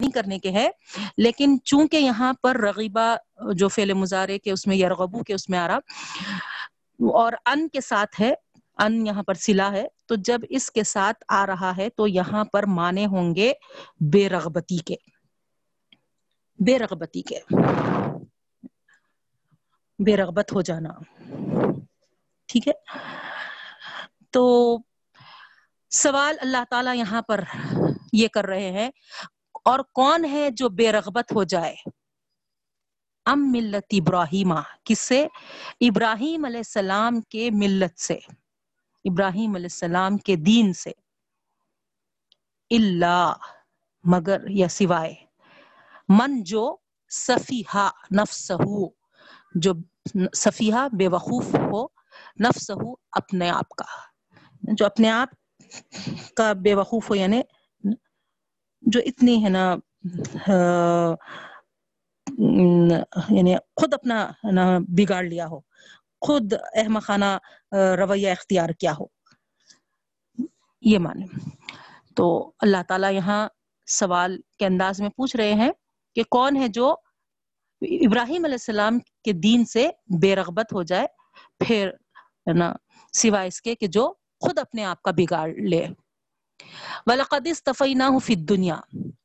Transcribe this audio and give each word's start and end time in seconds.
نہیں 0.00 0.10
کرنے 0.10 0.38
کے 0.38 0.50
ہے 0.50 0.70
لیکن 1.16 1.58
چونکہ 1.64 1.96
یہاں 1.96 2.32
پر 2.42 2.56
رغیبہ 2.56 3.16
جو 3.54 3.68
فعل 3.68 3.92
مظاہرے 3.92 4.38
کے 4.38 4.50
اس 4.50 4.66
میں 4.66 4.76
یرغبو 4.76 5.22
کے 5.22 5.34
اس 5.34 5.48
میں 5.48 5.58
آ 5.58 5.68
رہا 5.68 5.74
اور 6.98 7.32
ان 7.46 7.68
کے 7.68 7.80
ساتھ 7.80 8.20
ہے، 8.20 8.34
ان 8.78 9.06
یہاں 9.06 9.22
پر 9.22 9.34
سلا 9.34 9.72
ہے، 9.72 9.86
تو 10.06 10.14
جب 10.14 10.38
اس 10.50 10.70
کے 10.70 10.82
ساتھ 10.82 11.24
آ 11.28 11.46
رہا 11.46 11.76
ہے 11.76 11.88
تو 11.90 12.06
یہاں 12.06 12.44
پر 12.44 12.66
مانے 12.66 13.06
ہوں 13.06 13.34
گے 13.34 13.52
بے 14.12 14.28
رغبتی 14.28 14.78
کے۔ 14.78 14.94
بے 16.58 16.78
رغبتی 16.78 17.22
کے۔ 17.22 17.40
بے 19.98 20.16
رغبت 20.16 20.52
ہو 20.52 20.60
جانا۔ 20.60 20.90
ٹھیک 22.46 22.68
ہے؟ 22.68 22.72
تو 24.30 24.76
سوال 25.90 26.36
اللہ 26.40 26.64
تعالی 26.70 26.98
یہاں 26.98 27.22
پر 27.22 27.40
یہ 28.12 28.28
کر 28.28 28.46
رہے 28.46 28.70
ہیں۔ 28.70 28.90
اور 29.68 29.78
کون 29.94 30.24
ہے 30.24 30.50
جو 30.50 30.68
بے 30.68 30.92
رغبت 30.92 31.32
ہو 31.34 31.44
جائے؟ 31.44 31.74
ام 33.24 33.52
ملت 33.52 33.86
ابراہیمہ 33.90 34.60
کس 34.84 34.98
سے 34.98 35.26
ابراہیم 35.80 36.44
علیہ 36.44 36.56
السلام 36.56 37.20
کے 37.20 37.48
ملت 37.52 38.00
سے۔ 38.00 38.18
ابراہیم 39.04 39.54
علیہ 39.54 39.64
السلام 39.64 40.16
کے 40.18 40.36
دین 40.36 40.72
سے۔ 40.72 40.90
اللہ 42.70 43.32
مگر 44.04 44.50
یا 44.50 44.68
سوائے۔ 44.68 45.14
من 46.08 46.42
جو 46.42 46.76
صفیحہ 47.10 47.90
نفسہ 48.22 48.52
جو 49.54 49.72
صفیحہ 50.34 50.88
بے 50.98 51.08
وقوف 51.08 51.54
ہو 51.54 51.84
نفسہ 52.40 52.72
اپنے 53.12 53.50
آپ 53.50 53.68
کا۔ 53.68 53.84
جو 54.62 54.86
اپنے 54.86 55.10
آپ 55.10 55.28
کا 56.36 56.52
بے 56.52 56.74
وقوف 56.74 57.10
ہو 57.10 57.14
یعنی 57.14 57.42
جو 58.92 59.00
اتنی 59.06 59.44
ہے 59.44 59.48
نا 59.48 59.76
یعنی 63.28 63.56
خود 63.56 63.94
اپنا 63.94 64.30
بگاڑ 64.88 65.24
لیا 65.24 65.46
ہو۔ 65.46 65.60
خود 66.20 66.52
احمقانہ 66.74 67.38
رویہ 67.72 68.30
اختیار 68.30 68.70
کیا 68.70 68.92
ہو۔ 69.00 69.04
یہ 70.80 70.98
مانے 70.98 71.26
تو 72.14 72.52
اللہ 72.60 72.82
تعالیٰ 72.88 73.12
یہاں 73.12 73.48
سوال 73.86 74.40
کے 74.58 74.66
انداز 74.66 75.00
میں 75.00 75.10
پوچھ 75.10 75.36
رہے 75.36 75.52
ہیں 75.52 75.70
کہ 76.14 76.22
کون 76.30 76.56
ہے 76.56 76.68
جو 76.68 76.90
ابراہیم 77.80 78.44
علیہ 78.44 78.54
السلام 78.54 78.98
کے 79.24 79.32
دین 79.32 79.64
سے 79.64 79.88
بے 80.20 80.36
رغبت 80.36 80.72
ہو 80.72 80.82
جائے، 80.82 81.06
پھر، 81.58 81.90
نا، 82.54 82.72
سوائے 83.12 83.48
اس 83.48 83.60
کے 83.62 83.74
کہ 83.74 83.86
جو 83.86 84.12
خود 84.40 84.58
اپنے 84.58 84.84
آپ 84.84 85.02
کا 85.02 85.10
بگاڑ 85.10 85.48
لے۔ 85.48 85.86
وَلَقَدْ 87.06 87.48
اسْتَفَيْنَاهُ 87.48 88.20
فِي 88.24 88.34
الدُّنْيَا، 88.34 88.80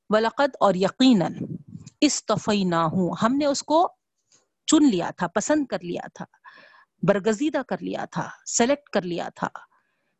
وَلَقَدْ 0.10 0.50
اور 0.60 0.74
یقیناً 0.74 1.34
اسْتَفَيْنَاهُ 2.02 3.14
ہم 3.22 3.38
نے 3.38 3.46
اس 3.46 3.64
کو 3.64 3.94
چن 4.66 4.90
لیا 4.90 5.10
تھا، 5.18 5.28
پسند 5.28 5.66
کر 5.66 5.78
لیا 5.84 6.02
تھا، 6.14 6.26
برگزیدہ 7.04 7.62
کر 7.68 7.78
لیا 7.82 8.06
تھا 8.06 8.30
سلیکٹ 8.46 8.90
کر 8.90 9.02
لیا 9.02 9.30
تھا۔ 9.36 9.48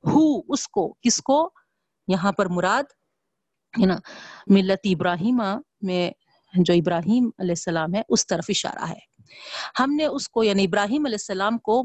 ہو، 0.08 0.54
اس 0.54 0.68
کو، 0.68 0.94
کس 1.02 1.18
کو؟ 1.18 1.52
یہاں 2.08 2.32
پر 2.32 2.46
مراد، 2.46 2.84
ہے 3.82 3.86
نا، 3.86 3.96
ملت 4.48 4.80
ابراہیمہ 4.84 5.58
میں 5.82 6.12
جو 6.54 6.74
ابراہیم 6.74 7.30
علیہ 7.40 7.52
السلام 7.52 7.96
ہے، 7.96 8.02
اس 8.10 8.28
طرف 8.28 8.46
اشارہ 8.50 8.90
ہے۔ 8.90 9.00
ہم 9.80 9.94
نے 9.96 10.06
اس 10.06 10.30
کو 10.30 10.44
یعنی 10.44 10.64
ابراہیم 10.64 11.06
علیہ 11.06 11.16
السلام 11.16 11.58
کو 11.58 11.84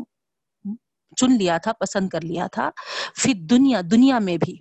چن 1.16 1.36
لیا 1.38 1.58
تھا، 1.58 1.72
پسند 1.72 2.08
کر 2.08 2.20
لیا 2.20 2.46
تھا۔ 2.46 2.70
پھر 3.14 3.32
دنیا 3.36 3.80
دنیا 3.90 4.18
میں 4.18 4.36
بھی۔ 4.36 4.56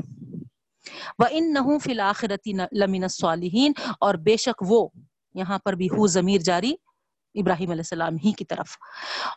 وہ 1.20 1.26
ان 1.30 1.54
نہ 1.54 1.78
فی 1.84 1.92
الآخرتی 1.92 2.54
لمن 2.72 3.04
الصالحین 3.04 3.72
اور 4.00 4.16
بے 4.16 4.38
شک 4.38 4.64
وہ 4.68 4.88
یہاں 5.36 5.60
پر 5.60 5.74
بھی 5.74 5.88
ہو 5.88 6.08
ضمیر 6.08 6.42
جاری 6.42 6.74
ابراہیم 7.36 7.72
علیہ 7.72 7.80
السلام 7.80 8.16
ہی 8.26 8.32
کی 8.32 8.46
طرف۔ 8.46 8.78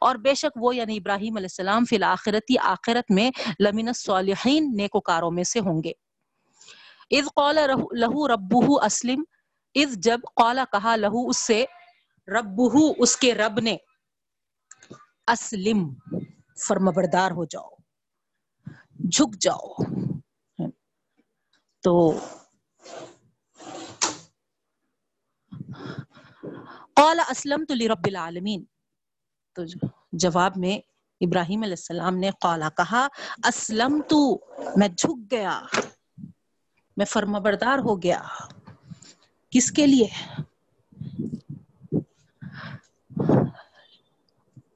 اور 0.00 0.16
بے 0.16 0.34
شک 0.34 0.56
وہ 0.56 0.76
یعنی 0.76 0.96
ابراہیم 0.96 1.36
علیہ 1.36 1.44
السلام 1.44 1.84
فی 1.84 1.96
الآخرتی، 1.96 2.58
آخرت 2.58 3.10
میں 3.10 3.30
لمن 3.60 3.88
الصالحین 3.88 4.76
نیکوکاروں 4.76 5.30
میں 5.30 5.44
سے 5.44 5.60
ہوں 5.60 5.82
گے۔ 5.84 5.92
اذ 7.10 7.26
قال 7.36 7.58
لہو 7.92 8.28
ربہ 8.28 8.84
اسلم 8.84 9.24
اذ 9.74 9.96
جب 9.96 10.20
قالا 10.36 10.64
کہا 10.72 10.96
لہو 10.96 11.28
اس 11.28 11.36
سے 11.36 11.64
ربہ 12.28 12.92
اس 12.98 13.16
کے 13.16 13.34
رب 13.34 13.60
نے 13.60 13.76
اسلم 15.26 15.88
فرمبردار 16.68 17.30
ہو 17.30 17.44
جاؤ، 17.44 17.68
جھک 19.10 19.36
جاؤ۔ 19.40 19.74
تو 21.82 22.18
قال 26.94 27.20
اسلم 27.30 27.64
تو 27.64 27.74
رب 27.74 28.04
العالمین. 28.04 28.64
تو 29.54 29.62
جواب 30.12 30.52
میں 30.56 30.78
ابراہیم 31.20 31.62
علیہ 31.62 31.72
السلام 31.72 32.16
نے 32.16 32.30
قالا 32.40 32.68
کہا 32.68 33.08
اسلم 33.44 34.00
تو 34.08 34.40
میں 34.76 34.88
جھک 34.88 35.30
گیا، 35.30 35.62
میں 36.96 37.06
فرما 37.06 37.38
بردار 37.38 37.78
ہو 37.78 38.02
گیا۔ 38.02 38.22
کس 39.50 39.72
کے 39.72 39.86
لیے؟ 39.86 40.06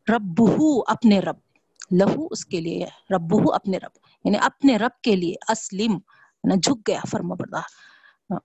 رب 0.09 0.43
اپنے 0.87 1.20
رب، 1.20 1.37
لہو 1.93 2.26
اس 2.31 2.47
کے 2.47 2.60
لیے 2.60 2.87
رب 3.14 3.53
اپنے 3.54 3.78
رب 3.78 3.98
یعنی 4.25 4.38
اپنے 4.43 4.76
رب 4.76 5.03
کے 5.03 5.16
لیے، 5.16 5.34
اسلم۔ 5.48 5.98
جھک 6.53 6.88
گیا، 6.88 7.00
فرما 7.10 7.34
بردار۔ 7.34 7.62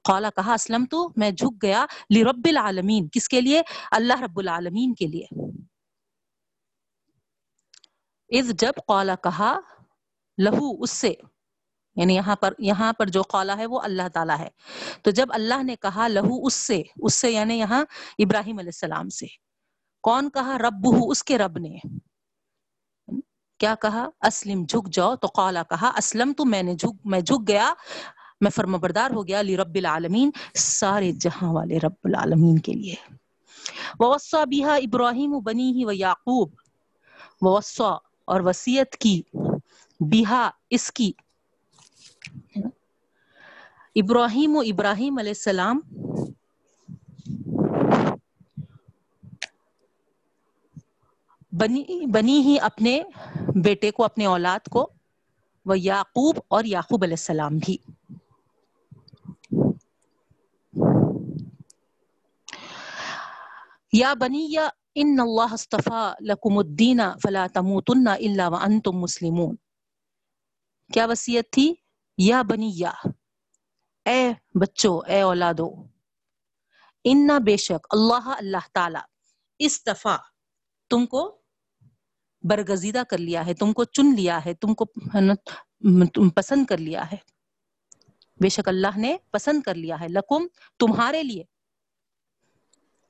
قالا، 0.03 0.29
کہا 0.29 0.53
اسلم 0.53 0.85
تو 0.85 1.09
میں 1.15 1.31
جھک 1.31 1.63
گیا 1.63 1.85
لرب 2.15 2.47
العالمین۔ 2.49 3.07
کس 3.11 3.29
کے 3.29 3.41
لیے؟ 3.41 3.61
اللہ 3.91 4.21
رب 4.21 4.39
العالمین 4.39 4.93
کے 4.93 5.07
لیے۔ 5.07 5.25
اذ 8.39 8.51
جب 8.51 8.71
قالا، 8.87 9.15
کہا، 9.15 9.59
لہو، 10.37 10.83
اس 10.83 10.89
سے۔ 10.89 11.13
یعنی 11.95 12.15
یہاں 12.15 12.35
پر 12.35 12.53
یہاں 12.59 12.93
پر 12.93 13.05
جو 13.05 13.21
قالا 13.21 13.57
ہے، 13.57 13.65
وہ 13.65 13.81
اللہ 13.81 14.07
تعالیٰ 14.13 14.39
ہے۔ 14.39 14.49
تو 15.03 15.11
جب 15.11 15.27
اللہ 15.29 15.63
نے 15.63 15.75
کہا، 15.75 16.07
لہو، 16.07 16.45
اس 16.45 16.53
سے 16.53 16.81
اس 17.01 17.13
سے 17.13 17.31
یعنی 17.31 17.59
یہاں 17.59 17.85
ابراہیم 18.19 18.57
علیہ 18.57 18.67
السلام 18.67 19.09
سے۔ 19.09 19.25
کون 20.03 20.29
کہا؟ 20.29 20.57
رب 20.57 20.87
اس 21.07 21.23
کے 21.23 21.37
رب 21.37 21.57
نے۔ 21.57 21.99
کیا 23.59 23.75
کہا؟ 23.81 24.09
اسلم، 24.21 24.63
جھک 24.63 24.89
جاؤ 24.89 25.15
تو 25.15 25.27
قالا 25.27 25.63
کہا، 25.63 25.91
اسلم 25.97 26.33
تو 26.33 26.45
میں 26.45 26.63
نے 26.63 26.73
جھک، 26.73 26.95
میں 27.05 27.21
جھک 27.21 27.47
گیا، 27.47 27.73
میں 28.41 28.51
فرما 28.51 28.77
بردار 28.77 29.11
ہو 29.11 29.27
گیا 29.27 29.41
لی 29.41 29.57
رب 29.57 29.75
العالمین، 29.75 30.31
سارے 30.55 31.11
جہاں 31.11 31.53
والے 31.53 31.77
رب 31.77 31.97
العالمین 32.03 32.57
کے 32.57 32.73
لیے۔ 32.73 32.95
ووسا 33.99 34.43
بیہا 34.43 34.75
ابراہیم 34.75 35.39
بنی 35.39 35.71
ہی 35.71 35.85
و 35.85 35.91
یعقوب 35.91 36.49
ووسا 37.41 37.89
اور 38.25 38.41
وسیعت 38.41 38.97
کی 38.97 39.21
بیہا 39.99 40.49
اس 40.69 40.91
کی۔ 40.91 41.11
ابراہیم 43.95 44.55
و 44.55 44.59
ابراہیم 44.59 45.17
علیہ 45.17 45.29
السلام 45.29 45.79
بنی 51.59 52.05
بنی 52.05 52.41
ہی 52.41 52.59
اپنے 52.61 53.03
بیٹے 53.63 53.91
کو، 53.91 54.03
اپنے 54.03 54.25
اولاد 54.25 54.69
کو، 54.69 54.93
وہ 55.65 55.79
یعقوب 55.79 56.35
اور 56.47 56.63
یعقوب 56.63 57.03
علیہ 57.03 57.13
السلام 57.13 57.57
بھی۔ 57.57 57.77
یا 63.93 64.13
بنی، 64.13 64.47
یا 64.49 64.69
ان 64.95 65.15
اللہ 65.19 65.53
استفا 65.53 66.13
لکم 66.21 66.57
الدین 66.57 67.01
فلا 67.23 67.47
تموتن 67.53 68.07
الا 68.07 68.47
وانتم 68.47 68.91
مسلمون۔ 68.91 69.55
کیا 70.93 71.05
وصیت 71.05 71.51
تھی؟ 71.51 71.73
یا 72.17 72.41
بنی، 72.41 72.71
یا۔ 72.73 72.91
اے 74.05 74.31
بچوں، 74.59 75.01
اے 75.07 75.21
اولادو 75.21 75.69
ان 77.03 77.27
بے 77.45 77.57
شک 77.57 77.87
اللہ 77.89 78.27
اللہ 78.27 78.67
تعالی 78.73 78.99
استفا 79.59 80.17
تم 80.89 81.05
کو 81.05 81.38
برگزیدہ 82.43 83.01
کر 83.09 83.17
لیا 83.17 83.45
ہے، 83.45 83.53
تم 83.53 83.73
کو 83.73 83.83
چن 83.83 84.15
لیا 84.15 84.45
ہے، 84.45 84.53
تم 84.53 84.73
کو 84.73 84.85
پسند 86.29 86.65
کر 86.65 86.77
لیا 86.77 87.11
ہے۔ 87.11 87.17
بے 88.39 88.49
شک 88.49 88.67
اللہ 88.67 88.97
نے 88.97 89.17
پسند 89.31 89.61
کر 89.61 89.75
لیا 89.75 89.99
ہے۔ 89.99 90.07
لکم 90.07 90.47
تمہارے 90.79 91.23
لیے۔ 91.23 91.43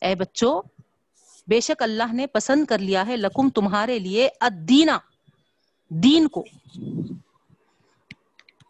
اے 0.01 0.15
بچوں، 0.15 0.61
بے 1.47 1.59
شک 1.59 1.83
اللہ 1.83 2.13
نے 2.13 2.27
پسند 2.27 2.65
کر 2.65 2.79
لیا 2.79 3.07
ہے۔ 3.07 3.17
لکم 3.17 3.49
تمہارے 3.49 3.99
لیے 3.99 4.29
ادینا 4.39 4.99
دین 5.89 6.27
کو۔ 6.27 6.45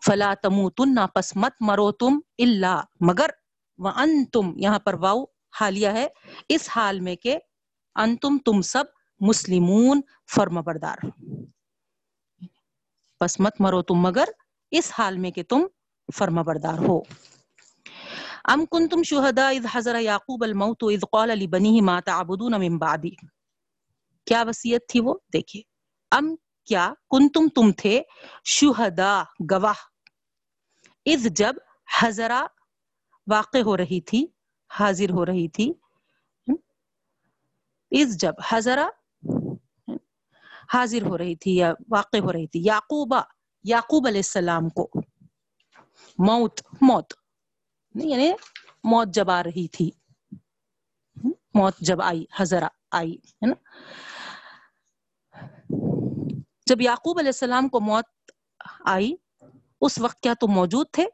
فلا 0.06 0.34
تموتن 0.42 1.08
پس 1.14 1.36
مت 1.36 1.52
مرو 1.60 1.92
تم 1.92 2.20
اللہ 2.38 2.82
مگر 3.00 3.30
وانتم، 3.78 4.58
یہاں 4.58 4.80
پر 4.80 4.94
واؤ 4.94 5.24
حالیہ 5.62 5.88
ہے۔ 5.88 6.08
اس 6.50 6.70
حال 6.76 7.00
میں 7.00 7.16
کہ 7.16 7.38
انتم، 7.96 8.38
تم 8.46 8.62
سب 8.62 8.84
مسلمون 9.20 10.02
فرم 10.36 10.62
بردار 10.62 10.98
پس 13.20 13.40
مت 13.40 13.62
مرو 13.62 13.82
تم 13.82 13.96
مگر 13.96 14.26
اس 14.72 14.92
حال 14.98 15.18
میں 15.18 15.32
کہ 15.32 15.44
تم 15.44 15.68
فرما 16.18 16.42
بردار 16.42 16.74
ہو۔ 16.74 17.02
ام 18.44 18.66
کنتم 18.66 19.04
شہداء 19.04 19.50
اذ 19.50 19.66
حضر 19.72 20.00
یعقوب 20.00 20.44
الموت 20.44 20.84
اذ 20.84 21.00
قال 21.12 21.30
لبنیہ 21.30 21.82
ما 21.82 22.00
تعبدون 22.00 22.52
من 22.60 22.78
بعدی۔ 22.78 23.10
کیا 24.26 24.44
وصیت 24.48 24.88
تھی 24.88 25.00
وہ؟ 25.00 25.14
دیکھیے۔ 25.34 25.62
ام 26.12 26.36
کیا 26.66 26.94
کنتم 27.10 27.48
تم 27.48 27.72
تھے؟ 27.72 28.02
شہداء، 28.44 29.24
گواہ۔ 29.52 29.80
اذ 31.06 31.28
جب 31.28 31.56
حضرہ 32.02 32.44
واقع 33.28 33.58
ہو 33.58 33.78
رہی 33.78 34.02
تھی، 34.02 34.28
حاضر 34.80 35.10
ہو 35.10 35.26
رہی 35.26 35.48
تھی۔ 35.48 35.74
اذ 37.92 38.18
جب 38.18 38.34
حضرہ 38.50 38.86
حاضر 40.74 41.02
ہو 41.02 41.18
رہی 41.18 41.36
تھی 41.36 41.56
یا 41.56 41.74
واقع 41.90 42.18
ہو 42.18 42.34
رہی 42.34 42.48
تھی۔ 42.48 42.60
یعقوبہ 42.64 43.22
یعقوب 43.64 44.08
علیہ 44.08 44.20
السلام 44.20 44.70
کو 44.70 44.90
موت 46.18 46.62
موت۔ 46.82 47.14
یعنی 47.96 48.32
موت 48.84 49.08
جب 49.08 49.32
آ 49.32 49.44
رہی 49.44 49.68
تھی۔ 49.68 49.92
موت 51.54 51.74
جب 51.80 52.02
آئی، 52.02 52.26
حضرہ 52.38 52.68
آئی، 52.92 53.14
ہے 53.14 53.46
نا؟ 53.46 53.54
جب 56.66 56.82
یعقوب 56.82 57.20
علیہ 57.20 57.30
السلام 57.30 57.70
کو 57.70 57.80
موت 57.80 58.32
آئی، 58.86 59.16
اس 59.82 60.00
وقت 60.00 60.20
کیا 60.20 60.34
تم 60.42 60.48
موجود 60.48 60.88
تھے؟ 60.92 61.06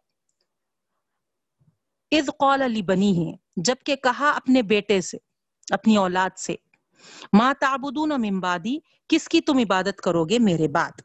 اذ 2.11 2.29
قال 2.39 2.61
علی 2.61 2.81
بنی 2.81 3.27
ہے 3.27 3.37
جبکہ 3.55 3.95
کہا 3.95 4.29
اپنے 4.29 4.61
بیٹے 4.61 5.01
سے، 5.01 5.17
اپنی 5.71 5.97
اولاد 5.97 6.37
سے۔ 6.37 6.55
ما 7.33 7.53
تعبدون 7.59 8.21
من 8.21 8.39
بعدی؟ 8.39 8.77
کس 9.09 9.27
کی 9.27 9.41
تم 9.41 9.57
عبادت 9.57 10.01
کرو 10.01 10.25
گے؟ 10.25 10.39
میرے 10.39 10.67
بعد. 10.67 11.01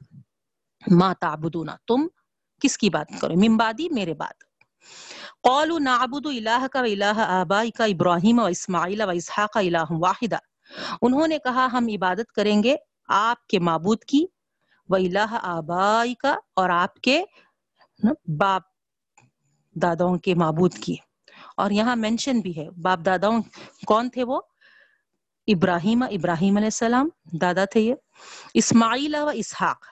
ما 0.82 1.12
تعبدون، 1.12 1.68
تم 1.86 2.06
کس 2.60 2.78
کی 2.78 2.90
بات 2.90 3.20
کرو 3.20 3.34
من 3.34 3.56
بعدی، 3.56 3.88
میرے 3.90 4.14
بعد. 4.14 4.48
قالوا 5.42 5.78
نعبد 5.78 6.26
الہ 6.26 6.66
کا 6.72 6.80
و 6.80 6.84
الہ 6.84 7.18
آبائی 7.18 7.70
کا 7.70 7.84
ابراہیم 7.84 8.38
و 8.38 8.44
اسماعیل 8.44 9.00
و 9.00 9.10
اسحاق 9.10 9.56
الہ 9.56 9.86
واحدہ. 9.90 10.38
انہوں 11.02 11.26
نے 11.26 11.38
کہا، 11.38 11.66
ہم 11.72 11.86
عبادت 11.86 12.32
کریں 12.32 12.62
گے 12.62 12.76
آپ 13.08 13.46
کے 13.46 13.58
معبود 13.58 14.04
کی 14.04 14.24
و 14.88 14.94
الہ 14.94 15.38
آبائی 15.42 16.14
کا 16.14 16.36
اور 16.56 16.70
آپ 16.70 16.94
کے 16.94 17.22
باپ 18.38 18.62
داداؤں 19.82 20.18
کے 20.18 20.34
معبود 20.34 20.74
کی. 20.74 20.96
اور 21.56 21.70
یہاں 21.70 21.96
مینشن 21.96 22.40
بھی 22.40 22.56
ہے، 22.56 22.70
باپ 22.70 22.98
داداؤں 23.06 23.42
کون 23.86 24.10
تھے 24.10 24.24
وہ؟ 24.24 24.40
ابراہیم 25.54 26.02
ابراہیم 26.02 26.56
علیہ 26.56 26.66
السلام، 26.66 27.08
دادا 27.24 27.64
تھے 27.64 27.80
یہ، 27.80 27.94
اسماعیل 28.54 29.14
و 29.14 29.28
اسحاق، 29.34 29.86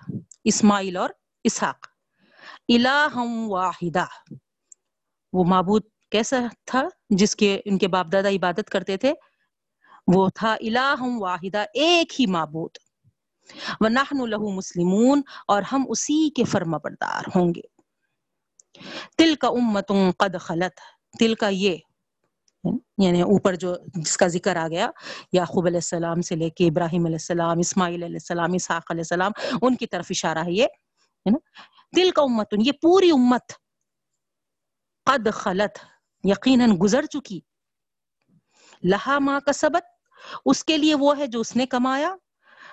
اسماعیل 0.45 0.97
اور 0.97 1.11
اسحاق 1.45 1.87
الہ 2.69 3.17
واحدہ۔ 3.47 4.05
وہ 5.33 5.45
معبود 5.45 5.83
کیسا 6.11 6.37
تھا 6.65 6.83
جس 7.11 7.37
کے، 7.37 7.61
ان 7.65 7.79
کے 7.79 7.89
باپ 7.89 8.07
دادا 8.13 8.29
عبادت 8.29 8.71
کرتے 8.71 8.97
تھے؟ 8.97 9.15
وہ 10.15 10.29
تھا 10.35 10.53
الہ 10.53 11.03
واحدہ، 11.19 11.65
ایک 11.75 12.21
ہی 12.21 12.27
معبود۔ 12.27 12.71
وَنَحْنُ 13.81 14.27
لَهُ 14.27 14.53
مسلمون، 14.53 15.23
اور 15.49 15.63
ہم 15.63 15.85
اسی 15.89 16.31
کے 16.31 16.45
فرما 16.45 16.77
بردار 16.77 17.23
ہوں 17.37 17.55
گے۔ 17.55 17.61
تل 19.17 19.35
کا 19.35 19.49
امت 19.49 19.93
قد 20.17 20.37
خلط 20.41 20.81
تل 21.19 21.35
کا 21.35 21.49
یہ 21.49 21.77
یعنی 22.99 23.23
اوپر 23.23 23.55
جو 23.55 23.75
جس 23.95 24.17
کا 24.17 24.27
ذکر 24.27 24.57
آ 24.57 24.69
گیا، 24.69 24.91
یعقوب 25.33 25.67
علیہ 25.67 25.77
السلام 25.77 26.23
سے 26.23 26.37
لے 26.37 26.51
کے 26.51 26.67
ابراہیم 26.67 27.05
علیہ 27.05 27.15
السلام، 27.15 27.59
اسماعیل 27.59 28.03
علیہ 28.03 28.17
السلام، 28.17 28.53
اسحاق 28.53 28.91
علیہ 28.91 29.01
السلام، 29.01 29.33
ان 29.63 29.77
کی 29.77 29.87
طرف 29.87 30.07
اشارہ 30.11 30.39
ہے 30.39 30.53
یہ 30.53 30.67
دل 31.97 32.11
کا 32.11 32.23
امت 32.23 32.55
یہ 32.59 32.73
پوری 32.73 33.11
امت 33.11 33.53
قد 35.05 35.29
خلط 35.33 35.79
یقیناً 36.25 36.73
گزر 36.83 37.07
چکی۔ 37.07 37.41
لہا 38.83 39.19
ماں 39.19 39.41
کا 39.41 39.53
سبت 39.53 39.87
اس 40.45 40.65
کے 40.65 40.79
لیے 40.79 40.95
وہ 40.95 41.19
ہے 41.19 41.27
جو 41.27 41.41
اس 41.41 41.57
نے 41.57 41.67
کمایا۔ 41.67 42.15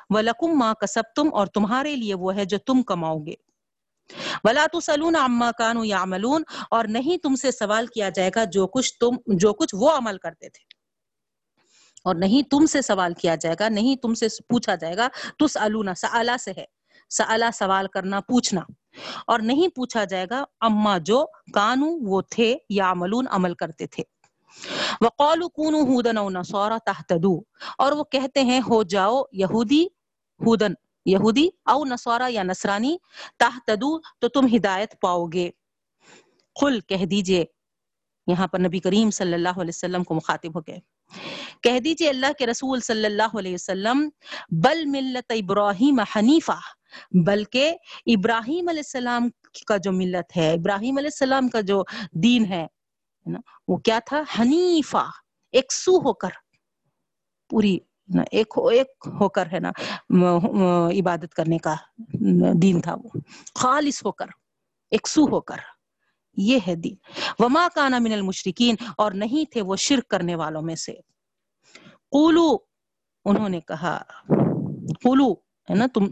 وَلَكُمْ 0.10 0.56
مَا 0.56 0.74
كَسَبْتُمْ 0.74 1.30
اور 1.34 1.48
تمہارے 1.48 1.96
لیے 1.96 2.16
وہ 2.16 2.36
ہے 2.36 2.46
جو 2.46 2.58
تم 2.58 2.84
کماؤ 2.84 3.18
گے۔ 3.20 3.45
ولا 4.44 4.66
تسلون 4.74 5.16
عما 5.16 5.52
كانوا 5.52 5.86
يعملون 5.86 6.44
اور 6.72 6.86
نہیں 6.86 7.18
تم 7.18 7.36
سے 7.36 7.52
سوال 7.52 7.88
کیا 7.88 8.10
جائے 8.10 8.32
گا 8.36 8.44
جو 8.44 8.68
کچھ 8.68 8.94
تم 9.00 9.10
جو 9.28 9.54
کچھ 9.54 9.76
وہ 9.76 9.92
عمل 9.92 10.18
کرتے 10.18 10.50
تھے۔ 10.50 10.76
اور 12.04 12.16
نہیں 12.16 12.50
تم 12.50 12.66
سے 12.66 12.82
سوال 12.82 13.14
کیا 13.14 13.36
جائے 13.36 13.56
گا، 13.60 13.70
نہیں 13.70 13.96
تم 13.96 14.14
سے 14.14 14.28
پوچھا 14.50 14.76
جائے 14.76 14.98
گا 14.98 15.08
تسالون 15.40 15.96
سالا 15.98 16.38
سے 16.38 16.52
ہے۔ 16.58 16.66
سالا 17.10 17.50
سوال 17.54 17.88
کرنا، 17.88 18.22
پوچھنا۔ 18.22 18.62
اور 19.28 19.40
نہیں 19.40 19.68
پوچھا 19.68 20.04
جائے 20.04 20.26
گا، 20.30 20.44
اما 20.60 20.98
جو 20.98 21.26
کانو 21.54 21.86
وہ 21.86 22.22
تھے 22.22 22.58
یا 22.70 22.92
عملون 22.92 23.26
عمل 23.32 23.54
کرتے 23.54 23.88
تھے۔ 23.88 24.04
وقالوا 25.02 25.48
كونوا 25.48 25.82
هودا 25.82 26.20
او 26.20 26.30
نصارى 26.30 26.76
تهتدوا 26.86 27.42
اور 27.78 27.92
وہ 27.92 28.04
کہتے 28.04 28.42
ہیں، 28.44 28.60
ہو 28.70 28.84
جاؤ 28.84 29.24
یہودی 29.32 29.86
ہودن۔ 30.46 30.74
یہودی 31.06 31.48
او 31.66 31.84
نصارا 31.86 32.28
یا 32.30 32.44
نصرانی 32.44 32.96
تحتدو 33.40 34.00
تو 34.20 34.28
تم 34.30 34.48
ہدایت 34.56 34.96
پاؤ 35.02 35.26
گے۔ 35.26 35.50
قل 36.56 36.80
کہہ 36.80 37.06
دیجیے، 37.06 37.44
یہاں 38.28 38.48
پر 38.48 38.60
نبی 38.60 38.80
کریم 38.80 39.12
صلی 39.12 39.34
اللہ 39.34 39.62
علیہ 39.62 39.76
وسلم 39.76 40.04
کو 40.04 40.14
مخاطب 40.14 40.56
ہو 40.56 40.62
گئے۔ 40.68 40.80
کہہ 41.62 41.80
دیجیے 41.80 42.10
اللہ 42.10 42.32
کے 42.40 42.46
رسول 42.48 42.80
صلی 42.80 43.06
اللہ 43.06 43.38
علیہ 43.40 43.54
وسلم، 43.54 44.08
بل 44.64 44.86
ملت 44.86 45.32
ابراہیم 45.32 46.00
حنیفہ، 46.16 46.60
بلکہ 47.26 47.76
ابراہیم 48.06 48.70
علیہ 48.70 48.80
السلام 48.80 49.30
کا 49.68 49.78
جو 49.78 49.92
ملت 49.92 50.38
ہے، 50.38 50.52
ابراہیم 50.54 50.98
علیہ 50.98 51.10
السلام 51.14 51.50
کا 51.50 51.62
جو 51.62 51.84
دین 52.24 52.46
ہے 52.46 52.66
وہ 53.68 53.78
کیا 53.78 54.00
تھا؟ 54.06 54.22
حنیفہ، 54.40 55.06
ایک 55.54 55.72
سو 55.74 55.98
ہو 55.98 56.14
کر، 56.14 56.30
پوری 57.50 57.78
ایک 58.32 58.54
ہو 58.58 58.68
ایک 58.68 59.08
ہو 59.20 59.28
کر 59.30 59.48
ہے 59.52 59.60
نا 59.60 59.72
عبادت 61.00 61.34
کرنے 61.36 61.58
کا 61.58 61.76
دین 62.62 62.82
تھا 62.82 62.96
وہ۔ 62.96 63.10
خالص 63.56 64.04
ہو 64.06 64.12
کر، 64.12 64.26
ایک 64.92 65.08
سو 65.08 65.22
ہو 65.32 65.42
کر، 65.42 65.60
یہ 66.38 66.60
ہے 66.68 66.76
دین۔ 66.76 66.96
وما 67.40 67.68
کانا 67.76 68.00
من 68.00 68.14
المشرکین، 68.14 68.76
اور 68.98 69.12
نہیں 69.12 69.52
تھے 69.52 69.62
وہ 69.62 69.76
شرک 69.76 70.08
کرنے 70.10 70.36
والوں 70.36 70.62
میں 70.62 70.76
سے۔ 70.76 70.94
قولو، 72.12 72.48
انہوں 73.26 73.50
نے 73.50 73.60
کہا، 73.62 73.98
قولو، 75.04 75.32
ہے 75.70 75.76
نا، 75.76 75.86
تم 75.94 76.06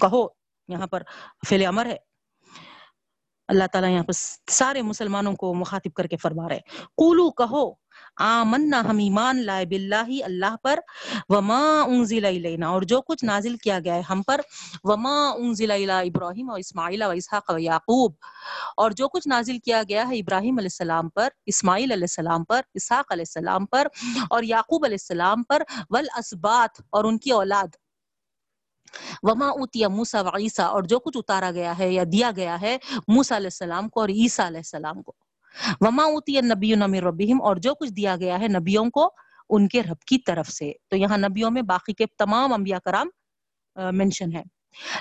کہو، 0.00 0.26
یہاں 0.68 0.86
پر 0.86 1.02
فعل 1.48 1.66
امر 1.66 1.86
ہے۔ 1.86 1.96
اللہ 3.48 3.64
تعالیٰ 3.72 3.90
یہاں 3.90 4.02
پر 4.02 4.12
سارے 4.50 4.82
مسلمانوں 4.82 5.32
کو 5.32 5.54
مخاطب 5.54 5.94
کر 5.94 6.06
کے 6.06 6.16
فرما 6.16 6.48
رہے 6.48 6.58
قولو 6.96 7.30
کہو، 7.30 7.72
آمنا 8.16 8.80
ہم 8.80 8.98
ایمان 8.98 9.44
لائے 9.44 9.66
باللہ 9.66 10.24
اللہ 10.24 10.56
پر، 10.62 10.78
وما 11.28 11.80
انزل 11.80 12.24
الینا۔ 12.24 12.68
اور 12.68 12.82
جو 12.82 13.00
کچھ 13.00 13.24
نازل 13.24 13.56
کیا 13.56 13.78
گیا 13.84 13.94
ہے 13.94 14.00
ہم 14.00 14.22
پر، 14.22 14.40
وما 14.84 15.28
انزل 15.38 15.70
الی 15.70 15.92
ابراہیم 15.92 16.50
و 16.50 16.54
اسماعیل 16.54 17.02
و 17.02 17.10
اسحاق 17.10 17.50
و 17.54 17.58
یعقوب۔ 17.58 18.12
اور 18.76 18.90
جو 18.90 19.08
کچھ 19.08 19.28
نازل 19.28 19.58
کیا 19.58 19.82
گیا 19.88 20.08
ہے 20.08 20.18
ابراہیم 20.18 20.58
علیہ 20.58 20.68
السلام 20.72 21.08
پر، 21.08 21.28
اسماعیل 21.46 21.92
علیہ 21.92 22.02
السلام 22.02 22.44
پر، 22.44 22.60
اسحاق 22.74 23.12
علیہ 23.12 23.24
السلام 23.28 23.66
پر 23.66 23.86
اور 24.30 24.42
یعقوب 24.42 24.84
علیہ 24.84 24.98
السلام 25.00 25.42
پر 25.42 25.62
والاسبات 25.90 26.82
اور 26.90 27.04
ان 27.04 27.18
کی 27.18 27.30
اولاد۔ 27.30 27.83
وما 29.22 29.46
اوتیا 29.46 29.88
موسا 29.88 30.20
و 30.20 30.28
عیسیٰ 30.28 30.66
اور 30.66 30.82
جو 30.82 30.98
کچھ 30.98 31.16
اتارا 31.16 31.50
گیا 31.50 31.78
ہے 31.78 31.92
یا 31.92 32.02
دیا 32.12 32.30
گیا 32.36 32.60
ہے 32.60 32.78
موسا 33.08 33.36
علیہ 33.36 33.46
السلام 33.46 33.88
کو 33.88 34.00
اور 34.00 34.08
عیسیٰ 34.08 34.46
علیہ 34.46 34.58
السلام 34.58 35.02
کو۔ 35.02 35.12
وما 35.80 36.02
اوتی 36.02 36.40
نبی 36.40 36.74
نمر 36.74 37.02
ربیم 37.02 37.42
اور 37.42 37.56
جو 37.56 37.74
کچھ 37.74 37.90
دیا 37.90 38.16
گیا 38.16 38.40
ہے 38.40 38.48
نبیوں 38.48 38.90
کو 38.90 39.10
ان 39.50 39.68
کے 39.68 39.82
رب 39.82 40.00
کی 40.00 40.18
طرف 40.18 40.48
سے۔ 40.48 40.72
تو 40.88 40.96
یہاں 40.96 41.18
نبیوں 41.18 41.50
میں 41.50 41.62
باقی 41.62 41.92
کے 41.92 42.06
تمام 42.18 42.52
انبیاء 42.52 42.78
کرام 42.78 43.08
منشن 43.76 44.36
ہے 44.36 44.42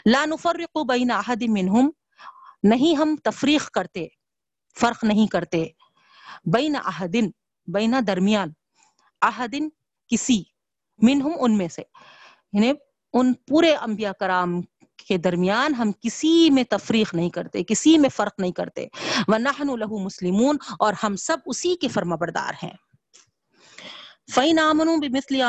لا 0.05 0.25
نفرق 0.25 0.77
بین 0.87 1.11
احد 1.11 1.43
منہم، 1.49 1.89
نہیں 2.63 2.95
ہم 2.95 3.15
تفریق 3.23 3.71
کرتے، 3.71 4.07
فرق 4.79 5.03
نہیں 5.03 5.27
کرتے۔ 5.27 5.65
بین 6.53 6.75
احدن 6.75 7.29
بین 7.67 7.93
درمیان 8.07 8.49
احدن 9.21 9.69
کسی، 10.07 10.43
منہم 10.97 11.31
ان 11.39 11.57
میں 11.57 11.67
سے۔ 11.67 11.81
یعنی 12.53 12.73
ان 13.13 13.33
پورے 13.33 13.75
انبیاء 13.75 14.11
کرام 14.11 14.61
کے 15.07 15.17
درمیان 15.17 15.75
ہم 15.75 15.91
کسی 16.01 16.49
میں 16.49 16.63
تفریق 16.69 17.13
نہیں 17.13 17.29
کرتے، 17.29 17.63
کسی 17.63 17.97
میں 17.97 18.09
فرق 18.09 18.39
نہیں 18.39 18.51
کرتے۔ 18.51 18.87
وَنَحْنُ 19.27 19.77
لَهُ 19.77 19.99
مسلمون 19.99 20.57
اور 20.79 20.93
ہم 21.03 21.15
سب 21.15 21.37
اسی 21.45 21.75
کے 21.75 21.87
فرما 21.87 22.15
بردار 22.15 22.53
ہیں۔ 22.63 22.73
فَإِنْ 24.31 24.59
آمَنُوا 24.61 24.95
بِمِثْلِ 24.97 25.41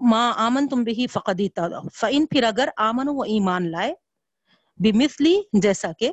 مَا 0.00 0.32
آمَنْتُمْ 0.36 0.84
بِهِ 0.84 1.06
فَقَدِ 1.12 1.46
اهْتَدَوْا۔ 1.56 1.88
فَإِنْ 1.94 2.26
پھر 2.30 2.42
اگر 2.42 2.68
آمنوا 2.76 3.14
وہ 3.14 3.24
ایمان 3.24 3.70
لائے 3.70 3.94
بِمِثْلِ 4.76 5.32
جیسا 5.52 5.92
کہ 5.92 6.10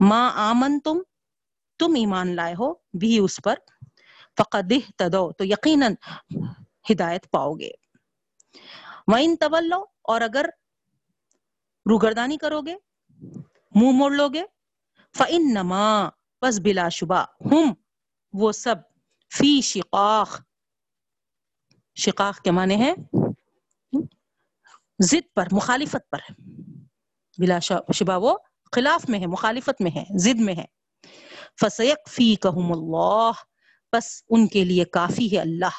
ما 0.00 0.30
آمنتم 0.34 0.98
تم 1.78 1.94
ایمان 1.96 2.36
لائے 2.36 2.54
ہو 2.58 2.74
بھی 2.92 3.18
اس 3.18 3.40
پر 3.44 3.54
فقد 4.38 4.72
اهْتَدَوْا۔ 4.72 5.32
تو 5.32 5.44
یقیناً 5.44 5.94
ہدایت 6.90 7.30
پاؤ 7.30 7.54
گے۔ 7.54 7.70
وَإِنْ 9.08 9.36
تَوَلَّوْا 9.40 9.84
اور 10.02 10.20
اگر 10.20 10.46
روگردانی 11.86 12.36
کرو 12.36 12.60
گے، 12.60 12.74
منہ 13.74 13.92
موڑ 13.98 14.10
لو 14.12 14.28
گے 14.28 14.42
فن 15.14 15.52
نما 15.54 16.08
بس 16.42 16.60
بلا 16.64 16.88
شبہ 16.88 17.24
ہم 17.52 17.72
وہ 18.32 18.52
سب 18.52 18.76
فی 19.32 19.60
شقاق 19.60 20.40
شقاق 21.96 22.40
کے 22.42 22.50
معنی 22.50 22.80
ہے 22.82 22.92
ضد 25.00 25.34
پر، 25.34 25.46
مخالفت 25.52 26.10
پر 26.10 26.32
بلا 27.38 27.58
شبہ 27.58 28.18
وہ 28.22 28.36
خلاف 28.72 29.08
میں 29.08 29.20
ہے 29.20 29.26
مخالفت 29.26 29.80
میں 29.80 29.90
ہے 29.90 30.04
ضد 30.18 30.40
میں 30.40 30.54
ہے 30.54 30.64
فسیق 31.60 32.08
فی 32.08 32.34
کہم 32.36 32.72
اللہ 32.72 33.42
بس 33.92 34.22
ان 34.28 34.46
کے 34.46 34.64
لیے 34.64 34.84
کافی 34.84 35.32
ہے 35.32 35.40
اللہ۔ 35.40 35.76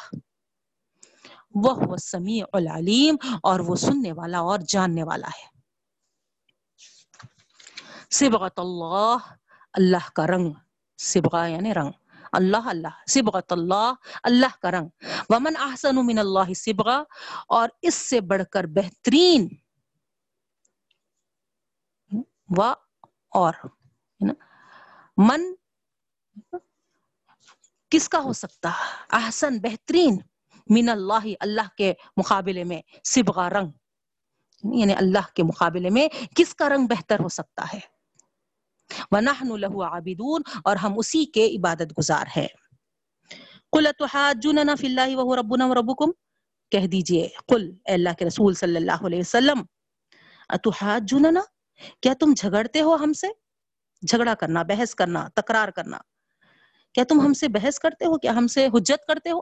وہ 1.55 1.97
سمیع 1.97 2.45
العلیم 2.53 3.15
اور 3.43 3.59
وہ 3.59 3.75
سننے 3.75 4.11
والا 4.11 4.39
اور 4.39 4.59
جاننے 4.67 5.03
والا 5.03 5.27
ہے۔ 5.27 5.57
سبغت 8.11 8.59
اللہ 8.59 9.17
اللہ 9.73 10.09
کا 10.15 10.27
رنگ۔ 10.27 10.53
سبغا 10.97 11.45
یعنی 11.45 11.73
رنگ۔ 11.73 11.91
اللہ 12.31 12.57
اللہ۔ 12.57 13.03
سبغت 13.07 13.51
اللہ 13.51 13.93
اللہ 14.23 14.61
کا 14.61 14.71
رنگ۔ 14.71 14.87
ومن 15.29 15.53
احسن 15.59 16.07
من 16.07 16.19
اللہ 16.19 16.53
سبغا 16.53 17.03
اور 17.47 17.69
اس 17.81 17.95
سے 17.95 18.21
بڑھ 18.21 18.43
کر 18.51 18.63
بہترین۔ 18.63 19.47
و، 22.57 22.61
اور 23.29 23.53
من 25.17 25.41
کس 27.89 28.09
کا 28.09 28.19
ہو 28.19 28.33
سکتا؟ 28.33 28.71
احسن، 29.11 29.59
بہترین۔ 29.59 30.17
من 30.69 30.89
اللہ 30.89 31.27
اللہ 31.39 31.75
کے 31.77 31.93
مقابلے 32.17 32.63
میں 32.63 32.81
سبغا 33.03 33.49
رنگ. 33.49 33.71
یعنی 34.63 34.93
اللہ 34.93 35.33
کے 35.33 35.43
مقابلے 35.43 35.89
میں 35.89 36.07
کس 36.35 36.55
کا 36.55 36.69
رنگ 36.69 36.87
بہتر 36.87 37.19
ہو 37.19 37.29
سکتا 37.29 37.65
ہے؟ 37.73 37.79
وَنَحْنُ 39.11 39.57
لَهُ 39.57 39.83
عَابِدُونَ 39.83 40.59
اور 40.63 40.75
ہم 40.75 40.97
اسی 40.97 41.25
کے 41.25 41.45
عبادت 41.55 41.97
گزار 41.97 42.25
ہیں. 42.37 42.47
قُلَ 43.71 43.91
تُحَاجُّنَنَا 43.97 44.75
فِي 44.75 44.87
اللَّهِ 44.87 45.15
وَهُ 45.15 45.35
رَبُّنَا 45.35 45.65
وَرَبُّكُمْ؟ 45.65 46.11
کہہ 46.71 46.87
دیجیے، 46.87 47.27
قل 47.47 47.71
اے 47.85 47.93
اللہ 47.93 48.17
کے 48.19 48.25
رسول 48.25 48.53
صلی 48.53 48.75
اللہ 48.75 49.05
علیہ 49.05 49.19
وسلم 49.19 49.61
اتحاجوننا 50.49 51.41
کیا 52.01 52.13
تم 52.19 52.33
جھگڑتے 52.37 52.81
ہو 52.81 52.95
ہم 52.95 53.13
سے؟ 53.13 53.27
جھگڑا 54.03 54.33
کرنا، 54.33 54.63
بحث 54.63 54.95
کرنا، 54.95 55.27
تکرار 55.33 55.69
کرنا. 55.69 55.97
کیا 56.93 57.03
تم 57.09 57.21
ہم 57.21 57.33
سے 57.33 57.47
بحث 57.47 57.79
کرتے 57.79 58.05
ہو؟ 58.05 58.17
کیا 58.17 58.31
ہم 58.31 58.47
سے 58.47 58.67
حجت 58.67 59.05
کرتے 59.07 59.31
ہو؟ 59.31 59.39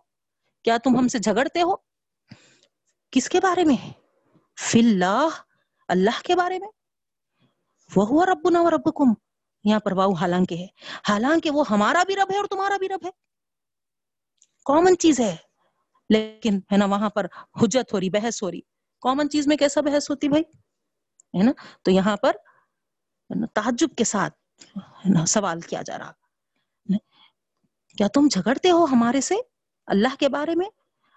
کیا 0.65 0.77
تم 0.77 0.97
ہم 0.99 1.07
سے 1.07 1.19
جھگڑتے 1.19 1.61
ہو؟ 1.61 1.75
کس 3.11 3.29
کے 3.29 3.39
بارے 3.39 3.63
میں 3.63 3.93
فی 4.59 4.79
اللہ 4.79 5.27
اللہ 5.87 6.21
کے 6.23 6.35
بارے 6.35 6.59
میں؟ 6.59 6.67
وہ 7.95 8.25
ربنا 8.25 8.61
و 8.61 8.69
ربکم 8.69 9.13
یہاں 9.63 9.79
پر 9.79 9.91
واؤ 9.91 10.13
حالانکہ 10.13 10.55
ہے۔ 10.55 10.67
حالانکہ 11.09 11.49
وہ 11.49 11.63
ہمارا 11.69 12.03
بھی 12.03 12.15
رب 12.15 12.31
ہے 12.31 12.37
اور 12.37 12.45
تمہارا 12.45 12.77
بھی 12.77 12.87
رب 12.87 13.05
ہے۔ 13.05 13.09
کامن 14.65 14.97
چیز 14.97 15.19
ہے۔ 15.19 15.35
لیکن 16.09 16.59
ہے 16.71 16.77
نا 16.77 16.85
وہاں 16.85 17.09
پر 17.09 17.25
حجت 17.61 17.93
ہو 17.93 17.99
رہی، 17.99 18.09
بحث 18.09 18.43
ہو 18.43 18.51
رہی۔ 18.51 18.61
کامن 19.01 19.29
چیز 19.29 19.47
میں 19.47 19.57
کیسا 19.57 19.81
بحث 19.81 20.09
ہوتی 20.09 20.29
بھائی؟ 20.29 20.43
ہے 21.39 21.43
نا؟ 21.43 21.51
تو 21.81 21.91
یہاں 21.91 22.17
پر 22.17 22.35
تعجب 23.53 23.87
کے 23.97 24.03
ساتھ 24.03 24.65
سوال 25.27 25.61
کیا 25.61 25.81
جا 25.81 25.97
رہا۔ 25.97 26.11
کیا 27.97 28.07
تم 28.07 28.27
جھگڑتے 28.31 28.71
ہو 28.71 28.85
ہمارے 28.85 29.21
سے؟ 29.21 29.35
اللہ 29.87 30.15
کے 30.19 30.29
بارے 30.29 30.55
میں 30.55 30.67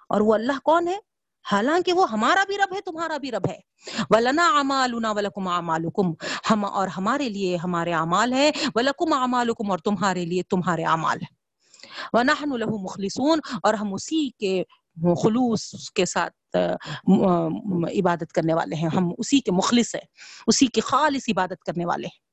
اور 0.08 0.20
وہ 0.20 0.34
اللہ 0.34 0.58
کون 0.64 0.88
ہے؟ 0.88 0.96
حالانکہ 1.50 1.92
وہ 1.92 2.10
ہمارا 2.10 2.44
بھی 2.46 2.56
رب 2.58 2.74
ہے، 2.74 2.80
تمہارا 2.80 3.16
بھی 3.16 3.30
رب 3.30 3.46
ہے۔ 3.50 3.58
ولنا 4.10 4.48
اعمالنا 4.56 5.12
ولکم 5.12 5.48
اعمالکم 5.48 6.12
ہم 6.50 6.64
اور 6.64 6.88
ہمارے 6.88 7.28
لیے 7.28 7.56
ہمارے 7.56 7.92
اعمال 7.92 8.32
ہے 8.32 8.50
ولکم 8.74 9.12
اعمالکم 9.12 9.70
اور 9.70 9.78
تمہارے 9.78 10.24
لیے 10.24 10.42
تمہارے 10.42 10.84
اعمال 10.84 11.18
ہے 11.22 11.30
ونحن 12.12 12.50
له 12.58 12.82
مخلصون 12.82 13.40
اور 13.62 13.74
ہم 13.74 13.94
اسی 13.94 14.28
کے 14.30 14.62
خلوص 15.22 15.90
کے 15.94 16.04
ساتھ 16.04 16.56
عبادت 17.98 18.32
کرنے 18.32 18.54
والے 18.54 18.76
ہیں۔ 18.76 18.88
ہم 18.96 19.10
اسی 19.18 19.40
کے 19.40 19.52
مخلص 19.52 19.94
ہیں، 19.94 20.06
اسی 20.46 20.66
کے 20.66 20.80
خالص 20.80 21.28
عبادت 21.28 21.64
کرنے 21.64 21.86
والے 21.86 22.06
ہیں۔ 22.06 22.26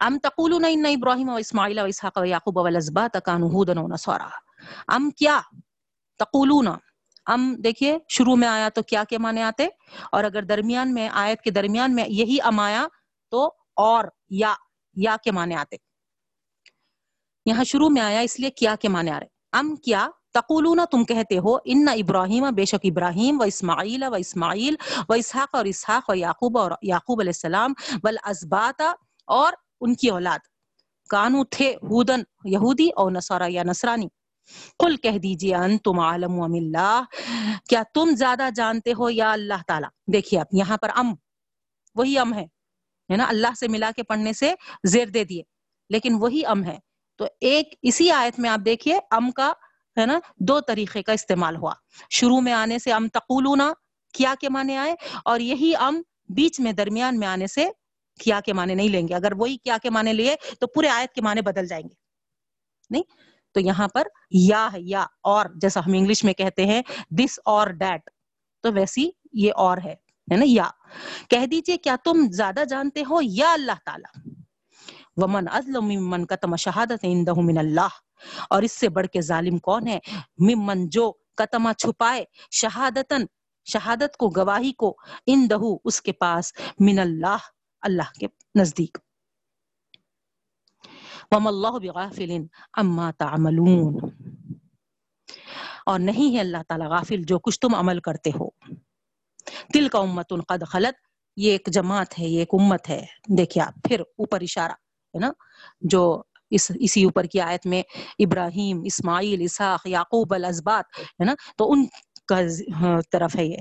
ام 0.00 0.18
تقولون 0.18 0.64
ان 0.68 0.86
ابراہیم 0.86 1.28
و 1.28 1.34
اسماعیل 1.34 1.78
و 1.78 1.84
اسحاق 1.84 2.18
و 2.18 2.24
یعقوب 2.24 2.56
و 2.56 2.66
الاسباط 2.66 3.16
كانوا 3.24 3.50
هودا 3.52 3.80
و 3.80 3.88
نصارا 3.88 4.28
ام 4.88 5.10
کیا 5.10 5.40
تقولون، 6.18 6.68
ام 7.26 7.54
دیکھیے 7.54 7.98
شروع 8.08 8.36
میں 8.36 8.48
آیا 8.48 8.68
تو 8.68 8.82
کیا 8.82 9.04
کے 9.04 9.18
معنی 9.18 9.42
آتے؟ 9.42 9.68
اور 10.12 10.24
اگر 10.24 10.42
درمیان 10.42 10.94
میں، 10.94 11.08
آیت 11.12 11.40
کے 11.40 11.50
درمیان 11.50 11.94
میں 11.94 12.04
یہی 12.08 12.38
ام 12.44 12.60
آیا 12.60 12.86
تو 13.30 13.52
اور، 13.76 14.04
یا 14.30 14.54
یا 14.96 15.16
کے 15.24 15.30
معنی 15.30 15.54
آتے۔ 15.54 15.76
یہاں 17.46 17.64
شروع 17.64 17.88
میں 17.88 18.02
آیا 18.02 18.20
اس 18.20 18.40
لیے 18.40 18.50
کیا 18.50 18.74
کے 18.80 18.88
معنی 18.88 19.10
آ 19.10 19.20
رہے۔ 19.20 19.26
ام 19.52 19.76
کیا 19.76 20.08
تقولون، 20.34 20.80
تم 20.90 21.04
کہتے 21.04 21.38
ہو، 21.38 21.56
ان 21.64 21.88
ابراہیم، 21.88 22.54
بے 22.54 22.64
شک 22.64 22.80
ابراہیم 22.84 23.40
و 23.40 23.44
اسماعیل 23.44 24.02
و 24.02 24.14
اسماعیل 24.14 24.74
و 25.08 25.12
اسحاق 25.12 25.54
اور 25.54 25.64
اسحاق 25.64 26.10
و 26.10 26.14
یعقوب 26.14 26.58
اور 26.58 26.70
یعقوب 26.82 27.20
علیہ 27.20 27.30
السلام 27.30 27.72
والازباط 28.04 28.82
اور 29.26 29.52
ان 29.80 29.94
کی 29.94 30.08
اولاد۔ 30.08 30.38
کانو 31.08 31.44
تھے، 31.44 31.74
ہودن، 31.82 32.22
یہودی 32.44 32.88
اور 32.96 33.12
نصارہ 33.12 33.48
یا 33.48 33.62
نصرانی۔ 33.62 34.08
قل 34.78 34.96
کہہ 34.96 35.18
دیجیے 35.18 35.54
ان 35.54 35.78
تم 35.78 35.98
عالم 35.98 36.32
ام 36.32 36.52
اللہ۔ 36.52 37.02
کیا 37.68 37.82
تم 37.94 38.10
زیادہ 38.10 38.48
جانتے 38.54 38.92
ہو 38.92 39.10
یا 39.10 39.32
اللہ 39.32 39.62
تعالی؟ 39.66 40.12
دیکھیے 40.12 40.40
اب 40.40 40.46
یہاں 40.52 40.76
پر 40.76 40.90
ام، 40.96 41.14
وہی 41.94 42.18
ام 42.18 42.34
ہے 42.34 42.46
ہے 43.10 43.16
نا؟ 43.16 43.24
اللہ 43.28 43.54
سے 43.60 43.68
ملا 43.68 43.90
کے 43.96 44.02
پڑھنے 44.02 44.32
سے 44.32 44.54
زیر 44.84 45.06
دے 45.06 45.24
دیے، 45.24 45.42
لیکن 45.90 46.14
وہی 46.14 46.46
ام 46.46 46.64
ہے۔ 46.64 46.78
تو 47.16 47.26
ایک 47.40 47.74
اسی 47.82 48.10
آیت 48.10 48.38
میں 48.38 48.50
آپ 48.50 48.60
دیکھیے، 48.64 48.98
ام 49.10 49.30
کا، 49.30 49.52
ہے 50.00 50.06
نا، 50.06 50.20
دو 50.36 50.60
طریقے 50.60 51.02
کا 51.02 51.12
استعمال 51.12 51.56
ہوا۔ 51.56 51.72
شروع 52.10 52.40
میں 52.40 52.52
آنے 52.52 52.78
سے 52.78 52.92
ام 52.92 53.08
تقولونا، 53.08 53.72
کیا 54.14 54.34
کے 54.40 54.48
معنی 54.48 54.76
آئے؟ 54.76 54.94
اور 55.24 55.40
یہی 55.40 55.72
ام 55.76 56.02
بیچ 56.28 56.60
میں، 56.60 56.72
درمیان 56.72 57.18
میں 57.18 57.28
آنے 57.28 57.46
سے 57.46 57.68
کیا 58.20 58.40
کے 58.40 58.52
معنی 58.52 58.74
نہیں 58.74 58.88
لیں 58.88 59.08
گے۔ 59.08 59.14
اگر 59.14 59.32
وہی 59.36 59.56
کیا 59.56 59.76
کے 59.82 59.90
معنی 59.90 60.12
لیے، 60.12 60.36
تو 60.60 60.66
پورے 60.66 60.88
آیت 60.88 61.12
کے 61.12 61.20
معنی 61.20 61.40
بدل 61.40 61.66
جائیں 61.66 61.84
گے۔ 61.84 61.94
نہیں؟ 62.90 63.02
تو 63.52 63.60
یہاں 63.60 63.88
پر 63.88 64.06
یا 64.30 64.68
ہے 64.72 64.80
یا 64.80 65.04
اور، 65.22 65.46
جیسا 65.54 65.80
ہم 65.80 65.92
انگلش 65.92 66.24
میں 66.24 66.32
کہتے 66.32 66.66
ہیں 66.66 66.82
دس 67.10 67.38
اور 67.44 67.66
ڈیٹ 67.66 68.10
تو 68.64 68.72
ویسی 68.72 69.10
یہ 69.32 69.52
اور 69.56 69.78
ہے 69.78 69.94
نا، 70.28 70.44
یا. 70.46 70.68
کہہ 71.28 71.46
دیجیے، 71.46 71.76
کیا 71.76 71.96
تم 72.04 72.26
زیادہ 72.32 72.64
جانتے 72.68 73.02
ہو 73.10 73.18
یا 73.22 73.52
اللہ 73.52 73.78
تعالی؟ 73.84 74.30
ومن 75.16 75.48
ازلم 75.52 75.84
ممن 75.84 76.26
کتم 76.26 76.56
شہادت 76.56 77.04
عندہ 77.04 77.32
من 77.36 77.58
اللہ 77.58 77.98
اور 78.50 78.62
اس 78.62 78.72
سے 78.72 78.88
بڑھ 78.88 79.06
کے 79.06 79.20
ظالم 79.20 79.58
کون 79.58 79.88
ہے؟ 79.88 79.98
ممن 80.38 80.88
جو 80.88 81.12
کتما 81.36 81.72
چھپائے 81.72 82.24
شہادتن 82.50 83.24
شہادت 83.66 84.16
کو، 84.16 84.28
گواہی 84.28 84.72
کو 84.72 84.96
اندہ 85.26 85.56
اس 85.84 86.02
کے 86.02 86.12
پاس، 86.12 86.52
من 86.80 86.98
اللہ 86.98 87.48
اللہ 87.82 88.18
کے 88.20 88.26
نزدیک. 88.54 88.98
وم 91.30 91.46
اللہ 91.46 91.78
بغافل 91.78 92.30
اما 92.72 93.10
تعملون۔ 93.10 93.96
اور 95.86 95.98
نہیں 95.98 96.34
ہے 96.34 96.40
اللہ 96.40 96.56
تعالی 96.68 96.84
غافل 96.84 97.22
جو 97.22 97.38
کچھ 97.38 97.60
تم 97.60 97.74
عمل 97.74 98.00
کرتے 98.00 98.30
ہو۔ 98.30 98.48
دل 99.74 99.88
کا 99.88 99.98
امت 99.98 100.32
قد 100.48 100.62
خلط 100.66 100.94
یہ 101.36 101.50
ایک 101.50 101.68
جماعت 101.72 102.18
ہے، 102.18 102.28
یہ 102.28 102.38
ایک 102.38 102.48
امت 102.52 102.88
ہے۔ 102.88 103.06
دیکھیے 103.38 103.64
آپ، 103.64 103.74
پھر 103.88 104.00
اوپر 104.00 104.40
اشارہ 104.40 104.72
ہے 104.72 105.18
نا، 105.18 105.32
جو 105.80 106.22
اس، 106.50 106.72
اسی 106.74 107.04
اوپر 107.04 107.24
کی 107.24 107.40
آیت 107.40 107.66
میں 107.66 107.82
ابراہیم، 108.18 108.82
اسماعیل، 108.84 109.42
اسحاق، 109.42 109.86
یعقوب 109.86 110.34
الازبات 110.34 110.84
ہے 110.98 111.24
نا، 111.24 111.34
تو 111.56 111.72
ان 111.72 111.86
کا 112.26 112.40
ہاں، 112.80 113.00
طرف 113.12 113.36
ہے 113.36 113.46
یہ۔ 113.46 113.56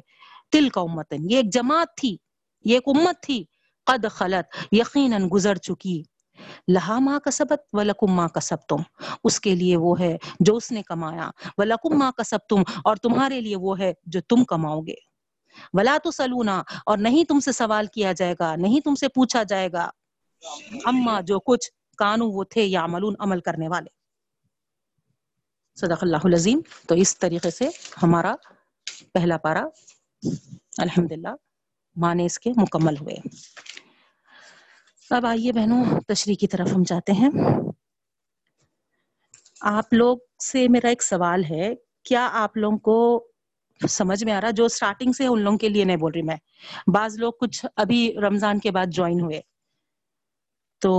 تل 0.51 0.69
کا 0.69 0.81
امتن 0.81 1.31
یہ 1.31 1.35
ایک 1.35 1.53
جماعت 1.53 1.87
تھی، 1.97 2.17
یہ 2.65 2.73
ایک 2.73 2.83
امت 2.87 3.23
تھی۔ 3.23 3.43
قد 3.85 4.05
خلط 4.11 4.57
یقیناً 4.71 5.29
گزر 5.33 5.55
چکی۔ 5.55 6.03
لہا 6.67 6.99
ماں 6.99 7.19
کسبت 7.19 7.67
و 7.73 7.83
لکم 7.83 8.11
ماں 8.11 8.27
کسب 8.27 8.57
تم 8.67 8.77
اس 9.23 9.39
کے 9.39 9.55
لیے 9.55 9.77
وہ 9.77 9.99
ہے 9.99 10.17
جو 10.39 10.55
اس 10.55 10.71
نے 10.71 10.83
کمایا 10.83 11.29
و 11.57 11.63
لکم 11.63 11.97
ماں 11.97 12.11
کسب 12.11 12.37
تم 12.49 12.63
اور 12.83 12.95
تمہارے 12.95 13.41
لیے 13.41 13.55
وہ 13.55 13.79
ہے 13.79 13.93
جو 14.05 14.21
تم 14.21 14.43
کماؤ 14.43 14.81
گے۔ 14.81 14.95
ولا 15.73 15.97
تو 16.03 16.11
سلونا 16.11 16.63
اور 16.85 16.97
نہیں 16.97 17.23
تم 17.23 17.39
سے 17.39 17.51
سوال 17.51 17.85
کیا 17.85 18.11
جائے 18.11 18.35
گا، 18.39 18.55
نہیں 18.55 18.79
تم 18.79 18.95
سے 18.95 19.07
پوچھا 19.07 19.43
جائے 19.43 19.71
گا۔ 19.71 19.89
اما 20.85 21.21
جو 21.21 21.39
کچھ 21.39 21.71
کانو 21.97 22.29
وہ 22.29 22.43
تھے 22.43 22.63
یا 22.65 22.83
عملون 22.83 23.15
عمل 23.19 23.39
کرنے 23.39 23.67
والے۔ 23.67 23.89
صدق 25.75 25.97
اللہ 26.01 26.17
العظیم۔ 26.23 26.61
تو 26.87 26.95
اس 26.95 27.19
طریقے 27.19 27.51
سے 27.51 27.69
ہمارا 28.03 28.35
پہلا 29.13 29.37
پارا، 29.37 29.65
الحمدللہ، 30.77 31.27
معنی 31.95 32.25
اس 32.25 32.39
کے 32.39 32.51
مکمل 32.55 32.97
ہوئے۔ 33.01 33.15
اب 35.11 35.25
آئیے 35.25 35.51
بہنوں، 35.51 35.85
تشریح 36.07 36.35
کی 36.39 36.47
طرف 36.47 36.67
ہم 36.75 36.83
جاتے 36.87 37.11
ہیں۔ 37.11 37.29
آپ 39.61 39.93
لوگ 39.93 40.17
سے 40.51 40.67
میرا 40.67 40.89
ایک 40.89 41.03
سوال 41.03 41.43
ہے، 41.43 41.73
کیا 42.03 42.29
آپ 42.33 42.57
لوگوں 42.57 42.77
کو 42.77 43.27
سمجھ 43.89 44.23
میں 44.23 44.33
آ 44.33 44.41
رہا، 44.41 44.49
جو 44.49 44.67
سٹارٹنگ 44.67 45.11
سے 45.11 45.27
ان 45.27 45.41
لوگوں 45.41 45.57
کے 45.57 45.69
لیے 45.69 45.83
نہیں 45.83 45.97
بول 45.97 46.11
رہی 46.11 46.21
میں، 46.21 46.35
بعض 46.93 47.19
لوگ 47.19 47.33
کچھ 47.39 47.65
ابھی 47.75 48.15
رمضان 48.21 48.59
کے 48.59 48.71
بعد 48.71 48.85
جوائن 48.87 49.21
ہوئے۔ 49.21 49.41
تو 50.81 50.91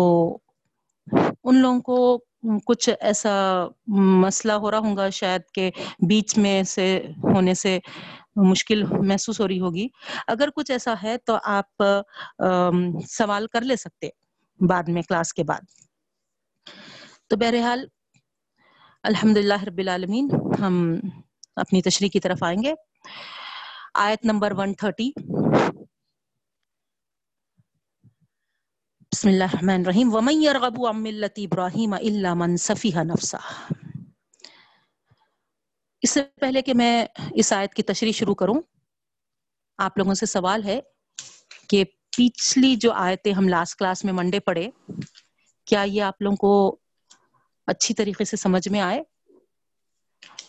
ان 1.45 1.57
لوگوں 1.57 1.81
کو 1.81 2.25
کچھ 2.67 2.91
ایسا 3.01 3.67
مسئلہ 3.87 4.53
ہو 4.53 4.71
رہا 4.71 4.79
ہوگا 4.79 5.11
شاید 5.11 5.43
کہ 5.55 5.71
بیچ 6.09 6.39
میں 6.39 6.63
سے 6.63 7.07
ہونے 7.25 7.55
سے 7.55 7.79
مشکل 8.49 8.83
محسوس 9.07 9.41
ہو 9.41 9.49
رہی 9.49 9.61
ہوگی۔ 9.61 9.87
اگر 10.27 10.49
کچھ 10.57 10.71
ایسا 10.71 10.95
ہے 11.03 11.17
تو 11.19 11.37
آپ 11.43 11.83
سوال 13.09 13.47
کر 13.53 13.61
لے 13.61 13.77
سکتے 13.77 14.09
بعد 14.61 14.89
میں 14.89 15.03
کلاس 15.03 15.33
کے 15.35 15.45
بعد۔ 15.45 15.61
تو 17.29 17.37
بہرحال 17.37 17.87
الحمد 19.03 19.37
للہ 19.37 19.63
رب 19.65 19.79
العالمین، 19.79 20.29
ہم 20.61 20.95
اپنی 21.57 21.83
تشریح 21.83 22.09
کی 22.09 22.21
طرف 22.21 22.43
آئیں 22.43 22.63
گے۔ 22.63 22.75
آیت 23.95 24.25
نمبر 24.25 24.53
130 24.55 25.11
بسم 29.13 29.29
اللہ 29.29 29.45
الرحمن 29.45 29.75
الرحیم۔ 29.75 30.15
ومن 30.15 30.43
يرغب 30.43 30.87
عن 30.87 31.03
ملت 31.03 31.39
ابراہیم 31.39 31.93
الا 31.93 32.35
من 32.35 32.57
سفیہ 32.57 33.03
نفسہ 33.05 33.37
اس 36.03 36.11
سے 36.11 36.23
پہلے 36.41 36.63
کہ 36.63 36.75
میں 36.75 37.05
اس 37.33 37.53
آیت 37.53 37.75
کی 37.75 37.83
تشریح 37.83 38.13
شروع 38.13 38.35
کروں 38.35 38.61
آپ 39.79 39.99
لوگوں 39.99 40.15
سے 40.15 40.27
سوال 40.27 40.65
ہے 40.65 40.81
کہ 41.69 41.85
پچھلی 42.11 42.75
جو 42.77 42.93
آیتیں 42.93 43.33
ہم 43.33 43.49
لاسٹ 43.49 43.79
کلاس 43.79 44.05
میں 44.05 44.13
منڈے 44.13 44.41
پڑھے 44.41 44.69
کیا 45.67 45.83
یہ 45.83 46.03
آپ 46.03 46.23
لوگوں 46.23 46.37
کو 46.37 46.53
اچھی 47.69 47.95
طریقے 47.95 48.25
سے 48.25 48.37
سمجھ 48.37 48.69
میں 48.69 48.81
آئے؟ 48.81 49.03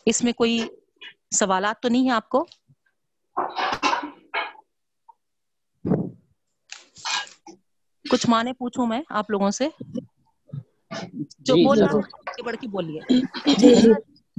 اس 0.05 0.23
میں 0.23 0.33
کوئی 0.33 0.59
سوالات 1.31 1.81
تو 1.81 1.89
نہیں 1.89 2.03
ہیں 2.03 2.11
آپ 2.11 2.29
کو؟ 2.29 2.45
کچھ 8.05 8.29
مانے 8.29 8.53
پوچھوں 8.53 8.87
میں 8.87 9.01
آپ 9.09 9.29
لوگوں 9.31 9.51
سے؟ 9.51 9.67
جو 11.39 11.55
جی، 11.55 11.63
بول 11.63 11.77
جی، 11.77 11.83
رہا 11.83 11.99
بڑھ 12.45 12.55
کے 12.57 12.67
بولیے۔ 12.67 12.99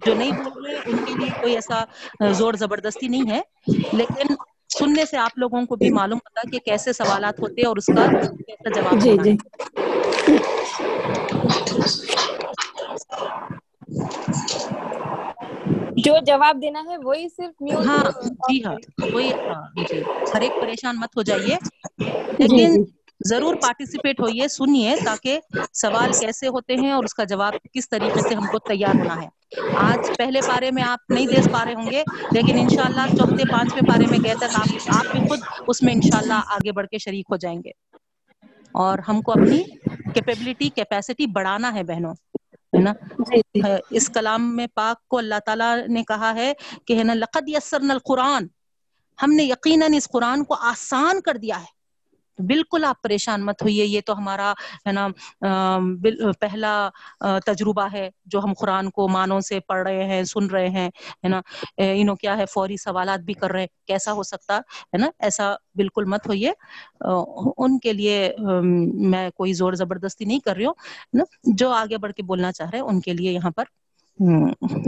جو 0.04 0.14
نہیں 0.14 0.32
بول 0.34 0.64
رہے 0.64 0.78
ان 0.84 0.98
کے 1.00 1.14
لیے 1.14 1.30
کوئی 1.34 1.54
ایسا 1.54 1.82
زور 2.32 2.54
زبردستی 2.56 3.08
نہیں 3.08 3.30
ہے۔ 3.30 3.40
لیکن 3.92 4.34
سننے 4.70 5.04
سے 5.06 5.16
آپ 5.18 5.36
لوگوں 5.36 5.64
کو 5.66 5.76
بھی 5.76 5.90
معلوم 5.92 6.18
ہوتا 6.18 6.42
کہ 6.48 6.58
کیسے 6.60 6.92
سوالات 6.94 7.40
ہوتے 7.40 7.60
ہیں 7.60 7.68
اور 7.68 7.76
اس 7.76 7.90
کا 7.90 8.06
کیسا 8.46 8.70
جواب 8.72 8.98
جی 8.98 9.16
جی 9.18 9.36
جو 15.96 16.14
جواب 16.22 16.60
دینا 16.62 16.82
ہے 16.84 16.96
وہی 16.98 17.28
صرف 17.30 17.54
ہاں 17.78 18.02
جی 18.42 18.56
ہاں 18.64 18.76
کریں 18.76 19.06
وہی 19.06 19.30
ہاں 19.42 19.60
جی۔ 19.84 20.00
ہر 20.32 20.40
ایک 20.42 20.58
پریشان 20.58 20.94
مت 20.98 21.16
ہو 21.16 21.22
جائیے۔ 21.24 21.56
جی 22.46 22.58
لیکن 22.58 22.68
جی۔ 22.68 22.82
ضرور 23.24 23.54
پارٹیسپیٹ 23.56 24.20
ہوئیے 24.20 24.48
سنیے 24.50 24.96
تاکہ 25.02 25.40
سوال 25.74 26.12
کیسے 26.14 26.48
ہوتے 26.48 26.76
ہیں 26.76 26.90
اور 26.92 27.04
اس 27.04 27.14
کا 27.14 27.24
جواب 27.26 27.54
کس 27.72 27.88
طریقے 27.88 28.20
سے 28.20 28.34
ہم 28.34 28.48
کو 28.48 28.58
تیار 28.60 28.94
ہونا 28.96 29.16
ہے۔ 29.16 29.28
آج 29.80 30.10
پہلے 30.14 30.40
پارے 30.42 30.70
میں 30.70 30.82
آپ 30.84 31.10
نہیں 31.10 31.26
دے 31.26 31.40
پا 31.46 31.64
رہے 31.64 31.74
ہوں 31.74 31.90
گے 31.90 32.02
لیکن 32.30 32.58
انشاءاللہ 32.58 33.06
چوتھے 33.14 33.44
پانچویں 33.46 33.82
پارے 33.84 34.06
میں 34.06 34.18
گئے 34.22 34.34
تک 34.36 34.54
آپ 34.54 34.68
آپ 34.92 35.06
بھی 35.06 35.20
خود 35.20 35.40
اس 35.66 35.82
میں 35.82 35.92
انشاءاللہ 35.92 36.40
آگے 36.48 36.72
بڑھ 36.72 36.86
کے 36.88 36.98
شریک 37.00 37.26
ہو 37.30 37.36
جائیں 37.38 37.58
گے۔ 37.58 37.70
اور 38.74 38.98
ہم 39.08 39.20
کو 39.22 39.32
اپنی 39.32 39.62
کیپیبلٹی 40.14 40.68
کیپیسٹی 40.70 41.26
بڑھانا 41.32 41.72
ہے 41.74 41.82
بہنوں 41.84 42.14
ہے 42.72 42.82
نا؟ 42.82 42.92
جی 43.20 43.40
جی۔ 43.54 43.62
اس 43.90 44.08
کلام 44.10 44.54
میں 44.56 44.66
پاک 44.74 45.06
کو 45.08 45.18
اللہ 45.18 45.38
تعالیٰ 45.46 45.68
نے 45.88 46.02
کہا 46.04 46.34
ہے 46.34 46.52
کہ 46.86 46.98
ہے 46.98 47.04
نا 47.04 47.14
لقد 47.14 47.48
یسرنا 47.48 47.94
القرآن۔ 47.94 48.46
ہم 49.18 49.32
نے 49.32 49.44
یقیناً 49.44 49.94
اس 49.94 50.08
قرآن 50.08 50.44
کو 50.44 50.54
آسان 50.64 51.20
کر 51.20 51.36
دیا 51.36 51.60
ہے۔ 51.60 51.70
بالکل 52.44 52.84
آپ 52.84 53.00
پریشان 53.02 53.44
مت 53.46 53.62
ہوئیے 53.62 53.84
یہ 53.86 54.00
تو 54.02 54.16
ہمارا 54.18 54.52
ہے 54.86 54.92
نا 54.92 55.06
پہلا 56.40 56.72
تجربہ 57.46 57.86
ہے 57.92 58.08
جو 58.26 58.40
ہم 58.40 58.52
قرآن 58.54 58.90
کو 58.90 59.08
مانوں 59.10 59.40
سے 59.42 59.60
پڑھ 59.62 59.82
رہے 59.82 60.04
ہیں 60.06 60.22
سن 60.26 60.46
رہے 60.48 60.68
ہیں 60.70 60.88
ہے 61.16 61.28
نا 61.28 61.40
انہوں 61.78 62.16
کیا 62.16 62.36
ہے 62.38 62.46
فوری 62.48 62.76
سوالات 62.78 63.20
بھی 63.22 63.34
کر 63.34 63.50
رہے 63.50 63.66
کیسا 63.86 64.12
ہو 64.12 64.22
سکتا 64.24 64.56
ہے 64.58 64.98
نا 64.98 65.10
ایسا 65.20 65.52
بالکل 65.76 66.04
مت 66.06 66.26
ہوئیے۔ 66.26 66.52
ان 67.58 67.78
کے 67.78 67.92
لیے 67.92 68.16
میں 69.06 69.28
کوئی 69.32 69.52
زور 69.54 69.72
زبردستی 69.74 70.24
نہیں 70.24 70.40
کر 70.40 70.56
رہی 70.56 70.66
ہوں 70.66 70.74
نا 71.14 71.24
جو 71.54 71.70
آگے 71.72 71.98
بڑھ 71.98 72.12
کے 72.12 72.22
بولنا 72.24 72.52
چاہ 72.52 72.70
رہے 72.70 72.78
ہیں 72.78 72.86
ان 72.86 73.00
کے 73.00 73.12
لیے 73.12 73.32
یہاں 73.32 73.50
پر 73.52 73.64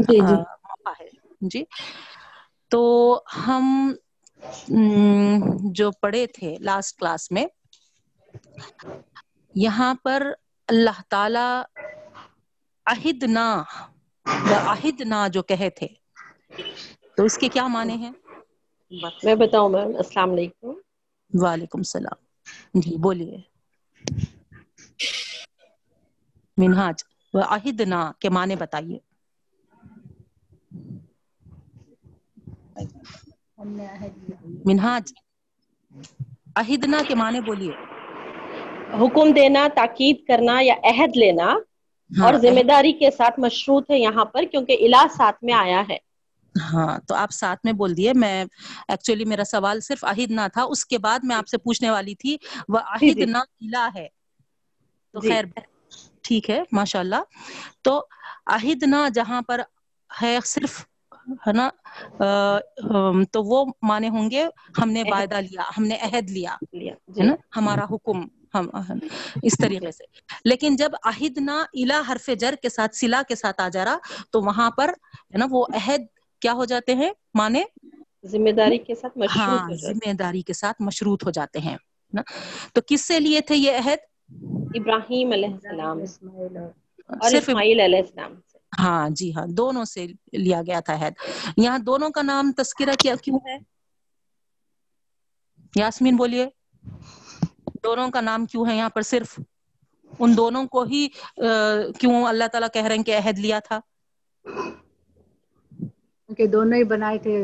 جی 0.02 0.20
جی۔ 0.22 0.36
موقع 0.64 0.92
ہے۔ 0.94 1.08
جی 1.44 1.64
تو 2.70 2.80
ہم 3.38 3.92
جو 5.72 5.90
پڑھے 6.00 6.26
تھے 6.26 6.56
لاسٹ 6.60 6.98
کلاس 6.98 7.30
میں 7.30 7.46
یہاں 9.54 9.94
پر 10.02 10.32
اللہ 10.68 11.00
تعالی 11.08 11.62
عہدنا 12.86 13.62
و 14.26 14.54
عہدنا 14.66 15.28
جو 15.28 15.42
کہے 15.42 15.70
تھے 15.70 15.86
تو 17.16 17.24
اس 17.24 17.38
کے 17.38 17.48
کیا 17.48 17.66
معنی 17.66 17.96
ہیں؟ 17.96 18.12
میں 19.24 19.34
بتاؤں 19.34 19.68
میم 19.68 19.96
السلام 19.96 20.30
علیکم۔ 20.30 20.72
وعلیکم 21.32 21.78
السلام۔ 21.78 22.18
جی 22.80 22.96
بولیے۔ 22.96 23.38
منہاج 26.56 27.04
عہدنا 27.34 28.12
کے 28.18 28.28
معنی 28.30 28.56
بتائیے۔ 28.56 28.98
منہاج 34.66 35.14
عہدنا 36.56 37.02
کے 37.04 37.14
معنی 37.16 37.40
بولیے۔ 37.42 37.72
حکم 38.92 39.30
دینا 39.32 39.66
تاکید 39.74 40.26
کرنا 40.26 40.56
یا 40.60 40.74
عہد 40.84 41.16
لینا 41.16 41.48
ہاں۔ 42.10 42.24
اور 42.24 42.34
ذمہ 42.40 42.62
عہد 42.62 42.68
داری 42.68 42.92
کے 42.94 43.10
ساتھ 43.12 43.40
مشروط 43.40 43.90
ہے 43.90 43.98
یہاں 43.98 44.24
پر 44.26 44.44
کیونکہ 44.46 44.76
الہ 44.80 45.06
ساتھ 45.12 45.44
میں 45.44 45.54
آیا 45.56 45.82
ہے۔ 45.88 45.98
ہاں 46.54 46.98
تو 47.02 47.14
آپ 47.14 47.30
ساتھ 47.32 47.60
میں 47.64 47.72
بول 47.74 47.96
دیے۔ 47.96 48.12
میں 48.14 48.44
ایکچولی 48.88 49.24
میرا 49.26 49.44
سوال 49.46 49.80
صرف 49.82 50.04
عہد 50.06 50.30
نہ 50.30 50.46
تھا 50.52 50.62
اس 50.66 50.84
کے 50.86 50.98
بعد 51.00 51.20
میں 51.22 51.36
آپ 51.36 51.48
سے 51.48 51.58
پوچھنے 51.58 51.90
والی 51.90 52.14
تھی 52.16 52.36
وہ 52.68 52.78
جی 52.96 53.10
عہد 53.10 53.12
جی۔ 53.12 53.26
نہ 53.26 53.38
الہ 53.60 53.88
ہے۔ 53.94 54.06
تو 55.14 55.20
جی۔ 55.20 55.22
خیر 55.22 55.44
ٹھیک 56.24 56.50
ہے 56.50 56.60
ماشاء 56.72 57.00
اللہ 57.00 57.22
تو 57.82 58.00
عہدنا 58.48 59.06
جہاں 59.14 59.40
پر 59.42 59.60
ہے 60.10 60.38
صرف 60.46 60.84
ہے 61.46 61.52
نا؟ 61.52 61.68
تو 63.32 63.42
وہ 63.42 63.64
معنی 63.82 64.08
ہوں 64.08 64.30
گے 64.30 64.44
ہم 64.82 64.90
نے 64.90 65.00
عہد 65.00 65.12
وعدہ 65.12 65.40
لیا 65.40 65.62
ہم 65.78 65.84
نے 65.84 65.96
عہد 65.96 66.30
لیا 66.30 66.56
لیا 66.72 66.92
ہے 66.92 67.12
جی 67.12 67.22
نا؟ 67.22 67.34
ہمارا 67.56 67.84
حکم 67.84 68.22
ہم 68.54 68.68
اس 69.42 69.52
جی 69.52 69.62
طریقے 69.62 69.90
سے۔ 69.90 70.04
لیکن 70.44 70.76
جب 70.76 70.90
عہدنا 71.02 71.64
الہ 71.72 72.12
حرف 72.12 72.30
جر 72.38 72.54
کے 72.62 72.68
ساتھ 72.68 72.96
سلا 72.96 73.22
کے 73.28 73.34
ساتھ 73.34 73.60
آ 73.60 73.68
جا 73.68 73.84
رہا 73.84 73.98
تو 74.30 74.40
وہاں 74.40 74.70
پر 74.70 74.88
ہے 74.88 75.38
نا 75.38 75.46
وہ 75.50 75.64
عہد 75.74 76.00
کیا 76.40 76.52
ہو 76.52 76.64
جاتے 76.64 76.94
ہیں؟ 76.94 77.10
معنی 77.34 77.62
ذمہ 78.26 78.50
داری 78.50 78.78
کے 78.78 78.94
ساتھ 78.94 79.18
ہاں 79.36 79.46
مشروط 79.48 79.70
ہو 79.70 79.76
جاتا 79.76 79.92
ذمہ 79.92 80.12
داری 80.12 80.42
کے 80.42 80.52
ساتھ 80.52 80.82
مشروط 80.82 81.24
ہو 81.24 81.30
جاتے 81.30 81.58
ہیں 81.58 81.76
نا؟ 82.12 82.22
تو 82.72 82.80
کس 82.86 83.06
سے 83.06 83.20
لیے 83.20 83.40
تھے 83.40 83.56
یہ 83.56 83.72
عہد؟ 83.72 83.98
ابراہیم 84.74 85.32
علیہ 85.32 85.48
السلام۔ 85.48 85.98
اور 85.98 87.30
صرف 87.30 87.48
اسماعیل 87.48 87.80
علیہ 87.80 87.98
السلام۔ 87.98 88.34
ہاں 88.78 89.08
جی 89.10 89.32
ہاں 89.34 89.46
دونوں 89.50 89.84
سے 89.86 90.06
لیا 90.34 90.60
گیا 90.62 90.80
تھا 90.80 90.94
عہد 90.94 91.14
یہاں 91.56 91.78
دونوں 91.80 92.10
کا 92.10 92.22
نام 92.22 92.52
تذکرہ 92.56 92.94
کیا 92.98 93.14
کیوں 93.16 93.38
ہے؟ 93.46 93.56
یاسمین 95.74 96.16
بولیے۔ 96.16 96.46
دونوں 97.84 98.08
کا 98.10 98.20
نام 98.20 98.46
کیوں 98.46 98.66
ہے 98.66 98.76
یہاں 98.76 98.90
پر؟ 98.90 99.02
صرف 99.04 99.38
ان 100.20 100.36
دونوں 100.36 100.64
کو 100.68 100.82
ہی 100.84 101.06
کیوں 101.98 102.24
اللہ 102.26 102.46
تعالی 102.52 102.66
کہہ 102.74 102.86
رہے 102.86 102.96
ہیں 102.96 103.04
کہ 103.04 103.16
عہد 103.18 103.38
لیا 103.38 103.58
تھا؟ 103.60 103.78
کہ 106.30 106.46
دونوں 106.48 106.78
ہی 106.78 106.84
بنائے 106.84 107.18
تھے۔ 107.18 107.34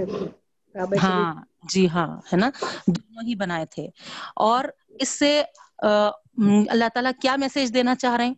ہاں 1.00 1.28
جی 1.64 1.86
ہاں 1.88 2.08
ہے 2.28 2.36
نا؟ 2.36 2.48
دونوں 2.88 3.22
ہی 3.22 3.34
بنائے 3.34 3.66
تھے۔ 3.66 3.86
اور 4.42 4.64
اس 5.00 5.08
سے 5.10 5.32
اللہ 6.68 6.88
تعالی 6.94 7.08
کیا 7.22 7.36
میسج 7.36 7.74
دینا 7.74 7.94
چاہ 7.94 8.16
رہے 8.16 8.26
ہیں؟ 8.26 8.34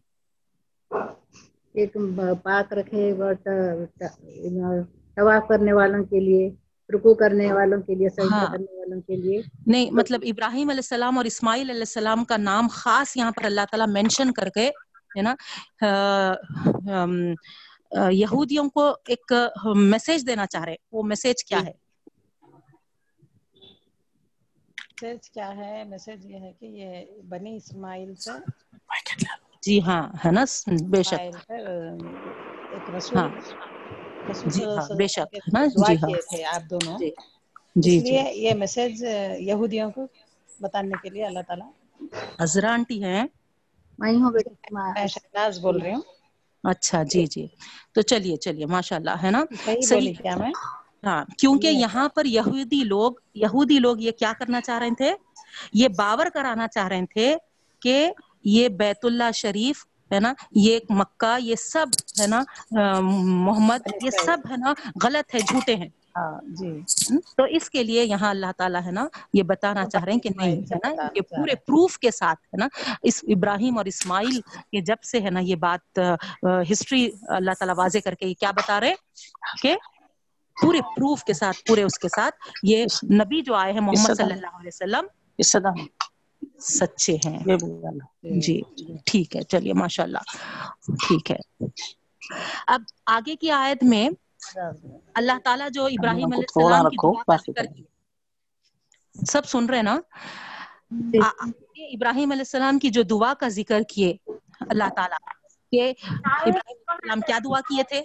ایک 1.74 1.96
پاک 2.42 2.72
رکھے 2.72 3.12
طواف 5.16 5.48
کرنے 5.48 5.72
والوں 5.72 6.04
کے 6.04 6.20
لیے 6.20 6.50
رکوع 6.90 7.14
کرنے 7.14 7.52
والوں 7.52 7.82
کے 7.82 7.94
لیے 7.94 8.08
سجدہ 8.08 8.34
ہاں۔ 8.34 8.46
کرنے 8.46 8.78
والوں 8.78 9.00
کے 9.00 9.16
لیے۔ 9.16 9.40
نہیں 9.66 9.90
مطلب 9.90 10.20
ابراہیم 10.24 10.70
علیہ 10.70 10.78
السلام 10.78 11.16
اور 11.16 11.24
اسماعیل 11.24 11.70
علیہ 11.70 11.80
السلام 11.80 12.24
کا 12.24 12.36
نام 12.36 12.68
خاص 12.70 13.16
یہاں 13.16 13.30
پر 13.30 13.44
اللہ 13.44 13.60
تعالی 13.70 13.92
مینشن 13.92 14.32
کر 14.32 14.48
کے 14.48 14.68
ہے 15.16 15.22
نا؟ 15.22 15.34
یہودیوں 18.12 18.68
کو 18.70 18.94
ایک 19.08 19.32
میسج 19.76 20.26
دینا 20.26 20.46
چاہ 20.46 20.64
رہے 20.64 20.76
وہ 20.92 21.02
میسج 21.02 21.44
کیا 21.44 21.58
ہے؟ 21.66 21.72
میسج 25.02 25.30
کیا 25.30 25.56
ہے؟ 25.56 25.84
میسج 25.84 26.26
یہ 26.26 26.38
ہے 26.38 26.52
کہ 26.60 26.66
یہ 26.66 27.04
بنی 27.28 27.56
اسماعیل 27.56 28.14
سے 28.14 28.30
جی 29.62 29.76
ہاں 29.80 30.02
ہے 30.22 30.30
نا؟ 30.32 30.44
بے 30.90 31.02
شک۔ 31.02 31.22
ہاں۔, 33.10 33.28
جی 34.46 34.62
ہاں، 34.68 34.86
بے 34.96 35.06
شک 35.08 35.30
جی 35.78 35.94
ہاں۔ 35.96 36.14
آپ 36.46 36.62
دونوں۔ 36.70 36.98
جی۔ 36.98 37.10
جی،, 37.76 38.00
جی 38.00 38.14
یہ 38.36 38.52
میسج 38.56 38.94
یہودیوں 39.40 39.90
کو 39.90 40.02
بتانے 40.60 40.96
کے 40.96 41.10
لیے 41.10 41.24
اللہ 41.24 41.42
تعالیٰ۔ 41.42 41.70
آنٹی 42.66 43.02
ہیں؟ 43.02 43.24
میں 43.98 44.12
ہوں 44.14 44.30
میں 44.94 45.06
شہناز 45.08 45.54
بول 45.60 45.80
رہی 45.80 45.94
ہوں۔ 45.94 46.02
اچھا 46.64 47.02
جی 47.04 47.24
جی۔ 47.26 47.46
تو 47.94 48.02
چلیے 48.02 48.36
چلیے 48.36 48.66
ماشاء 48.66 48.96
اللہ 48.96 49.16
ہے 49.22 49.30
نا؟ 49.30 49.42
صحیح 49.82 50.12
ہاں 51.04 51.24
کیونکہ 51.38 51.68
یہاں 51.68 52.08
پر 52.08 52.24
یہودی 52.26 52.82
لوگ 52.84 53.12
یہودی 53.34 53.78
لوگ 53.78 54.00
یہ 54.00 54.12
کیا 54.12 54.32
کرنا 54.38 54.60
چاہ 54.60 54.78
رہے 54.78 54.94
تھے؟ 54.96 55.12
یہ 55.72 55.88
باور 55.96 56.26
کرانا 56.34 56.66
چاہ 56.68 56.88
رہے 56.88 57.06
تھے 57.06 57.34
کہ 57.82 57.96
یہ 58.44 58.68
بیت 58.74 59.04
اللہ 59.04 59.30
شریف 59.34 59.84
ہے 60.10 60.20
نا 60.20 60.32
یہ 60.56 60.78
مکہ 60.90 61.36
یہ 61.40 61.54
سب 61.56 61.86
ہے 62.18 62.26
نا 62.26 62.42
محمد 63.44 63.82
یہ 64.00 64.10
سب 64.16 64.38
ہے 64.50 64.56
نا 64.56 64.72
غلط 65.04 65.34
ہے 65.34 65.40
جھوٹے 65.42 65.74
ہیں۔ 65.76 65.88
تو 67.36 67.44
اس 67.50 67.70
کے 67.70 67.82
لیے 67.82 68.04
یہاں 68.04 68.30
اللہ 68.30 68.52
تعالیٰ 68.56 68.80
ہے 68.86 68.90
نا 68.90 69.06
یہ 69.32 69.42
بتانا 69.42 69.84
چاہ 69.86 70.04
رہے 70.04 70.12
ہیں 70.12 70.20
کہ 70.20 70.30
نہیں 70.36 70.60
ہے 70.62 70.76
نا 70.78 70.88
یہ 71.14 71.20
پورے 71.30 71.54
پروف 71.66 71.98
کے 71.98 72.10
ساتھ 72.10 72.40
ہے 72.44 72.58
نا 72.58 72.68
اس 73.02 73.24
ابراہیم 73.28 73.78
اور 73.78 73.84
اسماعیل 73.84 74.40
کے 74.72 74.80
جب 74.80 75.02
سے 75.02 75.20
ہے 75.20 75.30
نا 75.30 75.40
یہ 75.40 75.56
بات 75.58 75.98
ہسٹری 76.70 77.08
اللہ 77.28 77.50
تعالیٰ 77.58 77.74
واضح 77.76 77.98
کر 78.04 78.14
کے 78.14 78.26
یہ 78.26 78.34
کیا 78.34 78.50
بتا 78.50 78.80
رہے 78.80 78.94
کہ 79.62 79.76
پورے 80.56 80.80
پروف 80.90 81.24
کے 81.24 81.32
ساتھ 81.32 81.64
پورے 81.64 81.82
اس 81.82 81.98
کے 81.98 82.08
ساتھ 82.08 82.34
یہ 82.62 82.84
نبی 83.12 83.40
جو 83.42 83.54
آئے 83.54 83.72
ہیں 83.72 83.80
محمد 83.80 84.16
صلی 84.16 84.32
اللہ 84.32 84.56
علیہ 84.58 84.68
وسلم 84.68 85.06
سچے 86.62 87.16
ہیں۔ 87.24 87.38
جی،, 88.22 88.60
جی 88.76 88.94
ٹھیک 89.06 89.36
ہے۔ 89.36 89.42
چلیے 89.42 89.72
ماشاء 89.72 90.02
اللہ۔ 90.02 90.18
ٹھیک 90.88 91.30
ہے۔ 91.30 91.64
اب 92.66 92.82
آگے 93.06 93.36
کی 93.36 93.50
آیت 93.50 93.84
میں 93.84 94.08
اللہ 95.14 95.38
تعالیٰ 95.44 95.68
جو 95.70 95.86
ابراہیم 95.86 96.32
علیہ 96.32 96.44
السلام 96.48 96.88
کی 96.88 96.96
دعا 97.02 97.36
کر 97.36 97.66
سب 99.14 99.46
سن 99.46 99.66
رہے 99.66 99.82
نا؟ 99.82 100.00
جی۔ 100.90 101.18
ابراہیم 101.94 102.30
علیہ 102.30 102.40
السلام 102.40 102.78
کی 102.78 102.88
جو 102.88 103.02
دعا 103.02 103.34
کا 103.34 103.48
ذکر 103.48 103.80
کیے 103.88 104.16
اللہ 104.60 104.88
تعالیٰ۔ 104.96 105.18
کہ 105.72 105.92
ابراہیم 106.10 106.54
علیہ 106.54 106.82
السلام 106.86 107.20
کیا 107.20 107.38
دعا 107.44 107.60
کیے 107.60 107.82
تھے؟ 107.82 108.02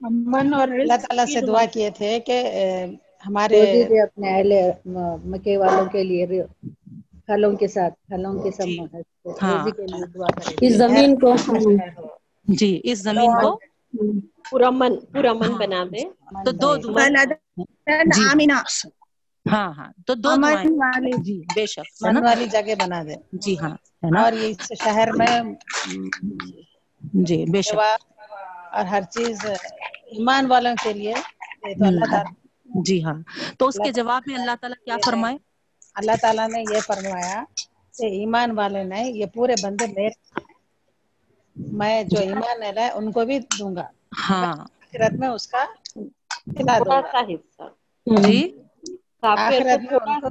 امن 0.00 0.54
اور 0.54 0.68
اللہ 0.68 0.96
تعالیٰ 0.96 1.26
سے 1.26 1.46
دعا 1.46 1.64
کیے 1.64 1.90
تھے 1.90 2.20
کہ 2.20 2.42
ہمارے 3.20 3.60
اپنے 4.02 4.28
اہل 4.30 4.52
مکے 5.30 5.56
والوں 5.56 5.86
کے 5.92 6.02
لیے 6.04 6.42
پھلوں 7.26 7.52
کے 7.56 7.68
ساتھ 7.68 7.94
پھلوں 8.04 8.34
کے 8.40 8.50
سب 8.52 8.66
جی۔ 8.66 8.78
ہاں۔ 9.42 9.66
اس 10.60 10.74
زمین 10.76 11.16
کو 11.18 11.34
جی 12.48 12.70
اس 12.84 12.98
زمین 13.00 13.36
کو 13.36 13.50
پورا 14.50 14.70
من 14.72 14.92
پورا 15.12 15.32
من 15.34 15.52
بنا 15.56 15.80
دے 15.84 16.02
ہاں۔ 16.04 16.34
تو 16.44 16.50
دو 16.54 16.70
دعائیں 16.84 17.10
جی۔ 18.08 18.28
ہاں 19.46 19.68
ہاں۔ 19.72 19.90
تو 20.06 20.14
دو 20.16 20.32
دعائیں۔ 20.38 20.70
جی 21.18 21.36
بے 21.54 21.64
شک۔ 21.66 21.88
من 22.02 22.16
والی 22.22 22.46
جگہ 22.48 22.74
بنا 22.78 23.02
دے 23.04 23.14
جی 23.42 23.54
ہاں۔ 23.58 23.76
اور 24.16 24.32
یہ 24.34 24.48
شہر 24.76 25.08
میں 25.18 25.34
جی 27.22 27.38
بے 27.46 27.62
شک۔ 27.62 27.82
اور 28.72 28.84
ہر 28.84 29.02
چیز 29.10 29.44
ایمان 30.06 30.46
والوں 30.46 30.74
کے 30.76 30.92
لیے۔ 30.92 31.14
تو 31.74 31.84
اللہ 31.84 32.06
تعالی 32.10 32.32
جی 32.68 33.02
ہاں۔ 33.04 33.14
تو 33.58 33.66
اس 33.68 33.78
کے 33.84 33.90
جواب 33.92 34.22
میں 34.26 34.36
اللہ 34.36 34.54
تعالیٰ 34.60 34.84
کیا 34.84 34.96
فرمائے؟ 35.04 35.36
اللہ 35.96 36.16
تعالیٰ 36.20 36.48
نے 36.48 36.60
یہ 36.64 36.80
فرمایا 36.80 37.42
کہ 37.94 38.06
ایمان 38.12 38.50
والے 38.50 38.82
نے 38.84 39.00
یہ 39.10 39.26
پورے 39.34 39.54
بندے 39.62 39.86
میرے 39.86 40.14
میں 41.76 42.02
جو 42.04 42.18
ایمان 42.20 42.60
لائے 42.68 42.90
ان 42.90 43.12
کو 43.12 43.24
بھی 43.24 43.38
دوں 43.58 43.74
گا۔ 43.76 43.86
ہاں۔ 44.20 44.54
آخرت 44.54 45.12
میں 45.12 45.28
اس 45.28 45.46
کا 45.48 45.64
جی۔ 48.06 48.36
آخرت 49.24 49.66
میں 49.82 49.98
ان 50.00 50.20
کو 50.20 50.28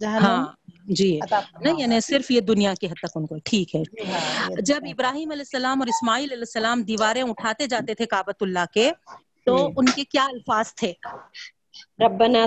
ہاں۔ 0.00 0.44
جی۔ 0.90 1.10
نہیں 1.56 1.78
یعنی 1.78 2.00
صرف 2.00 2.30
یہ 2.30 2.40
دنیا 2.42 2.72
کے 2.74 2.86
حد 2.86 2.98
تک 2.98 3.16
ان 3.16 3.26
کو۔ 3.26 3.36
ٹھیک 3.44 3.74
ہے۔ 3.74 3.82
جی 3.92 4.10
ہاں، 4.10 4.20
جب 4.62 4.84
ابراہیم 4.88 5.30
علیہ 5.30 5.46
السلام 5.46 5.80
اور 5.80 5.88
اسماعیل 5.88 6.30
علیہ 6.30 6.42
السلام 6.42 6.82
دیواریں 6.82 7.22
اٹھاتے 7.22 7.66
جاتے 7.66 7.94
تھے 7.94 8.06
کابت 8.06 8.42
اللہ 8.42 8.64
کے 8.72 8.90
تو 9.46 9.56
ان 9.76 9.86
کے 9.86 10.04
کیا 10.06 10.24
الفاظ 10.24 10.74
تھے؟ 10.74 10.92
ربنا 12.00 12.44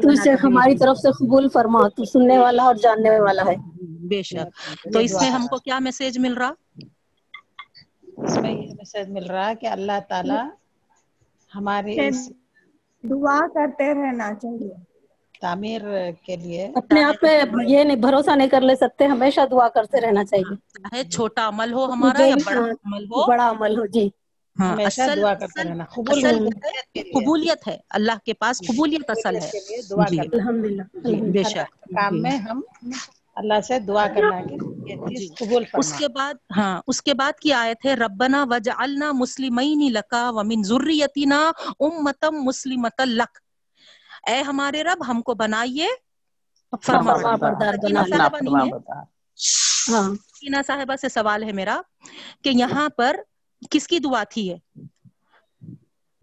تو 0.00 0.10
اسے 0.10 0.30
ہماری 0.42 0.76
طرف 0.78 0.98
سے 0.98 1.10
قبول 1.12 1.48
فرما 1.48 1.88
تو 1.88 2.04
سننے 2.04 2.38
والا 2.38 2.62
اور 2.62 2.74
جاننے 2.76 3.18
والا 3.20 3.42
ہے۔ 3.46 3.56
بے 4.08 4.22
شک۔ 4.24 4.48
تو 4.92 4.98
اس 4.98 5.20
میں 5.20 5.30
ہم 5.30 5.46
کو 5.46 5.58
کیا 5.58 5.78
میسج 5.78 6.18
مل 6.18 6.34
رہا؟ 6.34 6.52
اس 8.18 8.38
میں 8.38 8.52
یہ 8.52 8.72
میسج 8.74 9.10
مل 9.10 9.26
رہا 9.26 9.52
کہ 9.54 9.66
اللہ 9.68 9.98
تعالی 10.08 10.38
ہمارے 11.52 11.96
دعا 13.04 13.38
کرتے 13.54 13.94
رہنا 13.94 14.34
چاہیے۔ 14.34 14.74
تعمیر 15.40 15.82
کے 16.22 16.36
لیے۔ 16.36 16.66
اپنے 16.74 17.02
آپ 17.02 17.20
پہ 17.20 17.30
یہ 17.66 17.84
نہیں 17.84 17.96
بھروسہ 17.96 18.30
نہیں 18.36 18.48
کر 18.48 18.60
لے 18.60 18.76
سکتے 18.76 19.06
ہمیشہ 19.06 19.40
دعا 19.50 19.68
کرتے 19.68 20.00
رہنا 20.00 20.24
چاہیے۔ 20.24 20.54
چھوٹا 21.06 21.48
عمل 21.48 21.72
ہو 21.72 21.84
ہمارا 21.86 22.22
یا 22.22 22.36
جی 22.36 22.40
ہاں، 22.50 22.60
بڑا 22.60 22.64
عمل 22.84 23.04
ہو؟ 23.06 23.22
بڑا 23.26 23.50
عمل 23.50 23.78
ہو 23.78 23.86
جی۔ 23.86 24.08
ہاں 24.56 24.74
اصل 24.82 25.22
قبولیت 27.12 27.66
ہے 27.68 27.76
اللہ 27.90 28.18
کے 28.24 28.34
پاس 28.36 28.62
قبولیت 28.62 29.10
اصل 29.10 29.36
ہے۔ 29.36 29.50
جی 30.04 30.18
الحمد 30.28 30.64
للہ 30.64 30.82
جی، 31.04 31.14
بے 31.32 31.42
شک 31.44 31.68
کام 31.90 32.14
جی۔ 32.14 32.20
میں 32.20 32.36
ہم 32.40 32.60
اللہ 33.36 33.60
سے 33.62 33.78
دعا 33.80 34.06
جی، 34.06 34.14
کرنا 34.14 34.40
قبول 35.36 35.64
اس 35.74 35.92
کے 35.92 36.08
بعد 36.10 36.34
ہاں 36.56 36.80
اس 36.86 37.02
کے 37.02 37.14
بعد 37.14 37.38
کی 37.40 37.52
آیت 37.54 37.84
ہے 37.86 37.94
ربنا 37.96 38.44
وج 38.50 38.68
النا 38.76 39.10
مسلم 39.14 39.58
لکا 39.90 40.28
و 40.28 40.36
ومن 40.36 40.62
ذریتنا 40.64 41.40
امتا 41.80 42.30
مسلمتا 42.40 43.04
لک۔ 43.10 43.32
اے 44.28 44.40
ہمارے 44.42 44.82
رب 44.84 45.02
ہم 45.08 45.20
کو 45.22 45.34
بنائیے 45.36 45.88
فرما 46.82 47.14
صاحبہ 50.62 50.96
سے 50.96 51.08
سوال 51.10 51.42
ہے 51.42 51.52
میرا 51.52 51.80
کہ 52.42 52.50
یہاں 52.54 52.88
پر 52.96 53.16
کس 53.70 53.86
کی 53.86 53.98
دعا 53.98 54.22
تھی 54.24 54.46
یہ؟ 54.46 54.56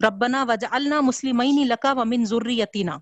ربنا 0.00 0.44
وجعلنا 0.48 1.00
مسلم 1.00 1.40
لکا 1.64 1.92
ومن 1.92 2.24
ذریتنا۔ 2.24 2.98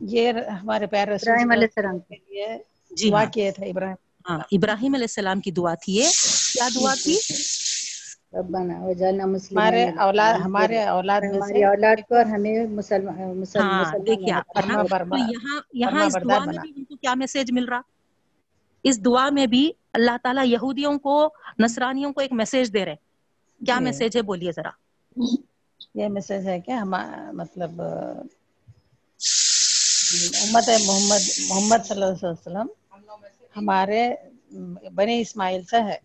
یہ 0.00 0.32
ہمارے 0.62 0.86
پیرس 0.86 1.22
ابراہیم 1.22 1.50
علیہ 1.50 1.66
السلام 1.66 1.98
کے 1.98 2.14
لیے 2.16 2.46
جی 2.90 3.10
دعا 3.10 3.22
ہاں۔ 3.22 3.30
کیے 3.30 3.50
تھے 3.50 3.66
ابراہیم۔ 3.70 3.96
ہاں 4.24 4.38
ابراہیم 4.52 4.94
علیہ 4.94 5.08
السلام 5.10 5.40
کی 5.40 5.50
دعا 5.50 5.74
تھی 5.74 5.92
یہ۔ 5.94 6.08
کیا 6.52 6.68
دعا 6.74 6.94
تھی؟ 7.02 7.16
ربنا 8.32 8.74
وجعلنا 8.80 9.26
مسلمین 9.26 9.58
ہمارے 9.58 9.84
اولاد 9.98 10.34
ہمارے 10.40 10.82
اولاد 10.84 11.20
میں 11.32 11.64
اولاد 11.66 11.96
کو 12.08 12.16
اور 12.16 12.24
ہمیں 12.26 12.66
مسلمان 12.70 13.18
ہاں، 13.18 13.34
مسلمان 13.34 14.06
دیکھیں 14.06 14.26
یہاں 14.26 15.60
یہاں 15.74 16.04
اس 16.06 16.16
دعا 16.24 16.38
میں 16.40 16.58
بھی 16.58 16.72
ان 16.76 16.84
کو 16.84 16.96
کیا 16.96 17.14
میسج 17.14 17.52
مل 17.52 17.64
رہا؟ 17.64 17.80
اس 18.86 19.04
دعا 19.04 19.28
میں 19.30 19.46
بھی 19.46 19.62
اللہ 19.92 20.16
تعالیٰ 20.22 20.46
یہودیوں 20.46 20.98
کو 20.98 21.16
نصرانیوں 21.58 22.12
کو 22.12 22.20
ایک 22.20 22.32
میسج 22.32 22.72
دے 22.72 22.84
رہے 22.84 22.92
ہیں۔ 22.92 23.04
کیا 23.60 23.78
جی۔ 23.78 23.80
میسج 23.80 24.16
ہے؟ 24.16 24.22
بولیے 24.22 24.52
ذرا۔ 24.52 24.70
یہ 25.94 26.08
میسج 26.08 26.46
ہے 26.46 26.60
کہ 26.60 26.70
ہم 26.72 26.94
مطلب 27.32 27.70
محمد 30.32 30.68
محمد 30.86 31.22
محمد 31.48 31.86
صلی 31.86 32.02
اللہ 32.02 32.26
علیہ 32.26 32.34
وسلم 32.40 32.68
ہمارے 33.56 34.02
بنے 34.94 35.20
اسماعیل 35.20 35.64
سے 35.64 35.82
ہے۔ 35.82 35.96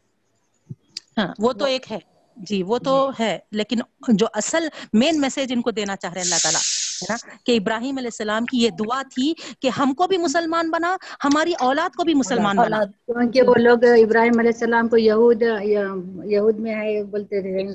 ہاں 1.17 1.33
وہ 1.39 1.51
تو 1.53 1.65
ایک 1.65 1.91
ہے۔ 1.91 1.99
جی 2.37 2.63
وہ 2.63 2.77
تو 2.79 2.93
جی۔ 2.95 3.13
ہے۔ 3.19 3.33
لیکن 3.51 3.79
جو 4.13 4.27
اصل 4.33 4.67
مین 4.93 5.21
میسج 5.21 5.53
ان 5.53 5.61
کو 5.61 5.71
دینا 5.71 5.95
چاہ 5.95 6.13
رہے 6.13 6.21
ہیں 6.21 6.27
اللہ 6.27 6.41
تعالیٰ۔ 6.43 6.61
نا 7.01 7.15
کہ 7.43 7.57
ابراہیم 7.57 7.97
علیہ 7.97 8.07
السلام 8.07 8.45
کی 8.45 8.57
یہ 8.57 8.69
دعا 8.79 9.01
تھی 9.11 9.27
کہ 9.59 9.69
ہم 9.69 9.93
کو 9.93 10.07
بھی 10.07 10.17
مسلمان 10.17 10.69
بنا 10.71 10.95
ہماری 11.23 11.53
اولاد 11.59 11.95
کو 11.95 12.03
بھی 12.03 12.13
مسلمان 12.15 12.57
بنا۔ 12.57 12.83
کیونکہ 13.05 13.41
وہ 13.41 13.53
لوگ 13.57 13.83
ابراہیم 13.95 14.39
علیہ 14.39 14.51
السلام 14.53 14.87
کو 14.87 14.97
یہود 14.99 15.41
یہود 16.25 16.59
میں 16.59 16.75
ہے 16.75 17.03
بولتے 17.05 17.41
تھے۔ 17.41 17.65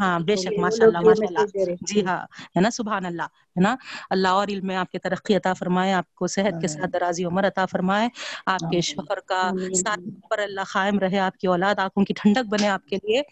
ہاں 0.00 0.18
بے 0.20 0.36
شک 0.36 0.58
ماشاء 0.58 0.84
اللہ 0.84 1.00
ماشاء 1.00 1.26
اللہ 1.28 1.46
جی 1.82 2.04
ہاں 2.06 2.18
ہے 2.56 2.60
نا 2.60 2.70
سبحان 2.70 3.06
اللہ 3.06 3.22
ہے 3.56 3.62
نا۔ 3.62 3.74
اللہ 4.10 4.28
اور 4.30 4.48
علم 4.48 4.66
میں 4.66 4.76
آپ 4.76 4.90
کی 4.90 4.98
ترقی 4.98 5.36
عطا 5.36 5.52
فرمائے 5.52 5.92
آپ 5.92 6.14
کو 6.14 6.26
صحت 6.26 6.60
کے 6.60 6.68
ساتھ 6.68 6.90
درازی 6.92 7.24
عمر 7.24 7.46
عطا 7.46 7.66
فرمائے 7.66 8.08
آپ 8.46 8.70
کے 8.70 8.80
شوہر 8.82 9.20
کا 9.26 9.42
ساتھ 9.74 10.00
پر 10.30 10.38
اللہ 10.38 10.64
قائم 10.68 10.98
رہے 10.98 11.18
آپ 11.20 11.36
کی 11.36 11.46
اولاد 11.46 11.78
آنکھوں 11.78 12.04
کی 12.04 12.14
ٹھنڈک 12.16 12.48
بنے 12.48 12.68
آپ 12.68 12.86
کے 12.86 12.96
لیے۔ 12.98 13.22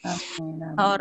اور 0.78 1.00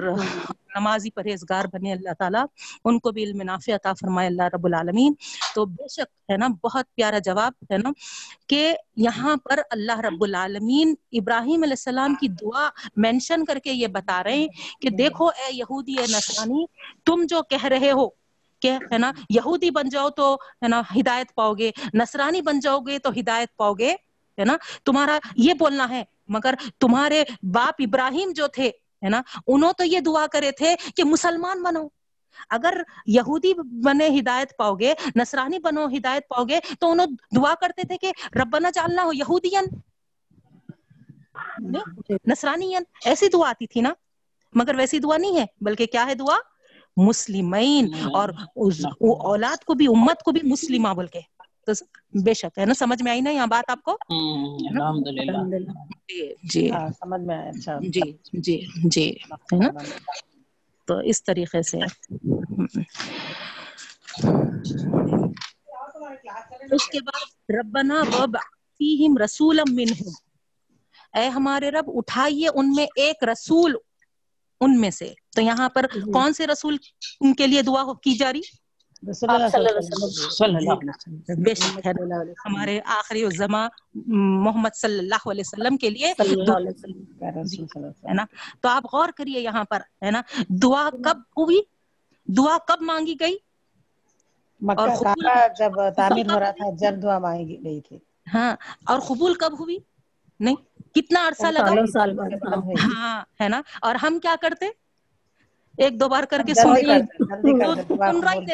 نمازی 0.76 1.10
پرہیزگار 1.12 1.66
بنے 1.74 1.92
اللہ 1.92 2.14
تعالیٰ، 2.20 2.46
ان 2.86 3.00
کو 3.00 3.12
بھی 3.12 3.24
علم 3.24 3.42
نافع 3.42 3.76
عطا 3.76 3.94
فرمائے 3.94 4.28
اللہ 4.28 4.50
رب 4.54 4.66
العالمین۔ 4.66 5.14
تو 5.56 5.66
بے 5.66 5.88
شک 5.88 6.32
ہے 6.32 6.38
نا، 6.38 6.48
بہت 6.64 6.86
پیارا 6.96 7.20
جواب 7.20 7.54
ہے 7.72 7.78
نا 7.78 7.90
کہ 8.48 8.74
یہاں 8.98 9.36
پر 9.44 9.60
اللہ 9.70 10.00
رب 10.00 10.24
العالمین 10.24 10.94
ابراہیم 11.12 11.64
علیہ 11.64 11.74
السلام 11.74 12.16
کی 12.16 12.28
دعا 12.42 12.70
مینشن 12.96 13.46
کر 13.46 13.60
کے 13.60 13.72
یہ 13.72 13.88
بتا 13.88 14.24
رہے 14.24 14.38
ہیں 14.38 14.48
کہ 14.82 14.90
دیکھو 14.90 15.28
اے 15.28 15.54
یہودی، 15.54 15.96
اے 16.00 16.06
نسانی 16.10 16.66
تم 17.06 17.26
جو 17.30 17.42
کہہ 17.42 17.66
رہے 17.66 17.92
ہو 17.92 18.08
کہ 18.62 18.72
ہے 18.92 18.98
نا، 18.98 19.12
یہودی 19.30 19.70
بن 19.72 19.90
جاؤ 19.90 20.10
تو 20.10 20.34
ہے 20.62 20.68
نا 20.68 20.82
ہدایت 20.96 21.34
پاؤ 21.36 21.54
گے 21.54 21.72
نسرانی 21.94 22.42
بن 22.42 22.60
جاؤ 22.60 22.80
گے 22.80 22.98
تو 23.00 23.10
ہدایت 23.20 23.56
پاؤ 23.58 23.74
گے، 23.74 23.92
ہے 24.38 24.46
نا۔ 24.46 24.56
تمہارا 24.86 25.18
یہ 25.36 25.54
بولنا 25.54 25.90
ہے، 25.90 26.04
مگر 26.30 26.54
تمہارے 26.80 27.24
باپ 27.54 27.82
ابراہیم 27.86 28.32
جو 28.36 28.48
تھے 28.48 28.70
ہے 29.04 29.10
نا؟ 29.10 29.22
انہوں 29.48 29.74
تو 29.74 29.84
یہ 29.84 30.00
دعا 30.00 30.28
کرے 30.28 30.52
تھے 30.52 30.76
کہ 30.96 31.04
مسلمان 31.04 31.64
بنو۔ 31.64 31.88
اگر 32.50 32.82
یہودی 33.06 33.54
بنے 33.84 34.08
ہدایت 34.20 34.58
پاؤ 34.58 34.76
گے 34.76 34.94
نصرانی 35.16 35.60
بنو 35.60 35.86
ہدایت 35.86 36.28
پاؤ 36.28 36.44
گے 36.44 36.60
تو 36.80 36.92
انہوں 36.92 37.08
دعا 37.36 37.54
کرتے 37.62 37.88
تھے 37.88 37.98
کہ 37.98 38.12
ربنا 38.42 38.70
جالنا 38.70 39.04
ہو 39.04 39.14
یہودین 39.14 39.66
نصرانی 42.28 42.76
ایسی 43.06 43.30
دعا 43.30 43.50
آتی 43.50 43.68
تھی 43.68 43.82
نا؟ 43.82 43.94
مگر 44.54 44.76
ویسی 44.76 45.00
دعا 45.00 45.18
نہیں 45.18 45.38
ہے 45.38 45.46
بلکہ 45.62 45.86
کیا 45.86 46.06
ہے 46.06 46.16
دعا؟ 46.16 46.38
مسلمین۔ 46.98 47.94
اور 48.14 48.30
اولاد 49.00 49.64
کو 49.64 49.74
بھی 49.74 49.88
امت 49.88 50.24
کو 50.24 50.32
بھی 50.32 50.42
مسلمہ 50.44 50.90
بول 50.90 51.08
کے۔ 51.08 51.20
تو 51.66 51.72
بے 52.24 52.34
شک 52.34 52.58
ہے 52.58 52.66
نا؟ 52.66 52.74
سمجھ 52.74 53.04
میں 53.04 53.12
آئی 53.12 53.22
نا 53.22 53.30
یہاں 53.30 53.48
بات 53.48 53.64
آپ 53.68 53.84
کو؟ 53.84 53.98
جی، 57.82 58.12
جی۔ 58.34 58.66
جی، 58.84 59.14
تو 60.88 60.98
اس 60.98 61.24
طریقے 61.24 61.62
سے۔ 61.62 61.78
اس 66.72 66.88
کے 66.88 67.00
بعد 67.00 67.50
ربنا 67.50 68.04
وب 68.20 68.38
رسولا 69.24 69.64
منہم۔ 69.72 70.10
اے 71.18 71.28
ہمارے 71.28 71.72
رب 71.72 71.86
اٹھائیے 71.88 72.48
ان 72.56 72.74
میں 72.76 72.88
ایک 72.96 73.24
رسول 73.24 73.76
ان 74.62 74.82
میں 74.82 74.92
سے۔ 74.92 75.14
تو 75.36 75.42
یہاں 75.42 75.70
پر 75.70 75.86
کون 76.14 76.34
سے 76.34 76.48
رسول 76.48 76.78
ان 77.22 77.34
کے 77.34 77.48
لیے 77.48 77.62
دعا 77.62 77.94
کی 77.94 78.16
جا 78.16 78.34
رہی؟ 78.34 78.61
جی۔ 79.04 79.28
ہمارے 82.46 82.80
آخری 82.98 83.24
الزما 83.24 83.68
محمد 84.06 84.76
صلی 84.76 85.00
اللہ 85.00 85.30
علیہ 85.30 85.44
وسلم 85.48 85.78
کے 85.78 85.90
لیے 85.90 86.14
جی، 87.44 87.66
تو 88.62 88.70
آپ 88.70 88.86
غور 88.94 89.10
کریے 89.16 89.40
یہاں 89.40 89.64
پر 89.64 89.82
ہے 90.04 90.12
نا؟ 90.12 90.22
دعا 90.62 90.90
کب 91.02 91.18
ہوئی؟ 91.38 91.62
دعا 92.28 92.58
کب 92.68 92.82
مانگی 92.82 93.16
گئی؟ 93.20 93.38
اور 94.62 94.90
جب 95.58 95.72
تعمیر 95.96 96.32
ہو 96.32 96.40
رہا 96.40 96.52
تھا 96.52 96.70
جب 96.78 97.04
دعا 97.04 97.20
مانگی 97.20 97.64
گئی 97.64 97.82
تھی۔ 97.82 97.98
ہاں 98.34 98.56
اور 98.84 99.00
قبول 99.00 99.34
کب 99.34 99.60
ہوئی؟ 99.60 99.78
نہیں 100.40 100.56
کتنا 100.96 101.28
عرصہ 101.28 101.48
لگا؟ 101.48 101.70
ہاں 102.86 103.24
ہے 103.42 103.50
نا؟ 103.50 103.62
اور 103.82 103.96
ہم 103.96 104.20
کیا 104.20 104.36
کرتے؟ 104.42 104.66
ایک 105.82 106.00
دو 106.00 106.08
بار 106.10 106.24
کر 106.24 106.42
کے 106.48 106.54
سن 106.54 106.70
رہے 106.70 107.00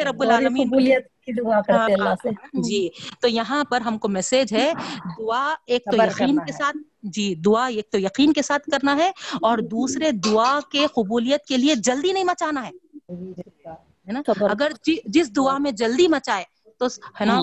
رب 0.04 0.22
العالمین 0.22 0.68
جی۔ 2.62 2.88
تو 3.20 3.28
یہاں 3.28 3.64
پر 3.64 3.80
ہم 3.80 3.98
کو 3.98 4.08
میسج 4.08 4.52
ہے 4.52 4.72
دعا 5.18 5.54
ایک 5.66 5.84
تو 5.84 5.96
یقین 5.96 6.38
کے 6.46 6.52
ساتھ 6.52 6.76
جی 7.12 7.34
دعا 7.34 7.66
ایک 7.66 7.90
تو 7.90 7.98
یقین 7.98 8.32
کے 8.32 8.42
ساتھ 8.42 8.70
کرنا 8.70 8.96
ہے 8.96 9.08
اور 9.42 9.58
دوسرے 9.70 10.10
دعا 10.24 10.58
کے 10.70 10.86
قبولیت 10.94 11.44
کے 11.44 11.56
لیے 11.56 11.74
جلدی 11.74 12.12
نہیں 12.12 12.24
مچانا 12.24 12.66
ہے۔ 12.66 12.70
نا؟ 14.06 14.22
اگر 14.50 14.72
جی، 14.84 14.96
جس 15.04 15.36
دعا 15.36 15.58
میں 15.58 15.70
جلدی 15.72 16.08
مچائے 16.08 16.44
تو 16.78 16.86
ہے 17.20 17.24
نا؟ 17.24 17.38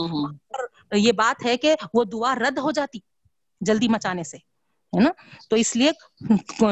یہ 0.95 1.11
بات 1.11 1.45
ہے 1.45 1.57
کہ 1.57 1.75
وہ 1.93 2.03
دعا 2.03 2.35
رد 2.35 2.57
ہو 2.57 2.71
جاتی 2.71 2.99
جلدی 3.61 3.87
مچانے 3.87 4.23
سے۔ 4.23 4.37
ہے 4.93 5.01
نا؟ 5.01 5.09
تو 5.49 5.55
اس 5.55 5.75
لیے 5.75 5.91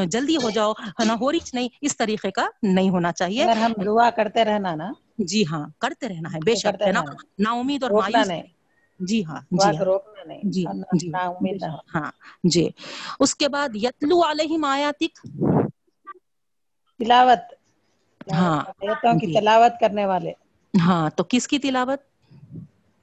جلدی 0.07 0.35
ہو 0.37 0.49
جاؤ 0.49 0.71
ہے 0.99 1.05
نا؟ 1.05 1.15
ہو 1.21 1.31
رہی 1.31 1.39
نہیں 1.53 1.67
اس 1.81 1.97
طریقے 1.97 2.31
کا 2.31 2.45
نہیں 2.65 2.89
ہونا 2.89 3.11
چاہیے۔ 3.13 3.47
ہم 3.57 3.73
دعا 3.85 4.09
کرتے 4.11 4.43
رہنا 4.45 4.73
نا۔ 4.75 4.87
جی 5.27 5.43
ہاں 5.45 5.65
کرتے 5.79 6.07
رہنا 6.09 6.29
ہے 6.33 6.39
بے 6.41 6.55
شک 6.55 6.75
ہے 6.85 6.91
نا؟ 6.91 7.01
نا 7.39 7.51
امید 7.53 7.83
اور 7.83 7.91
مایوس 7.93 8.31
جی 8.99 9.23
ہاں 9.25 9.39
جی 9.53 9.75
ہاں۔ 9.77 9.91
جی, 10.45 10.65
جی۔ 10.93 11.11
ہاں 11.95 12.09
جی۔ 12.45 12.67
اس 13.19 13.35
کے 13.35 13.47
بعد 13.49 13.75
یتلو 13.75 14.21
علیہم 14.23 14.63
آیاتک۔ 14.65 15.13
تلاوت۔ 16.99 17.43
ہاں۔ 18.33 18.61
کی 19.15 19.27
جی۔ 19.27 19.35
تلاوت 19.35 19.79
کرنے 19.79 20.05
والے۔ 20.05 20.33
ہاں 20.73 21.09
تو 21.09 21.23
کس 21.29 21.47
کی 21.47 21.59
تلاوت؟ 21.59 22.01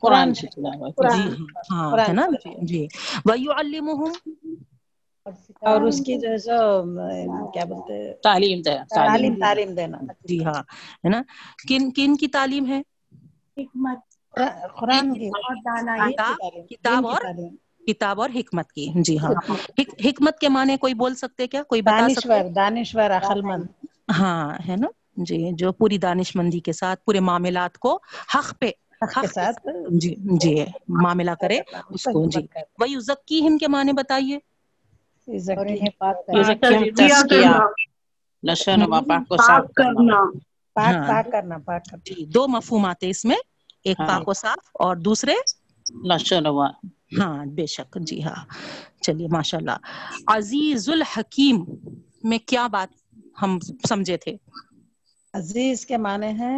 قرآن 0.02 0.34
کی 0.34 0.46
تلاوت۔ 0.46 0.96
جی 1.08 1.22
ہاں 1.70 1.90
ہے 2.00 2.12
نا؟ 2.12 2.26
جی۔ 2.62 2.86
ویعلمہم 3.24 4.12
اور 5.60 5.80
اس 5.80 6.00
کی 6.00 6.18
جو 6.18 6.28
ہے 6.28 6.38
سو 6.38 6.82
کیا 7.50 7.64
بولتے 7.64 8.14
تعلیم 8.14 8.60
دینا 8.62 8.84
تعلیم 8.90 9.34
تعلیم 9.34 9.74
دینا۔ 9.74 9.98
جی 10.24 10.44
ہاں 10.44 10.62
ہے 11.04 11.08
نا؟ 11.08 11.22
کن 11.68 11.90
کن 11.90 12.16
کی 12.16 12.28
تعلیم 12.28 12.66
ہے؟ 12.66 12.82
حکمت۔ 13.56 13.98
قرآن 14.80 15.14
کتاب 16.66 17.06
اور؟ 17.06 17.20
کتاب 17.86 18.20
اور 18.20 18.30
حکمت 18.34 18.72
کی۔ 18.72 18.92
جی 18.94 19.18
ہاں۔ 19.18 19.52
حکمت 19.80 20.38
کے 20.38 20.48
معنی 20.48 20.76
کوئی 20.76 20.94
بول 20.94 21.14
سکتے 21.14 21.46
کیا؟ 21.46 21.62
کوئی 21.62 21.82
بتا 21.82 22.08
سکتے؟ 22.08 22.48
دانشور 22.48 23.10
عقل 23.10 23.40
مند۔ 23.42 23.64
ہاں 24.18 24.54
ہے 24.68 24.76
نا؟ 24.76 24.88
جی 25.16 25.52
جو 25.52 25.72
پوری 25.72 25.98
دانش 25.98 26.36
مندی 26.36 26.60
کے 26.60 26.72
ساتھ 26.72 27.04
پورے 27.04 27.20
معاملات 27.20 27.78
کو 27.78 27.98
حق 28.34 28.60
پہ 28.60 28.70
کے 29.00 29.26
ساتھ۔ 29.26 29.66
جی 29.90 30.14
جی 30.18 30.64
معاملہ 30.88 31.30
کرے 31.40 31.58
اس 31.90 32.04
کو 32.04 32.28
جی۔ 32.28 32.46
وہی 32.80 33.00
ذکی 33.00 33.48
ہم 33.48 33.58
کے 33.58 33.68
معنی 33.68 33.92
بتائیے۔ 33.92 34.38
لشن 38.42 38.82
و 38.82 39.00
پاک 39.02 39.28
صاف 39.38 39.64
کرنا۔ 39.76 40.20
پاک 40.76 40.96
ہاں۔ 40.96 41.08
پاک 41.08 41.32
کرنا 41.32 41.58
پاک 41.60 41.82
کرنا۔ 41.84 42.04
جی، 42.06 42.24
دو 42.28 42.46
مفہوم 42.48 42.84
آتے 42.84 43.10
اس 43.10 43.24
میں 43.24 43.36
ایک 43.84 43.98
پاک 44.00 44.28
و 44.28 44.32
صاف 44.34 44.58
اور 44.76 44.96
دوسرے 44.98 45.34
لشن 46.06 46.46
و 46.48 46.58
ہاں 47.12 47.34
بے 47.54 47.66
شک۔ 47.66 47.90
جی 48.00 48.22
ہاں۔ 48.22 48.42
چلیے 49.02 49.28
ماشاء 49.30 49.58
اللہ 49.58 49.78
عزیز 50.28 50.88
الحکیم 50.88 51.56
میں 52.24 52.38
کیا 52.46 52.66
بات 52.66 52.90
ہم 53.42 53.58
سمجھے 53.88 54.16
تھے؟ 54.16 54.36
عزیز 55.34 55.84
کے 55.86 55.96
معنی 55.96 56.30
ہے 56.38 56.54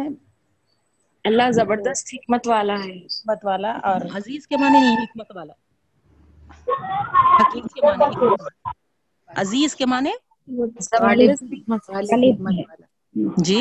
اللہ 1.25 1.51
زبردست 1.51 2.13
حکمت 2.13 2.47
والا 2.47 2.75
ہے۔ 2.79 2.97
حکمت 2.97 3.45
والا 3.45 3.71
اور 3.83 4.01
عزیز 4.15 4.47
کے 4.47 4.57
معنی 4.57 4.79
نہیں 4.79 4.97
حکمت 4.97 5.35
والا۔ 5.35 5.53
حکیم 7.33 7.67
کے 7.67 7.81
معنی 7.81 8.15
عزیز 9.29 9.75
کے 9.75 9.85
معنی؟ 9.85 10.11
جی؟ 13.37 13.59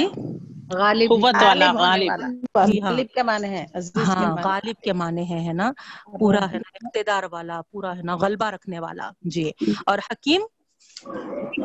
غالب۔ 0.70 1.08
قوت 1.08 1.42
والا 1.42 1.70
غالب 1.72 2.12
غالب۔ 2.54 3.06
کے 3.14 3.22
معنی 3.22 3.48
ہے 3.48 3.64
ہاں 3.98 4.37
غالب 4.44 4.80
کے 4.82 4.92
معنی 4.92 5.22
ہاں، 5.32 5.40
ہے 5.46 5.52
نا؟ 5.52 5.70
پورا 6.18 6.44
ہے 6.52 6.58
نا 6.58 6.68
اقتدار 6.78 7.22
والا 7.32 7.61
پورا 7.70 7.96
ہے 7.96 8.02
نا 8.02 8.16
غلبہ 8.16 8.46
رکھنے 8.46 8.78
والا۔ 8.80 9.11
جی۔ 9.32 9.50
اور 9.87 9.98
حکیم؟ 9.98 10.42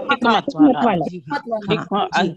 حکمت 0.10 0.56
والا۔ 0.56 0.82
جی 1.10 1.20
ہاں۔ 1.20 1.86
ہاں، 1.91 2.08
جی۔ 2.15 2.32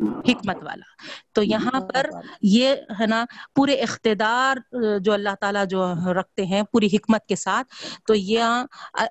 حکمت 0.00 0.56
والا۔ 0.62 0.84
تو 1.32 1.40
ہاں، 1.40 1.48
یہاں 1.48 1.80
پر 1.80 2.06
یہ 2.42 2.74
ہے 3.00 3.06
نا 3.06 3.24
پورے 3.54 3.74
اقتدار 3.74 4.56
جو 4.98 5.12
اللہ 5.12 5.34
تعالیٰ 5.40 5.66
جو 5.66 5.84
رکھتے 6.20 6.46
ہیں 6.46 6.62
پوری 6.62 6.86
حکمت 6.86 7.26
کے 7.26 7.36
ساتھ۔ 7.36 7.74
تو 8.06 8.14
یہ 8.14 8.42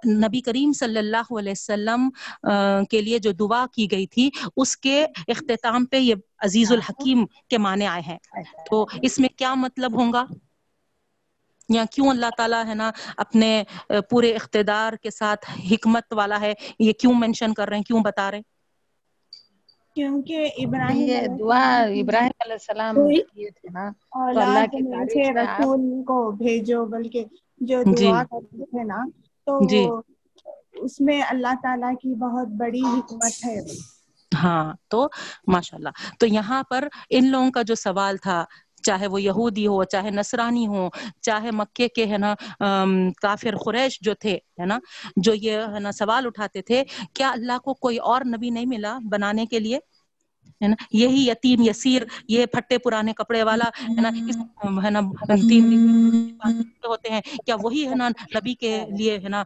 نبی 0.08 0.42
کریم 0.42 0.74
صلی 0.74 0.98
اللہ 0.98 1.34
علیہ 1.40 1.52
وسلم 1.52 2.10
کے 2.90 3.02
لیے 3.02 3.20
جو 3.20 3.32
دعا 3.32 3.66
کی 3.74 3.92
گئی 3.92 4.08
تھی 4.08 4.30
اس 4.58 4.78
کے 4.78 5.06
اختتام 5.28 5.86
پہ 5.86 5.98
یہ 5.98 6.16
عزیز 6.40 6.72
ہاں۔ 6.72 6.78
الحکیم 6.78 7.26
کے 7.50 7.58
معنی 7.58 7.88
آئے 7.88 8.02
ہیں۔ 8.02 8.18
تو 8.70 8.86
اس 9.02 9.20
میں 9.20 9.30
کیا 9.30 9.54
مطلب 9.54 10.02
ہوگا 10.02 10.26
یا 11.70 11.84
کیوں 11.92 12.10
اللہ 12.10 12.26
تعالیٰ 12.38 12.66
ہے 12.66 12.74
نا 12.74 12.92
اپنے 13.18 13.64
پورے 14.10 14.34
اقتدار 14.34 14.94
کے 14.94 15.10
ساتھ 15.12 15.50
حکمت 15.72 16.14
والا 16.14 16.40
ہے؟ 16.42 16.54
یہ 16.80 16.94
کیوں 16.94 17.14
مینشن 17.14 17.54
کر 17.54 17.68
رہے 17.68 17.78
ہیں؟ 17.78 17.84
کیوں 17.84 18.00
بتا 18.00 18.32
رہے 18.32 18.38
ہیں؟ 18.38 18.54
کیونکہ 19.96 20.38
ابراہیم 20.58 21.38
دعا 21.38 21.64
ابراہیم 21.96 22.32
علیہ 22.38 22.54
السلام 22.54 22.98
کیے 23.26 23.50
تھے 23.52 23.70
نا 23.72 23.86
اللہ 24.38 24.66
کی 24.72 24.82
رسول 25.34 25.82
کو 26.08 26.18
بھیجو 26.34 26.86
بلکہ 26.88 27.26
جو 27.62 27.82
جی۔ 27.94 28.12
دعا 28.12 28.24
کرتے 28.26 28.66
تھے 28.66 28.84
نا 28.86 29.04
تو 29.48 29.56
جی۔ 29.64 29.86
اس 30.82 31.00
میں 31.02 31.22
اللہ 31.24 31.54
تعالیٰ 31.62 31.94
کی 32.02 32.14
بہت 32.20 32.48
بڑی 32.58 32.82
حکمت 32.90 33.46
ہے۔ 33.46 33.60
ہاں 34.32 34.64
تو 34.88 35.00
ماشاء 35.48 35.78
اللہ 35.78 35.90
تو 36.20 36.26
یہاں 36.28 36.62
پر 36.70 36.88
ان 37.12 37.26
لوگوں 37.28 37.52
کا 37.52 37.62
جو 37.64 37.76
سوال 37.78 38.18
تھا 38.20 38.44
چاہے 38.86 39.08
وہ 39.08 39.22
یہودی 39.22 39.68
ہو، 39.68 39.84
چاہے 39.84 40.12
نصرانی 40.12 40.66
ہو، 40.68 40.88
چاہے 41.22 41.52
مکے 41.52 41.88
کے 41.88 42.06
ہے 42.06 42.18
نا 42.18 42.34
کافر 43.22 43.56
خریش 43.56 44.00
جو 44.02 44.14
تھے، 44.14 44.38
ہے 44.60 44.66
نا، 44.66 44.80
جو 45.16 45.34
یہ 45.34 45.58
ہے 45.74 45.80
نا 45.80 45.92
سوال 45.92 46.26
اٹھاتے 46.26 46.62
تھے، 46.62 46.84
کیا 47.14 47.30
اللہ 47.30 47.58
کو 47.64 47.74
کوئی 47.74 47.98
اور 47.98 48.22
نبی 48.26 48.50
نہیں 48.50 48.66
ملا 48.66 48.98
بنانے 49.12 49.46
کے 49.46 49.60
لیے؟ 49.60 49.80
یہی 50.94 51.28
یتیم، 51.28 51.62
یسیر، 51.62 52.02
یہ 52.28 52.46
پھٹے 52.46 52.78
پرانے 52.78 53.14
کپڑے 53.14 53.44
والا، 53.44 53.66
ہے 53.90 54.90
نا 54.90 55.00
ہوتے 56.86 57.10
ہیں، 57.10 57.22
کیا 57.46 57.56
وہی 57.62 57.88
ہے 57.90 57.96
نا 57.96 58.10
نبی 58.10 58.54
کے 58.56 58.86
لیے، 58.98 59.18
ہے 59.24 59.30
نا 59.30 59.44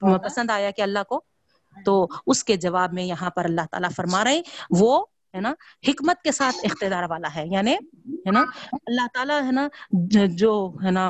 پسند 0.00 0.50
آیا 0.50 0.70
کہ 0.70 0.82
اللہ 0.82 1.02
کو؟ 1.08 1.20
تو 1.76 2.06
اس 2.26 2.44
کے 2.44 2.56
جواب 2.56 2.92
میں 2.92 3.04
یہاں 3.04 3.30
پر 3.30 3.44
اللہ 3.44 3.66
تعالیٰ 3.70 3.90
فرما 3.96 4.24
رہے 4.24 4.40
وہ 4.70 5.04
ہے 5.34 5.40
نا 5.40 5.52
حکمت 5.88 6.22
کے 6.22 6.32
ساتھ 6.32 6.56
اقتدار 6.64 7.04
والا 7.10 7.34
ہے 7.34 7.46
یعنی 7.46 7.74
ہے 7.74 8.30
نا 8.30 8.44
اللہ 8.72 9.06
تعالیٰ 9.14 9.42
ہے 9.42 9.52
نا 9.52 9.66
جو 10.36 10.52
ہے 10.84 10.90
نا 10.90 11.08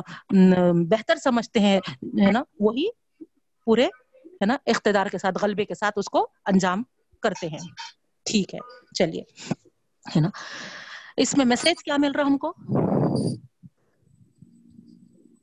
بہتر 0.89 1.15
سمجھتے 1.15 1.59
ہیں 1.59 1.77
ہے 2.21 2.31
نا 2.31 2.43
وہی 2.59 2.87
پورے 3.67 3.85
ہے 3.85 4.45
نا 4.45 4.57
اقتدار 4.65 5.07
کے 5.07 5.17
ساتھ 5.17 5.37
غلبے 5.41 5.65
کے 5.65 5.75
ساتھ 5.75 5.99
اس 5.99 6.09
کو 6.09 6.27
انجام 6.45 6.83
کرتے 7.23 7.47
ہیں۔ 7.47 7.59
ٹھیک 8.25 8.53
ہے 8.53 8.59
چلیے 8.93 9.21
ہے 10.05 10.21
نا۔ 10.21 10.29
اس 11.17 11.37
میں 11.37 11.45
میسج 11.45 11.83
کیا 11.83 11.95
مل 11.97 12.11
رہا 12.11 12.23
ہم 12.23 12.37
کو؟ 12.37 12.53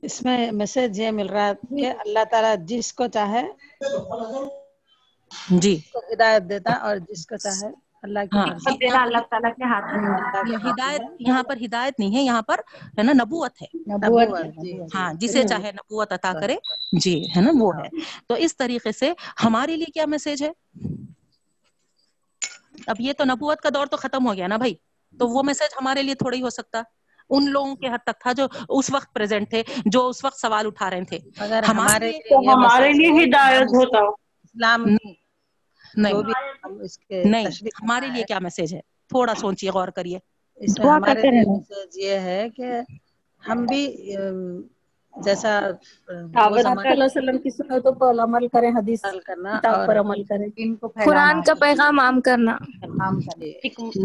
اس 0.03 0.23
میں 0.23 0.53
میسج 0.53 0.99
یہ 0.99 1.11
مل 1.11 1.27
رہا 1.27 1.47
ہے 1.47 1.53
کہ 1.77 1.91
اللہ 1.99 2.25
تعالیٰ 2.31 2.55
جس 2.67 2.93
کو 2.93 3.07
چاہے 3.07 3.43
جی۔ 5.61 5.77
ہدایت 6.13 6.43
دیتا 6.49 6.73
اور 6.81 6.97
جس 7.09 7.27
کو 7.27 7.37
چاہے 7.37 7.69
اللہ 8.03 8.19
کی 8.33 8.39
ہاں۔ 8.39 8.47
اللہ 9.03 9.19
تعالیٰ 9.31 9.51
کے 9.51 9.65
ہاتھ 9.65 9.85
میں 9.95 10.57
ہدایت 10.71 11.01
یہاں 11.19 11.43
پر 11.43 11.57
ہدایت 11.65 11.95
نہیں 11.99 12.17
ہے 12.17 12.23
یہاں 12.23 12.43
پر 12.43 12.61
ہے 12.99 13.03
نا 13.03 13.13
نبوت 13.13 13.63
ہے۔ 13.63 13.67
جی، 14.63 14.81
ہاں۔ 14.95 15.13
جسے 15.15 15.43
چاہے 15.49 15.73
نبوت 15.73 16.13
عطا 16.13 16.33
کرے۔ 16.41 16.57
جی 17.01 17.25
ہے 17.37 17.41
نا 17.41 17.51
وہ 17.61 17.73
ہے۔ 17.77 17.89
تو 18.29 18.35
اس 18.35 18.57
طریقے 18.57 18.93
سے 18.93 19.13
ہمارے 19.45 19.77
لیے 19.77 19.87
کیا 19.87 20.07
میسج 20.07 20.43
ہے؟ 20.43 20.51
اب 22.87 22.97
یہ 22.99 23.13
تو 23.13 23.25
نبوت 23.25 23.61
کا 23.61 23.69
دور 23.75 23.87
تو 23.87 23.97
ختم 23.97 24.27
ہو 24.29 24.35
گیا 24.35 24.47
نا 24.47 24.57
بھائی۔ 24.57 24.75
تو 25.19 25.29
وہ 25.29 25.43
میسج 25.43 25.75
ہمارے 25.81 26.03
لیے 26.03 26.15
تھوڑا 26.15 26.37
ہی 26.37 26.43
ہو 26.43 26.51
سکتا۔ 26.51 26.83
ان 27.31 27.51
لوگوں 27.51 27.77
کے 27.77 27.89
حد 27.89 27.99
تک 28.07 28.21
تھا 28.21 28.33
جو 28.33 28.47
اس 28.69 28.91
وقت 28.95 29.15
پریزنٹ 29.15 29.51
تھے 29.51 29.63
جو 29.87 30.09
اس 30.09 30.25
وقت 30.25 30.41
سوال 30.41 30.67
اٹھا 30.67 30.91
رہے 30.91 31.05
تھے۔ 31.05 31.19
ہمارے 31.69 32.11
ہمارے 32.53 32.93
لیے- 32.93 33.29
ہدایت 33.29 33.63
ہوتا۔ 33.63 33.99
اسلام 34.45 34.85
نہیں۔ 37.25 37.51
ہمارے 37.83 38.07
لیے 38.07 38.25
کیا 38.25 38.39
میسج 38.39 38.75
ہے؟ 38.75 38.81
تھوڑا 39.11 39.35
سوچیے 39.35 39.71
غور 39.71 39.89
کریے۔ 39.89 40.19
اس 40.61 40.79
میں 40.79 40.87
ہمارے۔ 40.87 41.23
میسج 41.43 41.99
یہ 41.99 42.19
ہے 42.21 42.49
کہ 42.51 42.71
ہم 43.43 43.65
بھی 43.67 43.83
جیسا 45.15 45.61
وسلم 46.99 47.39
کی 47.39 47.51
سنتوں 47.51 47.93
پر 47.93 48.15
عمل 48.19 48.49
کریں 48.49 48.71
حدیث 48.71 49.01
کرنا 49.27 49.61
پر 49.87 49.99
عمل 50.01 50.23
کریں۔ 50.25 50.49
قرآن 51.05 51.43
کا 51.43 51.55
پیغام 51.55 52.01
عام 52.01 52.21
کرنا۔ 52.21 52.57
جی، 53.37 53.53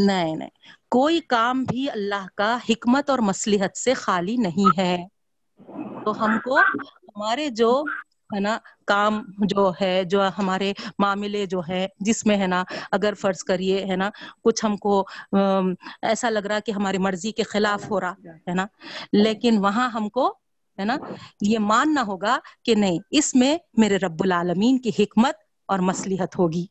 نہیں 0.06 0.36
نہیں۔ 0.36 0.50
کوئی 0.92 1.20
کام 1.28 1.64
بھی 1.64 1.90
اللہ 1.92 2.26
کا 2.36 2.58
حکمت 2.70 3.10
اور 3.10 3.20
مصلحت 3.22 3.78
سے 3.78 3.94
خالی 3.94 4.36
نہیں 4.38 4.78
ہے۔ 4.78 4.96
تو 6.04 6.26
ہم 6.26 6.40
کو 6.40 6.60
ہمارے 7.08 7.50
جو 7.50 7.72
ہے 8.36 8.40
نا 8.40 8.58
کام 8.86 9.22
جو 9.40 9.72
ہے 9.82 10.04
جو 10.04 10.22
ہمارے 10.38 10.74
معاملے 11.00 11.46
جو 11.46 11.62
ہے 11.70 11.88
جس 12.00 12.26
میں 12.26 12.38
ہے 12.38 12.48
نا 12.48 12.64
اگر 12.92 13.14
فرض 13.14 13.44
کریے 13.44 13.86
ہے 13.86 13.96
نا 13.96 14.10
کچھ 14.44 14.66
ہم 14.66 14.78
کو 14.78 15.06
ایسا 16.02 16.30
لگ 16.30 16.40
رہا 16.40 16.60
کہ 16.60 16.72
ہماری 16.72 16.98
مرضی 16.98 17.32
کے 17.32 17.44
خلاف 17.44 17.92
ہو 17.92 18.00
رہا 18.02 18.14
ہے 18.48 18.54
نا 18.54 18.66
لیکن 19.14 19.58
وہاں 19.58 19.90
ہم 19.90 20.10
کو 20.10 20.28
ہے 20.78 20.86
نا 20.86 20.98
یہ 21.42 21.60
ماننا 21.60 22.04
ہوگا 22.08 22.38
کہ 22.64 22.76
نہیں 22.76 23.00
اس 23.12 23.36
میں 23.36 23.58
میرے 23.78 23.98
رب 23.98 24.24
العالمین 24.24 24.78
کی 24.78 24.90
حکمت 25.00 25.36
اور 25.70 25.80
مصلحت 25.80 26.40
ہوگی 26.40 26.66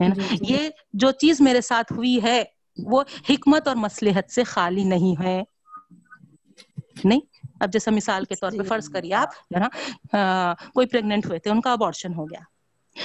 ہے 0.00 0.08
نا 0.08 0.14
یہ 0.40 0.68
جو 0.92 1.10
چیز 1.10 1.40
میرے 1.40 1.60
ساتھ 1.60 1.92
ہوئی 1.92 2.22
ہے 2.22 2.42
وہ 2.78 3.02
حکمت 3.30 3.68
اور 3.68 3.76
مصلحت 3.76 4.30
سے 4.30 4.44
خالی 4.44 4.84
نہیں 4.84 5.22
ہے 5.22 5.42
نہیں؟ 7.04 7.20
اب 7.60 7.72
جیسا 7.72 7.90
مثال 7.90 8.24
کے 8.24 8.36
طور 8.36 8.52
پہ 8.52 8.62
فرض 8.62 8.88
کریے 8.88 9.14
آپ 9.14 9.28
ہے 9.54 9.60
نا؟ 9.60 9.68
کوئی 10.72 10.86
پریگنٹ 10.86 11.26
ہوئے 11.26 11.38
تھے 11.38 11.50
ان 11.50 11.60
کا 11.60 11.72
ابارشن 11.72 12.14
ہو 12.14 12.26
گیا۔ 12.26 12.40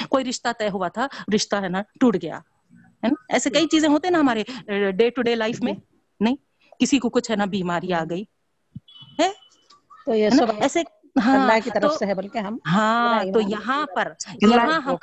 کوئی 0.10 0.26
رشتہ 0.26 0.48
طے 0.60 0.70
ہوا 0.70 0.88
تھا 0.88 1.06
رشتہ 1.36 1.56
ہے 1.56 1.70
نا 1.70 1.82
ٹوٹ 2.00 2.16
گیا۔ 2.22 2.40
ہے 3.04 3.08
نا؟ 3.08 3.16
ایسے 3.30 3.50
کئی 3.50 3.68
چیزیں 3.68 3.90
ہوتے 3.90 4.08
ہیں 4.08 4.12
نا 4.12 4.20
ہمارے 4.20 4.44
ڈے 4.92 5.10
ٹو 5.10 5.22
ڈے 5.22 5.36
لائف 5.36 5.62
میں۔ 5.62 5.74
نہیں 6.20 6.36
کسی 6.80 7.00
کو 7.00 7.10
کچھ 7.10 7.32
ہے 7.32 7.36
نا 7.36 7.46
بیماری 7.48 7.94
آ 7.94 8.04
گئی۔ 8.10 8.24
ہے؟ 9.20 9.30
تو 10.06 10.14
یہ 10.14 10.30
سب 10.32 10.48
ایسے 10.60 10.82
ہاں 11.26 11.34
اللہ 11.34 11.60
کی 11.64 11.72
طرف 11.72 11.82
تو 11.82 11.94
سے 11.94 12.06
ہے 12.06 12.14
بلکہ 12.14 12.38
ہم 12.40 12.58
ہاں 12.68 13.24
تو 13.26 13.40
یہاں 13.42 13.86
پر 13.94 14.12
یہاں 14.44 14.80
ہم 14.82 14.96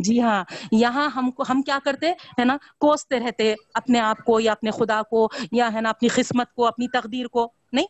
جی 0.00 0.20
ہاں 0.20 0.42
یہاں 0.72 1.08
ہم 1.10 1.30
کو 1.30 1.44
ہم 1.48 1.62
کیا 1.62 1.78
کرتے 1.84 2.10
ہے 2.38 2.44
نا 2.44 2.56
کوستے 2.78 3.18
رہتے 3.20 3.52
اپنے 3.74 3.98
آپ 4.00 4.24
کو 4.24 4.38
یا 4.40 4.52
اپنے 4.52 4.70
خدا 4.70 5.02
کو 5.02 5.28
یا 5.52 5.72
ہے 5.72 5.80
نا 5.80 5.88
اپنی 5.88 6.08
قسمت 6.08 6.52
کو 6.52 6.66
اپنی 6.66 6.88
تقدیر 6.88 7.26
کو۔ 7.28 7.46
نہیں 7.72 7.86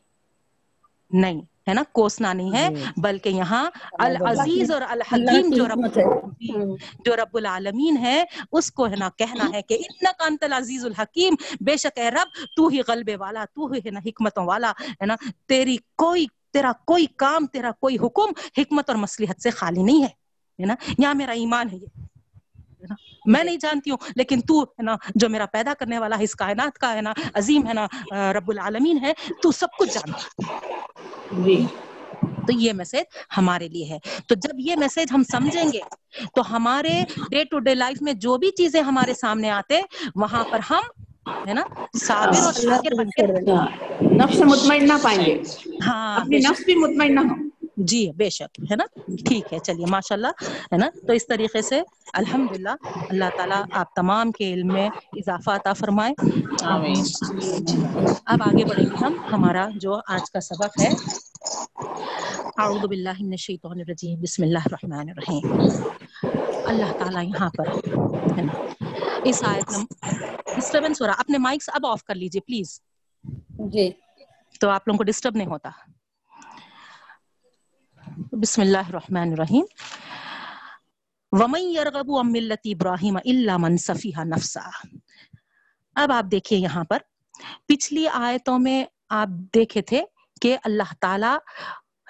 نہیں 1.11 1.40
ہے 1.69 1.75
نا؟ 1.75 1.83
کوسنا 1.92 2.33
نہیں 2.33 2.55
ہے 2.55 2.69
بلکہ 2.97 3.29
یہاں 3.29 3.64
العزیز 3.99 4.71
اور 4.71 4.83
الحکیم 4.88 5.51
کی 5.51 5.57
جو 5.57 5.66
رب 5.69 5.87
جی، 6.40 6.53
جو 7.05 7.16
رب 7.16 7.37
العالمین 7.37 7.97
ہے 7.97 8.25
اس 8.53 8.73
کو 8.73 8.87
ہے 8.87 8.97
نا 8.97 9.09
کہنا 9.16 9.49
ہے 9.53 9.62
کہ 9.62 9.75
انک 9.75 10.23
انت 10.23 10.45
العزیز 10.45 10.85
الحکیم 10.85 11.35
بے 11.61 11.77
شک 11.77 11.99
اے 11.99 12.11
رب 12.11 12.29
تو 12.57 12.69
ہی 12.69 12.81
غلبے 12.88 13.16
والا 13.16 13.45
تو 13.55 13.66
ہی 13.66 13.79
ہے 13.79 13.90
نا 13.90 14.01
حکمتوں 14.07 14.45
والا 14.47 14.73
ہے 14.81 15.07
نا؟ 15.07 15.16
تیری 15.47 15.77
کوئی 15.97 16.27
تیرا 16.53 16.73
کوئی 16.85 17.07
کام 17.16 17.47
تیرا 17.47 17.71
کوئی 17.81 17.97
حکم 17.97 18.33
حکمت 18.59 18.90
اور 18.90 18.97
مصلحت 18.97 19.42
سے 19.42 19.51
خالی 19.51 19.83
نہیں 19.83 20.03
ہے 20.03 20.09
ہے 20.59 20.66
نا؟ 20.66 20.75
یہاں 20.99 21.14
میرا 21.14 21.33
ایمان 21.33 21.69
ہے 21.73 21.77
یہ۔ 21.77 22.16
ہے 22.81 22.87
نا 22.89 22.95
میں 23.27 23.45
نہیں 23.45 23.57
جانتی 23.57 23.91
ہوں 23.91 23.99
لیکن 24.17 24.41
تو 24.41 24.62
ہے 24.62 24.83
نا 24.83 24.97
جو 25.15 25.29
میرا 25.29 25.47
پیدا 25.47 25.75
کرنے 25.79 25.99
والا 25.99 26.19
ہے 26.19 26.25
اس 26.25 26.35
کائنات 26.35 26.79
کا 26.79 26.93
ہے 26.95 27.01
نا 27.01 27.12
عظیم 27.35 27.67
ہے 27.67 27.75
نا 27.75 27.87
رب 28.33 28.51
العالمین 28.51 28.99
ہے 29.03 29.12
تو 29.43 29.53
سب 29.53 29.77
کچھ 29.79 29.91
جانتا 29.93 30.23
ہے 30.23 30.45
تو 32.47 32.53
یہ 32.53 32.73
میسج 32.73 33.05
ہمارے 33.37 33.69
لیے 33.69 33.85
ہے۔ 33.85 33.99
تو 34.27 34.35
جب 34.35 34.59
یہ 34.59 34.77
میسج 34.77 35.12
ہم 35.12 35.23
سمجھیں 35.23 35.73
گے 35.73 35.81
تو 36.35 36.43
ہمارے 36.51 36.93
ڈے 37.31 37.45
ٹو 37.45 37.59
ڈے 37.59 37.75
لائف 37.75 38.03
میں 38.03 38.12
جو 38.17 38.37
بھی 38.37 38.51
چیزیں 38.51 38.81
ہمارے 38.83 39.15
سامنے 39.15 39.51
آتے 39.51 39.81
وہاں 40.15 40.45
پر 40.51 40.61
ہم 40.71 40.83
ہے 41.45 41.55
نا 41.55 41.62
صابر 41.99 42.43
اور 42.43 42.53
شاکر 42.55 42.95
بن 42.95 43.11
کے 43.11 43.27
نفس 44.15 44.41
مطمئن 44.43 44.87
نہ 44.89 44.99
پائیں 45.03 45.25
گے۔ 45.27 45.37
ہاں 45.87 46.17
اپنی 46.17 46.39
نفس 46.41 46.65
بھی 46.65 46.75
مطمئن 46.77 47.15
نہ 47.15 47.21
ہو 47.21 47.35
جی 47.77 48.11
بے 48.17 48.29
شک 48.31 48.61
ہے 48.71 48.77
نا؟ 48.77 48.85
ٹھیک 49.25 49.53
ہے 49.53 49.59
چلیے 49.59 49.87
ماشاء 49.87 50.15
اللہ 50.17 50.33
ہے 50.73 50.79
نا؟ 50.79 50.89
تو 51.07 51.12
اس 51.12 51.27
طریقے 51.27 51.62
سے 51.62 51.81
الحمد 52.15 52.53
للہ 52.53 52.75
اللہ 53.09 53.31
تعالیٰ 53.37 53.62
آپ 53.73 53.95
تمام 53.95 54.33
کے 54.33 54.53
علم 54.53 54.73
میں 54.73 54.89
اضافہ 55.17 55.51
عطا 55.51 55.73
فرمائے۔ 55.73 56.15
اب 58.27 58.43
آگے 58.43 58.65
بڑھیں 58.65 58.87
گے 58.87 58.97
ہم۔ 58.97 59.15
ہمارا 59.33 59.67
جو 59.77 59.99
آج 60.09 60.31
کا 60.31 60.41
سبق 60.41 60.79
ہے۔ 60.81 60.91
اعوذ 62.59 62.85
باللہ 62.89 63.19
من 63.21 63.33
الشیطان 63.33 63.81
الرجیم 63.81 64.21
بسم 64.21 64.43
اللہ 64.43 64.67
الرحمن 64.67 65.09
الرحیم۔ 65.09 65.45
اللہ 66.65 66.93
تعالیٰ 66.99 67.25
یہاں 67.25 67.49
پر 67.57 67.69
ہے 68.37 68.43
نا؟ 68.43 68.53
اس 69.25 69.43
آیت 69.45 69.71
نمبر 69.71 69.95
ڈسٹربنس 70.57 71.01
ہو 71.01 71.07
رہا۔ 71.07 71.15
اپنے 71.19 71.39
مائکس 71.39 71.69
اب 71.73 71.87
آف 71.87 72.05
کر 72.05 72.15
لیجیے 72.15 72.41
پلیز 72.41 72.79
جی۔ 73.69 73.87
تو 74.61 74.69
آپ 74.69 74.89
لوگوں 74.89 74.99
کو 74.99 75.05
ڈسٹرب 75.05 75.37
نہیں 75.37 75.49
ہوتا۔ 75.49 75.71
بسم 78.17 78.61
اللہ 78.63 78.87
الرحمن 78.89 79.33
الرحیم. 79.33 79.65
ومن 81.33 81.61
يرغب 81.71 82.11
عن 82.19 82.31
ملت 82.33 82.67
ابراہیم 82.67 83.17
الا 83.17 83.57
من 83.57 83.77
سفیہ 83.79 84.23
نفسا 84.25 84.61
اب 85.97 86.13
آپ 86.13 86.31
دیکھیے 86.31 86.59
یہاں 86.59 86.85
پر، 86.91 86.99
پچھلی 87.69 88.07
آیتوں 88.09 88.59
میں 88.59 88.85
آپ 89.19 89.29
دیکھے 89.55 89.83
تھے 89.83 90.01
کہ 90.43 90.57
اللہ 90.65 90.93
تعالی 91.01 91.35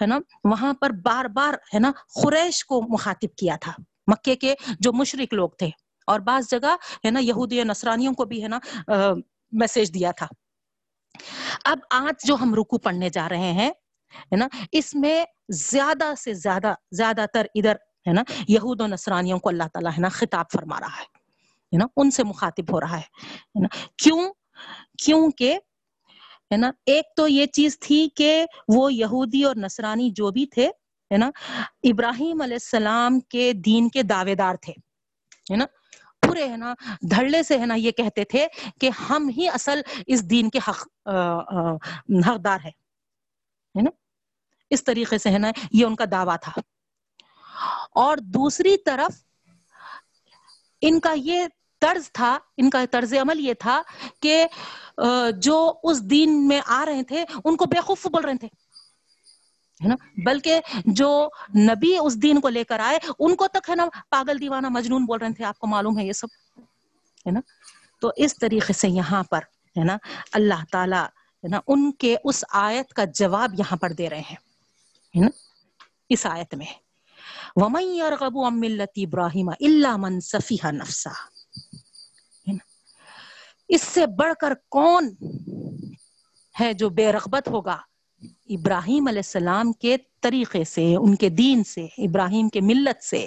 ہے 0.01 0.07
نا، 0.07 0.19
وہاں 0.45 0.73
پر 0.81 0.91
بار 1.05 1.25
بار 1.35 1.55
ہے 1.75 1.79
نا 1.79 1.91
قریش 2.23 2.65
کو 2.65 2.81
مخاطب 2.91 3.37
کیا 3.39 3.57
تھا۔ 3.63 3.73
مکے 4.09 4.37
کے 4.37 4.55
جو 4.81 4.93
مشرک 4.93 5.35
لوگ 5.35 5.49
تھے، 5.59 5.71
اور 6.09 6.21
بعض 6.29 6.51
جگہ 6.51 6.77
ہے 7.05 7.11
نا 7.11 7.21
یہودی 7.21 7.63
نصرانیوں 7.65 8.13
کو 8.15 8.25
بھی 8.25 8.43
ہے 8.43 8.49
نا 8.49 8.59
میسج 9.53 9.93
دیا 9.95 10.11
تھا۔ 10.19 10.27
اب 11.65 11.79
آج 11.99 12.27
جو 12.27 12.35
ہم 12.43 12.55
رکو 12.55 12.79
پڑھنے 12.79 13.09
جا 13.11 13.29
رہے 13.29 13.53
ہیں 13.53 13.71
ہے 14.15 14.37
نا؟ 14.37 14.49
اس 14.73 14.95
میں 14.95 15.25
زیادہ 15.49 16.13
سے 16.25 16.35
زیادہ 16.35 16.75
زیادہ 16.91 17.25
تر 17.33 17.47
ادھر 17.55 17.75
ہے 18.07 18.13
نا؟ 18.13 18.23
یہود 18.49 18.81
و 18.81 18.87
نصرانیوں 18.87 19.39
کو 19.39 19.49
اللہ 19.49 19.69
تعالیٰ 19.73 19.93
ہے 19.93 20.01
نا 20.01 20.09
خطاب 20.09 20.45
فرما 20.53 20.81
رہا 20.81 21.01
ہے 21.01 21.79
نا؟ 21.79 21.87
ان 21.97 22.11
سے 22.11 22.25
مخاطب 22.25 22.73
ہو 22.73 22.81
رہا 22.81 22.97
ہے 22.97 23.61
نا؟ 23.61 23.69
کیوں؟ 23.99 24.33
کیونکہ 25.05 25.59
ہے 26.53 26.57
نا؟ 26.57 26.71
ایک 26.87 27.05
تو 27.17 27.29
یہ 27.29 27.47
چیز 27.47 27.79
تھی 27.81 28.09
کہ 28.15 28.47
وہ 28.69 28.93
یہودی 28.95 29.43
اور 29.45 29.57
نصرانی 29.57 30.11
جو 30.11 30.31
بھی 30.31 30.47
تھے، 30.47 30.67
ہے 31.11 31.17
نا؟ 31.17 31.31
ابراہیم 31.83 32.41
علیہ 32.43 32.55
السلام 32.55 33.21
کے 33.21 33.53
دین 33.53 33.89
کے 33.89 34.03
دعوے 34.03 34.35
دار 34.35 34.55
تھے، 34.55 34.73
ہے 35.51 35.57
نا؟ 35.57 35.65
پورے، 36.23 36.49
ہے 36.49 36.57
نا؟ 36.57 36.75
دھڑلے 37.11 37.43
سے، 37.43 37.59
ہے 37.59 37.67
نا؟ 37.67 37.75
یہ 37.75 37.91
کہتے 37.91 38.25
تھے 38.25 38.47
کہ 38.81 38.91
ہم 39.11 39.29
ہی 39.37 39.49
اصل 39.49 39.81
اس 40.07 40.31
دین 40.31 40.51
کے 40.51 40.59
حق 40.69 41.09
حقدار 42.29 42.59
ہے 42.65 42.71
ہے 43.77 43.83
نا؟ 43.83 43.91
اس 44.71 44.85
طریقے 44.85 45.19
سے 45.19 45.31
ہے 45.31 45.39
نا، 45.39 45.51
یہ 45.73 45.85
ان 45.85 45.97
کا 45.97 46.05
دعویٰ 46.11 46.37
تھا۔ 46.43 46.53
اور 47.91 48.17
دوسری 48.17 48.77
طرف 48.77 49.25
ان 50.81 51.01
کا 51.01 51.15
یہ 51.17 51.47
طرز 51.81 52.13
تھا، 52.13 52.39
ان 52.57 52.71
کا 52.71 52.85
طرز 52.91 53.15
عمل 53.15 53.41
یہ 53.41 53.55
تھا 53.55 53.83
کہ 54.21 54.47
جو 55.37 55.75
اس 55.83 56.03
دین 56.03 56.49
میں 56.49 56.61
آ 56.67 56.85
رہے 56.87 57.03
تھے، 57.03 57.25
ان 57.45 57.57
کو 57.57 57.65
بیوقوف 57.65 58.07
بول 58.07 58.25
رہے 58.25 58.37
تھے۔ 58.37 58.49
ہے 59.83 59.89
نا؟ 59.89 59.95
بلکہ 60.27 60.61
جو 60.85 61.29
نبی 61.59 61.97
اس 62.03 62.23
دین 62.23 62.41
کو 62.41 62.49
لے 62.49 62.65
کر 62.65 62.79
آئے، 62.79 62.99
ان 63.19 63.37
کو 63.37 63.49
تک 63.49 63.71
ہے 63.71 63.75
نا 63.75 63.87
پاگل 64.11 64.41
دیوانہ 64.41 64.67
مجنون 64.71 65.05
بول 65.05 65.19
رہے 65.19 65.33
تھے، 65.33 65.45
آپ 65.45 65.59
کو 65.59 65.67
معلوم 65.67 65.99
ہے 65.99 66.07
یہ 66.07 66.13
سب۔ 66.13 66.27
ہے 67.27 67.31
نا؟ 67.31 67.41
تو 68.01 68.11
اس 68.17 68.39
طریقے 68.39 68.73
سے 68.73 68.89
یہاں 68.89 69.23
پر، 69.23 69.39
ہے 69.79 69.85
نا، 69.85 69.97
اللہ 70.33 70.65
تعالی 70.73 71.07
ہے 71.45 71.49
نا، 71.49 71.61
ان 71.67 71.93
کے 71.93 72.17
اس 72.25 72.45
آیت 72.51 72.95
کا 72.95 73.05
جواب 73.05 73.55
یہاں 73.59 73.77
پر 73.77 73.93
دے 73.93 74.11
رہے 74.11 74.21
ہیں 74.21 74.37
نا، 75.15 75.29
اس 76.09 76.27
آیت 76.27 76.55
میں۔ 76.55 76.67
وَمَن 77.57 77.83
يَرْغَبُ 77.83 78.47
عَن 78.47 78.61
مِّلَّةِ 78.61 79.07
إِبْرَاهِيمَ 79.07 79.53
إِلَّا 79.53 79.97
مَن 79.97 80.21
سَفِيهَ 80.21 80.73
نَفْسَهُ۔ 80.73 81.29
ہے 82.49 82.53
نا، 82.53 82.65
اس 83.69 83.83
سے 83.83 84.07
بڑھ 84.07 84.35
کر 84.41 84.53
کون 84.69 85.15
ہے 86.61 86.73
جو 86.73 86.89
بے 86.89 87.13
رغبت 87.13 87.49
ہوگا؟ 87.49 87.79
ابراہیم 88.49 89.09
علیہ 89.09 89.19
السلام 89.19 89.73
کے 89.73 89.97
طریقے 90.21 90.65
سے، 90.65 90.97
ان 90.97 91.17
کے 91.17 91.29
دین 91.29 91.65
سے، 91.65 91.87
ابراہیم 91.99 92.49
کے 92.49 92.61
ملت 92.61 93.05
سے۔ 93.05 93.27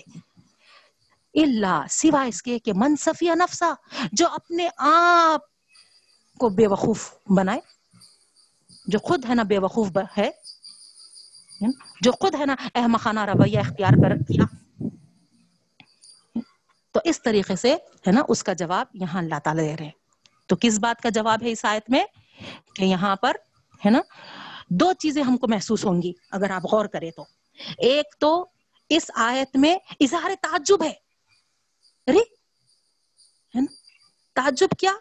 اللہ 1.33 1.83
سوائے 1.89 2.29
اس 2.29 2.43
کے 2.43 2.59
کہ 2.59 2.71
منصفیہ 2.75 3.31
نفسا 3.35 3.73
جو 4.11 4.27
اپنے 4.27 4.69
آپ 4.77 5.41
کو 6.37 6.49
بے 6.49 6.67
وقوف 6.67 7.13
بنائے۔ 7.37 7.78
جو 8.89 8.99
خود 8.99 9.25
ہے 9.29 9.35
نا 9.35 9.43
بے 9.43 9.59
وقوف 9.59 9.97
ہے۔ 10.17 10.31
جو 12.01 12.11
خود 12.11 12.35
ہے 12.35 12.45
نا 12.45 12.55
احمقانہ 12.75 13.19
رویہ 13.19 13.59
اختیار 13.59 13.89
کر 13.89 14.15
کیا 14.15 14.43
تو 16.91 16.99
اس 17.03 17.23
طریقے 17.23 17.55
سے 17.55 17.73
ہے 17.73 18.11
نا 18.11 18.21
اس 18.27 18.43
کا 18.43 18.53
جواب 18.53 18.85
یہاں 18.93 19.21
اللہ 19.21 19.39
تعالیٰ 19.43 19.63
دے 19.63 19.75
رہے 19.77 19.85
ہیں۔ 19.85 19.91
تو 20.47 20.55
کس 20.61 20.79
بات 20.79 21.01
کا 21.01 21.09
جواب 21.09 21.43
ہے 21.43 21.51
اس 21.51 21.65
آیت 21.65 21.89
میں؟ 21.89 22.03
کہ 22.75 22.83
یہاں 22.83 23.15
پر 23.15 23.35
ہے 23.85 23.89
نا 23.89 23.99
دو 24.69 24.93
چیزیں 24.93 25.23
ہم 25.23 25.37
کو 25.37 25.47
محسوس 25.47 25.85
ہوں 25.85 26.01
گی، 26.01 26.13
اگر 26.31 26.49
آپ 26.49 26.65
غور 26.65 26.85
کریں 26.85 27.11
تو۔ 27.11 27.25
ایک 27.77 28.05
تو 28.19 28.45
اس 28.89 29.11
آیت 29.15 29.57
میں 29.57 29.75
اظہار 29.99 30.31
تعجب 30.41 30.83
ہے۔ 30.83 30.93
ارے، 32.07 32.19
ہے 33.55 33.61
نا؟ 33.61 33.73
تعجب 34.35 34.67
کیا؟ 34.79 34.91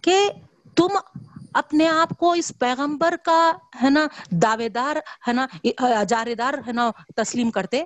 کہ 0.00 0.30
تم 0.76 0.88
اپنے 1.54 1.88
آپ 1.88 2.08
کو 2.18 2.32
اس 2.32 2.52
پیغمبر 2.58 3.14
کا، 3.24 3.52
ہے 3.82 3.90
نا 3.90 4.06
دعوے 4.30 4.68
دار 4.68 4.96
ہے 5.28 5.32
نا 5.32 5.46
اجارے 5.78 6.34
دار 6.34 6.54
ہے 6.66 6.72
نا، 6.72 6.90
تسلیم 7.16 7.50
کرتے 7.50 7.84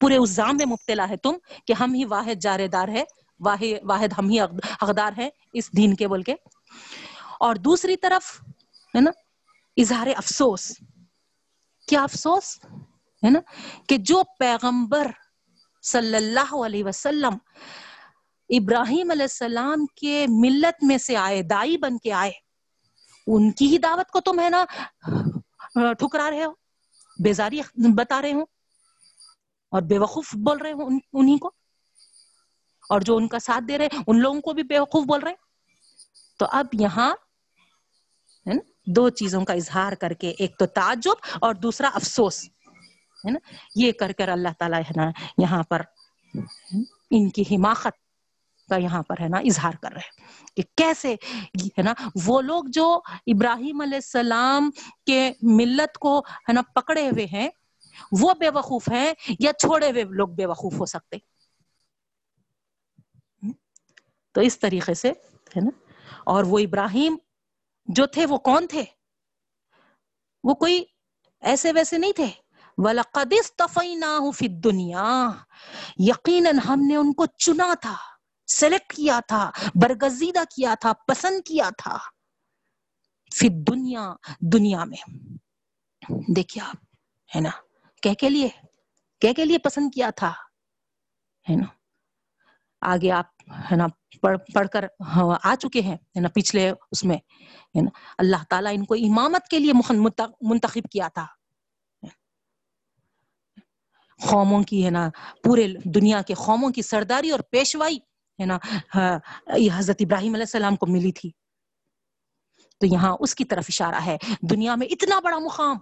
پورے 0.00 0.16
اس 0.16 0.30
زام 0.30 0.56
میں 0.56 0.66
مبتلا 0.66 1.08
ہے 1.08 1.16
تم 1.16 1.32
کہ 1.66 1.72
ہم 1.72 1.94
ہی 1.94 2.04
واحد 2.04 2.40
جارے 2.40 2.68
دار 2.68 2.88
ہے، 2.88 3.04
واحد 3.40 3.62
واحد 3.82 4.08
ہم 4.18 4.28
ہی 4.28 4.40
حقدار 4.82 5.12
ہیں 5.18 5.30
اس 5.52 5.76
دین 5.76 5.94
کے 5.94 6.08
بول 6.08 6.22
کے۔ 6.22 6.34
اور 7.40 7.56
دوسری 7.56 7.96
طرف، 7.96 8.40
ہے 8.94 9.00
نا، 9.00 9.10
اظہار 9.76 10.06
افسوس۔ 10.16 10.72
کیا 11.88 12.02
افسوس؟ 12.02 12.58
ہے 13.24 13.30
نا، 13.30 13.40
کہ 13.88 13.96
جو 13.96 14.22
پیغمبر 14.38 15.06
صلی 15.82 16.16
اللہ 16.16 16.54
علیہ 16.54 16.84
وسلم 16.84 17.34
ابراہیم 18.48 19.10
علیہ 19.10 19.22
السلام 19.22 19.86
کے 19.86 20.26
ملت 20.28 20.84
میں 20.84 20.98
سے 20.98 21.16
آئے، 21.16 21.42
دائی 21.42 21.78
بن 21.78 21.98
کے 21.98 22.12
آئے۔ 22.12 22.32
ان 23.26 23.50
کی 23.50 23.66
ہی 23.66 23.78
دعوت 23.78 24.10
کو 24.10 24.20
تم 24.20 24.40
ہے 24.40 24.50
نا 24.50 24.64
ٹھکرا 25.92 26.30
رہے 26.30 26.44
ہو، 26.44 26.52
بیزاری 27.24 27.60
بتا 27.74 28.22
رہے 28.22 28.32
ہو 28.32 28.42
اور 29.70 29.82
بے 29.82 29.98
وقوف 29.98 30.34
بول 30.34 30.58
رہے 30.58 30.72
ہو 30.72 30.86
ان- 30.86 30.98
انہیں 31.12 31.38
کو۔ 31.38 31.50
اور 32.88 33.00
جو 33.00 33.16
ان 33.16 33.28
کا 33.28 33.38
ساتھ 33.38 33.64
دے 33.68 33.78
رہے، 33.78 33.88
ان 34.06 34.20
لوگوں 34.20 34.40
کو 34.40 34.52
بھی 34.52 34.62
بے 34.62 34.78
وقوف 34.78 35.04
بول 35.04 35.20
رہے۔ 35.20 35.34
تو 36.38 36.46
اب 36.52 36.66
یہاں 36.72 37.16
دو 38.86 39.08
چیزوں 39.08 39.44
کا 39.44 39.52
اظہار 39.52 39.92
کر 39.92 40.12
کے، 40.12 40.30
ایک 40.30 40.58
تو 40.58 40.66
تعجب 40.66 41.12
اور 41.40 41.54
دوسرا 41.54 41.90
افسوس۔ 41.94 42.44
ہے 43.24 43.30
نا؟ 43.30 43.38
یہ 43.74 43.92
کر 43.92 44.12
کر 44.12 44.28
اللہ 44.28 44.48
تعالیٰ 44.58 44.80
ہے 44.80 44.92
نا 44.96 45.10
یہاں 45.38 45.62
پر 45.62 45.82
ان 47.10 47.30
کی 47.30 47.42
حماقت 47.42 48.05
کا 48.68 48.76
یہاں 48.76 49.02
پر 49.02 49.20
ہے 49.20 49.28
نا، 49.28 49.38
اظہار 49.38 49.72
کر 49.82 49.92
رہے 49.92 50.00
ہیں 50.00 50.56
کہ 50.56 50.62
کیسے 50.76 51.14
ہے 51.78 51.82
نا، 51.82 51.94
وہ 52.24 52.40
لوگ 52.40 52.64
جو 52.66 53.00
ابراہیم 53.26 53.80
علیہ 53.80 53.94
السلام 53.94 54.70
کے 55.06 55.32
ملت 55.42 55.98
کو 55.98 56.18
ہے 56.18 56.52
نا 56.52 56.62
پکڑے 56.74 57.08
ہوئے 57.08 57.26
ہیں، 57.32 57.48
وہ 58.20 58.32
بے 58.34 58.50
وقوف 58.50 58.88
ہیں 58.88 59.12
یا 59.40 59.52
چھوڑے 59.52 59.90
ہوئے 59.90 60.04
لوگ 60.04 60.28
بے 60.28 60.46
وقوف 60.46 60.80
ہو 60.80 60.86
سکتے؟ 60.86 61.16
تو 64.32 64.40
اس 64.40 64.58
طریقے 64.58 64.94
سے 64.94 65.08
ہے 65.56 65.60
نا، 65.60 65.70
اور 66.24 66.44
وہ 66.44 66.58
ابراہیم 66.58 67.16
جو 67.86 68.06
تھے، 68.06 68.26
وہ 68.26 68.38
کون 68.38 68.66
تھے؟ 68.66 68.84
وہ 70.44 70.54
کوئی 70.54 70.84
ایسے 71.40 71.72
ویسے 71.72 71.98
نہیں 71.98 72.12
تھے۔ 72.12 72.28
وَلَقَدِ 72.78 73.34
اسْتَفَيْنَاهُ 73.40 74.32
فِي 74.34 74.46
الدُّنْيَا۔ 74.46 75.30
یقیناً 75.98 76.58
ہم 76.58 76.80
نے 76.86 76.96
ان 76.96 77.12
کو 77.12 77.26
چنا 77.26 77.74
تھا۔ 77.80 77.96
سلیکٹ 78.46 78.92
کیا 78.92 79.20
تھا، 79.28 79.50
برگزیدہ 79.74 80.42
کیا 80.56 80.74
تھا، 80.80 80.92
پسند 80.92 81.46
کیا 81.46 81.70
تھا۔ 81.78 81.98
فی 83.34 83.48
دنیا 83.48 84.14
دنیا 84.40 84.84
میں۔ 84.84 85.02
دیکھیے 86.36 86.64
آپ، 86.64 86.76
ہے 87.36 87.40
نا؟ 87.40 87.50
کہہ 88.02 88.14
کے 88.14 88.30
لیے، 88.30 88.48
کہہ 89.20 89.32
کے 89.32 89.44
لیے 89.44 89.58
پسند 89.58 89.94
کیا 89.94 90.10
تھا، 90.10 90.32
ہے 91.50 91.56
نا؟ 91.56 91.66
آگے 92.80 93.10
آپ، 93.10 93.26
ہے 93.70 93.76
نا، 93.76 93.86
پڑھ 94.20 94.38
پڑھ 94.54 94.68
کر 94.68 94.84
ہاں، 95.00 95.38
آ 95.44 95.54
چکے 95.54 95.80
ہیں، 95.80 95.94
ہے 95.94 96.20
نا، 96.20 96.28
پچھلے 96.34 96.70
اس 96.90 97.04
میں، 97.04 97.16
ہے 97.76 97.80
نا۔ 97.80 97.98
اللہ 98.18 98.44
تعالیٰ 98.50 98.72
ان 98.74 98.84
کو 98.84 98.94
امامت 98.94 99.48
کے 99.48 99.58
لیے 99.58 99.72
منتخب 100.42 100.92
کیا 100.92 101.08
تھا۔ 101.08 101.26
قوموں 104.30 104.62
کی، 104.62 104.84
ہے 104.84 104.90
نا، 104.90 105.08
پورے 105.44 105.66
دنیا 105.84 106.22
کے 106.22 106.34
قوموں 106.34 106.70
کی 106.70 106.82
سرداری 106.82 107.30
اور 107.30 107.40
پیشوائی 107.40 107.98
ہے 108.40 108.46
نا؟ 108.46 108.58
ہاں، 108.94 109.18
یہ 109.56 109.70
حضرت 109.74 109.96
ابراہیم 110.00 110.34
علیہ 110.34 110.42
السلام 110.42 110.76
کو 110.76 110.86
ملی 110.86 111.12
تھی۔ 111.12 111.30
تو 112.80 112.86
یہاں 112.86 113.16
اس 113.20 113.34
کی 113.34 113.44
طرف 113.44 113.64
اشارہ 113.68 114.00
ہے۔ 114.06 114.16
دنیا 114.50 114.74
میں 114.74 114.86
اتنا 114.90 115.20
بڑا 115.20 115.38
مقام۔ 115.38 115.76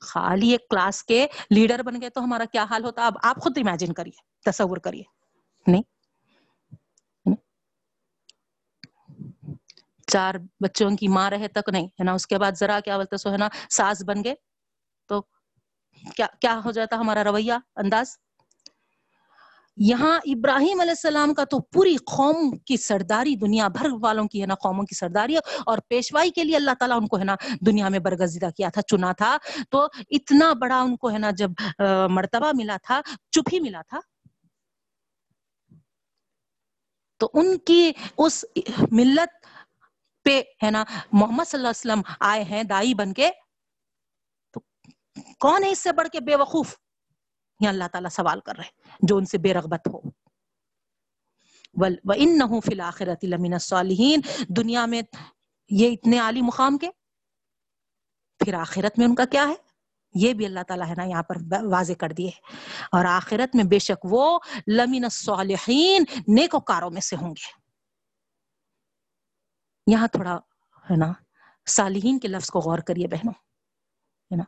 خالی 0.00 0.50
ایک 0.50 0.68
کلاس 0.68 1.04
کے 1.04 1.26
لیڈر 1.50 1.82
بن 1.82 2.00
گئے 2.00 2.10
تو 2.10 2.24
ہمارا 2.24 2.44
کیا 2.44 2.64
حال 2.64 2.84
ہوتا؟ 2.84 3.06
اب 3.06 3.12
آپ 3.22 3.36
خود 3.36 3.58
امیجن 3.58 3.92
کریے، 3.92 4.50
تصور 4.50 4.76
کریے۔ 4.76 5.02
نہیں؟ 5.66 5.82
چار 10.06 10.34
بچوں 10.60 10.90
کی 10.90 11.08
ماں 11.08 11.30
رہے 11.30 11.48
تک 11.48 11.68
نہیں، 11.72 11.86
ہے 11.86 12.04
نا؟ 12.04 12.12
اس 12.12 12.26
کے 12.26 12.38
بعد 12.38 12.52
ذرا 12.52 12.80
کیا 12.80 12.96
بولتے 12.96 13.16
سو 13.16 13.32
ہے 13.32 13.36
نا 13.36 13.48
ساس 13.70 14.04
بن 14.04 14.24
گئے 14.24 14.34
تو 15.08 15.20
کیا 16.16 16.26
کیا 16.40 16.60
ہو 16.64 16.70
جاتا 16.70 16.96
ہمارا 16.96 17.24
رویہ 17.24 17.52
انداز؟ 17.76 18.18
یہاں 19.76 20.18
ابراہیم 20.24 20.80
علیہ 20.80 20.90
السلام 20.90 21.32
کا 21.34 21.44
تو 21.44 21.58
پوری 21.72 21.96
قوم 21.96 22.58
کی 22.58 22.76
سرداری 22.76 23.34
دنیا 23.36 23.68
بھر 23.68 23.90
والوں 24.02 24.28
کی 24.28 24.40
ہے 24.42 24.46
نا، 24.46 24.54
قوموں 24.54 24.84
کی 24.84 24.94
سرداری 24.94 25.36
اور 25.66 25.78
پیشوائی 25.88 26.30
کے 26.30 26.44
لیے 26.44 26.56
اللہ 26.56 26.74
تعالیٰ 26.78 26.96
ان 26.96 27.06
کو 27.06 27.18
ہے 27.18 27.24
نا 27.24 27.34
دنیا 27.66 27.88
میں 27.88 27.98
برگزیدہ 27.98 28.48
کیا 28.56 28.68
تھا، 28.68 28.82
چنا 28.82 29.12
تھا۔ 29.12 29.36
تو 29.70 29.84
اتنا 30.10 30.52
بڑا 30.60 30.80
ان 30.80 30.96
کو 30.96 31.10
ہے 31.10 31.18
نا 31.18 31.30
جب 31.30 31.50
مرتبہ 32.10 32.50
ملا 32.56 32.76
تھا 32.82 33.00
چپ 33.30 33.48
ہی 33.52 33.60
ملا 33.60 33.82
تھا۔ 33.88 34.00
تو 37.20 37.30
ان 37.34 37.58
کی 37.58 37.92
اس 38.18 38.44
ملت 38.92 39.46
پہ 40.24 40.40
ہے 40.64 40.70
نا 40.70 40.84
محمد 41.12 41.44
صلی 41.48 41.58
اللہ 41.58 41.68
علیہ 41.68 41.80
وسلم 41.80 42.02
آئے 42.20 42.44
ہیں، 42.44 42.62
دائی 42.62 42.94
بن 42.94 43.12
کے۔ 43.12 43.30
تو 44.54 44.60
کون 45.40 45.64
ہے 45.64 45.70
اس 45.70 45.78
سے 45.78 45.92
بڑھ 45.92 46.08
کے 46.08 46.20
بے 46.20 46.36
وقوف؟ 46.36 46.74
یہ 47.60 47.68
اللہ 47.68 47.84
تعالیٰ 47.92 48.10
سوال 48.10 48.40
کر 48.40 48.56
رہے 48.56 48.68
جو 49.02 49.16
ان 49.16 49.24
سے 49.24 49.38
بے 49.38 49.54
رغبت 49.54 49.88
ہو۔ 49.88 50.00
وَإِنَّهُ 51.76 52.60
فِي 52.64 52.72
الْآخِرَةِ 52.72 53.26
لَمِنَ 53.26 53.54
الصَّالِحِينَ۔ 53.54 54.44
دنیا 54.48 54.86
میں 54.86 55.02
یہ 55.70 55.92
اتنے 55.92 56.18
عالی 56.18 56.42
مقام 56.42 56.78
کے، 56.78 56.90
پھر 58.38 58.54
آخرت 58.54 58.98
میں 58.98 59.06
ان 59.06 59.14
کا 59.14 59.24
کیا 59.24 59.48
ہے؟ 59.48 59.54
یہ 60.14 60.32
بھی 60.32 60.46
اللہ 60.46 60.60
تعالیٰ 60.68 60.88
ہے 60.88 60.94
نا 60.96 61.04
یہاں 61.04 61.22
پر 61.22 61.36
واضح 61.70 61.92
کر 61.92 62.12
دیے 62.12 62.30
اور 62.92 63.04
آخرت 63.04 63.56
میں 63.56 63.64
بے 63.64 63.78
شک 63.78 64.04
وہ 64.04 64.38
لمن 64.66 65.04
الصالحین 65.04 66.04
نیکوکاروں 66.28 66.90
میں 66.90 67.00
سے 67.00 67.16
ہوں 67.16 67.30
گے۔ 67.30 67.64
یہاں 69.86 70.08
تھوڑا 70.08 70.36
ہے 70.90 70.96
نا، 70.96 71.12
صالحین 71.68 72.18
کے 72.18 72.28
لفظ 72.28 72.50
کو 72.50 72.58
غور 72.60 72.78
کریے 72.78 73.06
بہنوں۔ 73.06 73.34
ہے 74.30 74.36
نا؟ 74.36 74.44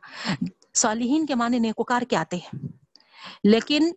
صالحین 0.73 1.25
کے 1.25 1.35
معنی 1.35 1.59
نیکوکار 1.59 2.01
کے 2.01 2.17
آتے 2.17 2.35
ہیں؟ 2.35 2.77
لیکن 3.43 3.91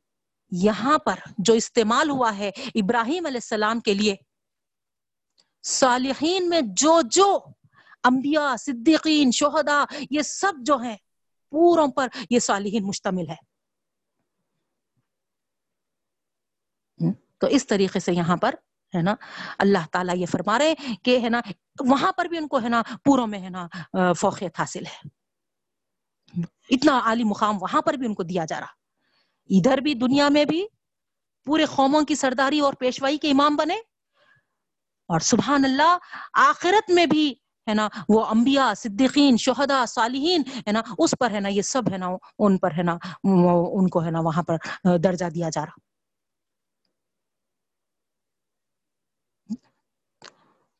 یہاں 0.53 0.99
پر 0.99 1.19
جو 1.39 1.55
استعمال 1.55 2.11
ہوا 2.11 2.37
ہے 2.39 2.51
ابراہیم 2.75 3.27
علیہ 3.27 3.41
السلام 3.43 3.81
کے 3.81 3.95
لیے، 3.95 4.15
صالحین 5.65 6.49
میں 6.49 6.61
جو 6.77 7.01
جو 7.11 7.39
انبیاء، 8.05 8.55
صدیقین، 8.57 9.31
شہداء، 9.31 9.85
یہ 10.11 10.23
سب 10.23 10.53
جو 10.59 10.77
ہیں، 10.77 10.97
پوروں 11.53 11.89
پر 11.89 12.09
یہ 12.31 12.39
صالحین 12.39 12.87
مشتمل 12.87 13.31
ہے 13.31 13.39
تو 17.39 17.47
اس 17.47 17.67
طریقے 17.67 18.01
سے 18.01 18.13
یہاں 18.13 18.37
پر 18.37 18.55
ہے 18.95 19.03
نا، 19.03 19.15
اللہ 19.59 19.87
تعالیٰ 19.93 20.17
یہ 20.17 20.27
فرما 20.27 20.59
رہے 20.59 20.75
ہیں 20.79 20.95
کہ 21.05 21.19
ہے 21.23 21.29
نا، 21.29 21.41
وہاں 21.81 22.13
پر 22.13 22.25
بھی 22.25 22.39
ان 22.39 22.49
کو 22.49 22.61
ہے 22.61 22.69
نا 22.69 22.83
پوروں 23.05 23.27
میں 23.27 23.41
ہے 23.41 23.51
نا 23.51 23.67
فوقیت 24.13 24.61
حاصل 24.61 24.87
ہے۔ 24.87 25.09
اتنا 26.71 26.99
عالی 27.05 27.25
مقام 27.25 27.63
وہاں 27.63 27.83
پر 27.83 27.95
بھی 27.95 28.07
ان 28.07 28.15
کو 28.15 28.23
دیا 28.23 28.45
جا 28.45 28.61
رہا۔ 28.61 28.80
ادھر 29.51 29.81
بھی 29.81 29.95
دنیا 29.95 30.29
میں 30.29 30.45
بھی 30.45 30.65
پورے 31.47 31.65
قوموں 31.65 32.03
کی 32.03 32.15
سرداری 32.15 32.61
اور 32.61 32.75
پیشوائی 32.81 33.19
کے 33.19 33.31
امام 33.31 33.57
بنے 33.57 33.75
اور 35.11 35.21
سبحان 35.21 35.65
اللہ، 35.65 35.97
آخرت 36.41 36.91
میں 36.91 37.07
بھی 37.07 37.29
ہے 37.67 37.75
نا، 37.75 37.89
وہ 38.09 38.25
انبیاء، 38.25 38.73
صدیقین، 38.77 39.37
شہداء، 39.37 39.85
صالحین 39.85 40.43
ہے 40.67 40.73
نا، 40.73 40.83
اس 40.99 41.15
پر 41.21 41.31
ہے 41.31 41.41
نا، 41.41 41.49
یہ 41.49 41.63
سب 41.63 41.93
ہے 41.93 41.99
نا، 41.99 42.09
ان 42.39 42.59
پر 42.59 42.71
ہے 42.79 42.83
نا 42.83 42.97
ان 43.25 43.89
کو 43.89 44.05
ہے 44.05 44.11
نا، 44.11 44.21
وہاں 44.21 44.43
پر 44.43 44.57
درجہ 45.05 45.31
دیا 45.35 45.49
جا 45.53 45.65
رہا۔ 45.65 45.90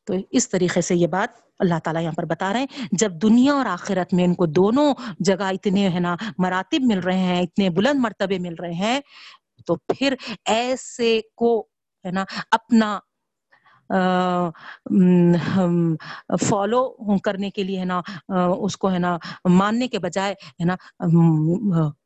تو 0.07 0.13
اس 0.31 0.49
طریقے 0.49 0.81
سے 0.81 0.95
یہ 0.95 1.07
بات 1.07 1.29
اللہ 1.59 1.79
تعالیٰ 1.83 2.01
یہاں 2.03 2.13
پر 2.17 2.25
بتا 2.25 2.51
رہے 2.53 2.59
ہیں۔ 2.59 2.87
جب 2.91 3.11
دنیا 3.21 3.53
اور 3.53 3.65
آخرت 3.65 4.13
میں 4.13 4.23
ان 4.25 4.33
کو 4.35 4.45
دونوں 4.45 4.93
جگہ 5.19 5.43
اتنے 5.43 5.89
ہے 5.89 5.99
نا 5.99 6.15
مراتب 6.37 6.85
مل 6.85 6.99
رہے 6.99 7.17
ہیں، 7.17 7.41
اتنے 7.41 7.69
بلند 7.69 7.99
مرتبے 7.99 8.39
مل 8.39 8.55
رہے 8.59 8.73
ہیں، 8.73 8.99
تو 9.65 9.75
پھر 9.87 10.15
ایسے 10.45 11.19
کو 11.35 11.59
ہے 12.05 12.11
نا 12.11 12.23
اپنا 12.51 12.99
فالو 16.41 17.17
کرنے 17.23 17.49
کے 17.51 17.63
لیے 17.63 17.79
ہے 17.79 17.85
نا 17.85 18.01
اس 18.57 18.77
کو 18.77 18.91
ہے 18.91 18.99
نا 18.99 19.17
ماننے 19.49 19.87
کے 19.87 19.99
بجائے 19.99 20.33
ہے 20.33 20.65
نا 20.65 20.75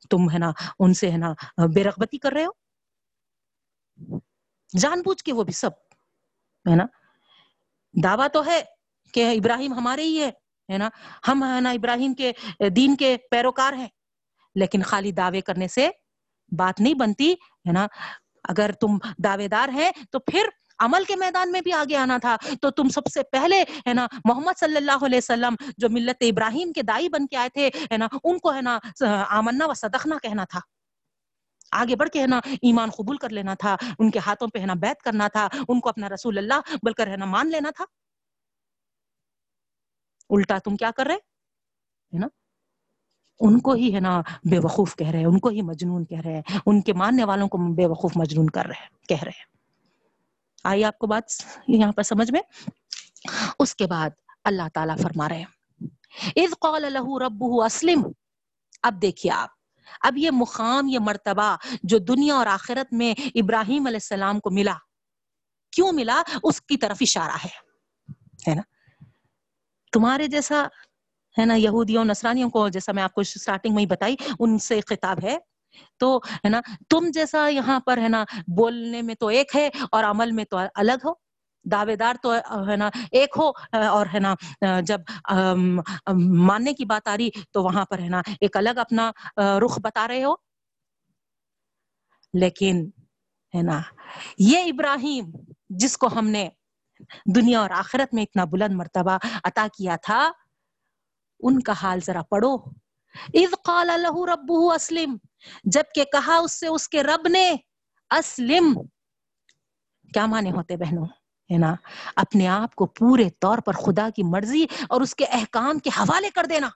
تم 0.09 0.29
ہے 0.31 0.37
نا 0.39 0.51
ان 0.79 0.93
سے 0.93 1.11
ہے 1.11 1.17
نا 1.17 1.33
بے 1.75 1.83
رغبتی 1.83 2.17
کر 2.17 2.33
رہے 2.33 2.45
ہو؟ 2.45 2.51
جان 4.73 5.01
بوجھ 5.05 5.23
کے 5.23 5.33
وہ 5.33 5.43
بھی 5.43 5.53
سب 5.53 5.71
ہے 6.65 6.75
نا۔ 6.75 6.85
دعویٰ 8.03 8.27
تو 8.33 8.45
ہے 8.45 8.61
کہ 9.13 9.31
ابراہیم 9.31 9.73
ہمارے 9.73 10.03
ہی 10.03 10.19
ہے 10.23 10.31
ہے 10.73 10.77
نا؟ 10.77 10.89
ہم، 11.27 11.43
ہے 11.55 11.61
نا، 11.61 11.69
ابراہیم 11.69 12.13
کے 12.13 12.31
دین 12.69 12.95
کے 12.95 13.17
پیروکار 13.31 13.73
ہیں۔ 13.73 13.87
لیکن 14.55 14.81
خالی 14.81 15.11
دعوے 15.11 15.41
کرنے 15.41 15.67
سے 15.67 15.89
بات 16.57 16.81
نہیں 16.81 16.93
بنتی، 16.93 17.31
ہے 17.33 17.71
نا؟ 17.71 17.87
اگر 18.43 18.71
تم 18.71 18.97
دعوے 19.23 19.47
دار 19.47 19.69
ہیں 19.69 19.91
تو 20.11 20.19
پھر 20.19 20.45
عمل 20.79 21.03
کے 21.03 21.15
میدان 21.15 21.51
میں 21.51 21.61
بھی 21.61 21.71
آگے 21.71 21.95
آنا 21.95 22.17
تھا۔ 22.17 22.35
تو 22.61 22.69
تم 22.69 22.89
سب 22.89 23.05
سے 23.05 23.23
پہلے، 23.31 23.63
ہے 23.87 23.93
نا، 23.93 24.07
محمد 24.25 24.59
صلی 24.59 24.77
اللہ 24.77 25.05
علیہ 25.05 25.17
وسلم 25.17 25.55
جو 25.77 25.89
ملت 25.89 26.15
ابراہیم 26.21 26.71
کے 26.71 26.81
دائی 26.81 27.09
بن 27.09 27.27
کے 27.27 27.37
آئے 27.37 27.49
تھے، 27.49 27.67
ہے 27.91 27.97
نا، 27.97 28.07
ان 28.23 28.39
کو، 28.39 28.53
ہے 28.53 28.61
نا، 28.61 28.79
آمنا 29.29 29.65
و 29.65 29.73
صدقنا 29.73 30.17
کہنا 30.23 30.43
تھا۔ 30.43 30.59
آگے 31.75 31.95
بڑھ 31.95 32.09
کے 32.09 32.21
ہے 32.21 32.27
نا 32.27 32.37
ایمان 32.37 32.89
قبول 32.89 33.17
کر 33.17 33.29
لینا 33.29 33.53
تھا، 33.53 33.75
ان 33.99 34.11
کے 34.11 34.19
ہاتھوں 34.19 34.47
پہ 34.47 34.59
ہے 34.59 34.65
نا 34.65 34.73
بیت 34.73 35.01
کرنا 35.01 35.27
تھا، 35.27 35.47
ان 35.67 35.79
کو 35.79 35.89
اپنا 35.89 36.09
رسول 36.09 36.37
اللہ 36.37 36.61
بول 36.73 36.93
کر 36.93 37.07
ہے 37.07 37.17
نا 37.17 37.25
مان 37.25 37.51
لینا 37.51 37.71
تھا۔ 37.75 37.85
الٹا 40.29 40.57
تم 40.57 40.75
کیا 40.75 40.91
کر 40.91 41.05
رہے؟ 41.05 41.15
ہے 41.15 42.17
نا؟ 42.17 42.27
ان 43.39 43.59
کو 43.59 43.71
ہی 43.71 43.95
ہے 43.95 43.99
نا 43.99 44.21
بے 44.21 44.59
وقوف 44.63 44.95
کہہ 44.95 45.09
رہے 45.09 45.19
ہیں 45.19 45.25
ان 45.25 45.39
کو 45.39 45.49
ہی 45.49 45.61
مجنون 45.61 46.05
کہہ 46.05 46.21
رہے 46.21 46.33
ہیں 46.33 46.57
ان 46.65 46.81
کے 46.81 46.93
ماننے 46.93 47.23
والوں 47.23 47.47
کو 47.47 47.57
بے 47.57 47.85
وقوف 47.85 48.11
مجنون 48.15 48.49
کر 48.49 48.65
رہے 48.65 48.81
ہیں 48.81 49.07
کہہ 49.07 49.23
رہے۔ 49.23 49.31
ہیں 49.31 49.45
آئی 50.63 50.83
آپ 50.83 50.97
کو 50.97 51.07
بات 51.07 51.23
یہاں 51.67 51.91
پر 51.91 52.03
سمجھ 52.03 52.31
میں۔ 52.31 52.41
اس 53.59 53.75
کے 53.75 53.87
بعد 53.87 54.09
اللہ 54.43 54.61
تعالیٰ 54.73 54.97
فرما 54.97 55.29
رہے 55.29 55.37
ہیں۔ 55.37 55.45
اذ 56.35 56.53
قال 56.59 56.81
له 56.81 57.17
ربه 57.25 57.65
اسلم 57.65 58.11
اب 58.83 59.01
دیکھیے 59.01 59.31
آپ 59.31 59.49
اب 60.01 60.17
یہ 60.17 60.31
مقام، 60.31 60.87
یہ 60.87 60.99
مرتبہ 60.99 61.55
جو 61.83 61.97
دنیا 61.97 62.35
اور 62.35 62.47
آخرت 62.47 62.93
میں 62.93 63.21
ابراہیم 63.35 63.87
علیہ 63.87 63.97
السلام 63.97 64.39
کو 64.39 64.49
ملا، 64.49 64.75
کیوں 65.71 65.91
ملا؟ 65.91 66.21
اس 66.43 66.61
کی 66.61 66.77
طرف 66.77 66.97
اشارہ 67.01 67.37
ہے 67.43 67.65
ہے 68.47 68.55
نا؟ 68.55 68.61
تمہارے 69.91 70.27
جیسا، 70.27 70.67
ہے 71.39 71.45
نا، 71.45 71.53
یہودیوں، 71.53 72.05
نصرانیوں 72.05 72.49
کو 72.49 72.69
جیسا 72.69 72.91
میں 72.91 73.03
آپ 73.03 73.13
کو 73.13 73.23
سٹارٹنگ 73.23 73.75
میں 73.75 73.81
ہی 73.81 73.87
بتائی، 73.87 74.15
ان 74.39 74.57
سے 74.57 74.79
خطاب 74.81 75.17
ہے۔ 75.23 75.37
تو، 75.99 76.17
ہے 76.17 76.49
نا، 76.49 76.61
تم 76.89 77.07
جیسا 77.13 77.47
یہاں 77.47 77.79
پر، 77.79 77.97
ہے 77.97 78.07
نا، 78.07 78.25
بولنے 78.55 79.01
میں 79.01 79.15
تو 79.15 79.27
ایک 79.27 79.55
ہے 79.55 79.69
اور 79.91 80.03
عمل 80.03 80.31
میں 80.31 80.45
تو 80.45 80.57
الگ 80.75 81.05
ہو۔ 81.05 81.24
دعوے 81.71 81.95
دار 81.95 82.15
تو 82.23 82.33
ہے 82.69 82.75
نا، 82.75 82.89
ایک 83.11 83.33
ہو، 83.37 83.49
اور 83.87 84.05
ہے 84.13 84.19
نا، 84.19 84.33
جب 84.81 85.01
ماننے 86.49 86.73
کی 86.73 86.85
بات 86.85 87.07
آ 87.07 87.15
رہی 87.17 87.29
تو 87.51 87.63
وہاں 87.63 87.85
پر 87.85 87.99
ہے 87.99 88.09
نا 88.09 88.21
ایک 88.41 88.57
الگ 88.57 88.77
اپنا 88.77 89.11
رخ 89.65 89.79
بتا 89.83 90.07
رہے 90.07 90.23
ہو۔ 90.23 90.33
لیکن 92.33 92.89
ہے 93.55 93.61
نا، 93.61 93.79
یہ 94.39 94.59
ابراہیم 94.59 95.25
جس 95.81 95.97
کو 95.97 96.07
ہم 96.07 96.27
نے 96.27 96.49
دنیا 97.35 97.59
اور 97.59 97.69
آخرت 97.69 98.13
میں 98.13 98.23
اتنا 98.23 98.43
بلند 98.45 98.75
مرتبہ 98.75 99.17
عطا 99.43 99.67
کیا 99.77 99.95
تھا، 100.03 100.31
ان 101.39 101.61
کا 101.61 101.73
حال 101.81 101.99
ذرا 102.05 102.21
پڑھو۔ 102.29 102.55
اذ 103.33 103.53
قال 103.63 103.87
له 103.87 104.25
ربه 104.27 104.63
اسلم، 104.75 105.15
جبکہ 105.63 106.03
کہا 106.03 106.35
اس 106.35 106.59
سے، 106.59 106.67
اس 106.67 106.87
کے 106.89 107.03
رب 107.03 107.27
نے 107.27 107.55
اسلم۔ 108.09 108.73
کیا 110.13 110.25
معنی 110.25 110.51
ہوتے 110.51 110.77
بہنوں؟ 110.77 111.05
ہے 111.51 111.57
نا؟ 111.57 111.75
اپنے 112.15 112.47
آپ 112.47 112.75
کو 112.75 112.85
پورے 112.85 113.29
طور 113.29 113.57
پر 113.57 113.73
خدا 113.73 114.09
کی 114.15 114.23
مرضی 114.23 114.65
اور 114.89 115.01
اس 115.01 115.15
کے 115.15 115.25
احکام 115.25 115.79
کے 115.79 115.89
حوالے 115.97 116.29
کر 116.29 116.45
دینا، 116.45 116.69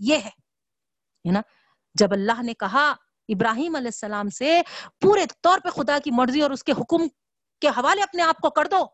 یہ 0.00 0.16
ہے 0.16 1.30
نا؟ 1.30 1.40
جب 1.94 2.08
اللہ 2.12 2.42
نے 2.42 2.54
کہا 2.54 2.94
ابراہیم 3.28 3.76
علیہ 3.76 3.86
السلام 3.86 4.28
سے، 4.28 4.62
پورے 5.00 5.24
طور 5.40 5.58
پہ 5.64 5.68
خدا 5.68 5.98
کی 6.04 6.10
مرضی 6.10 6.42
اور 6.42 6.50
اس 6.50 6.64
کے 6.64 6.72
حکم 6.72 7.08
کے 7.60 7.68
حوالے 7.68 8.02
اپنے 8.02 8.22
آپ 8.22 8.38
کو 8.38 8.50
کر 8.50 8.66
دو۔ 8.66 8.86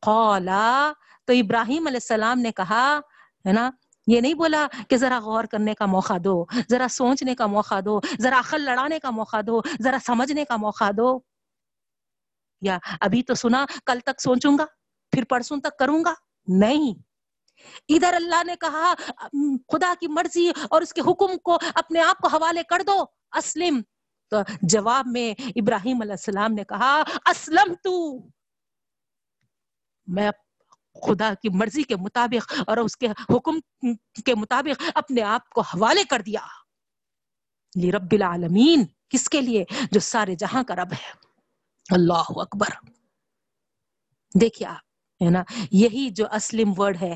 قالا، 0.00 0.92
تو 1.24 1.32
ابراہیم 1.32 1.86
علیہ 1.86 1.96
السلام 1.96 2.38
نے 2.38 2.52
کہا، 2.52 3.00
ہے 3.46 3.52
نا؟ 3.52 3.70
یہ 4.06 4.20
نہیں 4.20 4.34
بولا 4.34 4.66
کہ 4.88 4.96
ذرا 4.96 5.18
غور 5.18 5.44
کرنے 5.44 5.74
کا 5.74 5.86
موقع 5.86 6.14
دو، 6.24 6.44
ذرا 6.70 6.86
سوچنے 6.90 7.34
کا 7.34 7.46
موقع 7.46 7.80
دو، 7.84 8.00
ذرا 8.20 8.38
عقل 8.38 8.62
لڑانے 8.62 8.98
کا 8.98 9.10
موقع 9.10 9.36
دو، 9.46 9.60
ذرا 9.82 9.96
سمجھنے 10.06 10.44
کا 10.44 10.56
موقع 10.56 10.90
دو۔ 10.96 11.20
یا 12.64 12.78
ابھی 13.00 13.22
تو 13.22 13.34
سنا، 13.34 13.66
کل 13.86 14.00
تک 14.00 14.20
سوچوں 14.20 14.58
گا، 14.58 14.64
پھر 15.10 15.24
پرسوں 15.24 15.56
تک 15.56 15.78
کروں 15.78 16.04
گا؟ 16.04 16.14
نہیں۔ 16.48 17.02
ادھر 17.88 18.12
اللہ 18.12 18.44
نے 18.44 18.54
کہا، 18.60 18.94
خدا 19.72 19.94
کی 20.00 20.06
مرضی 20.06 20.50
اور 20.70 20.82
اس 20.82 20.92
کے 20.92 21.00
حکم 21.00 21.38
کو 21.38 21.58
اپنے 21.74 22.00
آپ 22.00 22.18
کو 22.18 22.28
حوالے 22.28 22.62
کر 22.62 22.82
دو۔ 22.86 23.04
اسلم۔ 23.32 23.80
تو 24.30 24.36
جواب 24.62 25.06
میں 25.06 25.42
ابراہیم 25.56 26.00
علیہ 26.00 26.12
السلام 26.12 26.52
نے 26.52 26.64
کہا 26.64 27.02
اسلم 27.26 27.74
تو 27.74 28.18
میں 30.06 30.30
خدا 31.06 31.32
کی 31.42 31.48
مرضی 31.48 31.82
کے 31.82 31.96
مطابق 31.96 32.52
اور 32.66 32.76
اس 32.76 32.96
کے 32.96 33.06
حکم 33.06 33.60
کے 34.24 34.34
مطابق 34.34 34.82
اپنے 34.94 35.22
آپ 35.22 35.50
کو 35.50 35.60
حوالے 35.60 36.04
کر 36.04 36.22
دیا۔ 36.26 36.40
لی 37.76 37.92
رب 37.92 38.12
العالمین، 38.12 38.84
کس 39.08 39.28
کے 39.28 39.40
لیے؟ 39.40 39.64
جو 39.90 40.00
سارے 40.00 40.34
جہاں 40.34 40.62
کا 40.62 40.76
رب 40.76 40.92
ہے۔ 40.92 41.33
اللہ 41.88 42.30
اکبر۔ 42.36 42.74
دیکھیے 44.34 44.68
آپ، 44.68 44.82
ہے 45.20 45.30
نا؟ 45.30 45.42
یہی 45.72 46.08
جو 46.10 46.26
اسلم 46.32 46.72
ورڈ 46.76 46.96
ہے 47.02 47.12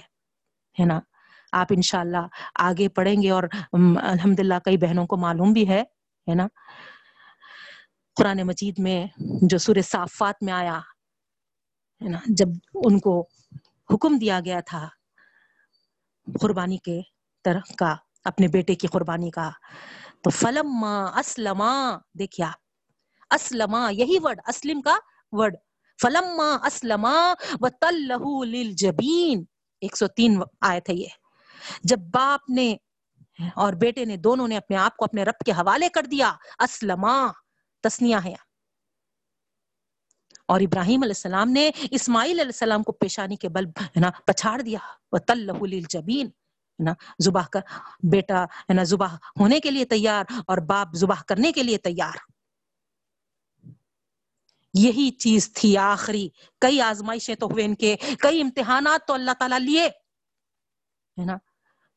ہے 0.77 0.85
نا؟ 0.85 0.99
آپ 1.53 1.67
انشاءاللہ 1.71 2.27
آگے 2.61 2.89
پڑھیں 2.89 3.23
گے 3.23 3.31
اور 3.31 3.43
الحمدللہ 3.73 4.59
کئی 4.65 4.77
بہنوں 4.77 5.07
کو 5.07 5.17
معلوم 5.17 5.53
بھی 5.53 5.69
ہے 5.69 5.81
ہے 6.27 6.35
نا؟ 6.35 6.47
قرآن 8.17 8.43
مجید 8.43 8.79
میں 8.79 9.07
جو 9.43 9.59
سورہ 9.59 9.83
صافات 9.85 10.43
میں 10.43 10.53
آیا، 10.53 10.79
ہے 12.01 12.09
نا؟ 12.09 12.19
جب 12.39 12.49
ان 12.75 12.99
کو 12.99 13.21
حکم 13.91 14.19
دیا 14.19 14.41
گیا 14.45 14.61
تھا 14.67 14.89
قربانی 16.27 16.79
کے 16.79 17.01
طرح 17.45 17.73
کا، 17.79 17.95
اپنے 18.25 18.49
بیٹے 18.49 18.75
کی 18.75 18.87
قربانی 18.87 19.31
کا، 19.31 19.51
تو 20.23 20.31
فلم 20.31 20.85
اسلم 20.85 21.63
دیکھیے 22.19 22.47
آپ 22.47 22.68
اسلما 23.31 23.89
یہی 23.91 24.19
ورڈ 24.23 24.41
اسلم 24.47 24.81
کا 24.83 24.97
ورڈ 25.33 25.57
فلم 26.01 26.41
اسلم 26.41 27.07
و 27.61 27.69
تلہ 27.69 28.45
للجبین 28.47 29.45
ایک 29.83 29.97
سو 29.97 30.07
تین 30.07 30.41
آیت 30.61 30.89
ہے 30.91 30.95
یہ. 30.95 31.09
جب 31.83 31.99
باپ 32.15 32.51
نے 32.51 32.75
اور 33.55 33.73
بیٹے 33.73 34.05
نے 34.05 34.17
دونوں 34.17 34.49
نے 34.49 34.57
اپنے 34.57 34.77
آپ 34.77 34.97
کو 34.97 35.05
اپنے 35.05 35.25
رب 35.25 35.45
کے 35.47 35.53
حوالے 35.53 35.89
کر 35.89 36.07
دیا 36.11 36.33
اسلما 36.59 37.17
تسنیا 37.85 38.25
ہے. 38.25 38.35
اور 40.49 40.61
ابراہیم 40.61 41.03
علیہ 41.03 41.17
السلام 41.17 41.51
نے 41.51 41.71
اسماعیل 41.91 42.41
علیہ 42.41 42.53
السلام 42.55 42.83
کو 42.83 42.93
پیشانی 42.93 43.37
کے 43.37 43.49
بل، 43.49 43.67
ہے 43.81 44.01
نا، 44.01 44.11
پچھاڑ 44.27 44.61
دیا. 44.61 44.79
وہ 45.13 45.19
تل 45.19 45.51
جبین 45.89 46.27
ہے 46.27 46.85
نا 46.85 46.93
زبا 47.25 47.43
کر، 47.53 47.61
بیٹا، 48.11 48.43
ہے 48.45 48.75
نا 48.75 48.83
زبا 48.83 49.07
ہونے 49.41 49.61
کے 49.61 49.71
لیے 49.71 49.85
تیار 49.85 50.25
اور 50.47 50.59
باپ 50.59 50.95
زبا 50.95 51.15
کرنے 51.29 51.53
کے 51.53 51.63
لیے 51.63 51.79
تیار. 51.79 52.17
یہی 54.75 55.11
چیز 55.11 55.53
تھی 55.53 55.77
آخری۔ 55.77 56.29
کئی 56.61 56.81
آزمائشیں 56.81 57.35
تو 57.35 57.47
ہوئے 57.47 57.65
ان 57.65 57.75
کے، 57.75 57.97
کئی 58.19 58.41
امتحانات 58.41 59.07
تو 59.07 59.15
اللہ 59.15 59.31
تعالیٰ 59.39 59.61
لیے، 59.61 59.85
ہے 61.19 61.25
نا؟ 61.25 61.37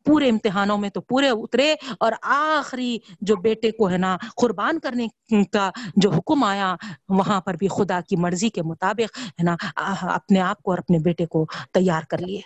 پورے 0.05 0.29
امتحانوں 0.29 0.77
میں 0.77 0.89
تو 0.89 1.01
پورے 1.01 1.29
اترے 1.29 1.75
اور 1.99 2.11
آخری 2.21 2.97
جو 3.21 3.35
بیٹے 3.35 3.71
کو، 3.71 3.89
ہے 3.89 3.97
نا، 3.97 4.17
قربان 4.35 4.79
کرنے 4.79 5.07
کا 5.43 5.71
جو 5.95 6.11
حکم 6.11 6.43
آیا، 6.43 6.75
وہاں 7.09 7.41
پر 7.41 7.53
بھی 7.53 7.67
خدا 7.67 7.99
کی 8.09 8.15
مرضی 8.15 8.49
کے 8.49 8.63
مطابق، 8.63 9.17
ہے 9.17 9.43
نا 9.43 9.55
اپنے 10.01 10.41
آپ 10.41 10.63
کو 10.63 10.71
اور 10.71 10.77
اپنے 10.77 10.99
بیٹے 10.99 11.25
کو 11.25 11.45
تیار 11.71 12.01
کر 12.09 12.17
لیے۔ 12.17 12.41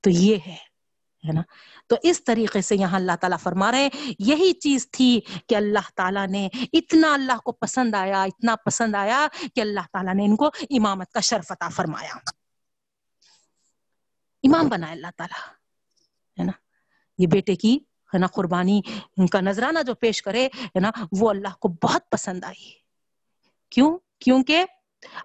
تو 0.00 0.10
یہ 0.10 0.36
ہے۔ 0.46 0.71
ہے 1.28 1.32
نا؟ 1.32 1.42
تو 1.86 1.96
اس 2.02 2.24
طریقے 2.24 2.60
سے 2.60 2.76
یہاں 2.76 2.96
اللہ 2.96 3.12
تعالیٰ 3.20 3.38
فرما 3.38 3.72
رہے 3.72 3.82
ہیں، 3.82 4.12
یہی 4.18 4.52
چیز 4.52 4.90
تھی 4.90 5.20
کہ 5.48 5.54
اللہ 5.54 5.90
تعالیٰ 5.94 6.28
نے 6.28 6.48
اتنا 6.72 7.14
اللہ 7.14 7.38
کو 7.44 7.52
پسند 7.52 7.94
آیا، 7.94 8.22
اتنا 8.22 8.56
پسند 8.56 8.94
آیا 8.94 9.26
کہ 9.54 9.60
اللہ 9.60 9.80
تعالیٰ 9.92 10.14
نے 10.14 10.24
ان 10.24 10.36
کو 10.36 10.46
امامت 10.46 11.10
کا 11.10 11.20
شرف 11.20 11.52
عطا 11.52 11.68
فرمایا۔ 11.68 12.16
امام 14.42 14.68
بنایا 14.68 14.92
اللہ 14.92 15.06
تعالیٰ، 15.16 15.48
ہے 16.38 16.44
نا؟ 16.44 16.52
یہ 17.18 17.26
بیٹے 17.26 17.56
کی، 17.56 17.78
ہے 18.14 18.18
نا، 18.18 18.26
قربانی 18.26 18.80
ان 19.16 19.26
کا 19.26 19.40
نذرانہ 19.40 19.78
جو 19.86 19.94
پیش 19.94 20.22
کرے، 20.22 20.46
ہے 20.46 20.80
نا، 20.80 20.90
وہ 21.20 21.30
اللہ 21.30 21.54
کو 21.60 21.68
بہت 21.82 22.10
پسند 22.10 22.44
آئی۔ 22.44 22.72
کیوں؟ 23.70 23.98
کیونکہ 24.18 24.64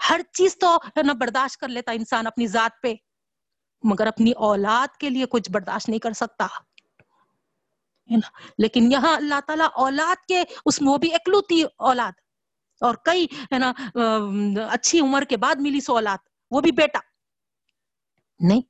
ہر 0.10 0.22
چیز 0.34 0.58
تو، 0.58 0.76
ہے 0.76 1.04
نا، 1.04 1.14
برداشت 1.14 1.58
کر 1.58 1.68
لیتا 1.68 1.92
انسان 1.92 2.28
اپنی 2.28 2.48
ذات 2.48 2.82
پہ۔ 2.82 2.94
مگر 3.88 4.08
اپنی 4.08 4.32
اولاد 4.32 4.98
کے 4.98 5.10
لیے 5.10 5.26
کچھ 5.26 5.52
برداشت 5.52 5.90
نہیں 5.90 6.00
کر 6.00 6.14
سکتا۔ 6.14 6.48
لیکن 8.58 8.92
یہاں 8.92 9.16
اللہ 9.16 9.40
تعالیٰ 9.48 9.68
اولاد 9.76 10.26
کے، 10.26 10.44
اس 10.66 10.82
میں 10.82 10.92
وہ 10.92 10.98
بھی 10.98 11.14
اکلوتی 11.14 11.64
اولاد۔ 11.78 12.12
اور 12.82 12.96
کئی، 12.96 13.24
ہے 13.24 13.58
نا 13.58 13.74
اچھی 14.70 15.00
عمر 15.00 15.24
کے 15.30 15.38
بعد 15.38 15.56
ملی 15.56 15.80
سو 15.80 15.94
اولاد۔ 15.94 16.18
وہ 16.52 16.62
بھی 16.62 16.72
بیٹا۔ 16.72 17.00
نہیں۔ 18.40 18.62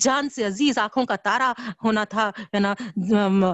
جان 0.00 0.28
سے 0.28 0.44
عزیز 0.44 0.78
آنکھوں 0.78 1.06
کا 1.06 1.16
تارا 1.16 1.52
ہونا 1.84 2.04
تھا، 2.04 2.30
ہے 2.54 2.58
نا 2.58 2.74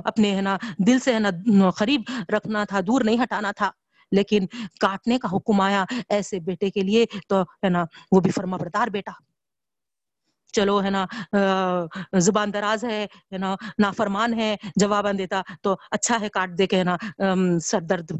اپنے، 0.04 0.36
ہے 0.36 0.40
نا، 0.40 0.56
دل 0.86 0.98
سے، 0.98 1.14
ہے 1.14 1.18
نا، 1.18 1.70
قریب 1.70 2.00
رکھنا 2.08 2.64
تھا، 2.64 2.80
دور 2.80 3.00
نہیں 3.00 3.22
ہٹانا 3.22 3.52
تھا۔ 3.52 3.70
لیکن 4.12 4.46
کاٹنے 4.80 5.18
کا 5.18 5.28
حکم 5.32 5.60
آیا، 5.60 5.84
ایسے 6.08 6.40
بیٹے 6.40 6.70
کے 6.70 6.80
لیے 6.80 7.06
تو، 7.28 7.42
ہے 7.42 7.68
نا، 7.68 7.84
وہ 8.12 8.20
بھی 8.20 8.30
فرما 8.30 8.56
بردار 8.56 8.88
بیٹا۔ 8.88 9.12
چلو 10.54 10.82
ہے 10.82 10.90
نا 10.90 11.04
زبان 12.18 12.52
دراز 12.52 12.84
ہے 12.84 13.04
ہے 13.32 13.38
نا، 13.38 13.54
نافرمان 13.78 14.34
ہے 14.34 14.54
جواب 14.76 15.06
دیتا 15.18 15.40
تو 15.62 15.76
اچھا 15.90 16.20
ہے 16.20 16.28
کاٹ 16.28 16.58
دے 16.58 16.66
کے، 16.66 16.78
ہے 16.78 16.84
نا 16.84 16.96
سر 17.62 17.80
درد 17.80 18.12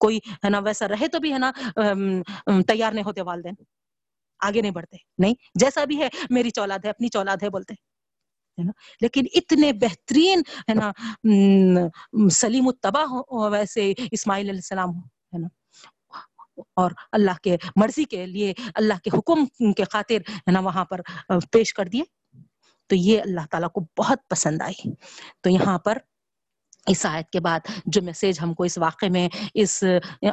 کوئی، 0.00 0.18
ہے 0.44 0.48
نا، 0.50 0.58
ویسا 0.64 0.88
رہے 0.88 1.08
تو 1.08 1.18
بھی، 1.18 1.32
ہے 1.32 1.38
نا 1.38 1.50
تیار 2.68 2.92
نہیں 2.92 3.04
ہوتے 3.04 3.22
والدین۔ 3.22 3.54
آگے 4.40 4.60
نہیں 4.60 4.72
بڑھتے۔ 4.72 4.96
نہیں، 5.18 5.34
جیسا 5.60 5.84
بھی 5.84 6.00
ہے، 6.00 6.08
میری 6.30 6.50
چولاد 6.50 6.84
ہے، 6.84 6.90
اپنی 6.90 7.08
چولاد 7.08 7.42
ہے 7.42 7.50
بولتے۔ 7.50 7.74
ہے 8.58 8.64
نا، 8.64 8.72
لیکن 9.00 9.24
اتنے 9.34 9.72
بہترین، 9.72 10.42
ہے 10.68 10.74
نا 10.74 10.90
سلیم 12.32 12.68
التبا 12.68 13.02
ہو، 13.10 13.50
ویسے 13.50 13.92
اسماعیل 14.12 14.48
علیہ 14.48 14.58
السلام 14.58 14.90
ہو، 14.90 15.00
ہے 15.00 15.38
نا۔ 15.38 15.48
اور 16.76 16.90
اللہ 17.12 17.30
کے 17.42 17.56
مرضی 17.76 18.04
کے 18.04 18.26
لیے 18.26 18.54
اللہ 18.74 18.94
کے 19.04 19.10
حکم 19.18 19.72
کے 19.72 19.84
خاطر 19.92 20.16
ہے 20.28 20.50
نا 20.50 20.60
وہاں 20.60 20.84
پر 20.84 21.00
پیش 21.52 21.74
کر 21.74 21.84
دیے۔ 21.84 22.02
تو 22.86 22.96
یہ 22.96 23.20
اللہ 23.20 23.40
تعالیٰ 23.50 23.68
کو 23.70 23.86
بہت 23.98 24.18
پسند 24.30 24.62
آئی۔ 24.62 24.94
تو 25.40 25.50
یہاں 25.50 25.78
پر 25.78 25.98
اس 26.86 27.06
آیت 27.06 27.30
کے 27.30 27.40
بعد 27.40 27.60
جو 27.86 28.02
میسج 28.02 28.40
ہم 28.42 28.54
کو 28.54 28.64
اس 28.64 28.78
واقعے 28.78 29.08
میں، 29.08 29.28
اس 29.54 29.84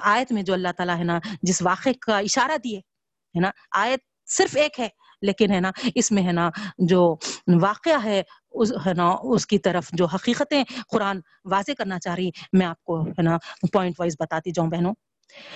آیت 0.01 0.31
میں 0.31 0.43
جو 0.43 0.53
اللہ 0.53 0.67
تعالیٰ 0.77 0.97
ہے 0.97 1.03
نا، 1.03 1.19
جس 1.41 1.61
واقعے 1.61 1.93
کا 1.93 2.17
اشارہ 2.17 2.57
دیے، 2.63 2.77
ہے 2.77 3.39
نا، 3.39 3.49
آیت 3.71 3.99
صرف 4.29 4.57
ایک 4.57 4.79
ہے، 4.79 4.87
لیکن 5.21 5.51
ہے 5.51 5.59
نا، 5.59 5.71
اس 5.95 6.11
میں 6.11 6.23
ہے 6.23 6.31
نا 6.31 6.49
جو 6.77 7.15
واقعہ 7.61 8.03
ہے، 8.03 8.23
اس، 8.51 8.71
ہے 8.85 8.93
نا، 8.93 9.15
اس 9.23 9.47
کی 9.47 9.59
طرف 9.59 9.89
جو 9.91 10.05
حقیقتیں 10.05 10.63
قرآن 10.91 11.19
واضح 11.45 11.71
کرنا 11.77 11.99
چاہ 11.99 12.15
رہی، 12.15 12.29
میں 12.53 12.65
آپ 12.65 12.83
کو 12.83 13.01
ہے 13.01 13.21
نا 13.21 13.37
پوائنٹ 13.73 13.99
وائز 13.99 14.15
بتاتی 14.19 14.51
جاؤں 14.51 14.69
بہنوں۔ 14.69 14.93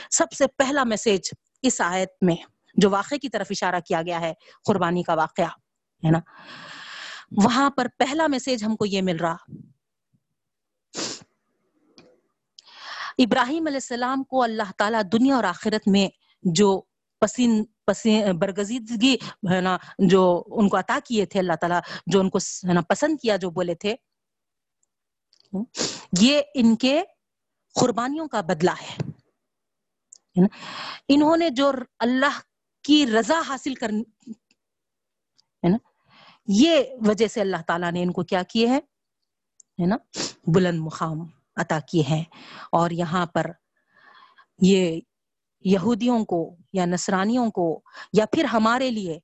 سب 0.10 0.32
سے 0.32 0.48
پہلا 0.48 0.84
میسج 0.84 1.34
اس 1.62 1.82
آیت 1.82 2.10
میں 2.22 2.36
جو 2.76 2.90
واقعے 2.90 3.18
کی 3.18 3.30
طرف 3.30 3.48
اشارہ 3.50 3.80
کیا 3.80 4.02
گیا 4.02 4.22
ہے، 4.22 4.34
قربانی 4.64 5.04
کا 5.04 5.14
واقعہ، 5.14 5.48
ہے 6.06 6.12
نا؟ 6.12 6.20
وہاں 7.44 7.70
پر 7.70 7.88
پہلا 7.98 8.28
میسج 8.28 8.64
ہم 8.64 8.76
کو 8.76 8.86
یہ 8.86 9.02
مل 9.02 9.16
رہا۔ 9.16 9.36
ابراہیم 13.18 13.68
علیہ 13.68 13.76
السلام 13.76 14.24
کو 14.24 14.44
اللہ 14.44 14.72
تعالیٰ 14.78 15.02
دنیا 15.12 15.36
اور 15.36 15.44
آخرت 15.44 15.88
میں 15.88 16.08
جو 16.42 16.82
پسین 17.20 17.66
پسین، 17.86 18.32
برگزیدگی، 18.32 19.16
ہے 19.54 19.62
نا، 19.62 19.78
جو 19.98 20.44
ان 20.48 20.70
کو 20.70 20.78
عطا 20.78 21.00
کیے 21.06 21.26
تھے 21.26 21.40
اللہ 21.40 21.54
تعالیٰ، 21.54 21.80
جو 22.08 22.20
ان 22.20 22.30
کو، 22.30 22.38
ہے 22.38 22.74
نا، 22.74 22.82
پسند 22.82 23.18
کیا 23.22 23.36
جو 23.36 23.50
بولے 23.50 23.76
تھے، 23.76 23.96
یہ 26.20 26.42
ان 26.54 26.76
کے 26.76 27.02
قربانیوں 27.74 28.28
کا 28.28 28.42
بدلہ 28.42 28.72
ہے۔ 28.72 29.09
ہے 30.40 30.48
نا؟ 30.48 30.58
انہوں 31.08 31.38
نے 31.38 31.50
جو 31.50 31.72
اللہ 32.00 32.40
کی 32.84 33.06
رضا 33.20 33.42
حاصل 33.48 33.76
کر 33.76 33.90
ہے 33.90 35.70
نا؟ 35.70 35.78
یہ 36.48 36.84
وجہ 37.08 37.28
سے 37.28 37.42
اللہ 37.42 37.62
تعالیٰ 37.68 37.92
نے 37.92 38.04
ان 38.04 38.12
کو 38.12 38.24
کیا 38.24 38.44
کیے 38.44 38.68
ہیں؟ 38.68 38.82
ہے 39.80 39.86
نا؟ 39.86 39.96
بلند 40.48 40.80
مقام 40.80 41.18
عطا 41.56 41.80
کیے 41.80 42.04
ہیں۔ 42.10 42.24
اور 42.72 42.90
یہاں 42.92 43.26
پر 43.26 43.46
یہ 44.62 45.02
یہودیوں 45.60 46.26
کو 46.26 46.56
یا 46.74 46.86
نصرانیوں 46.86 47.52
کو 47.52 47.82
یا 48.14 48.26
پھر 48.26 48.44
ہمارے 48.44 48.92
لیے 48.92 49.20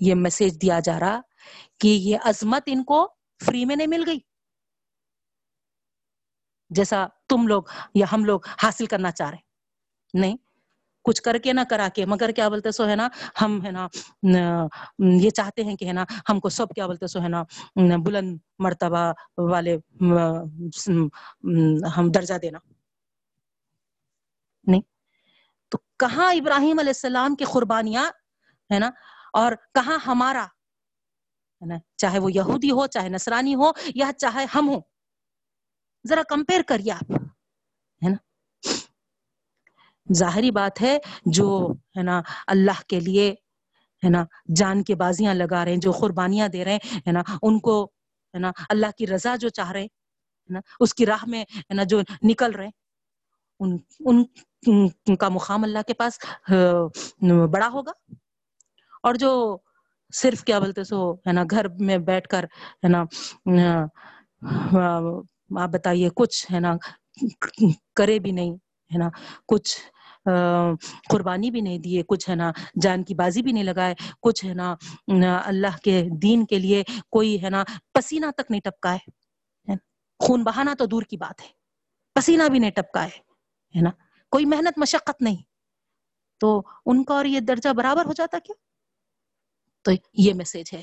یہ 0.00 0.14
میسج 0.14 0.62
دیا 0.62 0.80
جا 0.80 1.00
رہا 1.00 1.20
کہ 1.80 1.88
یہ 1.88 2.18
عظمت 2.24 2.62
ان 2.66 2.84
کو 2.84 3.14
فری 3.46 3.64
میں 3.64 3.76
نہیں 3.76 3.86
مل 3.86 4.04
گئی۔ 4.06 4.18
جیسا 6.70 7.06
تم 7.28 7.46
لوگ 7.46 7.62
یا 7.94 8.06
ہم 8.12 8.24
لوگ 8.24 8.40
حاصل 8.62 8.86
کرنا 8.86 9.10
چاہ 9.10 9.30
رہے 9.30 9.38
نہیں، 10.14 10.36
کچھ 11.04 11.20
کر 11.22 11.38
کے 11.44 11.52
نہ 11.52 11.60
کرا 11.70 11.88
کے۔ 11.94 12.04
مگر 12.06 12.30
کیا 12.30 12.48
بولتے 12.48 12.70
سو 12.70 12.88
ہے 12.88 12.96
نا، 12.96 13.08
ہم 13.40 13.58
ہے 13.64 13.70
نا، 13.70 13.86
یہ 15.22 15.30
چاہتے 15.30 15.64
ہیں 15.64 15.76
کہ 15.76 15.84
ہے 15.84 15.92
نا، 15.92 16.04
ہم 16.28 16.40
کو 16.40 16.48
سب 16.48 16.68
کیا 16.74 16.86
بولتے 16.86 17.06
سو 17.06 17.22
ہے 17.22 17.28
نا، 17.28 17.42
بلند 18.04 18.38
مرتبہ 18.58 19.12
والے، 19.50 19.76
ہم 21.96 22.10
درجہ 22.14 22.34
دینا۔ 22.42 22.58
نہیں۔ 24.64 24.82
تو 25.72 25.78
کہاں 25.98 26.32
ابراہیم 26.34 26.78
علیہ 26.78 26.96
السلام 26.96 27.34
کی 27.34 27.44
قربانیاں 27.44 28.04
ہے 28.70 28.78
نا، 28.78 28.90
اور 29.32 29.52
کہاں 29.74 29.98
ہمارا 30.06 30.44
ہے 31.62 31.66
نا، 31.66 31.74
چاہے 31.98 32.18
وہ 32.18 32.32
یہودی 32.32 32.70
ہو، 32.70 32.86
چاہے 32.86 33.08
نصرانی 33.08 33.54
ہو، 33.54 33.70
یا 33.94 34.10
چاہے 34.18 34.44
ہم 34.54 34.68
ہو 34.68 34.80
ذرا 36.04 36.22
کمپیئر 36.28 36.62
کریے 36.62 36.92
آپ۔ 36.92 37.12
ظاہری 40.06 40.50
بات 40.50 40.80
ہے 40.82 40.96
جو 41.26 41.48
ہے 41.96 42.02
نا 42.02 42.20
اللہ 42.46 42.80
کے 42.88 43.00
لیے 43.00 43.28
ہے 44.02 44.10
نا 44.10 44.24
جان 44.56 44.82
کے 44.82 44.94
بازیاں 44.94 45.34
لگا 45.34 45.64
رہے 45.64 45.72
ہیں، 45.72 45.80
جو 45.80 45.92
قربانیاں 45.92 46.48
دے 46.48 46.64
رہے 46.64 46.72
ہیں، 46.72 47.00
ہے 47.06 47.12
نا 47.12 47.22
ان 47.42 47.58
کو 47.60 47.82
ہے 48.34 48.38
نا 48.38 48.50
اللہ 48.68 48.90
کی 48.98 49.06
رضا 49.06 49.34
جو 49.36 49.48
چاہ 49.48 49.70
رہے 49.72 49.80
ہیں 49.80 49.88
نا 50.50 50.60
اس 50.80 50.94
کی 50.94 51.06
راہ 51.06 51.24
میں 51.26 51.42
ہے 51.60 51.74
نا 51.74 51.82
جو 51.84 52.00
نکل 52.22 52.50
رہے 52.52 52.68
ان 53.60 53.76
ان 54.66 55.16
کا 55.16 55.28
مقام 55.28 55.64
اللہ 55.64 55.82
کے 55.86 55.94
پاس 55.94 56.18
بڑا 57.52 57.68
ہوگا۔ 57.72 57.92
اور 59.02 59.14
جو 59.14 59.30
صرف 60.14 60.42
کیا 60.44 60.58
بولتے 60.58 60.84
سو 60.84 60.98
ہے 61.26 61.32
نا 61.32 61.42
گھر 61.50 61.68
میں 61.80 61.98
بیٹھ 62.08 62.28
کر 62.28 62.44
ہے 62.84 62.88
نا 62.88 63.00
آپ 65.56 65.70
بتائیے 65.72 66.08
کچھ 66.16 66.52
ہے 66.52 66.60
نا 66.60 66.72
کرے 67.96 68.18
بھی 68.18 68.32
نہیں۔ 68.32 68.56
ہے 68.92 68.98
نا، 68.98 69.08
کچھ 69.48 69.78
قربانی 71.08 71.50
بھی 71.50 71.60
نہیں 71.60 71.78
دیے، 71.78 72.02
کچھ 72.02 72.30
ہے 72.30 72.34
نا، 72.34 72.52
جان 72.82 73.04
کی 73.04 73.14
بازی 73.14 73.42
بھی 73.42 73.52
نہیں 73.52 73.64
لگائے، 73.64 73.94
کچھ 74.20 74.44
ہے 74.44 74.54
نا 74.54 74.76
اللہ 75.44 75.78
کے 75.82 76.04
دین 76.22 76.46
کے 76.46 76.58
لیے 76.58 76.82
کوئی 77.10 77.44
ہے 77.44 77.50
نا، 77.50 77.64
پسینہ 77.92 78.26
تک 78.30 78.50
نہیں 78.50 78.60
ٹپکا 78.60 78.94
ہے 78.94 79.22
خون 80.18 80.44
بہانا 80.44 80.74
تو 80.78 80.86
دور 80.86 81.02
کی 81.02 81.16
بات 81.16 81.42
ہے، 81.42 81.48
پسینہ 82.14 82.42
بھی 82.50 82.58
نہیں 82.58 82.70
ٹپکا 82.70 83.06
ہے 83.06 83.80
نا۔ 83.80 83.90
کوئی 84.30 84.44
محنت، 84.44 84.78
مشقت 84.78 85.22
نہیں۔ 85.22 85.42
تو 86.38 86.62
ان 86.86 87.04
کا 87.04 87.14
اور 87.14 87.24
یہ 87.24 87.40
درجہ 87.40 87.68
برابر 87.72 88.04
ہو 88.04 88.12
جاتا 88.12 88.38
کیا؟ 88.38 88.54
تو 89.82 89.90
یہ 90.12 90.34
میسج 90.34 90.74
ہے۔ 90.74 90.82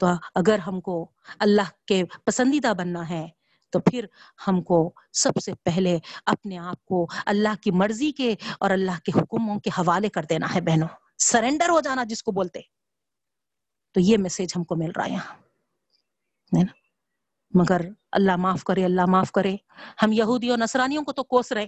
تو 0.00 0.06
اگر 0.34 0.58
ہم 0.58 0.80
کو 0.80 1.10
اللہ 1.38 1.68
کے 1.86 2.04
پسندیدہ 2.24 2.72
بننا 2.78 3.08
ہے 3.08 3.28
تو 3.72 3.80
پھر 3.80 4.06
ہم 4.48 4.62
کو 4.62 4.92
سب 5.12 5.32
سے 5.44 5.54
پہلے 5.54 5.98
اپنے 6.26 6.58
آپ 6.58 6.84
کو 6.84 7.06
اللہ 7.26 7.62
کی 7.62 7.70
مرضی 7.70 8.12
کے 8.12 8.34
اور 8.60 8.70
اللہ 8.70 8.98
کے 9.04 9.12
حکموں 9.16 9.60
کے 9.60 9.70
حوالے 9.78 10.08
کر 10.08 10.22
دینا 10.22 10.54
ہے 10.54 10.60
بہنوں۔ 10.60 10.88
سرنڈر 11.18 11.68
ہو 11.68 11.80
جانا 11.80 12.04
جس 12.04 12.22
کو 12.22 12.32
بولتے۔ 12.32 12.60
تو 13.92 14.00
یہ 14.00 14.16
میسج 14.18 14.52
ہم 14.56 14.64
کو 14.64 14.76
مل 14.76 14.90
رہا 14.96 15.04
ہے 15.04 15.10
یہاں۔ 15.10 15.34
مگر 17.54 17.80
اللہ 18.12 18.36
معاف 18.36 18.64
کرے، 18.64 18.84
اللہ 18.84 19.00
معاف 19.08 19.32
کرے۔ 19.32 19.56
ہم 20.02 20.12
یہودی 20.12 20.48
اور 20.48 20.58
نصرانیوں 20.58 21.04
کو 21.04 21.12
تو 21.12 21.24
کوس 21.24 21.52
رہے، 21.52 21.66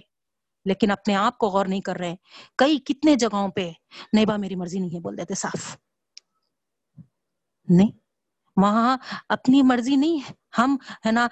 لیکن 0.65 0.91
اپنے 0.91 1.15
آپ 1.15 1.37
کو 1.37 1.47
غور 1.47 1.65
نہیں 1.65 1.81
کر 1.81 1.95
رہے۔ 1.95 2.15
کئی 2.57 2.79
کتنے 2.79 3.15
جگہوں 3.15 3.49
پہ 3.49 3.71
نہیں 4.13 4.25
با 4.25 4.37
میری 4.37 4.55
مرضی 4.55 4.79
نہیں 4.79 4.95
ہے 4.95 4.99
بول 4.99 5.17
دیتے، 5.17 5.33
صاف۔ 5.33 5.77
نہیں۔ 7.69 7.91
وہاں 8.57 8.97
اپنی 9.29 9.61
مرضی 9.61 9.95
نہیں 9.95 10.29
ہے۔ 10.29 10.33
ہم، 10.57 10.75
ہے 11.05 11.11
نا 11.11 11.27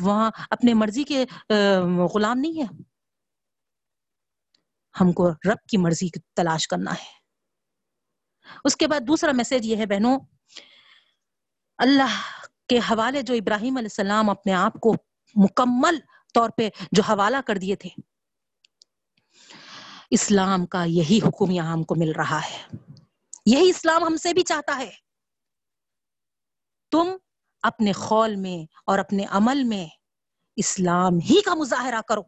وہاں 0.00 0.30
اپنے 0.50 0.74
مرضی 0.74 1.04
کے 1.04 1.24
غلام 2.14 2.38
نہیں 2.38 2.62
ہے 2.62 2.66
ہم 5.00 5.12
کو 5.12 5.30
رب 5.30 5.68
کی 5.68 5.76
مرضی 5.76 6.08
کی 6.08 6.20
تلاش 6.36 6.68
کرنا 6.68 6.92
ہے۔ 6.92 7.18
اس 8.64 8.76
کے 8.76 8.86
بعد 8.86 9.00
دوسرا 9.00 9.32
میسج 9.32 9.66
یہ 9.66 9.76
ہے، 9.76 9.86
بہنوں، 9.86 10.18
اللہ 11.78 12.18
کے 12.68 12.78
حوالے 12.78 13.22
جو 13.22 13.34
ابراہیم 13.34 13.76
علیہ 13.76 13.88
السلام 13.90 14.30
اپنے 14.30 14.52
آپ 14.52 14.72
کو 14.72 14.94
مکمل 15.36 15.98
طور 16.34 16.50
پہ 16.50 16.68
جو 16.92 17.02
حوالہ 17.02 17.36
کر 17.46 17.58
دیے 17.58 17.76
تھے، 17.76 17.90
اسلام 20.10 20.66
کا 20.66 20.84
یہی 20.84 21.18
حکم 21.22 21.50
یہاں 21.50 21.72
ہم 21.72 21.82
کو 21.84 21.94
مل 21.94 22.12
رہا 22.12 22.40
ہے۔ 22.44 22.58
یہی 23.46 23.70
اسلام 23.70 24.04
ہم 24.04 24.16
سے 24.16 24.32
بھی 24.32 24.42
چاہتا 24.42 24.76
ہے۔ 24.76 24.90
تم 26.92 27.06
اپنے 27.62 27.92
خول 27.92 28.36
میں 28.36 28.72
اور 28.86 28.98
اپنے 28.98 29.24
عمل 29.30 29.64
میں 29.64 29.88
اسلام 30.56 31.14
ہی 31.14 31.42
کا 31.42 31.54
مظاہرہ 31.54 32.00
کرو۔ 32.00 32.22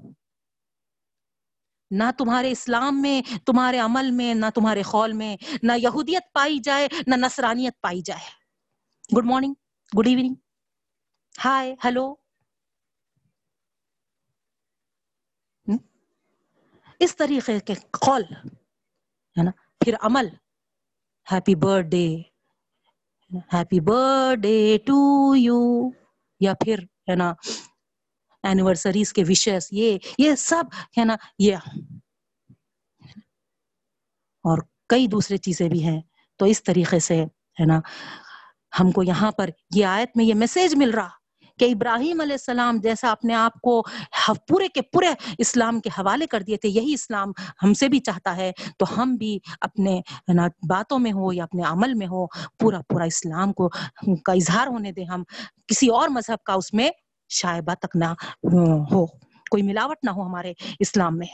نہ 1.90 2.04
تمہارے 2.18 2.50
اسلام 2.50 3.02
میں، 3.02 3.38
تمہارے 3.46 3.78
عمل 3.78 4.10
میں، 4.10 4.34
نہ 4.34 4.46
تمہارے 4.54 4.82
خول 4.82 5.12
میں، 5.12 5.36
نہ 5.62 5.72
یہودیت 5.76 6.22
پائی 6.32 6.58
جائے، 6.58 6.88
نہ 7.06 7.14
نصرانیت 7.14 7.80
پائی 7.80 8.02
جائے۔ 8.02 8.42
Good 9.16 9.24
morning 9.24 9.54
good 9.98 10.06
evening 10.06 10.34
hi 11.44 11.74
hello 11.84 12.14
اس 16.98 17.16
طریقے 17.16 17.60
کے 17.60 17.74
قول 17.74 18.22
ہے 19.38 19.42
نا؟ 19.42 19.50
پھر 19.84 19.94
عمل۔ 20.00 20.28
Happy 21.32 21.54
birthday 21.86 22.31
happy 23.32 23.80
birthday 24.40 24.78
to 24.86 25.32
you 25.36 25.90
یا 26.40 26.54
پھر، 26.54 26.78
ہے 26.78 27.14
نا 27.14 27.34
اینیورسریز 28.42 29.12
کے 29.12 29.24
وشیز 29.28 29.68
یہ 29.70 29.98
یہ 30.18 30.34
سب، 30.34 30.64
ہے 30.98 31.04
نا، 31.04 31.16
یہ. 31.38 31.56
اور 34.44 34.58
کئی 34.88 35.06
دوسری 35.06 35.36
چیزیں 35.36 35.68
بھی 35.68 35.84
ہیں. 35.84 36.00
تو 36.36 36.44
اس 36.44 36.62
طریقے 36.62 36.98
سے، 36.98 37.24
ہے 37.60 37.66
نا، 37.66 37.80
ہم 38.80 38.90
کو 38.90 39.02
یہاں 39.02 39.32
پر 39.32 39.50
یہ 39.74 39.86
آیت 39.86 40.10
میں 40.14 40.24
یہ 40.24 40.34
میسج 40.34 40.74
مل 40.74 40.90
رہا. 40.90 41.21
کہ 41.58 41.70
ابراہیم 41.72 42.20
علیہ 42.20 42.32
السلام 42.32 42.78
جیسا 42.82 43.10
اپنے 43.10 43.34
آپ 43.34 43.60
کو 43.60 43.82
پورے 44.48 44.68
کے 44.68 44.82
پورے 44.92 45.08
اسلام 45.38 45.80
کے 45.80 45.90
حوالے 45.98 46.26
کر 46.26 46.42
دیے 46.42 46.56
تھے، 46.56 46.68
یہی 46.68 46.94
اسلام 46.94 47.32
ہم 47.62 47.74
سے 47.74 47.88
بھی 47.88 47.98
چاہتا 48.00 48.36
ہے، 48.36 48.50
تو 48.78 48.86
ہم 48.96 49.14
بھی 49.16 49.38
اپنے 49.60 50.00
باتوں 50.68 50.98
میں 50.98 51.12
ہو 51.12 51.32
یا 51.32 51.44
اپنے 51.44 51.62
عمل 51.66 51.94
میں 51.94 52.06
ہو، 52.06 52.26
پورا 52.58 52.80
پورا 52.88 53.04
اسلام 53.04 53.52
کو 53.52 53.68
کا 54.24 54.32
اظہار 54.32 54.66
ہونے 54.66 54.92
دیں 54.92 55.04
ہم، 55.04 55.22
کسی 55.66 55.88
اور 55.90 56.08
مذہب 56.08 56.42
کا 56.46 56.52
اس 56.52 56.72
میں 56.74 56.88
شائبہ 57.30 57.74
تک 57.74 57.96
نہ 57.96 58.12
ہو، 58.92 59.04
کوئی 59.50 59.62
ملاوٹ 59.62 60.04
نہ 60.04 60.10
ہو 60.10 60.26
ہمارے 60.26 60.52
اسلام 60.80 61.18
میں۔ 61.18 61.26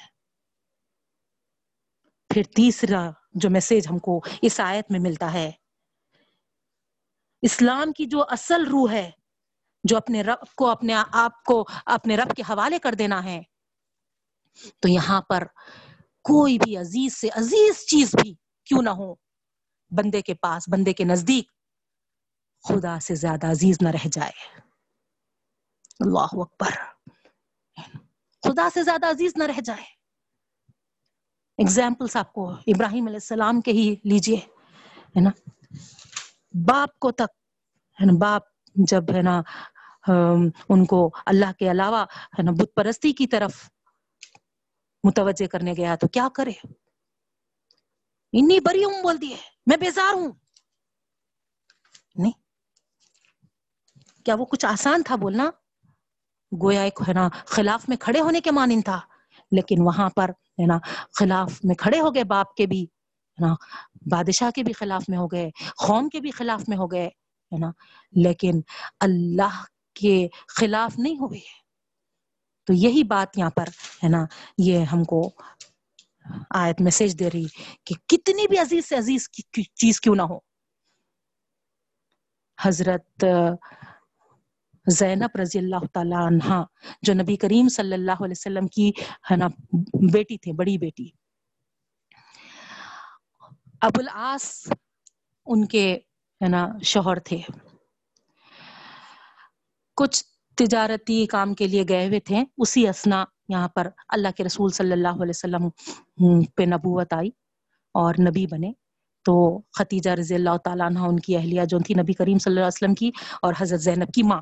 پھر 2.31 2.43
تیسرا 2.57 3.09
جو 3.35 3.51
میسج 3.51 3.87
ہم 3.91 3.99
کو 3.99 4.21
اس 4.43 4.59
آیت 4.61 4.91
میں 4.91 5.01
ملتا 5.01 5.33
ہے، 5.33 5.51
اسلام 7.43 7.93
کی 7.93 8.05
جو 8.07 8.23
اصل 8.31 8.67
روح 8.67 8.93
ہے 8.93 9.11
جو 9.85 9.97
اپنے 9.97 10.23
رب 10.23 10.55
کو، 10.57 10.71
اپنے 10.71 10.95
آپ 11.13 11.45
کو، 11.45 11.65
اپنے 11.87 12.17
رب 12.17 12.37
کے 12.37 12.43
حوالے 12.43 12.79
کر 12.79 12.95
دینا 12.95 13.25
ہے۔ 13.25 13.43
تو 14.81 14.89
یہاں 14.89 15.23
پر 15.23 15.45
کوئی 16.23 16.59
بھی 16.59 16.77
عزیز 16.77 17.21
سے 17.21 17.29
عزیز 17.29 17.87
چیز 17.87 18.15
بھی 18.15 18.35
کیوں 18.65 18.83
نہ 18.83 18.91
ہو، 18.91 19.15
بندے 19.91 20.23
کے 20.23 20.35
پاس، 20.35 20.63
بندے 20.73 20.93
کے 20.93 21.05
نزدیک 21.05 21.51
خدا 22.69 23.01
سے 23.01 23.15
زیادہ 23.15 23.47
عزیز 23.47 23.77
نہ 23.81 23.89
رہ 23.89 24.09
جائے۔ 24.13 24.61
اللہ 26.01 26.29
اکبر۔ 26.33 26.71
خدا 28.49 28.69
سے 28.75 28.83
زیادہ 28.83 29.07
عزیز 29.07 29.33
نہ 29.37 29.45
رہ 29.45 29.61
جائے۔ 29.61 29.99
اگزامپلس 31.59 32.17
آپ 32.17 32.33
کو 32.33 32.51
ابراہیم 32.51 33.07
علیہ 33.07 33.17
السلام 33.17 33.61
کے 33.61 33.71
ہی 33.71 33.95
لیجیے، 34.05 34.37
ہے 35.09 35.21
نا؟ 35.21 35.31
باپ 36.55 36.99
کو 36.99 37.11
تک، 37.11 37.31
ہے 38.01 38.07
نا؟ 38.07 38.13
باپ 38.21 38.43
جب 38.87 39.05
ہے 39.15 39.23
نا 39.23 39.43
ان 40.69 40.85
کو 40.85 41.11
اللہ 41.27 41.53
کے 41.59 41.71
علاوہ 41.71 42.05
ہے 42.39 42.43
نا، 42.43 42.53
بت 42.53 42.75
پرستی 42.77 43.13
کی 43.13 43.27
طرف 43.27 43.71
متوجہ 45.05 45.47
کرنے 45.47 45.75
گیا 45.77 45.97
تو 45.97 46.09
کیا 46.09 46.29
کرے؟ 46.35 46.53
انی 48.33 48.61
بری 48.61 48.85
ہوں 48.85 49.03
بول 49.03 49.21
دیے، 49.21 49.37
میں 49.67 49.77
بیزار 49.77 50.15
ہوں۔ 50.15 50.33
نہیں۔ 52.15 52.33
کیا 54.25 54.35
وہ 54.35 54.45
کچھ 54.45 54.67
آسان 54.67 55.03
تھا 55.03 55.17
بولنا؟ 55.17 55.51
گویا 56.63 56.83
ایک 56.83 56.99
ہے 57.09 57.13
نا، 57.13 57.29
خلاف 57.47 57.89
میں 57.89 57.97
کھڑے 57.97 58.21
ہونے 58.21 58.41
کے 58.41 58.51
مانند 58.51 58.85
تھا۔ 58.85 59.01
لیکن 59.53 59.77
وہاں 59.81 60.11
پر 60.11 60.29
ہے 60.29 60.67
نا، 60.67 60.79
خلاف 61.19 61.61
میں 61.65 61.75
کھڑے 61.75 62.01
ہو 62.01 62.15
گئے، 62.15 62.25
باپ 62.25 62.55
کے 62.55 62.67
بھی، 62.67 62.83
ہے 62.83 63.47
نا، 63.47 63.55
بادشاہ 64.11 64.51
کے 64.51 64.63
بھی 64.63 64.73
خلاف 64.73 65.03
میں 65.09 65.19
ہو 65.19 65.27
گئے، 65.27 65.51
قوم 65.87 66.09
کے 66.09 66.21
بھی 66.21 66.31
خلاف 66.31 66.69
میں 66.69 66.77
ہو 66.77 66.87
گئے۔ 66.87 67.11
ہے 67.53 67.59
نا؟ 67.59 67.71
لیکن 68.13 68.61
اللہ 69.01 69.65
کے 69.95 70.29
خلاف 70.49 70.99
نہیں 70.99 71.15
ہوئے۔ 71.15 71.41
تو 72.67 72.73
یہی 72.73 73.03
بات 73.03 73.39
یہاں 73.39 73.51
پر 73.51 73.65
ہے 74.05 74.09
نا؟ 74.09 74.25
یہ 74.59 74.79
ہم 74.79 75.05
کو 75.05 75.31
آیت 76.51 76.81
میسج 76.81 77.19
دے 77.19 77.31
رہی 77.31 77.47
کہ 77.85 77.95
کتنی 78.09 78.49
بھی 78.49 78.59
عزیز 78.59 78.89
سے 78.89 78.97
عزیز 78.97 79.31
چیز 79.75 80.01
کیوں 80.01 80.15
نہ 80.15 80.23
ہو۔ 80.23 80.39
حضرت 82.61 83.25
زینب 84.87 85.37
رضی 85.43 85.59
اللہ 85.59 85.87
تعالی 85.93 86.27
عنہ، 86.27 86.65
جو 87.03 87.15
نبی 87.15 87.37
کریم 87.37 87.69
صلی 87.69 87.93
اللہ 87.93 88.13
علیہ 88.13 88.35
وسلم 88.37 88.67
کی 88.67 88.91
ہے 89.31 89.37
نا، 89.37 89.47
بیٹی 90.13 90.39
تھی 90.39 90.53
بڑی 90.53 90.79
بیٹی۔ 90.79 91.11
ابو 93.81 94.01
العاص 94.01 94.69
ان 95.47 95.67
کے 95.67 95.99
ہے 96.43 96.49
نا، 96.49 96.69
شوہر 96.83 97.19
تھے۔ 97.19 97.39
کچھ 99.97 100.25
تجارتی 100.57 101.27
کام 101.27 101.55
کے 101.55 101.67
لیے 101.67 101.85
گئے 101.89 102.07
ہوئے 102.09 102.21
تھے۔ 102.21 102.45
اسی 102.59 102.89
اسنا 102.89 103.25
یہاں 103.49 103.69
پر 103.69 103.89
اللہ 104.09 104.29
کے 104.37 104.45
رسول 104.45 104.71
صلی 104.71 104.93
اللہ 104.93 105.09
علیہ 105.09 105.29
وسلم 105.29 105.69
پہ 106.45 106.63
نبوت 106.63 107.13
آئی 107.13 107.31
اور 107.93 108.15
نبی 108.29 108.47
بنے۔ 108.47 108.73
تو 109.25 109.61
ختیجہ 109.73 110.11
رضی 110.11 110.35
اللہ 110.35 110.57
تعالیٰ 110.65 110.87
عنہ، 110.87 110.99
ان 110.99 111.21
کی 111.21 111.37
اہلیہ 111.37 111.65
جو 111.65 111.79
تھی، 111.79 111.95
نبی 111.95 112.13
کریم 112.13 112.39
صلی 112.39 112.51
اللہ 112.51 112.61
علیہ 112.61 112.77
وسلم 112.77 112.95
کی 112.95 113.11
اور 113.43 113.55
حضرت 113.59 113.81
زینب 113.81 114.13
کی 114.15 114.23
ماں۔ 114.23 114.41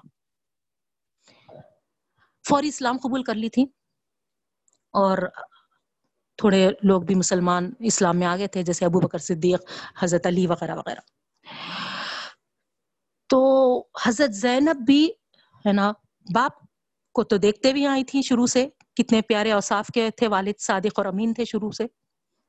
فوری 2.49 2.68
اسلام 2.68 2.97
قبول 2.97 3.22
کر 3.22 3.34
لی 3.34 3.49
تھی 3.49 3.62
اور 4.92 5.18
تھوڑے 6.36 6.70
لوگ 6.82 7.03
بھی 7.03 7.14
مسلمان 7.14 7.72
اسلام 7.78 8.18
میں 8.18 8.26
آگے 8.26 8.47
تھے، 8.47 8.62
جیسے 8.62 8.84
ابو 8.84 9.01
بکر 9.01 9.18
صدیق، 9.18 9.61
حضرت 9.99 10.26
علی 10.26 10.47
وغیرہ 10.47 10.74
وغیرہ۔ 10.74 11.01
تو 13.30 13.40
حضرت 14.06 14.34
زینب 14.34 14.84
بھی 14.86 15.04
ہے 15.64 15.72
نا، 15.72 15.92
باپ 16.26 16.52
کو 17.14 17.24
تو 17.24 17.36
دیکھتے 17.36 17.72
بھی 17.72 17.86
آئی 17.86 18.04
تھی 18.04 18.22
شروع 18.22 18.46
سے، 18.46 18.66
کتنے 18.96 19.20
پیارے 19.22 19.52
اوصاف 19.52 19.86
کے 19.94 20.08
تھے، 20.16 20.28
والد 20.28 20.60
صادق 20.60 20.98
اور 20.98 21.06
امین 21.06 21.32
تھے 21.34 21.44
شروع 21.44 21.70
سے، 21.70 21.84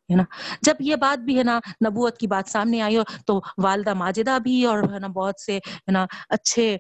ہے 0.10 0.16
نا؟ 0.16 0.24
جب 0.62 0.76
یہ 0.80 0.96
بات 0.96 1.20
بھی 1.20 1.38
ہے 1.38 1.44
نا، 1.44 1.60
نبوت 1.86 2.18
کی 2.18 2.28
بات 2.28 2.50
سامنے 2.50 2.82
آئی 2.82 2.98
ہو 2.98 3.04
تو 3.26 3.40
والدہ 3.64 3.94
ماجدہ 3.94 4.38
بھی 4.44 4.64
اور 4.66 4.84
ہے 4.94 5.00
نا، 5.00 5.08
بہت 5.08 5.42
سے 5.42 5.58
ہے 5.58 5.92
نا، 5.92 6.06
اچھے 6.30 6.78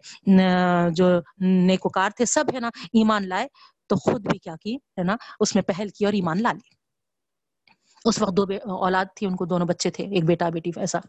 جو 0.92 1.10
نیکوکار 1.40 2.10
تھے، 2.10 2.26
سب 2.26 2.54
ہے 2.54 2.60
نا، 2.60 2.70
ایمان 2.94 3.28
لائے، 3.30 3.48
تو 3.90 3.96
خود 3.96 4.22
بھی 4.22 4.38
کیا 4.40 4.56
کی، 4.62 4.76
ہے 4.76 5.04
نا، 5.04 5.16
اس 5.40 5.56
میں 5.56 5.64
پہل 5.64 5.90
کی 5.90 6.06
اور 6.06 6.14
ایمان 6.14 6.42
لا 6.44 6.52
لی۔ 6.52 6.76
اس 8.06 8.22
وقت 8.22 8.38
دو 8.38 8.44
اولاد 8.76 9.06
تھی، 9.16 9.28
ان 9.28 9.36
کو 9.36 9.46
دونوں 9.46 9.68
بچے 9.68 9.90
تھے، 9.90 10.04
ایک 10.06 10.26
بیٹا، 10.26 10.50
بیٹی، 10.50 10.72
ایسا۔ 10.76 11.00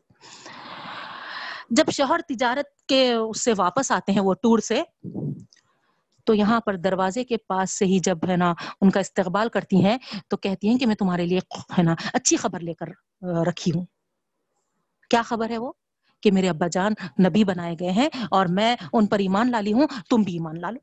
جب 1.70 1.84
شوہر 1.92 2.20
تجارت 2.28 2.82
کے 2.82 3.12
اس 3.12 3.44
سے 3.44 3.52
واپس 3.56 3.92
آتے 3.92 4.12
ہیں 4.12 4.20
وہ 4.20 4.34
ٹور 4.34 4.58
سے، 4.58 4.82
تو 6.24 6.34
یہاں 6.34 6.60
پر 6.60 6.76
دروازے 6.76 7.24
کے 7.24 7.36
پاس 7.36 7.78
سے 7.78 7.84
ہی 7.84 7.98
جب 7.98 8.18
ہے 8.28 8.36
نا 8.36 8.54
ان 8.80 8.90
کا 8.90 9.00
استقبال 9.00 9.48
کرتی 9.48 9.84
ہیں، 9.84 9.98
تو 10.28 10.36
کہتی 10.36 10.68
ہیں 10.68 10.78
کہ 10.78 10.86
میں 10.86 10.94
تمہارے 10.94 11.26
لیے 11.26 11.38
ہے 11.78 11.82
نا 11.82 11.94
اچھی 12.12 12.36
خبر 12.36 12.60
لے 12.60 12.74
کر 12.74 12.86
رکھی 13.22 13.72
ہوں۔ 13.74 13.86
کیا 15.10 15.22
خبر 15.22 15.50
ہے 15.50 15.58
وہ؟ 15.58 15.72
کہ 16.22 16.32
میرے 16.32 16.48
ابا 16.48 16.66
جان 16.66 16.92
نبی 17.28 17.44
بنائے 17.44 17.74
گئے 17.80 17.90
ہیں 17.90 18.08
اور 18.30 18.46
میں 18.50 18.76
ان 18.92 19.06
پر 19.06 19.18
ایمان 19.18 19.50
لا 19.50 19.60
لی 19.60 19.72
ہوں، 19.72 19.86
تم 20.10 20.22
بھی 20.22 20.32
ایمان 20.32 20.60
لا 20.60 20.70
لو۔ 20.70 20.78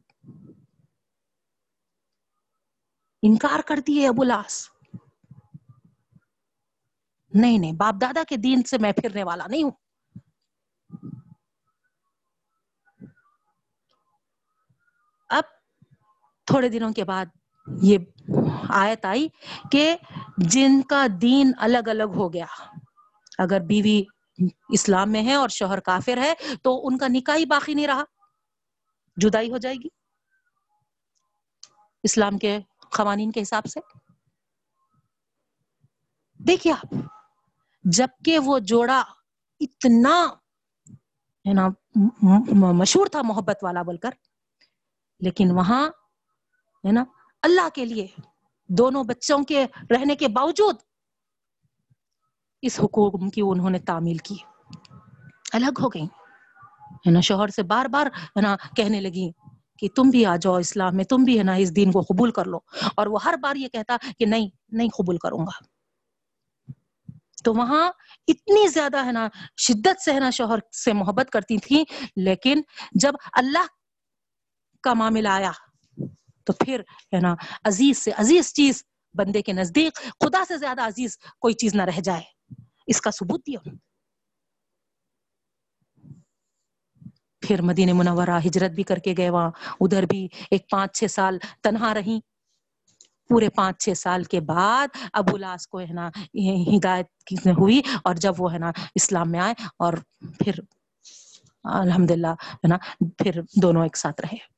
انکار 3.22 3.60
کرتی 3.66 4.02
ہے 4.02 4.08
ابو 4.08 4.24
لاس۔ 4.24 4.70
نہیں 7.34 7.58
نہیں، 7.58 7.72
باپ 7.72 7.96
دادا 8.02 8.24
کے 8.28 8.36
دین 8.36 8.64
سے 8.64 8.78
میں 8.78 8.92
پھرنے 8.92 9.24
والا 9.24 9.48
نہیں 9.48 9.64
ہوں 9.64 9.72
اب 15.30 15.44
تھوڑے 16.56 16.70
دنوں 16.70 16.94
کے 16.94 17.04
بعد 17.04 17.26
یہ 17.82 17.98
آیت 18.70 19.06
آئی 19.06 19.28
کہ 19.72 19.96
جن 20.38 20.82
کا 20.82 21.06
دین 21.22 21.52
الگ 21.58 21.88
الگ 21.88 22.14
ہو 22.16 22.34
گیا۔ 22.34 22.46
اگر 23.38 23.60
بیوی 23.60 24.02
اسلام 24.70 25.12
میں 25.12 25.24
ہے 25.24 25.34
اور 25.34 25.50
شوہر 25.50 25.80
کافر 25.80 26.18
ہے 26.18 26.34
تو 26.64 26.88
ان 26.88 26.98
کا 26.98 27.08
نکاح 27.10 27.36
ہی 27.36 27.46
باقی 27.46 27.74
نہیں 27.74 27.88
رہا، 27.88 28.04
جدائی 29.18 29.52
ہو 29.52 29.58
جائے 29.58 29.76
گی۔ 29.76 29.88
اسلام 32.04 32.38
کے 32.38 32.60
قوانین 32.98 33.32
کے 33.32 33.42
حساب 33.42 33.66
سے۔ 33.66 33.80
دیکھیے 36.48 36.74
آپ 36.74 36.96
جبکہ 37.84 38.40
وہ 38.40 38.60
جوڑا 38.60 39.04
اتنا، 39.60 40.26
ہے 41.46 41.54
نا 41.54 41.68
مشہور 42.74 43.08
تھا 43.08 43.22
محبت 43.22 43.64
والا 43.64 43.82
بول 43.82 43.98
کر، 43.98 44.12
لیکن 45.20 45.52
وہاں 45.52 45.90
ہے 46.88 46.92
نا؟ 46.92 47.04
اللہ 47.42 47.70
کے 47.74 47.86
لیے، 47.86 48.08
دونوں 48.70 49.04
بچوں 49.04 49.44
کے 49.44 49.66
رہنے 49.90 50.16
کے 50.16 50.28
باوجود 50.28 50.76
اس 52.62 52.80
حکوم 52.80 53.30
کی 53.30 53.42
انہوں 53.46 53.70
نے 53.70 53.80
تعمیل 53.80 54.18
کی۔ 54.18 54.36
الگ 55.54 55.80
ہو 55.82 55.88
گئی 55.88 56.06
ہے 56.92 57.12
نا؟ 57.12 57.20
شوہر 57.20 57.48
سے 57.48 57.64
بار 57.64 57.86
بار 57.86 58.06
ہے 58.06 58.42
نا 58.42 58.56
کہنے 58.76 59.02
لگی 59.02 59.32
کہ 59.80 59.88
تم 59.96 60.10
بھی 60.10 60.26
آ 60.26 60.36
جاؤ 60.36 60.56
اسلام 60.56 60.96
میں، 60.96 61.04
تم 61.04 61.18
بھی 61.24 61.40
ہے 61.40 61.44
نا 61.44 61.54
اس 61.54 61.76
دین 61.76 61.92
کو 61.92 62.02
قبول 62.02 62.32
کر 62.32 62.46
لو۔ 62.46 62.58
اور 62.96 63.08
وہ 63.08 63.24
ہر 63.24 63.34
بار 63.42 63.56
یہ 63.56 63.68
کہتا 63.68 63.98
کہ 64.20 64.26
نہیں 64.26 64.50
نہیں 64.70 64.90
قبول 64.90 65.18
کروں 65.18 65.40
گا۔ 65.40 65.76
تو 67.44 67.54
وہاں 67.54 67.92
اتنی 68.28 68.68
زیادہ 68.68 69.06
ہے 69.06 69.12
نا 69.12 69.28
شدت 69.58 70.02
سے 70.02 70.14
ہے 70.14 70.20
نا 70.20 70.30
شوہر 70.30 70.60
سے 70.86 70.94
محبت 70.94 71.30
کرتی 71.30 71.58
تھی 71.58 71.84
لیکن 72.16 72.62
جب 72.92 73.14
اللہ 73.34 73.66
کا 74.84 74.94
معاملہ 74.94 75.30
آیا 75.30 75.52
تو 76.46 76.54
پھر 76.54 76.80
ہے 77.14 77.20
نا، 77.20 77.36
عزیز 77.64 77.98
سے 77.98 78.12
عزیز 78.12 78.54
چیز 78.54 78.84
بندے 79.14 79.42
کے 79.42 79.54
نزدیک، 79.54 79.96
خدا 79.96 80.44
سے 80.48 80.58
زیادہ 80.58 80.82
عزیز 80.82 81.18
کوئی 81.40 81.54
چیز 81.54 81.76
نہ 81.76 81.82
رہ 81.82 82.00
جائے۔ 82.00 82.24
اس 82.88 83.02
کا 83.02 83.12
ثبوت 83.12 83.42
دیا۔ 83.48 83.60
پھر 87.42 87.62
مدینہ 87.62 87.94
منورہ 87.94 88.40
ہجرت 88.48 88.72
بھی 88.72 88.84
کر 88.84 88.98
کے 88.98 89.14
گئے 89.18 89.30
وہاں۔ 89.30 89.52
ادھر 89.82 90.04
بھی 90.04 90.28
ایک 90.52 90.70
پانچ 90.70 91.00
چھ 91.00 91.12
سال 91.12 91.38
تنہا 91.64 91.94
رہی 91.94 92.20
پورے 93.30 93.50
پانچ 93.50 93.84
چھ 93.84 93.98
سال 93.98 94.24
کے 94.24 94.40
بعد 94.40 94.88
ابو 95.14 95.38
لاس 95.38 95.68
کو 95.68 95.80
ہے 95.80 95.94
نا 95.94 96.10
ہدایت 96.78 97.06
ہوئی 97.48 97.82
اور 98.04 98.16
جب 98.16 98.34
وہ 98.38 98.54
ہے 98.54 98.58
نا 98.58 98.72
اسلام 98.96 99.32
میں 99.32 99.40
آئے 99.40 99.54
اور 99.80 99.94
پھر 100.44 100.54
الحمد 101.64 102.12
للہ 102.12 102.34
ہے 102.54 102.68
نا، 102.68 102.78
پھر 103.18 103.42
دونوں 103.62 103.84
ایک 103.84 103.98
ساتھ 103.98 104.22
رہے۔ 104.22 104.55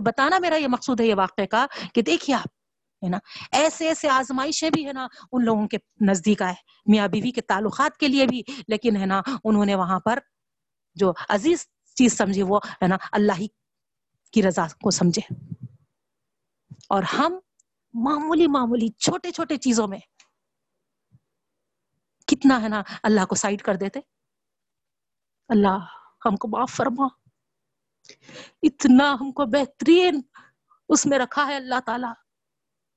تو 0.00 0.04
بتانا 0.04 0.38
میرا 0.38 0.56
یہ 0.56 0.68
مقصود 0.68 1.00
ہے 1.00 1.06
یہ 1.06 1.14
واقعے 1.14 1.46
کا 1.46 1.66
کہ 1.94 2.02
دیکھیے 2.02 2.36
آپ، 2.36 2.46
ہے 3.04 3.08
نا؟ 3.08 3.18
ایسے 3.52 3.88
ایسے 3.88 4.08
آزمائشیں 4.08 4.70
بھی، 4.70 4.86
ہے 4.86 4.92
نا، 4.92 5.08
ان 5.32 5.44
لوگوں 5.44 5.68
کے 5.68 5.76
نزدیک 6.00 6.42
آئے، 6.42 6.54
میاں 6.86 7.08
بیوی 7.08 7.30
کے 7.30 7.40
تعلقات 7.40 7.96
کے 7.96 8.08
لیے 8.08 8.26
بھی، 8.26 8.42
لیکن، 8.68 8.96
ہے 8.96 9.06
نا، 9.06 9.22
انہوں 9.44 9.64
نے 9.64 9.74
وہاں 9.74 10.00
پر 10.00 10.18
جو 10.94 11.12
عزیز 11.28 11.66
چیز 11.94 12.16
سمجھی، 12.18 12.42
وہ، 12.42 12.60
ہے 12.82 12.86
نا، 12.86 12.96
اللہ 13.12 13.32
ہی 13.38 13.46
کی 14.32 14.42
رضا 14.42 14.66
کو 14.66 14.90
سمجھے۔ 14.90 15.34
اور 16.88 17.02
ہم 17.02 17.38
معمولی 17.94 18.46
معمولی 18.46 18.88
چھوٹے 18.88 19.30
چھوٹے 19.30 19.56
چیزوں 19.56 19.88
میں 19.88 19.98
کتنا، 22.26 22.62
ہے 22.62 22.68
نا، 22.68 22.82
اللہ 23.02 23.24
کو 23.24 23.34
سائڈ 23.34 23.62
کر 23.62 23.74
دیتے۔ 23.74 24.00
اللہ 25.48 25.78
ہم 26.26 26.36
کو 26.36 26.48
معاف 26.48 26.70
فرما۔ 26.70 27.19
اتنا 28.62 29.16
ہم 29.20 29.32
کو 29.32 29.44
بہترین 29.46 30.20
اس 30.88 31.06
میں 31.06 31.18
رکھا 31.18 31.46
ہے 31.46 31.56
اللہ 31.56 31.80
تعالی۔ 31.86 32.06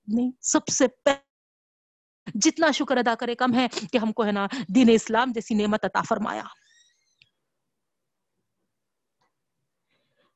نہیں، 0.07 0.31
سب 0.41 0.67
سے 0.67 0.87
جتنا 2.35 2.71
شکر 2.71 2.97
ادا 2.97 3.15
کرے، 3.15 3.35
کم 3.35 3.53
ہے 3.53 3.67
کہ 3.91 3.97
ہم 3.97 4.11
کو 4.11 4.25
ہے 4.25 4.31
نا 4.31 4.47
دین 4.75 4.89
اسلام 4.91 5.31
جیسی 5.31 5.55
نعمت 5.55 5.85
عطا 5.85 6.01
فرمایا۔ 6.01 6.43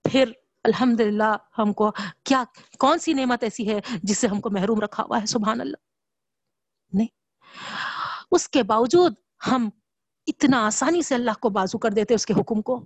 پھر 0.03 0.31
الحمد 0.63 1.01
للہ 1.01 1.35
ہم 1.57 1.73
کو 1.73 1.91
کیا 2.23 2.43
کون 2.79 2.99
سی 2.99 3.13
نعمت 3.13 3.43
ایسی 3.43 3.69
ہے 3.69 3.79
جس 4.03 4.17
سے 4.17 4.27
ہم 4.27 4.41
کو 4.41 4.49
محروم 4.49 4.79
رکھا 4.79 5.03
ہوا 5.03 5.21
ہے؟ 5.21 5.25
سبحان 5.25 5.61
اللہ۔ 5.61 5.77
نہیں، 6.93 7.07
اس 8.31 8.49
کے 8.49 8.63
باوجود 8.63 9.13
ہم 9.51 9.69
اتنا 10.27 10.65
آسانی 10.65 11.01
سے 11.01 11.15
اللہ 11.15 11.31
کو 11.41 11.49
بازو 11.49 11.77
کر 11.77 11.89
دیتے 11.89 12.13
اس 12.13 12.25
کے 12.25 12.33
حکم 12.33 12.61
کو۔ 12.61 12.85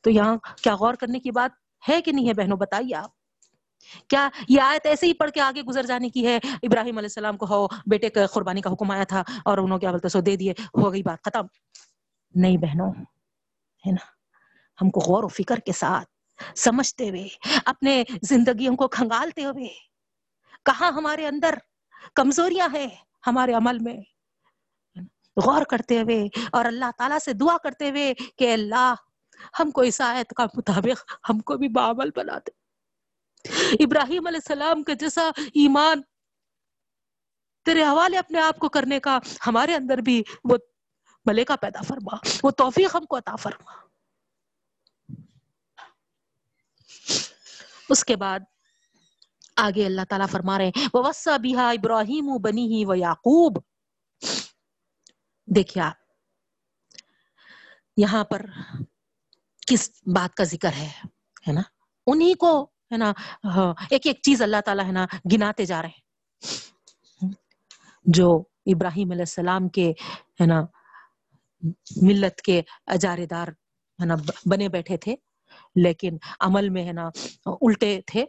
تو 0.00 0.10
یہاں 0.10 0.36
کیا 0.62 0.74
غور 0.74 0.94
کرنے 0.94 1.20
کی 1.20 1.30
بات 1.30 1.50
ہے 1.88 2.02
کہ 2.02 2.12
نہیں 2.12 2.28
ہے 2.28 2.34
بہنوں؟ 2.34 2.56
بتائیے 2.56 2.94
آپ۔ 2.94 3.10
کیا 4.08 4.28
یہ 4.48 4.60
آیت 4.60 4.86
ایسے 4.86 5.06
ہی 5.06 5.14
پڑھ 5.14 5.30
کے 5.30 5.40
آگے 5.40 5.62
گزر 5.62 5.86
جانے 5.86 6.08
کی 6.08 6.26
ہے؟ 6.26 6.36
ابراہیم 6.62 6.98
علیہ 6.98 7.06
السلام 7.06 7.36
کو 7.36 7.46
ہو، 7.46 7.66
بیٹے 7.86 8.08
کا 8.08 8.26
قربانی 8.26 8.60
کا 8.60 8.72
حکم 8.72 8.90
آیا 8.90 9.04
تھا 9.04 9.22
اور 9.44 9.58
انہوں 9.58 9.78
کیا 9.78 9.90
بولتے 9.90 10.08
سو 10.08 10.20
دے 10.20 10.36
دیے، 10.36 10.50
ہو 10.50 10.92
گئی 10.92 11.02
بات، 11.02 11.22
ختم۔ 11.24 11.46
نہیں 12.34 12.56
بہنوں، 12.56 12.92
ہے 13.86 13.90
نا؟ 13.90 14.04
ہم 14.82 14.90
کو 14.90 15.00
غور 15.00 15.24
و 15.24 15.28
فکر 15.28 15.56
کے 15.56 15.72
ساتھ 15.72 16.08
سمجھتے 16.58 17.08
ہوئے، 17.08 17.28
اپنے 17.64 18.04
زندگیوں 18.22 18.76
کو 18.76 18.88
کھنگالتے 18.88 19.44
ہوئے، 19.44 19.68
کہاں 20.64 20.92
ہمارے 20.92 21.26
اندر 21.26 21.54
کمزوریاں 22.14 22.68
ہیں 22.72 22.88
ہمارے 23.26 23.52
عمل 23.52 23.78
میں؟ 23.78 23.96
غور 25.36 25.62
کرتے 25.62 26.02
ہوئے 26.02 26.28
اور 26.52 26.64
اللہ 26.64 26.90
تعالیٰ 26.98 27.18
سے 27.24 27.32
دعا 27.32 27.56
کرتے 27.62 27.90
ہوئے 27.90 28.14
کہ 28.14 28.52
اللہ 28.52 28.94
ہم 29.60 29.70
کو 29.70 29.80
اس 29.80 30.00
آیت 30.00 30.32
کا 30.36 30.46
مطابق 30.54 31.12
ہم 31.28 31.40
کو 31.40 31.56
بھی 31.56 31.68
بعمل 31.68 32.10
بنا 32.16 32.38
دے 32.38 32.50
ابراہیم 33.84 34.26
علیہ 34.26 34.40
السلام 34.44 34.82
کے 34.82 34.94
جیسا 34.94 35.28
ایمان 35.54 36.02
تیرے 37.66 37.82
حوالے 37.82 38.18
اپنے 38.18 38.40
آپ 38.40 38.58
کو 38.58 38.68
کرنے 38.68 39.00
کا 39.00 39.18
ہمارے 39.46 39.74
اندر 39.74 39.98
بھی 39.98 40.22
وہ 40.44 40.56
ملکہ 41.26 41.56
پیدا 41.56 41.80
فرما، 41.82 42.16
وہ 42.42 42.50
توفیق 42.50 42.94
ہم 42.94 43.04
کو 43.04 43.16
عطا 43.16 43.36
فرما۔ 43.36 43.72
اس 47.88 48.04
کے 48.04 48.16
بعد 48.16 48.40
آگے 49.56 49.86
اللہ 49.86 50.04
تعالیٰ 50.08 50.28
فرما 50.28 50.58
رہے 50.58 50.66
ہیں 50.66 50.88
وَوَسَّى 50.94 51.38
بِهَا 51.38 51.70
ابراہیم 51.70 52.36
بنی 52.42 52.84
و 52.84 52.94
یعقوب 52.94 53.58
دیکھیے 55.48 55.82
آپ، 55.82 55.98
یہاں 57.96 58.24
پر 58.24 58.46
کس 59.70 59.90
بات 60.06 60.34
کا 60.34 60.44
ذکر 60.44 60.72
ہے 60.72 60.88
ہے 61.48 61.52
نا؟ 61.52 61.62
انہی 62.06 62.32
کو، 62.34 62.52
ہے 62.92 62.96
نا 62.96 63.12
ہاں، 63.44 63.74
ایک 63.90 64.06
ایک 64.06 64.20
چیز 64.22 64.42
اللہ 64.42 64.60
تعالیٰ، 64.64 64.84
ہے 64.86 64.92
نا، 64.92 65.06
گناتے 65.32 65.64
جا 65.64 65.82
رہے 65.82 65.88
ہیں۔ 65.88 67.30
جو 68.04 68.42
ابراہیم 68.66 69.10
علیہ 69.10 69.22
السلام 69.22 69.68
کے، 69.68 69.90
ہے 70.40 70.46
نا، 70.46 70.60
ملت 72.02 72.40
کے 72.40 72.62
اجارے 72.86 73.26
دار، 73.26 73.48
ہے 73.48 74.04
نا، 74.04 74.14
بنے 74.46 74.68
بیٹھے 74.68 74.96
تھے، 74.96 75.14
لیکن 75.74 76.16
عمل 76.40 76.68
میں، 76.68 76.86
ہے 76.86 76.92
نا، 76.92 77.08
الٹے 77.46 78.00
تھے، 78.06 78.24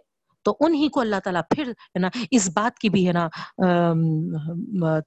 تو 0.45 0.57
انہی 0.59 0.89
کو 0.89 0.99
اللہ 0.99 1.19
تعالیٰ 1.23 1.41
پھر، 1.49 1.67
ہے 1.69 1.99
نا، 1.99 2.09
اس 2.31 2.49
بات 2.53 2.79
کی 2.79 2.89
بھی، 2.89 3.07
ہے 3.07 3.13
نا 3.13 3.27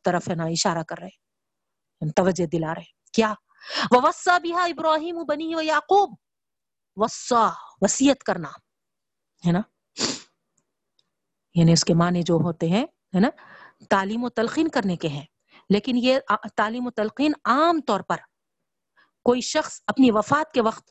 طرف، 0.02 0.28
ہے 0.28 0.34
نا، 0.34 0.44
اشارہ 0.44 0.82
کر 0.82 0.98
رہے 0.98 2.10
توجہ 2.16 2.46
دلا 2.46 2.74
رہے 2.74 2.92
کیا؟ 3.12 3.32
وسا 3.90 4.38
بھی 4.38 4.52
ابراہیم 4.52 5.22
بنی 5.28 5.54
و 5.54 5.60
یعقوب 5.60 6.14
وسا 6.96 7.48
وسیعت 7.80 8.22
کرنا، 8.22 8.48
ہے 9.46 9.52
نا؟ 9.52 9.60
یعنی 11.54 11.72
اس 11.72 11.84
کے 11.84 11.94
معنی 11.94 12.22
جو 12.22 12.34
ہوتے 12.34 12.68
ہیں، 12.68 12.84
ہے 12.84 13.20
نا؟ 13.20 13.28
تعلیم 13.88 14.24
و 14.24 14.28
تلقین 14.28 14.68
کرنے 14.68 14.96
کے 14.96 15.08
ہیں۔ 15.08 15.24
لیکن 15.70 15.96
یہ 15.96 16.18
تعلیم 16.56 16.86
و 16.86 16.90
تلقین 16.90 17.32
عام 17.44 17.80
طور 17.80 18.00
پر 18.00 18.16
کوئی 19.24 19.40
شخص 19.40 19.80
اپنی 19.86 20.10
وفات 20.10 20.52
کے 20.52 20.60
وقت 20.60 20.90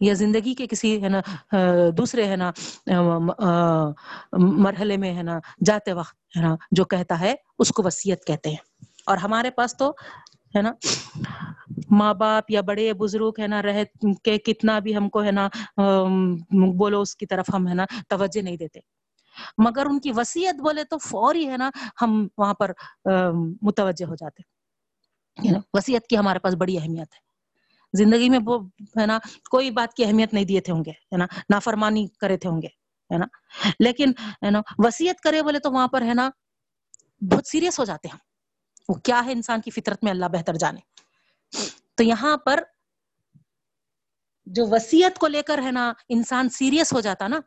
یا 0.00 0.14
زندگی 0.14 0.54
کے 0.54 0.66
کسی، 0.66 1.02
ہے 1.02 1.08
نا 1.08 1.20
دوسرے، 1.96 2.26
ہے 2.26 2.36
نا 2.36 2.52
مرحلے 4.38 4.96
میں، 4.96 5.14
ہے 5.14 5.22
نا، 5.22 5.38
جاتے 5.66 5.92
وقت، 5.92 6.36
ہے 6.36 6.42
نا، 6.42 6.56
جو 6.70 6.84
کہتا 6.84 7.20
ہے، 7.20 7.34
اس 7.58 7.68
کو 7.68 7.82
وسیعت 7.84 8.26
کہتے 8.26 8.48
ہیں۔ 8.48 8.84
اور 9.06 9.16
ہمارے 9.16 9.50
پاس 9.50 9.76
تو 9.76 9.92
ہے 10.56 10.62
نا؟ 10.62 10.72
ماں 11.90 12.12
باپ 12.14 12.50
یا 12.50 12.60
بڑے 12.60 12.92
بزرگ 12.92 13.32
ہے 13.38 13.46
نا، 13.46 13.62
رہ 13.62 13.82
کے 14.24 14.38
کتنا 14.38 14.78
بھی 14.78 14.96
ہم 14.96 15.08
کو 15.08 15.22
ہے 15.24 15.30
نا 15.30 15.48
بولو 16.78 17.00
اس 17.00 17.14
کی 17.16 17.26
طرف 17.26 17.50
ہم 17.54 17.68
ہے 17.68 17.74
نا 17.74 17.84
توجہ 18.08 18.42
نہیں 18.42 18.56
دیتے۔ 18.56 18.80
مگر 19.58 19.86
ان 19.86 19.98
کی 20.00 20.12
وسیعت 20.16 20.60
بولے 20.60 20.84
تو 20.84 20.98
فوری 20.98 21.48
ہے 21.48 21.56
نا 21.56 21.70
ہم 22.02 22.26
وہاں 22.38 22.54
پر 22.54 22.72
متوجہ 23.62 24.04
ہو 24.04 24.14
جاتے۔ 24.14 24.42
وسیعت 25.74 26.06
کی 26.06 26.16
ہمارے 26.18 26.38
پاس 26.38 26.54
بڑی 26.54 26.78
اہمیت 26.78 27.14
ہے۔ 27.14 27.26
زندگی 27.94 28.28
میں 28.28 28.38
وہ 28.46 28.58
ہے 29.00 29.06
نا، 29.06 29.18
کوئی 29.50 29.70
بات 29.70 29.94
کی 29.94 30.04
اہمیت 30.04 30.34
نہیں 30.34 30.44
دیے 30.44 30.60
تھے 30.60 30.72
ہوں 30.72 30.84
گے۔ 30.84 30.90
ہے 30.90 31.16
نا؟ 31.16 31.26
نافرمانی 31.50 32.06
کرے 32.20 32.36
تھے 32.36 32.48
ہوں 32.48 32.62
گے۔ 32.62 32.68
ہے 33.12 33.18
نا؟ 33.18 33.26
لیکن، 33.80 34.10
ہے 34.44 34.50
نا 34.50 34.60
وسیعت 34.78 35.20
کرے 35.20 35.42
بولے 35.42 35.58
تو 35.58 35.70
وہاں 35.72 35.88
پر 35.88 36.02
ہے 36.02 36.14
نا 36.14 36.30
بہت 37.30 37.46
سیریس 37.46 37.78
ہو 37.78 37.84
جاتے 37.84 38.08
ہیں 38.08 38.18
وہ 38.88 38.94
کیا 38.94 39.24
ہے 39.24 39.32
انسان 39.32 39.60
کی 39.60 39.70
فطرت 39.70 40.04
میں 40.04 40.12
اللہ 40.12 40.26
بہتر 40.26 40.54
جانے۔ 40.54 40.80
تو 41.94 42.02
یہاں 42.02 42.36
پر 42.36 42.62
جو 44.46 44.66
وسیعت 44.66 45.18
کو 45.18 45.26
لے 45.26 45.42
کر 45.42 45.58
ہے 45.58 45.70
نا، 45.70 45.92
انسان 46.08 46.48
سیریس 46.48 46.92
ہو 46.92 47.00
جاتا 47.00 47.28
نا، 47.28 47.40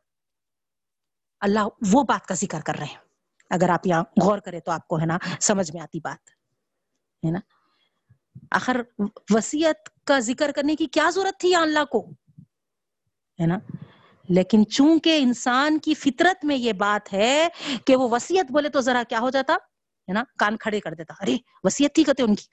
اللہ 1.39 1.59
وہ 1.93 2.03
بات 2.03 2.25
کا 2.25 2.35
ذکر 2.35 2.61
کر 2.61 2.75
رہے 2.75 2.85
ہیں۔ 2.85 2.97
اگر 3.49 3.69
آپ 3.69 3.87
یہاں 3.87 4.03
غور 4.21 4.39
کرے 4.39 4.59
تو 4.59 4.71
آپ 4.71 4.87
کو 4.87 4.99
ہے 4.99 5.05
نا 5.05 5.17
سمجھ 5.41 5.71
میں 5.71 5.81
آتی 5.81 5.99
بات۔ 5.99 6.29
ہے 7.25 7.31
نا؟ 7.31 7.39
آخر 8.51 8.81
وسیعت 9.29 10.05
کا 10.05 10.19
ذکر 10.19 10.51
کرنے 10.51 10.75
کی 10.75 10.85
کیا 10.85 11.09
ضرورت 11.13 11.39
تھی 11.39 11.55
اللہ 11.55 11.85
کو؟ 11.85 12.09
ہے 13.41 13.45
نا؟ 13.45 13.57
لیکن 14.29 14.69
چونکہ 14.69 15.19
انسان 15.21 15.79
کی 15.79 15.93
فطرت 15.93 16.45
میں 16.45 16.55
یہ 16.55 16.73
بات 16.73 17.13
ہے 17.13 17.47
کہ 17.85 17.95
وہ 17.95 18.09
وسیعت 18.09 18.51
بولے 18.51 18.69
تو 18.69 18.81
ذرا 18.81 19.03
کیا 19.09 19.19
ہو 19.19 19.29
جاتا؟ 19.29 19.57
ہے 20.07 20.13
نا، 20.13 20.23
کان 20.37 20.57
کھڑے 20.57 20.79
کر 20.79 20.93
دیتا۔ 20.93 21.13
ارے 21.21 21.37
وسیعت 21.63 21.95
تھی 21.95 22.03
کہتے 22.03 22.23
ان 22.23 22.35
کی۔ 22.35 22.45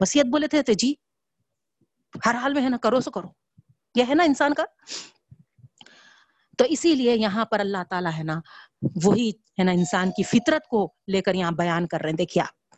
وسیعت 0.00 0.26
بولے 0.26 0.48
تھے 0.48 0.74
جی 0.74 0.94
ہر 2.26 2.34
حال 2.34 2.54
میں 2.54 2.62
ہے 2.62 2.68
نا، 2.68 2.76
کرو 2.76 3.00
سو 3.00 3.10
کرو۔ 3.10 3.28
یہ 3.94 4.04
ہے 4.08 4.14
نا 4.14 4.22
انسان 4.22 4.54
کا۔ 4.54 4.64
تو 6.58 6.64
اسی 6.68 6.94
لیے 6.94 7.16
یہاں 7.16 7.44
پر 7.44 7.60
اللہ 7.60 7.78
تعالیٰ 7.90 8.12
ہے 8.18 8.22
نا، 8.22 8.40
وہی 9.04 9.30
ہے 9.30 9.62
نا 9.62 9.70
انسان 9.70 10.10
کی 10.10 10.22
فطرت 10.22 10.68
کو 10.68 10.94
لے 11.12 11.22
کر 11.22 11.34
یہاں 11.34 11.52
بیان 11.52 11.86
کر 11.86 12.00
رہے 12.00 12.10
ہیں۔ 12.10 12.16
دیکھیے 12.16 12.42
آپ۔ 12.42 12.74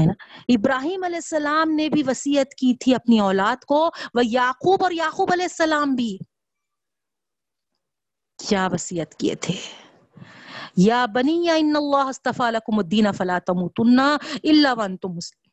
ہے 0.00 0.06
نا، 0.06 0.12
ابراہیم 0.48 1.04
علیہ 1.04 1.16
السلام 1.16 1.70
نے 1.70 1.88
بھی 1.88 2.02
وسیعت 2.06 2.54
کی 2.54 2.74
تھی 2.74 2.94
اپنی 2.94 3.20
اولاد 3.20 3.64
کو، 3.64 3.90
وہ 4.14 4.26
یعقوب 4.26 4.82
اور 4.82 4.90
یعقوب 4.90 5.32
علیہ 5.32 5.44
السلام 5.44 5.94
بھی۔ 5.94 6.18
کیا 8.48 8.68
وسیعت 8.72 9.14
کیے 9.14 9.34
تھے؟ 9.34 9.54
یا 10.78 11.06
بنی 11.06 11.44
یا 11.44 11.54
ان 11.54 11.72
اللہ 11.76 12.08
استفا 12.08 12.50
لکم 12.50 12.78
الدین 12.78 13.12
فلا 13.12 13.38
تموتن 13.38 13.98
الا 14.42 14.72
وانتم 14.72 15.12
مسلم 15.12 15.48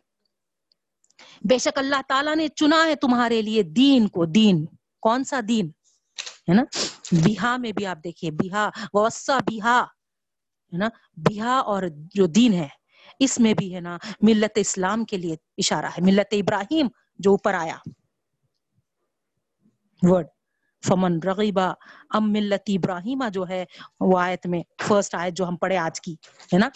بے 1.42 1.58
شک 1.58 1.78
اللہ 1.78 2.02
تعالیٰ 2.08 2.36
نے 2.36 2.48
چنا 2.48 2.86
ہے 2.86 2.96
تمہارے 2.96 3.42
لیے 3.42 3.64
دین 3.64 4.08
کو، 4.08 4.26
دین، 4.26 4.66
کون 5.02 5.24
سا 5.24 5.40
دین؟ 5.48 5.68
ہے 6.50 6.54
نا؟ 6.54 6.64
بیہا 7.12 7.58
میں 7.58 7.72
بھی 7.72 7.86
آپ 7.86 7.98
دیکھیے 8.04 8.32
بیہا 8.32 8.70
وسا 8.94 9.38
بیہا 9.38 9.82
ہے 10.74 10.78
نا؟ 10.78 10.90
بیہا 11.18 11.58
اور 11.58 11.84
جو 11.92 12.26
دین 12.26 12.54
ہے، 12.54 12.68
اس 13.20 13.40
میں 13.40 13.54
بھی 13.54 13.76
ہے 13.76 13.80
نا، 13.80 13.98
ملت 14.22 14.52
اسلام 14.56 15.06
کے 15.06 15.18
لیے 15.18 15.36
اشارہ 15.58 15.86
ہے، 15.86 16.02
ملت 16.02 16.34
ابراہیم 16.34 16.88
جو 17.20 17.32
اوپر 17.32 17.54
آیا۔ 17.54 17.78
ورڈ 20.02 20.28
فمن 20.88 21.20
رغیبا 21.26 21.74
ام 22.10 22.32
ملت 22.32 22.62
ابراہیمہ 22.68 23.30
جو 23.30 23.48
ہے 23.50 23.66
وہ 24.00 24.20
آیت 24.20 24.48
میں 24.48 24.64
فرسٹ 24.82 25.16
آیت 25.16 25.34
جو 25.34 25.48
ہم 25.48 25.58
پڑھے 25.58 25.78
آج 25.78 26.02
کی، 26.02 26.14
ہے 26.54 26.58
نا؟ 26.58 26.70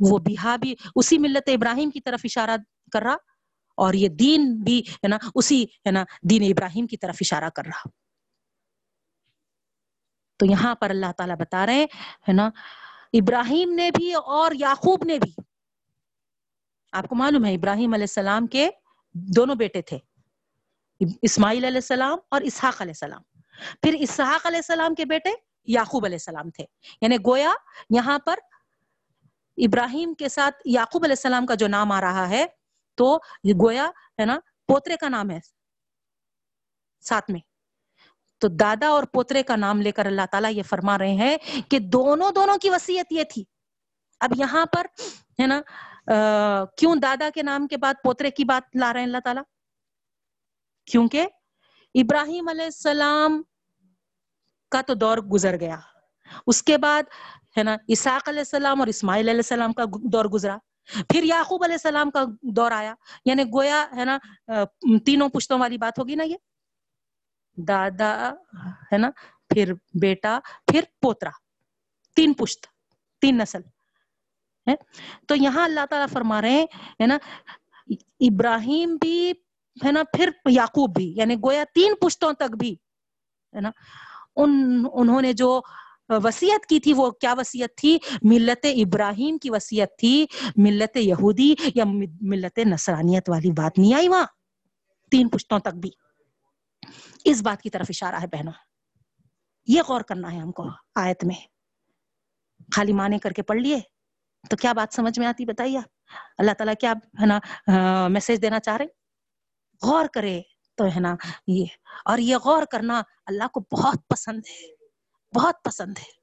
وہ 0.00 0.18
بیہا 0.18 0.56
بھی 0.56 0.74
اسی 0.94 1.18
ملت 1.18 1.48
ابراہیم 1.48 1.90
کی 1.90 2.00
طرف 2.00 2.20
اشارہ 2.24 2.56
کر 2.92 3.02
رہا 3.02 3.16
اور 3.74 3.94
یہ 3.94 4.08
دین 4.08 4.60
بھی، 4.64 4.80
ہے 4.80 5.08
نا؟ 5.08 5.18
اسی، 5.34 5.64
ہے 5.64 5.90
نا؟ 5.90 6.04
دین 6.30 6.42
ابراہیم 6.42 6.86
کی 6.86 6.96
طرف 6.96 7.16
اشارہ 7.20 7.50
کر 7.54 7.64
رہا۔ 7.66 7.88
تو 10.36 10.46
یہاں 10.46 10.74
پر 10.74 10.90
اللہ 10.90 11.12
تعالیٰ 11.16 11.36
بتا 11.36 11.66
رہے 11.66 11.84
ہے 12.28 12.32
نا؟ 12.32 12.50
ابراہیم 13.12 13.72
نے 13.72 13.90
بھی 13.90 14.14
اور 14.14 14.52
یعقوب 14.54 15.04
نے 15.04 15.18
بھی۔ 15.18 15.32
آپ 16.92 17.08
کو 17.08 17.14
معلوم 17.14 17.44
ہے 17.44 17.54
ابراہیم 17.54 17.92
علیہ 17.94 18.02
السلام 18.02 18.46
کے 18.46 18.70
دونوں 19.12 19.54
بیٹے 19.54 19.82
تھے۔ 19.82 19.98
اسماعیل 21.22 21.64
علیہ 21.64 21.76
السلام 21.76 22.18
اور 22.30 22.40
اسحاق 22.40 22.82
علیہ 22.82 22.90
السلام۔ 22.90 23.22
پھر 23.82 23.96
اسحاق 23.98 24.46
علیہ 24.46 24.56
السلام 24.56 24.94
کے 24.94 25.04
بیٹے 25.04 25.30
یعقوب 25.66 26.04
علیہ 26.04 26.14
السلام 26.14 26.50
تھے۔ 26.50 26.64
یعنی 27.00 27.16
گویا 27.16 27.52
یہاں 27.90 28.18
پر 28.18 28.38
ابراہیم 29.56 30.14
کے 30.14 30.28
ساتھ 30.28 30.56
یعقوب 30.64 31.04
علیہ 31.04 31.12
السلام 31.12 31.46
کا 31.46 31.54
جو 31.54 31.68
نام 31.68 31.92
آ 31.92 32.00
رہا 32.00 32.28
ہے، 32.28 32.46
تو 32.94 33.18
گویا 33.44 33.90
ہے 34.18 34.24
نا، 34.24 34.38
پوترے 34.66 34.96
کا 34.96 35.08
نام 35.08 35.30
ہے 35.30 35.40
ساتھ 37.00 37.30
میں۔ 37.30 37.40
تو 38.38 38.48
دادا 38.48 38.88
اور 38.88 39.02
پوترے 39.02 39.42
کا 39.42 39.56
نام 39.56 39.82
لے 39.82 39.92
کر 39.92 40.06
اللہ 40.06 40.22
تعالیٰ 40.30 40.52
یہ 40.52 40.62
فرما 40.62 40.98
رہے 40.98 41.12
ہیں 41.12 41.36
کہ 41.70 41.78
دونوں 41.78 42.32
دونوں 42.32 42.56
کی 42.58 42.70
وسیعت 42.70 43.12
یہ 43.12 43.24
تھی۔ 43.24 43.44
اب 44.20 44.30
یہاں 44.36 44.66
پر 44.66 44.86
ہے 45.40 45.46
نا 45.46 45.60
کیوں 46.76 46.96
دادا 46.96 47.28
کے 47.34 47.42
نام 47.42 47.66
کے 47.66 47.76
بعد 47.76 47.94
پوترے 48.04 48.30
کی 48.30 48.44
بات 48.44 48.76
لا 48.76 48.92
رہے 48.92 49.00
ہیں 49.00 49.06
اللہ 49.06 49.18
تعالیٰ؟ 49.24 49.42
کیونکہ 50.90 51.26
ابراہیم 51.94 52.48
علیہ 52.48 52.64
السلام 52.64 53.42
کا 54.70 54.80
تو 54.80 54.94
دور 54.94 55.18
گزر 55.18 55.60
گیا۔ 55.60 55.78
اس 56.46 56.62
کے 56.62 56.78
بعد 56.78 57.02
ہے 57.58 57.62
نا 57.62 57.76
اساق 57.88 58.28
علیہ 58.28 58.40
السلام 58.40 58.80
اور 58.80 58.88
اسماعیل 58.88 59.28
علیہ 59.28 59.38
السلام 59.38 59.72
کا 59.72 59.84
دور 60.12 60.24
گزرا۔ 60.24 60.56
پھر 61.08 61.22
یعقوب 61.22 61.64
علیہ 61.64 61.74
السلام 61.74 62.10
کا 62.10 62.24
دور 62.42 62.70
آیا۔ 62.70 62.94
یعنی 63.24 63.42
گویا 63.42 63.86
ہے 63.96 64.04
نا 64.04 64.18
تینوں 65.06 65.28
پشتوں 65.28 65.58
والی 65.58 65.78
بات 65.78 65.98
ہوگی 65.98 66.14
نا 66.14 66.24
یہ؟ 66.24 66.36
دادا 67.56 68.32
ہے 68.92 68.98
نا، 68.98 69.10
پھر 69.48 69.72
بیٹا، 70.00 70.38
پھر 70.66 70.84
پوترا۔ 71.02 71.30
تین 72.16 72.32
پشت، 72.34 72.66
تین 73.20 73.38
نسل۔ 73.38 73.60
ہے؟ 74.66 74.74
تو 75.28 75.34
یہاں 75.34 75.64
اللہ 75.64 75.86
تعالیٰ 75.90 76.08
فرما 76.12 76.42
رہے 76.42 76.64
ہیں 77.00 77.06
نا، 77.06 77.18
ابراہیم 78.20 78.96
بھی 79.00 79.32
ہے 79.84 79.92
نا، 79.92 80.02
پھر 80.12 80.30
یعقوب 80.50 80.96
بھی 80.96 81.14
یعنی 81.16 81.34
گویا 81.34 81.64
تین 81.74 81.94
پشتوں 82.00 82.32
تک 82.32 82.56
بھی، 82.58 82.72
ہے 83.54 83.60
نا، 83.60 83.70
ان، 84.36 84.82
انہوں 84.92 85.22
نے 85.22 85.32
جو 85.32 85.60
وسیعت 86.08 86.66
کی 86.66 86.80
تھی، 86.80 86.92
وہ 86.92 87.10
کیا 87.10 87.34
وسیعت 87.38 87.76
تھی؟ 87.76 87.98
ملت 88.22 88.66
ابراہیم 88.76 89.38
کی 89.38 89.50
وسیعت 89.50 89.88
تھی، 89.98 90.26
ملت 90.56 90.96
یہودی 90.96 91.54
یا 91.74 91.84
ملت 92.20 92.58
نصرانیت 92.58 93.30
والی 93.30 93.50
بات 93.52 93.78
نہیں 93.78 93.94
آئی 93.94 94.08
وہاں؟ 94.08 94.26
تین 95.10 95.28
پشتوں 95.28 95.58
تک 95.58 95.74
بھی۔ 95.74 95.90
اس 97.24 97.42
بات 97.42 97.62
کی 97.62 97.70
طرف 97.70 97.86
اشارہ 97.88 98.14
ہے 98.14 98.26
بہنوں۔ 98.26 98.52
یہ 99.66 99.82
غور 99.88 100.00
کرنا 100.00 100.32
ہے 100.32 100.38
ہم 100.38 100.52
کو 100.52 100.64
آیت 100.94 101.24
میں۔ 101.24 101.46
خالی 102.76 102.92
مانے 102.92 103.18
کر 103.18 103.30
کے 103.30 103.42
پڑھ 103.42 103.58
لیے۔ 103.58 103.80
تو 104.50 104.56
کیا 104.56 104.72
بات 104.72 104.94
سمجھ 104.94 105.18
میں 105.18 105.26
آتی 105.26 105.44
بتائیے 105.44 105.78
اللہ 106.38 106.50
تعالیٰ 106.52 106.74
کیا 106.80 106.92
ہے 107.20 107.26
نا 107.26 107.38
میسج 108.08 108.42
دینا 108.42 108.60
چاہ 108.60 108.76
رہے 108.76 108.86
غور 109.82 110.04
کرے 110.14 110.42
تو 110.74 110.84
ہے 110.84 111.00
نا 111.00 111.16
یہ۔ 111.46 111.66
اور 112.04 112.18
یہ 112.18 112.36
غور 112.36 112.62
کرنا 112.72 113.02
اللہ 113.26 113.48
کو 113.48 113.60
بہت 113.60 114.08
پسند 114.08 114.40
ہے۔ 114.50 114.76
بہت 115.34 115.56
پسند 115.64 115.98
ہے۔ 115.98 116.18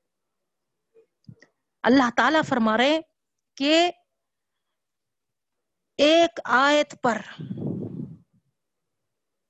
اللہ 1.83 2.09
تعالیٰ 2.17 2.41
فرما 2.47 2.77
رہے 2.77 2.99
کہ 3.55 3.91
ایک 5.97 6.39
آیت 6.45 6.95
پر 7.03 7.21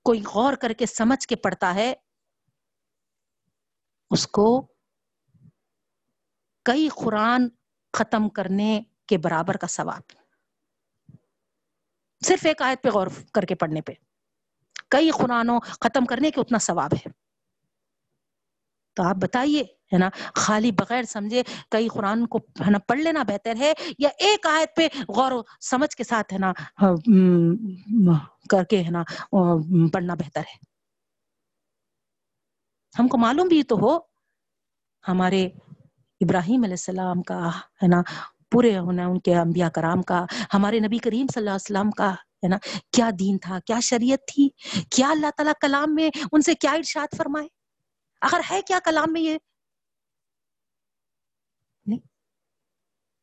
کوئی 0.04 0.24
غور 0.34 0.54
کر 0.54 0.74
کے 0.74 0.86
سمجھ 0.86 1.28
کے 1.28 1.36
پڑھتا 1.36 1.76
ہے، 1.76 1.94
اس 4.10 4.28
کو 4.28 4.68
کئی 6.64 6.90
قرآن 6.90 7.48
ختم 7.98 8.30
کرنے 8.30 8.82
کے 9.06 9.18
برابر 9.18 9.58
کا 9.58 9.68
ثواب۔ 9.68 10.25
صرف 12.28 12.46
ایک 12.46 12.62
آیت 12.62 12.82
پہ 12.84 12.90
غور 12.90 13.08
کر 13.34 13.46
کے 13.46 13.56
پڑھنے 13.56 13.82
پہ۔ 13.82 13.94
کئی 14.90 15.10
قرآنوں 15.10 15.60
ختم 15.82 16.06
کرنے 16.06 16.32
کے 16.32 16.40
اتنا 16.42 16.58
ثواب 16.58 16.94
ہے۔ 16.94 17.10
تو 18.96 19.04
آپ 19.04 19.16
بتائیے، 19.16 19.64
ہے 19.94 19.98
نا، 19.98 20.10
خالی 20.36 20.72
بغیر 20.72 21.04
سمجھے 21.04 21.42
کئی 21.72 21.88
قرآن 21.88 22.26
کو، 22.28 22.38
ہے 22.66 22.72
نا، 22.72 22.80
پڑھ 22.88 23.00
لینا 23.00 23.24
بہتر 23.24 23.56
ہے 23.60 23.74
یا 24.00 24.10
ایک 24.20 24.46
آیت 24.46 24.76
پہ 24.76 24.88
غور 25.10 25.32
و 25.32 25.42
سمجھ 25.62 25.96
کے 25.96 26.04
ساتھ، 26.04 26.34
ہے 26.34 26.38
نا 26.38 26.52
کر 28.50 28.64
کے، 28.64 28.84
ہے 28.84 28.90
نا، 28.90 29.04
پڑھنا 29.94 30.14
بہتر 30.14 30.42
ہے۔ 30.42 30.58
ہم 33.00 33.08
کو 33.08 33.18
معلوم 33.18 33.48
بھی 33.48 33.64
تو 33.64 33.76
ہو، 33.76 33.98
ہمارے 35.04 35.46
ابراہیم 36.22 36.64
علیہ 36.64 36.80
السلام 36.82 37.22
کا، 37.22 37.40
ہے 37.84 37.88
نا 37.88 38.02
پورے 38.56 38.78
ہونا 38.78 39.06
ان 39.06 39.20
کے 39.20 39.36
انبیاء 39.36 39.70
کرام 39.70 40.02
کا، 40.02 40.26
ہمارے 40.54 40.80
نبی 40.80 40.98
کریم 40.98 41.26
صلی 41.34 41.42
اللہ 41.42 41.50
علیہ 41.50 41.78
وسلم 41.78 41.92
کا، 41.92 42.12
ہے 42.12 42.48
نا؟ 42.48 42.58
کیا 42.92 43.10
دین 43.20 43.38
تھا؟ 43.38 43.60
کیا 43.60 43.80
شریعت 43.80 44.20
تھی؟ 44.28 44.50
کیا 44.92 45.10
اللہ 45.10 45.28
تعالیٰ 45.38 45.54
کلام 45.62 45.96
میں 45.96 46.10
ان 46.32 46.42
سے 46.42 46.54
کیا 46.54 46.72
ارشاد 46.72 47.16
فرمائے؟ 47.18 47.48
اگر 48.22 48.42
ہے 48.50 48.62
کیا 48.62 48.80
کلام 48.86 49.14
میں 49.14 49.22
یہ؟ 49.22 49.38
نہیں۔ 51.86 52.00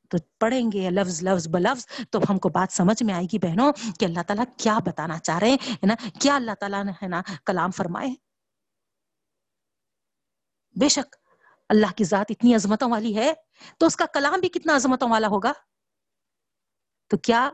تو 0.09 0.19
پڑھیں 0.41 0.73
گے 0.73 0.91
لفظ 0.91 1.23
لفظ 1.23 1.49
بلفظ، 1.49 1.87
تو 2.11 2.19
ہم 2.31 2.39
کو 2.39 2.49
بات 2.49 2.73
سمجھ 2.73 3.03
میں 3.03 3.15
آئے 3.15 3.25
گی 3.33 3.39
بہنوں 3.39 3.73
کہ 4.01 4.05
اللہ 4.05 4.23
تعالیٰ 4.27 4.45
کیا 4.57 4.79
بتانا 4.79 5.19
چاہ 5.19 5.39
رہے 5.39 5.57
ہیں 5.69 5.87
نا؟ 5.87 5.95
کیا 6.21 6.37
اللہ 6.37 6.53
تعالیٰ 6.61 6.85
نے، 6.85 6.93
ہے 7.03 7.09
نا، 7.09 7.23
کلام 7.47 7.71
فرمائے؟ 7.71 8.09
بے 10.81 10.89
شک 10.89 11.17
اللہ 11.73 11.93
کی 11.97 12.05
ذات 12.05 12.27
اتنی 12.29 12.55
عظمتوں 12.55 12.91
والی 12.91 13.17
ہے، 13.17 13.33
تو 13.79 13.87
اس 13.87 13.97
کا 13.97 14.07
کلام 14.07 14.41
بھی 14.41 14.49
کتنا 14.49 14.77
عظمتوں 14.77 15.09
والا 15.09 15.27
ہوگا؟ 15.27 15.53
تو 17.07 17.17
کیا 17.17 17.51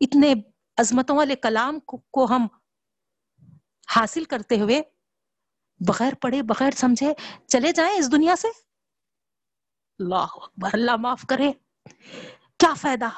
اتنے 0.00 0.34
عظمتوں 0.76 1.16
والے 1.16 1.36
کلام 1.36 1.80
کو 1.80 2.24
ہم 2.24 2.46
حاصل 3.88 4.24
کرتے 4.24 4.60
ہوئے 4.60 4.82
بغیر 5.80 6.12
پڑھے، 6.20 6.42
بغیر 6.42 6.70
سمجھے 6.70 7.12
چلے 7.46 7.72
جائیں 7.72 7.98
اس 7.98 8.12
دنیا 8.12 8.36
سے؟ 8.36 8.48
اللہ 9.98 10.36
اکبر، 10.42 10.70
اللہ 10.72 10.96
معاف 10.96 11.24
کرے۔ 11.28 11.52
کیا 12.58 12.74
فائدہ؟ 12.74 13.08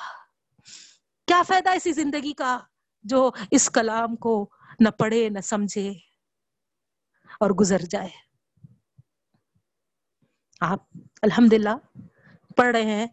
کیا 1.26 1.42
فائدہ 1.42 1.70
اسی 1.70 1.92
زندگی 1.92 2.32
کا 2.32 2.58
جو 3.04 3.30
اس 3.50 3.70
کلام 3.70 4.16
کو 4.16 4.50
نہ 4.80 4.88
پڑھے، 4.88 5.28
نہ 5.28 5.40
سمجھے 5.40 5.92
اور 7.40 7.50
گزر 7.50 7.78
جائے؟ 7.78 8.33
آپ 10.64 10.82
الحمد 11.22 11.52
للہ 11.52 11.76
پڑھ 12.56 12.76
رہے 12.76 12.82
ہیں 12.82 13.06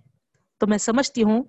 تو 0.58 0.68
میں 0.68 0.78
سمجھتی 0.78 1.24
ہوں، 1.24 1.44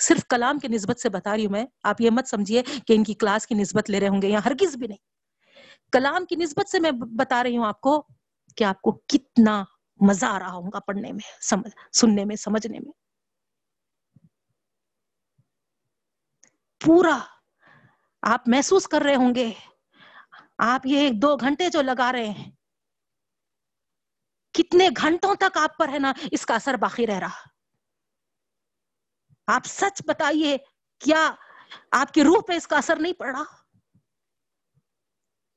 صرف 0.00 0.26
کلام 0.28 0.58
کی 0.58 0.68
نسبت 0.68 1.00
سے 1.00 1.08
بتا 1.08 1.36
رہی 1.36 1.44
ہوں 1.46 1.52
میں، 1.52 1.66
آپ 1.82 2.00
یہ 2.00 2.10
مت 2.10 2.28
سمجھیے 2.28 2.62
کہ 2.62 2.92
ان 2.92 3.04
کی 3.04 3.14
کلاس 3.14 3.46
کی 3.46 3.54
نسبت 3.54 3.90
لے 3.90 4.00
رہے 4.00 4.08
ہوں 4.08 4.22
گے 4.22 4.28
یا 4.28 4.40
ہرگز 4.44 4.76
بھی 4.76 4.86
نہیں۔ 4.86 4.98
کلام 5.92 6.24
کی 6.24 6.36
نسبت 6.36 6.68
سے 6.68 6.80
میں 6.80 6.90
بتا 6.90 7.42
رہی 7.42 7.56
ہوں 7.56 7.66
آپ 7.66 7.80
کو 7.80 8.06
کہ 8.56 8.64
آپ 8.64 8.82
کو 8.82 8.92
کتنا 8.92 9.64
مزہ 10.00 10.26
آ 10.26 10.38
رہا 10.38 10.52
ہوگا 10.52 10.80
پڑھنے 10.80 11.12
میں، 11.12 11.40
سمجھ 11.40 11.96
سننے 11.96 12.24
میں، 12.24 12.36
سمجھنے 12.36 12.78
میں۔ 12.78 12.92
پورا 16.80 17.18
آپ 18.22 18.48
محسوس 18.48 18.88
کر 18.88 19.02
رہے 19.02 19.14
ہوں 19.14 19.34
گے۔ 19.34 19.52
آپ 20.58 20.86
یہ 20.86 20.98
ایک 20.98 21.22
دو 21.22 21.36
گھنٹے 21.36 21.68
جو 21.68 21.82
لگا 21.82 22.12
رہے 22.12 22.30
ہیں 22.30 22.50
کتنے 24.54 24.88
گھنٹوں 24.96 25.34
تک 25.34 25.58
آپ 25.58 25.76
پر 25.78 25.88
ہے 25.88 25.98
نا 25.98 26.12
اس 26.32 26.46
کا 26.46 26.54
اثر 26.54 26.74
باقی 26.74 27.06
رہ 27.06 27.18
رہا؟ 27.18 27.42
آپ 29.48 29.66
سچ 29.66 30.02
بتائیے، 30.06 30.56
کیا 31.00 31.34
آپ 31.90 32.12
کی 32.12 32.24
روح 32.24 32.40
پہ 32.48 32.52
اس 32.52 32.66
کا 32.66 32.76
اثر 32.76 32.96
نہیں 32.96 33.12
پڑ 33.12 33.36
رہا 33.36 33.44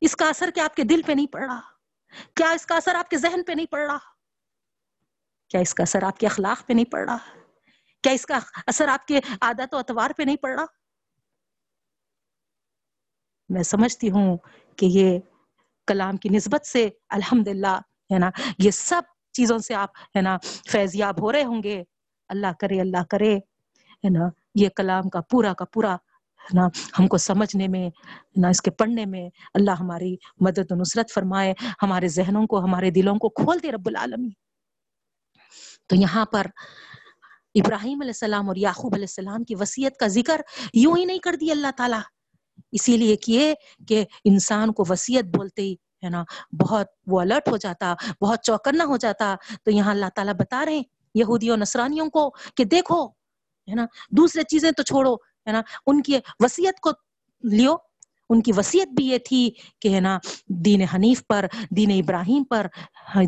اس 0.02 0.16
کا 0.16 0.30
اثر 0.30 0.50
کیا 0.56 0.66
آپ 0.66 0.76
کے 0.76 0.84
دل 0.84 1.02
پہ 1.02 1.12
نہیں 1.12 1.28
پڑ 1.28 1.44
رہا 1.44 1.60
کیا 2.36 2.50
اس 2.50 2.66
کا 2.66 2.76
اثر 2.76 2.96
آپ 2.96 3.10
کے 3.10 3.18
ذہن 3.18 3.44
پہ 3.44 3.52
نہیں 3.52 3.66
پڑ 3.66 3.80
رہا 3.80 3.98
کیا 5.50 5.62
اس 5.62 5.74
کا 5.74 5.84
اثر 5.84 6.04
آپ 6.04 6.20
کے 6.20 6.28
اخلاق 6.28 6.68
پہ 6.68 6.74
نہیں 6.74 6.86
پڑ 6.86 7.06
رہا 7.10 7.18
کیا 8.04 8.14
اس 8.14 8.26
کا 8.26 8.40
اثر 8.68 8.88
آپ 8.88 9.08
کے 9.08 9.20
عادت 9.42 9.74
و 9.74 9.78
اتوار 9.78 10.12
پہ 10.18 10.24
نہیں 10.24 10.38
پڑ 10.38 10.54
رہا 10.56 10.66
میں 13.50 13.64
سمجھتی 13.64 14.12
ہوں 14.12 14.38
کہ 14.78 14.86
یہ 14.86 15.20
کلام 15.88 16.18
کی 16.18 16.30
نسبت 16.30 16.66
سے 16.66 16.90
الحمد 17.10 17.48
ہے 18.14 18.20
نا؟ 18.20 18.30
یہ 18.58 18.72
سب 18.72 19.02
چیزوں 19.34 19.58
سے 19.58 19.74
آپ 19.74 19.90
ہے 20.16 20.22
نا 20.22 20.38
فیضیاب 20.72 21.22
ہو 21.22 21.32
رہے 21.32 21.44
ہوں 21.44 21.64
گے۔ 21.64 21.84
اللہ 22.30 22.48
کرے 22.60 22.82
اللہ 22.82 23.04
کرے، 23.10 23.36
ہے 23.36 24.10
نا؟ 24.10 24.30
یہ 24.56 24.70
کلام 24.70 25.10
کا 25.10 25.22
پورا 25.22 25.54
کا 25.54 25.66
پورا 25.66 25.96
نا؟ 26.54 26.68
ہم 27.00 27.08
کو 27.08 27.18
سمجھنے 27.18 27.68
میں 27.68 27.90
نہ 28.36 28.48
اس 28.48 28.62
کے 28.62 28.72
پڑھنے 28.72 29.06
میں 29.06 29.30
اللہ 29.54 29.72
ہماری 29.72 30.16
مدد 30.40 30.72
و 30.72 30.76
نصرت 30.76 31.12
فرمائے، 31.12 31.54
ہمارے 31.82 32.08
ذہنوں 32.08 32.48
کو، 32.48 32.60
ہمارے 32.60 32.92
دلوں 32.92 33.16
کو 33.16 33.30
کھول 33.30 33.58
دے 33.64 33.72
رب 33.72 33.88
العالمین۔ 33.88 34.32
تو 35.88 35.96
یہاں 35.96 36.26
پر 36.26 36.48
ابراہیم 37.56 38.02
علیہ 38.02 38.10
السلام 38.10 38.48
اور 38.48 38.56
یعقوب 38.56 38.94
علیہ 38.94 39.04
السلام 39.04 39.44
کی 39.44 39.56
وسیعت 39.56 39.98
کا 39.98 40.08
ذکر 40.08 40.42
یوں 40.74 40.98
ہی 40.98 41.06
نہیں 41.06 41.20
کر 41.20 41.36
دی 41.36 41.52
اللہ 41.52 41.68
تعالیٰ۔ 41.78 42.00
اسی 42.72 42.98
لیے 42.98 43.16
کیے 43.16 43.54
کہ 43.88 44.06
انسان 44.24 44.74
کو 44.74 44.84
وسیعت 44.90 45.24
بولتے 45.24 45.62
ہی 45.62 45.76
ہے 46.04 46.10
نا، 46.10 46.24
بہت 46.60 46.88
وہ 47.08 47.22
الرٹ 47.22 47.50
ہو 47.50 47.58
جاتا، 47.58 47.94
بہت 48.22 48.44
چوکنا 48.44 48.86
ہو 48.86 48.98
جاتا، 48.98 49.36
تو 49.64 49.72
یہاں 49.72 49.92
اللہ 49.92 50.10
تعالیٰ 50.16 50.34
بتا 50.34 50.66
رہے 50.66 50.76
ہیں 50.76 50.84
یہودیوں 51.16 51.58
نصرانیوں 51.58 52.10
کو 52.10 52.30
کہ 52.56 52.64
دیکھو، 52.64 53.08
ہے 53.68 53.76
نا، 53.76 53.86
دوسرے 54.12 54.44
چیزیں 54.44 54.72
تو 54.72 54.84
چھوڑو، 54.84 55.16
ہے 55.16 55.52
نا، 55.52 55.62
ان 55.86 56.02
کی 56.02 56.18
وسیعت 56.40 56.80
کو 56.80 56.92
لیو، 57.44 57.76
ان 58.30 58.42
کی 58.42 58.52
وسیعت 58.58 58.88
بھی 58.88 59.06
یہ 59.08 59.18
تھی 59.18 59.50
کہ، 59.82 59.94
ہے 59.96 60.00
نا، 60.00 60.18
دین 60.66 60.82
حنیف 60.82 61.24
پر، 61.28 61.46
دین 61.70 61.92
ابراہیم 61.92 62.44
پر، 62.44 62.68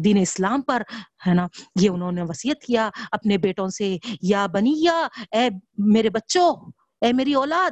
دین 0.03 0.17
اسلام 0.21 0.61
پر، 0.61 0.81
ہے 1.27 1.33
نا، 1.33 1.47
یہ 1.81 1.89
انہوں 1.89 2.11
نے 2.11 2.21
وسیعت 2.21 2.61
کیا 2.61 2.89
اپنے 3.11 3.37
بیٹوں 3.37 3.67
سے، 3.67 3.97
یا 4.21 4.45
بنیا 4.45 5.07
اے 5.31 5.49
میرے 5.77 6.09
بچوں، 6.09 6.55
اے 7.01 7.13
میری 7.13 7.33
اولاد 7.33 7.71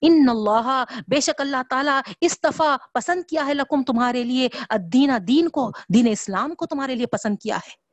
ان 0.00 0.26
اللہ 0.28 0.84
بے 1.08 1.20
شک 1.20 1.40
اللہ 1.40 1.56
تعالیٰ 1.70 2.00
استفا 2.20 2.76
پسند 2.94 3.22
کیا 3.24 3.46
ہے 3.46 3.54
لکم 3.54 3.82
تمہارے 3.82 4.22
لیے 4.22 4.48
دین 4.92 5.10
دین 5.28 5.48
کو، 5.48 5.70
دین 5.94 6.08
اسلام 6.10 6.54
کو 6.54 6.66
تمہارے 6.66 6.94
لیے 6.94 7.06
پسند 7.06 7.36
کیا 7.42 7.56
ہے۔ 7.56 7.86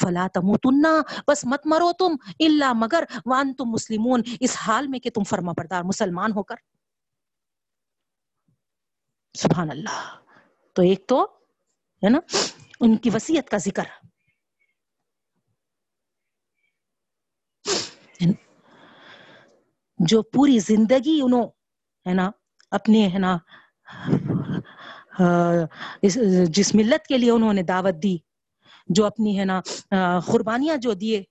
فلا 0.00 0.26
تموتن، 0.34 0.82
بس 1.28 1.44
مت 1.44 1.66
مرو 1.66 1.92
تم 1.92 2.16
اللہ 2.38 2.72
مگر 2.72 3.04
وان 3.26 3.54
تم 3.54 3.64
مسلمون۔ 3.64 4.22
اس 4.40 4.56
حال 4.56 4.88
میں 4.88 4.98
کہ 4.98 5.10
تم 5.10 5.22
فرما 5.24 5.52
بردار 5.56 5.82
مسلمان 5.82 6.32
ہو 6.32 6.42
کر۔ 6.42 6.54
سبحان 9.38 9.70
اللہ۔ 9.70 10.16
تو 10.72 10.82
ایک 10.82 11.06
تو، 11.06 11.24
ہے 12.04 12.08
نا، 12.08 12.18
ان 12.80 12.96
کی 12.96 13.10
وسیعت 13.14 13.50
کا 13.50 13.56
ذکر۔ 13.56 13.82
جو 19.98 20.22
پوری 20.22 20.58
زندگی 20.58 21.20
انہوں، 21.24 21.46
ہے 22.06 22.14
نا، 22.14 22.30
اپنے، 22.70 23.06
ہے 23.08 23.18
نا 23.18 23.36
جس 26.48 26.74
ملت 26.74 27.06
کے 27.06 27.18
لیے 27.18 27.30
انہوں 27.30 27.52
نے 27.52 27.62
دعوت 27.62 28.02
دی، 28.02 28.16
جو 28.88 29.04
اپنی، 29.06 29.38
ہے 29.38 29.44
نا، 29.44 29.60
قربانیاں 30.26 30.76
جو 30.76 30.92
دیے، 30.92 31.22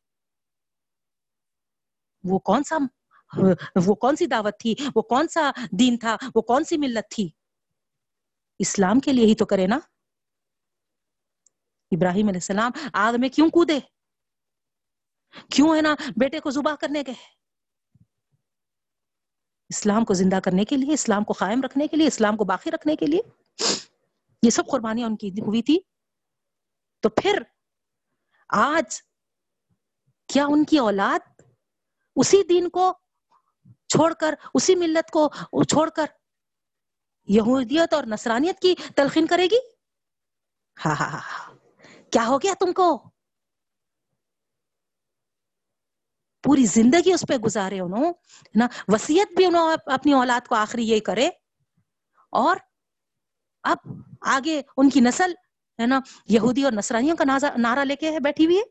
وہ 2.24 2.40
کون 2.40 2.64
سا، 2.64 2.78
وہ 3.86 3.96
کون 3.96 4.16
سی 4.16 4.26
دعوت 4.26 4.60
تھی؟ 4.60 4.74
وہ 4.96 5.02
کون 5.02 5.28
سا 5.28 5.52
دین 5.80 5.98
تھا؟ 5.98 6.16
وہ 6.36 6.42
کون 6.42 6.64
سی 6.64 6.78
ملت 6.78 7.12
تھی؟ 7.12 7.30
اسلام 8.60 9.00
کے 9.00 9.14
لیے 9.14 9.26
ہی 9.26 9.36
تو 9.36 9.46
کرے 9.46 9.68
نا۔ 9.68 9.80
ابراہیم 11.92 12.28
علیہ 12.28 12.44
السلام 12.44 12.72
آگ 12.94 13.14
میں 13.20 13.30
کیوں 13.30 13.50
کودے؟ 13.50 13.80
کیوں، 15.52 15.76
ہے 15.76 15.82
نا، 15.82 15.96
بیٹے 16.18 16.40
کو 16.40 16.50
زبا 16.50 16.76
کرنے 16.76 17.04
گئے؟ 17.08 17.43
اسلام 19.70 20.06
کو 20.06 20.14
زندہ 20.14 20.40
کرنے 20.44 20.66
کے 20.66 20.78
لیے، 20.78 20.94
اسلام 20.94 21.24
کو 21.24 21.34
قائم 21.34 21.62
رکھنے 21.62 21.88
کے 21.88 21.98
لیے، 21.98 22.08
اسلام 22.08 22.38
کو 22.38 22.44
باقی 22.44 22.72
رکھنے 22.72 22.96
کے 22.96 23.06
لیے۔ 23.06 23.22
یہ 24.44 24.50
سب 24.50 24.68
قربانیاں 24.68 25.08
ان 25.08 25.16
کی 25.16 25.30
ہوئی 25.30 25.62
تھی۔ 25.62 25.80
تو 27.00 27.10
پھر 27.10 27.42
آج 28.50 29.02
کیا 30.28 30.46
ان 30.46 30.66
کی 30.66 30.78
اولاد 30.78 31.42
اسی 32.16 32.44
دین 32.44 32.70
کو 32.70 32.94
چھوڑ 33.88 34.14
کر، 34.14 34.36
اسی 34.54 34.76
ملت 34.76 35.12
کو 35.12 35.30
چھوڑ 35.64 35.90
کر 35.90 36.06
یہودیت 37.28 37.94
اور 37.94 38.04
نصرانیت 38.04 38.60
کی 38.60 38.76
تلقین 38.96 39.28
کرے 39.28 39.46
گی؟ 39.46 39.58
ہاں 40.86 40.96
ہاں 40.96 41.10
ہاں 41.10 41.54
کیا 42.12 42.28
ہو 42.28 42.38
گیا 42.38 42.54
تم 42.60 42.74
کو؟ 42.74 43.13
پوری 46.44 46.66
زندگی 46.66 47.14
اس 47.14 47.26
پہ 47.28 47.38
گزارے 47.38 47.80
انہوں 47.80 48.14
نا؟ 48.56 48.68
وسیعت 48.88 49.34
بھی 49.34 49.46
انہوں 49.46 49.78
اپنی 49.86 50.14
اولاد 50.14 50.48
کو 50.48 50.56
آخری 50.56 50.90
یہ 50.90 51.00
کرے۔ 51.00 51.30
اور 52.32 52.58
اب 53.64 53.78
آگے 54.22 54.62
ان 54.78 54.90
کی 54.90 55.00
نسل، 55.00 55.32
ہے 55.82 55.86
نا؟ 55.86 56.00
یہودی 56.28 56.64
اور 56.64 56.72
نصرانیوں 56.72 57.18
کا 57.18 57.24
نعرہ 57.58 57.80
لے 57.80 57.96
کے 57.96 58.20
بیٹھی 58.24 58.46
ہوئی 58.46 58.58
ہے۔ 58.58 58.62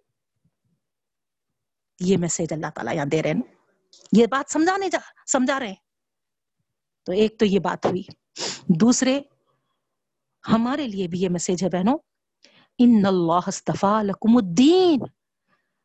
یہ 2.00 2.16
میسج 2.16 2.52
اللہ 2.52 2.66
تعالیٰ 2.74 2.94
یہاں 2.94 3.06
دے 3.06 3.22
رہے 3.22 3.30
ہیں۔ 3.30 3.54
یہ 4.12 4.26
بات 4.26 4.52
سمجھانے 4.52 4.88
جا، 4.88 4.98
سمجھا 5.32 5.58
رہے 5.58 5.66
ہیں۔ 5.66 5.74
تو 7.04 7.12
ایک 7.12 7.38
تو 7.38 7.44
یہ 7.44 7.58
بات 7.58 7.86
ہوئی۔ 7.86 8.02
دوسرے، 8.68 9.20
ہمارے 10.48 10.86
لیے 10.86 11.08
بھی 11.08 11.20
یہ 11.20 11.28
میسج 11.28 11.64
ہے 11.64 11.68
بہنوں، 11.68 11.98
ان 12.78 13.06
اللہ 13.06 13.50
لکم 14.02 14.36
الدین 14.36 14.98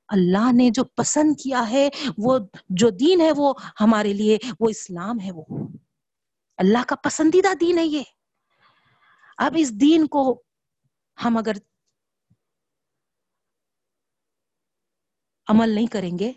اللہ 0.07 0.51
نے 0.53 0.69
جو 0.69 0.83
پسند 0.83 1.41
کیا 1.43 1.69
ہے، 1.69 1.89
وہ 2.17 2.39
جو 2.69 2.89
دین 2.89 3.21
ہے، 3.21 3.31
وہ 3.37 3.53
ہمارے 3.81 4.13
لیے، 4.13 4.37
وہ 4.59 4.69
اسلام 4.69 5.19
ہے 5.19 5.31
وہ۔ 5.31 5.45
اللہ 6.57 6.83
کا 6.87 6.95
پسندیدہ 6.95 7.53
دین 7.53 7.77
ہے 7.77 7.85
یہ۔ 7.85 8.03
اب 9.37 9.55
اس 9.57 9.71
دین 9.71 10.07
کو 10.07 10.43
ہم 11.25 11.37
اگر 11.37 11.51
عمل 15.47 15.69
نہیں 15.69 15.87
کریں 15.87 16.19
گے 16.19 16.31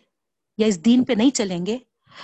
یا 0.59 0.67
اس 0.67 0.85
دین 0.85 1.05
پہ 1.05 1.13
نہیں 1.13 1.31
چلیں 1.31 1.67
گے، 1.67 1.79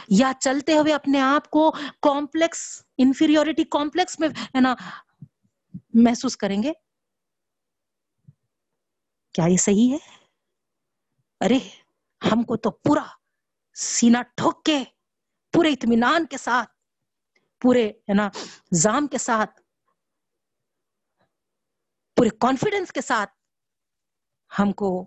یا 0.08 0.32
چلتے 0.40 0.72
ہوئے 0.72 0.94
اپنے 0.94 1.20
آپ 1.20 1.50
کو 1.50 1.70
کمپلیکس، 2.02 2.82
انفیریورٹی 2.98 3.64
کمپلیکس 3.64 4.20
میں، 4.20 4.28
ہے 4.28 4.60
نا، 4.60 4.74
محسوس 5.94 6.36
کریں 6.36 6.62
گے، 6.62 6.72
کیا 9.32 9.46
یہ 9.46 9.56
صحیح 9.56 9.92
ہے؟ 9.92 10.15
ارے، 11.40 11.58
ہم 12.22 12.42
کو 12.42 12.56
تو 12.56 12.70
پورا 12.70 13.02
سینا 13.74 14.22
ٹھوک 14.36 14.64
کے، 14.64 14.78
پورے 15.52 15.70
اطمینان 15.70 16.26
کے 16.26 16.36
ساتھ، 16.36 16.70
پورے، 17.60 17.88
ہے 17.88 18.14
نا، 18.14 18.28
زام 18.74 19.06
کے 19.06 19.18
ساتھ، 19.18 19.60
پورے 22.16 22.28
کانفیڈنس 22.28 22.92
کے 22.92 23.00
ساتھ 23.00 23.30
ہم 24.58 24.72
کو، 24.72 25.02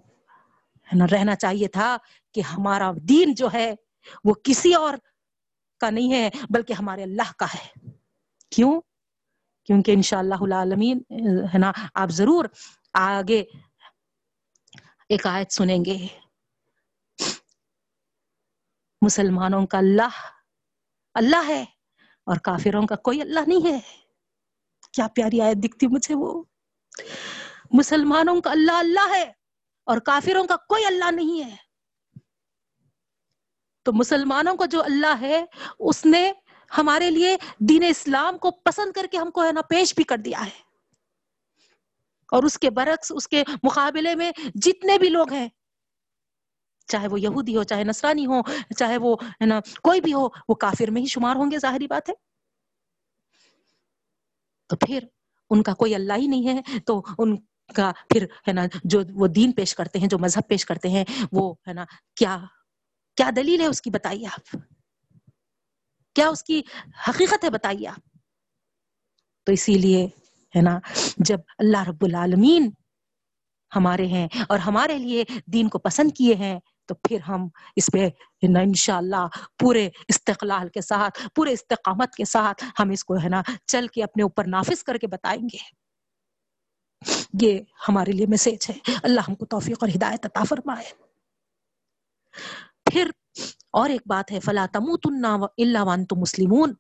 ہے 0.88 0.98
نا، 0.98 1.06
رہنا 1.12 1.36
چاہیے 1.36 1.68
تھا 1.68 1.98
کہ 2.34 2.41
ہمارا 2.41 2.91
دین 3.10 3.34
جو 3.34 3.48
ہے، 3.54 3.74
وہ 4.24 4.34
کسی 4.44 4.74
اور 4.74 4.94
کا 5.82 5.90
نہیں 5.90 6.14
ہے، 6.14 6.30
بلکہ 6.49 6.74
ہمارے 6.74 7.04
اللہ 7.04 7.32
کا 7.38 7.45
ہے۔ 7.45 7.68
کیوں؟ 8.49 8.82
کیونکہ 9.66 9.91
انشاءاللہ 9.91 10.41
العالمین، 10.41 10.99
ہے 11.54 11.58
نا، 11.58 11.72
آپ 11.94 12.10
ضرور 12.10 12.45
آگے 12.94 13.44
ایک 15.10 15.27
آیت 15.27 15.52
سنیں 15.52 15.86
گے۔ 15.86 16.07
مسلمانوں 19.02 19.65
کا 19.65 19.77
اللہ 19.77 20.10
اللہ 21.14 21.48
ہے 21.48 21.61
اور 22.23 22.38
کافروں 22.38 22.88
کا 22.88 22.95
کوئی 22.95 23.22
اللہ 23.22 23.40
نہیں 23.48 23.73
ہے۔ 23.73 23.80
کیا 24.91 25.07
پیاری 25.07 25.41
آیت 25.41 25.57
دکھتی 25.57 25.88
مجھے 25.88 26.15
وہ؟ 26.15 26.44
مسلمانوں 27.72 28.41
کا 28.41 28.52
اللہ 28.52 28.72
اللہ 28.72 29.10
ہے 29.10 29.31
اور 29.84 29.98
کافروں 29.98 30.48
کا 30.48 30.56
کوئی 30.56 30.86
اللہ 30.86 31.11
نہیں 31.11 31.44
ہے۔ 31.44 31.56
تو 33.84 33.94
مسلمانوں 33.94 34.56
کو 34.56 34.65
جو 34.65 34.84
اللہ 34.84 35.22
ہے، 35.22 35.45
اس 35.80 36.06
نے 36.06 36.34
ہمارے 36.77 37.11
لیے 37.11 37.38
دین 37.60 37.84
اسلام 37.90 38.38
کو 38.38 38.52
پسند 38.52 38.91
کر 38.91 39.06
کے 39.11 39.18
ہم 39.18 39.31
کو 39.31 39.44
ہے 39.44 39.52
نا 39.52 39.61
پیش 39.61 39.95
بھی 39.95 40.03
کر 40.03 40.18
دیا 40.18 40.45
ہے۔ 40.45 40.69
اور 42.32 42.44
اس 42.44 42.60
کے 42.60 42.70
برعکس، 42.70 43.12
اس 43.16 43.28
کے 43.28 43.44
مقابلے 43.64 44.16
میں 44.16 44.32
جتنے 44.56 44.98
بھی 44.98 45.10
لوگ 45.10 45.34
ہیں، 45.34 45.50
چاہے 46.88 47.08
وہ 47.08 47.20
یہودی 47.20 47.58
ہو، 47.58 47.64
چاہے 47.64 47.84
نصرانی 47.84 48.26
ہو، 48.26 48.42
چاہے 48.78 48.98
وہ، 48.98 49.16
ہے 49.22 49.46
نا، 49.46 49.60
کوئی 49.84 50.02
بھی 50.02 50.14
ہو، 50.14 50.28
وہ 50.50 50.56
کافر 50.56 50.92
میں 50.92 51.02
ہی 51.02 51.08
شمار 51.08 51.36
ہوں 51.36 51.52
گے، 51.52 51.58
ظاہری 51.58 51.88
بات 51.88 52.10
ہے۔ 52.10 52.14
تو 54.68 54.76
پھر 54.76 55.04
ان 55.50 55.64
کا 55.64 55.74
کوئی 55.74 55.96
اللہ 55.96 56.14
ہی 56.14 56.28
نہیں 56.28 56.48
ہے، 56.48 56.80
تو 56.80 57.04
ان 57.18 57.38
کا 57.76 57.92
پھر، 58.10 58.24
ہے 58.24 58.52
نا، 58.52 58.66
جو 58.84 59.02
وہ 59.14 59.28
دین 59.28 59.52
پیش 59.52 59.76
کرتے 59.76 60.00
ہیں، 60.00 60.08
جو 60.08 60.20
مذہب 60.20 60.48
پیش 60.48 60.66
کرتے 60.66 60.90
ہیں، 60.90 61.06
وہ، 61.32 61.56
ہے 61.68 61.74
نا، 61.74 61.86
کیا 62.16 62.38
کیا 63.16 63.30
دلیل 63.36 63.62
ہے 63.62 63.66
اس 63.66 63.82
کی؟ 63.82 63.90
بتائیے 63.90 64.28
آپ۔ 64.28 64.58
کیا 66.16 66.28
اس 66.28 66.44
کی 66.44 66.62
حقیقت 67.10 67.44
ہے؟ 67.44 67.50
بتائیے 67.50 67.88
آپ۔ 67.88 68.10
تو 69.44 69.52
اسی 69.52 69.74
لیے 69.74 70.08
ہے 70.56 70.62
نا؟ 70.62 70.80
جب 71.18 71.40
اللہ 71.58 71.84
رب 71.84 72.06
العالمین 72.06 72.72
ہمارے 73.76 74.08
ہیں 74.08 74.28
اور 74.50 74.60
ہمارے 74.60 74.98
لیے 74.98 75.24
دین 75.46 75.70
کو 75.70 75.80
پسند 75.80 76.12
کیے 76.12 76.36
ہیں، 76.36 76.60
تو 76.86 76.96
پھر 76.96 77.20
ہم 77.20 77.48
اس 77.76 77.90
پہ 77.94 78.10
انشاءاللہ 78.42 79.28
پورے 79.60 79.90
استقلال 80.08 80.70
کے 80.70 80.82
ساتھ، 80.82 81.28
پورے 81.36 81.54
استقامت 81.54 82.14
کے 82.14 82.26
ساتھ 82.26 82.66
ہم 82.80 82.90
اس 82.90 83.06
کو 83.06 83.16
ہے 83.16 83.30
نا 83.30 83.42
چل 83.66 83.88
کے 83.88 84.04
اپنے 84.04 84.24
اوپر 84.24 84.44
نافذ 84.48 84.84
کر 84.84 84.98
کے 84.98 85.08
بتائیں 85.08 85.42
گے۔ 85.42 85.80
یہ 87.42 87.60
ہمارے 87.90 88.12
لیے 88.12 88.26
میسج 88.26 88.70
ہے۔ 88.70 88.92
اللہ 89.04 89.22
ہم 89.28 89.36
کو 89.36 89.46
توفیق 89.46 89.78
اور 89.82 89.90
ہدایت 89.96 90.26
عطا 90.26 90.44
فرمائے۔ 90.50 90.86
پھر 92.92 93.10
اور 93.72 93.90
ایک 93.90 94.02
بات 94.06 94.32
ہے، 94.32 94.40
فلا 94.40 94.66
تموتن 94.74 95.26
الا 95.58 95.84
وانتم 95.84 96.20
مسلمون۔ 96.20 96.74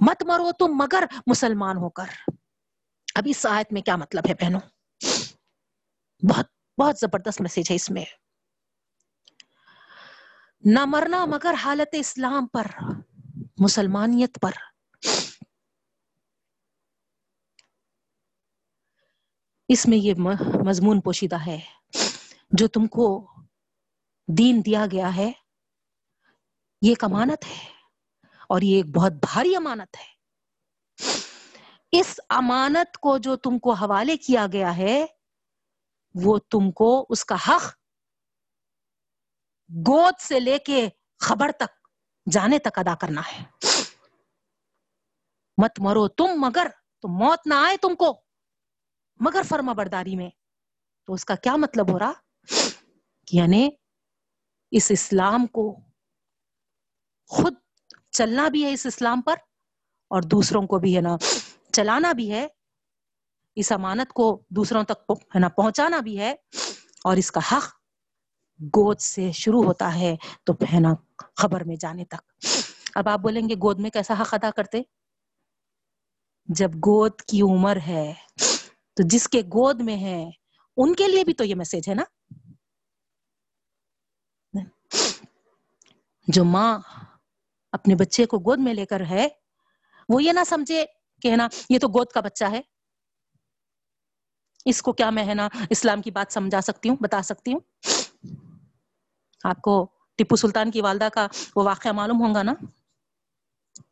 مت 0.00 0.22
مرو 0.22 0.52
تم 0.52 0.66
مگر 0.68 1.04
مسلمان 1.26 1.76
ہو 1.76 1.90
کر۔ 1.90 2.30
اب 3.20 3.26
اس 3.28 3.46
آیت 3.50 3.72
میں 3.72 3.82
کیا 3.82 3.96
مطلب 3.96 4.22
ہے 4.28 4.34
بہنوں؟ 4.34 4.60
بہت 6.30 6.46
بہت 6.80 6.96
زبردست 6.96 7.40
میسج 7.40 7.70
ہے 7.70 7.74
اس 7.74 7.90
میں۔ 7.90 8.04
نہ 10.64 10.78
مرنا 10.86 11.24
مگر 11.24 11.54
حالت 11.54 11.88
اسلام 11.92 12.46
پر، 12.46 12.66
مسلمانیت 13.58 14.38
پر۔ 14.40 14.50
اس 19.68 19.88
میں 19.88 19.98
یہ 19.98 20.14
مضمون 20.66 21.00
پوشیدہ 21.00 21.46
ہے۔ 21.46 21.60
جو 22.50 22.68
تم 22.68 22.86
کو 22.86 23.32
دین 24.38 24.62
دیا 24.66 24.86
گیا 24.92 25.16
ہے، 25.16 25.32
یہ 26.82 26.88
ایک 26.88 27.04
امانت 27.04 27.44
ہے 27.44 27.66
اور 28.48 28.60
یہ 28.60 28.76
ایک 28.76 28.86
بہت 28.96 29.12
بھاری 29.12 29.56
امانت 29.56 29.96
ہے۔ 29.96 30.20
اس 31.92 32.20
امانت 32.28 32.98
کو 32.98 33.18
جو 33.18 33.36
تم 33.36 33.58
کو 33.58 33.72
حوالے 33.72 34.16
کیا 34.16 34.46
گیا 34.52 34.76
ہے، 34.76 35.06
وہ 36.14 36.38
تم 36.38 36.70
کو 36.70 37.06
اس 37.10 37.24
کا 37.24 37.34
حق 37.34 37.76
گود 39.88 40.14
سے 40.20 40.40
لے 40.40 40.58
کے 40.58 40.88
خبر 41.18 41.50
تک، 41.52 41.88
جانے 42.32 42.58
تک 42.58 42.78
ادا 42.78 42.94
کرنا 42.94 43.20
ہے۔ 43.20 43.44
مت 45.62 45.70
مرو 45.78 46.08
تم، 46.08 46.26
مگر 46.36 46.66
تو 47.00 47.08
موت 47.08 47.40
نہ 47.46 47.54
آئے 47.54 47.76
تم 47.76 47.94
کو۔ 47.94 48.22
مگر 49.20 49.42
فرما 49.48 49.72
برداری 49.72 50.16
میں۔ 50.16 50.30
تو 51.06 51.12
اس 51.12 51.24
کا 51.24 51.34
کیا 51.34 51.56
مطلب 51.56 51.90
ہو 51.90 51.98
رہا؟ 51.98 52.12
یعنی 53.32 53.70
اس 54.70 54.90
اسلام 54.90 55.46
کو 55.46 55.80
خود 57.26 57.54
چلنا 58.10 58.48
بھی 58.48 58.64
ہے 58.64 58.72
اس 58.72 58.86
اسلام 58.86 59.20
پر، 59.20 59.34
اور 60.08 60.22
دوسروں 60.22 60.62
کو 60.62 60.78
بھی 60.78 60.96
ہے 60.96 61.00
نا۔ 61.00 61.16
چلانا 61.72 62.12
بھی 62.12 62.32
ہے، 62.32 62.46
اس 63.54 63.72
امانت 63.72 64.12
کو 64.12 64.42
دوسروں 64.48 64.84
تک 64.84 65.12
ہے 65.34 65.38
نا، 65.38 65.48
پہنچانا 65.48 66.00
بھی 66.00 66.18
ہے 66.18 66.30
اور 67.04 67.16
اس 67.16 67.32
کا 67.32 67.40
حق 67.52 67.80
گود 68.76 68.98
سے 68.98 69.32
شروع 69.32 69.64
ہوتا 69.64 69.94
ہے 69.94 70.16
تو 70.44 70.52
ہے 70.52 70.80
نا 70.80 70.94
خبر 71.36 71.64
میں 71.64 71.76
جانے 71.76 72.04
تک۔ 72.04 72.46
اب 72.94 73.08
آپ 73.08 73.18
بولیں 73.18 73.48
گے، 73.48 73.54
گود 73.54 73.80
میں 73.80 73.90
کیسا 73.90 74.14
حق 74.20 74.34
ادا 74.34 74.50
کرتے؟ 74.50 74.82
جب 76.46 76.74
گود 76.74 77.20
کی 77.20 77.42
عمر 77.42 77.76
ہے 77.86 78.14
تو 78.94 79.02
جس 79.06 79.28
کے 79.28 79.40
گود 79.40 79.80
میں 79.80 79.96
ہے، 79.96 80.30
ان 80.76 80.94
کے 80.94 81.08
لیے 81.08 81.24
بھی 81.24 81.34
تو 81.34 81.44
یہ 81.44 81.54
میسج 81.54 81.88
ہے 81.88 81.94
نا۔ 81.94 82.04
جو 86.26 86.44
ماں 86.44 86.78
اپنے 87.72 87.94
بچے 87.94 88.26
کو 88.26 88.38
گود 88.38 88.58
میں 88.58 88.74
لے 88.74 88.86
کر 88.86 89.02
ہے، 89.04 89.28
وہ 90.08 90.22
یہ 90.22 90.32
نہ 90.32 90.40
سمجھے 90.46 90.84
کہ 91.22 91.30
ہے 91.30 91.36
نا 91.36 91.48
یہ 91.68 91.78
تو 91.78 91.88
گود 91.88 92.06
کا 92.06 92.20
بچہ 92.20 92.44
ہے۔ 92.44 92.60
اس 94.64 94.82
کو 94.82 94.92
کیا 94.92 95.10
میں 95.10 95.26
ہے 95.26 95.34
نا 95.34 95.48
اسلام 95.70 96.02
کی 96.02 96.10
بات 96.10 96.32
سمجھا 96.32 96.60
سکتی 96.60 96.88
ہوں، 96.88 96.96
بتا 97.00 97.22
سکتی 97.22 97.52
ہوں؟ 97.52 97.60
آپ 99.44 99.62
کو 99.62 99.86
ٹپو 100.16 100.36
سلطان 100.36 100.70
کی 100.70 100.80
والدہ 100.80 101.08
کا 101.14 101.26
وہ 101.56 101.64
واقعہ 101.64 101.92
معلوم 101.92 102.28
ہوگا 102.28 102.42
نا؟ 102.42 102.54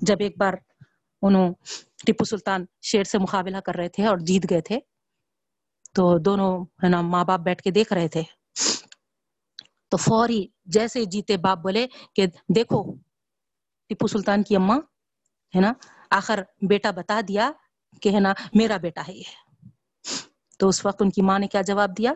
جب 0.01 0.17
ایک 0.21 0.39
بار 0.39 0.55
انہوں 1.23 1.55
ٹپو 2.07 2.25
سلطان 2.25 2.65
شیر 2.83 3.05
سے 3.05 3.19
مقابلہ 3.19 3.57
کر 3.57 3.75
رہے 3.75 3.89
تھے 3.89 4.07
اور 4.07 4.19
جیت 4.19 4.51
گئے 4.51 4.61
تھے، 4.61 4.79
تو 5.93 6.19
دونوں 6.19 6.65
ہے 6.85 6.89
نا 6.89 7.01
ماں 7.01 7.25
باپ 7.25 7.41
بیٹھ 7.41 7.63
کے 7.63 7.71
دیکھ 7.71 7.93
رہے 7.93 8.09
تھے۔ 8.09 8.23
تو 9.89 9.97
فوری 9.97 10.47
جیسے 10.65 11.05
جیتے 11.05 11.37
باپ 11.37 11.59
بولے 11.59 11.87
کہ 12.15 12.27
دیکھو، 12.55 12.95
ٹپو 13.89 14.07
سلطان 14.07 14.43
کی 14.43 14.57
اماں 14.57 14.79
ہے 15.55 15.61
نا 15.61 15.73
آخر 16.11 16.41
بیٹا 16.69 16.91
بتا 16.91 17.21
دیا 17.29 17.53
کہ 18.03 18.15
ہے 18.15 18.21
نا، 18.21 18.33
میرا 18.55 18.77
بیٹا 18.77 19.03
ہے 19.09 19.13
یہ۔ 19.13 19.67
تو 20.59 20.69
اس 20.69 20.87
وقت 20.87 20.97
ان 21.01 21.11
کی 21.11 21.23
ماں 21.23 21.39
نے 21.39 21.49
کیا 21.49 21.61
جواب 21.61 21.91
دیا؟ 21.99 22.13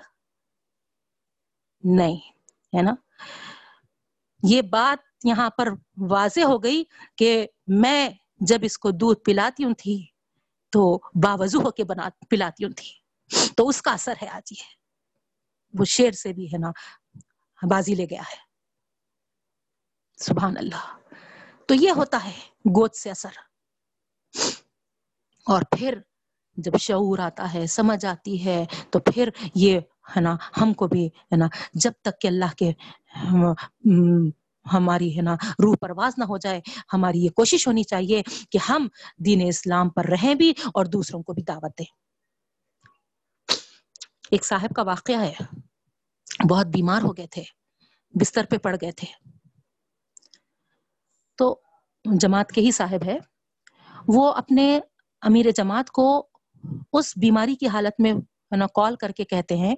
نہیں، 1.85 2.16
ہے 2.77 2.82
نا۔ 2.82 2.94
یہ 4.43 4.62
بات 4.62 5.27
یہاں 5.27 5.51
پر 5.51 5.69
واضح 5.97 6.40
ہو 6.40 6.62
گئی 6.62 6.85
کہ 7.16 7.47
میں 7.66 8.10
جب 8.40 8.59
اس 8.62 8.78
کو 8.78 8.90
دودھ 8.90 9.20
پلاتی 9.20 9.64
ہوں 9.64 9.74
تھی 9.78 10.06
تو 10.70 11.01
باوضو 11.14 11.59
ہو 11.59 11.70
کے 11.70 11.85
بنا، 11.85 12.09
پلاتی 12.31 12.64
ہوں 12.64 12.73
تھی۔ 12.73 13.02
تو 13.56 13.69
اس 13.69 13.82
کا 13.82 13.93
اثر 13.93 14.12
ہے 14.23 14.28
آج 14.28 14.52
یہ۔ 14.52 14.62
وہ 15.78 15.85
شیر 15.85 16.12
سے 16.12 16.32
بھی 16.32 16.47
ہے 16.47 16.59
نا، 16.59 16.70
بازی 17.70 17.94
لے 17.94 18.06
گیا 18.10 18.23
ہے۔ 18.23 18.52
سبحان 20.16 20.56
اللہ۔ 20.56 20.98
تو 21.66 21.74
یہ 21.74 21.90
ہوتا 21.90 22.24
ہے 22.24 22.39
گود 22.51 22.94
سے 22.94 23.10
اثر۔ 23.10 23.52
اور 25.47 25.62
پھر 25.70 25.98
جب 26.56 26.77
شعور 26.78 27.19
آتا 27.19 27.52
ہے، 27.55 27.66
سمجھ 27.66 28.05
آتی 28.06 28.44
ہے، 28.44 28.64
تو 28.90 28.98
پھر 28.98 29.28
یہ 29.55 29.81
ہے 30.16 30.20
نا، 30.20 30.36
ہم 30.60 30.73
کو 30.73 30.89
بھی 30.89 31.06
ہے 31.06 31.36
نا، 31.36 31.47
جب 31.74 31.93
تک 32.02 32.20
کہ 32.20 32.27
اللہ 32.27 32.52
کے 32.56 32.73
ہماری 34.66 35.16
ہے 35.16 35.23
نا 35.23 35.35
روح 35.35 35.77
پرواز 35.81 36.14
نہ 36.19 36.24
ہو 36.24 36.36
جائے، 36.39 36.60
ہماری 36.93 37.24
یہ 37.24 37.31
کوشش 37.31 37.66
ہونی 37.66 37.82
چاہیے 37.82 38.23
کہ 38.51 38.59
ہم 38.69 38.89
دین 39.24 39.43
اسلام 39.48 39.89
پر 39.89 40.05
رہیں 40.05 40.35
بھی 40.35 40.52
اور 40.74 40.85
دوسروں 40.85 41.23
کو 41.23 41.32
بھی 41.32 41.43
دعوت 41.43 41.78
دیں۔ 41.78 41.90
ایک 44.31 44.44
صاحب 44.44 44.74
کا 44.77 44.82
واقعہ 44.82 45.20
ہے، 45.20 45.32
بہت 46.51 46.66
بیمار 46.66 47.02
ہو 47.02 47.16
گئے 47.16 47.27
تھے، 47.27 47.43
بستر 48.14 48.44
پہ 48.51 48.56
پڑ 48.56 48.77
گئے 48.81 48.93
تھے۔ 48.93 49.31
تو 51.39 51.60
جماعت 52.05 52.52
کے 52.52 52.60
ہی 52.60 52.70
صاحب 52.70 53.05
ہے، 53.06 53.19
وہ 54.09 54.32
اپنے 54.32 54.81
امیر 55.23 55.51
جماعت 55.57 55.90
کو 55.90 56.07
اس 56.93 57.12
بیماری 57.16 57.55
کی 57.57 57.66
حالت 57.69 58.01
میں 58.01 58.12
کال 58.74 58.97
کر 58.97 59.12
کے 59.12 59.24
کہتے 59.24 59.57
ہیں 59.57 59.74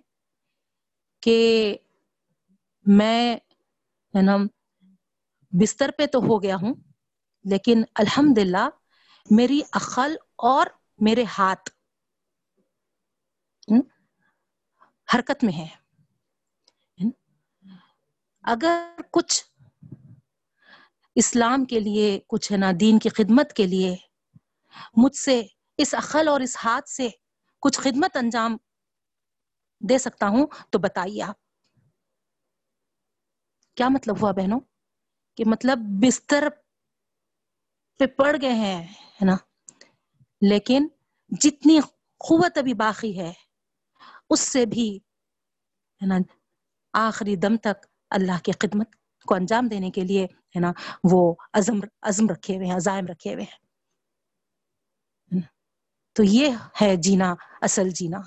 کہ 1.23 1.37
میں 2.87 3.37
نا 4.15 4.37
بستر 5.53 5.91
پہ 5.99 6.07
تو 6.07 6.19
ہو 6.21 6.43
گیا 6.43 6.57
ہوں، 6.57 6.75
لیکن 7.45 7.83
الحمد 7.95 8.39
للہ 8.39 8.69
میری 9.31 9.61
عقل 9.73 10.17
اور 10.45 10.67
میرے 11.01 11.25
ہاتھ 11.39 11.71
حرکت 15.09 15.45
میں 15.45 15.53
ہے 15.53 15.67
اگر 18.45 19.01
کچھ 19.11 19.43
اسلام 21.17 21.65
کے 21.65 21.81
لیے، 21.81 22.19
کچھ 22.27 22.51
ہے 22.53 22.57
نا 22.57 22.71
دین 22.81 22.99
کی 22.99 23.09
خدمت 23.09 23.53
کے 23.53 23.67
لیے 23.67 23.95
مجھ 24.97 25.17
سے، 25.17 25.43
اس 25.79 25.95
عقل 25.95 26.29
اور 26.29 26.41
اس 26.41 26.57
ہاتھ 26.65 26.89
سے 26.89 27.09
کچھ 27.61 27.81
خدمت 27.81 28.17
انجام 28.17 28.57
دے 29.81 29.99
سکتا 29.99 30.29
ہوں 30.29 30.47
تو 30.71 30.79
بتائیے 30.79 31.23
آپ۔ 31.23 31.37
کیا 33.75 33.89
مطلب 33.89 34.23
ہوا 34.23 34.33
بہنوں؟ 34.33 34.61
کہ 35.37 35.45
مطلب 35.47 35.79
بستر 35.79 36.49
پہ 37.99 38.07
پڑ 38.07 38.37
گئے 38.43 38.53
ہیں، 38.53 38.87
ہے 38.87 39.25
نا؟ 39.25 39.37
لیکن 40.41 40.89
جتنی 41.41 41.81
قوت 42.19 42.59
ابھی 42.59 42.75
باقی 42.75 43.21
ہے، 43.21 43.33
اس 44.31 44.41
سے 44.41 44.67
بھی، 44.67 44.97
ہے 46.03 46.07
نا، 46.07 46.15
آخری 46.93 47.37
دم 47.37 47.57
تک 47.57 47.87
اللہ 48.11 48.39
کی 48.45 48.53
خدمت 48.53 48.97
کو 49.27 49.35
انجام 49.35 49.69
دینے 49.69 49.91
کے 49.91 50.01
لیے، 50.01 50.25
ہے 50.25 50.61
نا، 50.61 50.73
وہ 51.13 51.35
عزم 51.53 51.81
عزم 52.03 52.27
رکھے 52.29 52.57
ہوئے 52.57 52.67
ہیں، 52.67 52.77
عزائم 52.77 53.07
رکھے 53.07 53.35
ہوئے 53.35 53.45
ہیں۔ 53.45 53.64
تو 56.15 56.23
یہ 56.23 56.51
ہے 56.81 56.97
جینا، 56.97 57.35
اصل 57.61 57.91
جینا۔ 57.91 58.21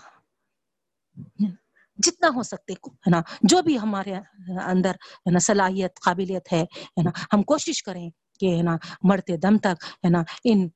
جتنا 1.98 2.30
ہو 2.36 2.44
سکتے، 2.44 2.74
ہے 2.74 3.10
نا؟ 3.10 3.22
جو 3.42 3.62
بھی 3.62 3.80
ہمارے 3.80 4.16
اندر، 4.66 4.92
ہے 4.92 5.32
نا، 5.32 5.40
صلاحیت، 5.40 6.00
قابلیت 6.00 6.54
ہے 6.54 6.64
نا، 7.04 7.12
ہم 7.34 7.44
کوشش 7.44 7.84
کریں 7.84 8.10
کہ، 8.40 8.58
ہے 8.58 8.62
نا، 8.62 8.78
مرتے 9.04 9.38
دم 9.38 9.58
تک، 9.58 9.84
ہے 10.06 10.10
نا، 10.10 10.24
ان 10.44 10.70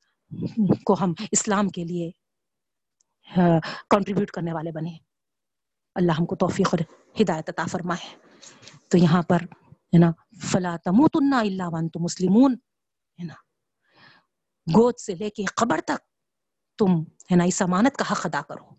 کو 0.85 0.95
ہم 1.01 1.13
اسلام 1.31 1.69
کے 1.69 1.83
لیے 1.83 2.11
کنٹریبیوٹ 3.89 4.31
کرنے 4.31 4.53
والے 4.53 4.71
بنے 4.71 4.97
اللہ 5.95 6.11
ہم 6.11 6.25
کو 6.25 6.35
توفیق 6.35 6.67
اور 6.71 6.79
ہدایت 7.21 7.49
عطا 7.49 7.65
فرمائے۔ 7.65 8.15
تو 8.88 8.97
یہاں 8.97 9.23
پر، 9.23 9.41
ہے 9.93 9.97
نا، 9.97 10.11
فلا 10.41 10.75
تموتن 10.77 11.33
الا 11.33 11.67
وانتم 11.67 12.03
مسلمون، 12.03 12.53
ہے 13.19 13.23
نا۔ 13.23 13.33
گود 14.67 14.97
سے 14.97 15.15
لے 15.15 15.29
کے 15.29 15.45
قبر 15.45 15.79
تک 15.81 16.10
تم 16.81 17.01
ہے 17.01 17.35
نا 17.35 17.43
اس 17.43 17.61
امانت 17.61 17.97
کا 17.97 18.05
حق 18.11 18.25
ادا 18.25 18.41
کرو۔ 18.41 18.75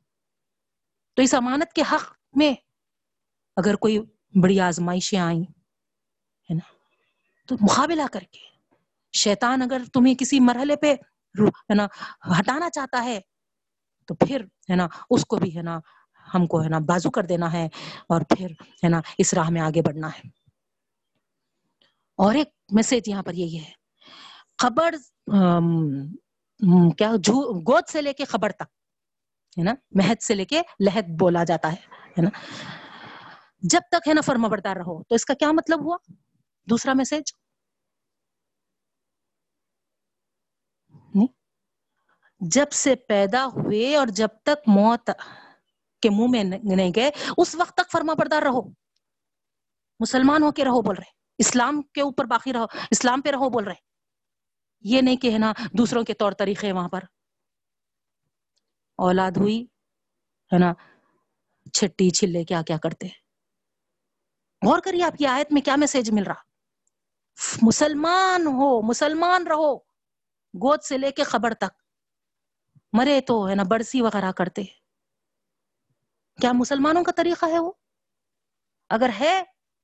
تو 1.14 1.22
اس 1.22 1.34
امانت 1.34 1.72
کے 1.72 1.82
حق 1.92 2.16
میں 2.32 2.54
اگر 3.56 3.74
کوئی 3.74 3.98
بڑی 4.42 4.60
آزمائشیں 4.60 5.18
آئیں 5.18 5.44
تو 7.46 7.54
مقابلہ 7.60 8.02
کر 8.12 8.20
کے 8.20 8.38
شیطان 9.12 9.62
اگر 9.62 9.82
تمہیں 9.92 10.14
کسی 10.14 10.40
مرحلے 10.40 10.76
پہ 10.76 10.94
ہے 11.42 11.74
نا، 11.74 11.86
ہٹانا 12.40 12.70
چاہتا 12.70 13.04
ہے، 13.04 13.20
تو 14.06 14.14
پھر، 14.14 14.40
ہے 14.40 14.76
نا، 14.76 14.88
اس 15.10 15.24
کو 15.26 15.36
بھی، 15.36 15.56
ہے 15.56 15.62
نا، 15.62 15.78
ہم 16.34 16.46
کو، 16.46 16.62
ہے 16.62 16.68
نا، 16.68 16.78
بازو 16.78 17.10
کر 17.10 17.22
دینا 17.22 17.52
ہے 17.52 17.66
اور 18.08 18.20
پھر، 18.20 18.50
ہے 18.84 18.88
نا، 18.88 19.00
اس 19.18 19.34
راہ 19.34 19.50
میں 19.50 19.60
آگے 19.60 19.82
بڑھنا 19.82 20.08
ہے۔ 20.08 20.28
اور 22.16 22.34
ایک 22.34 22.48
میسج 22.72 23.08
یہاں 23.08 23.22
پر 23.22 23.34
یہی 23.34 23.58
ہے۔ 23.58 23.72
خبر 24.58 24.94
کیا 26.98 27.10
گود 27.68 27.88
سے 27.88 28.02
لے 28.02 28.12
کے 28.12 28.24
خبر 28.24 28.52
تک، 28.52 28.70
ہے 29.58 29.62
نا؟ 29.62 29.74
مہد 29.90 30.22
سے 30.22 30.34
لے 30.34 30.44
کے 30.44 30.62
لہد 30.80 31.08
بولا 31.18 31.44
جاتا 31.44 31.72
ہے 31.72 32.22
نا؟ 32.22 32.30
جب 33.62 33.80
تک 33.90 34.08
ہے 34.08 34.14
نا 34.14 34.20
فرما 34.20 34.48
بردار 34.48 34.76
رہو، 34.76 35.02
تو 35.02 35.14
اس 35.14 35.24
کا 35.24 35.34
کیا 35.34 35.52
مطلب 35.52 35.84
ہوا؟ 35.84 35.96
دوسرا 36.68 36.92
میسج 36.92 37.32
جب 42.40 42.70
سے 42.72 42.94
پیدا 43.08 43.44
ہوئے 43.46 43.96
اور 43.96 44.06
جب 44.06 44.28
تک 44.42 44.68
موت 44.68 45.10
کے 46.02 46.10
منہ 46.10 46.26
میں 46.30 46.44
نہیں 46.76 46.92
گئے، 46.96 47.10
اس 47.38 47.54
وقت 47.54 47.76
تک 47.76 47.90
فرما 47.92 48.14
بردار 48.14 48.42
رہو۔ 48.42 48.62
مسلمان 50.00 50.42
ہو 50.42 50.50
کے 50.52 50.64
رہو 50.64 50.82
بول 50.82 50.96
رہے، 50.96 51.10
اسلام 51.38 51.82
کے 51.82 52.02
اوپر 52.02 52.24
باقی 52.24 52.52
رہو، 52.52 52.64
اسلام 52.90 53.20
پہ 53.20 53.30
رہو 53.30 53.48
بول 53.50 53.64
رہے۔ 53.64 53.91
یہ 54.84 55.00
نہیں 55.00 55.16
کہ 55.16 55.32
ہے 55.32 55.38
نا 55.38 55.52
دوسروں 55.78 56.04
کے 56.04 56.14
طور 56.14 56.32
طریقے 56.32 56.72
وہاں 56.72 56.88
پر۔ 56.88 57.00
اولاد 58.96 59.30
ہوئی، 59.36 59.62
ہے 60.52 60.58
نا، 60.58 60.72
چھٹی 61.72 62.10
چھلے 62.10 62.44
کیا 62.44 62.62
کیا 62.62 62.76
کرتے۔ 62.78 63.06
غور 64.66 64.78
کریے 64.84 65.04
آپ 65.04 65.18
کی 65.18 65.26
آیت 65.26 65.52
میں 65.52 65.62
کیا 65.62 65.76
میسج 65.76 66.10
مل 66.10 66.22
رہا۔ 66.22 66.42
مسلمان 67.62 68.46
ہو، 68.46 68.82
مسلمان 68.82 69.46
رہو، 69.46 69.76
گود 70.54 70.82
سے 70.82 70.98
لے 70.98 71.10
کے 71.10 71.24
خبر 71.24 71.54
تک۔ 71.54 71.82
مرے 72.92 73.20
تو 73.20 73.48
ہے 73.48 73.54
نا 73.54 73.62
برسی 73.62 74.02
وغیرہ 74.02 74.32
کرتے۔ 74.32 74.64
کیا 76.40 76.52
مسلمانوں 76.52 77.04
کا 77.04 77.12
طریقہ 77.16 77.46
ہے 77.46 77.58
وہ؟ 77.58 77.72
اگر 78.88 79.10
ہے 79.20 79.42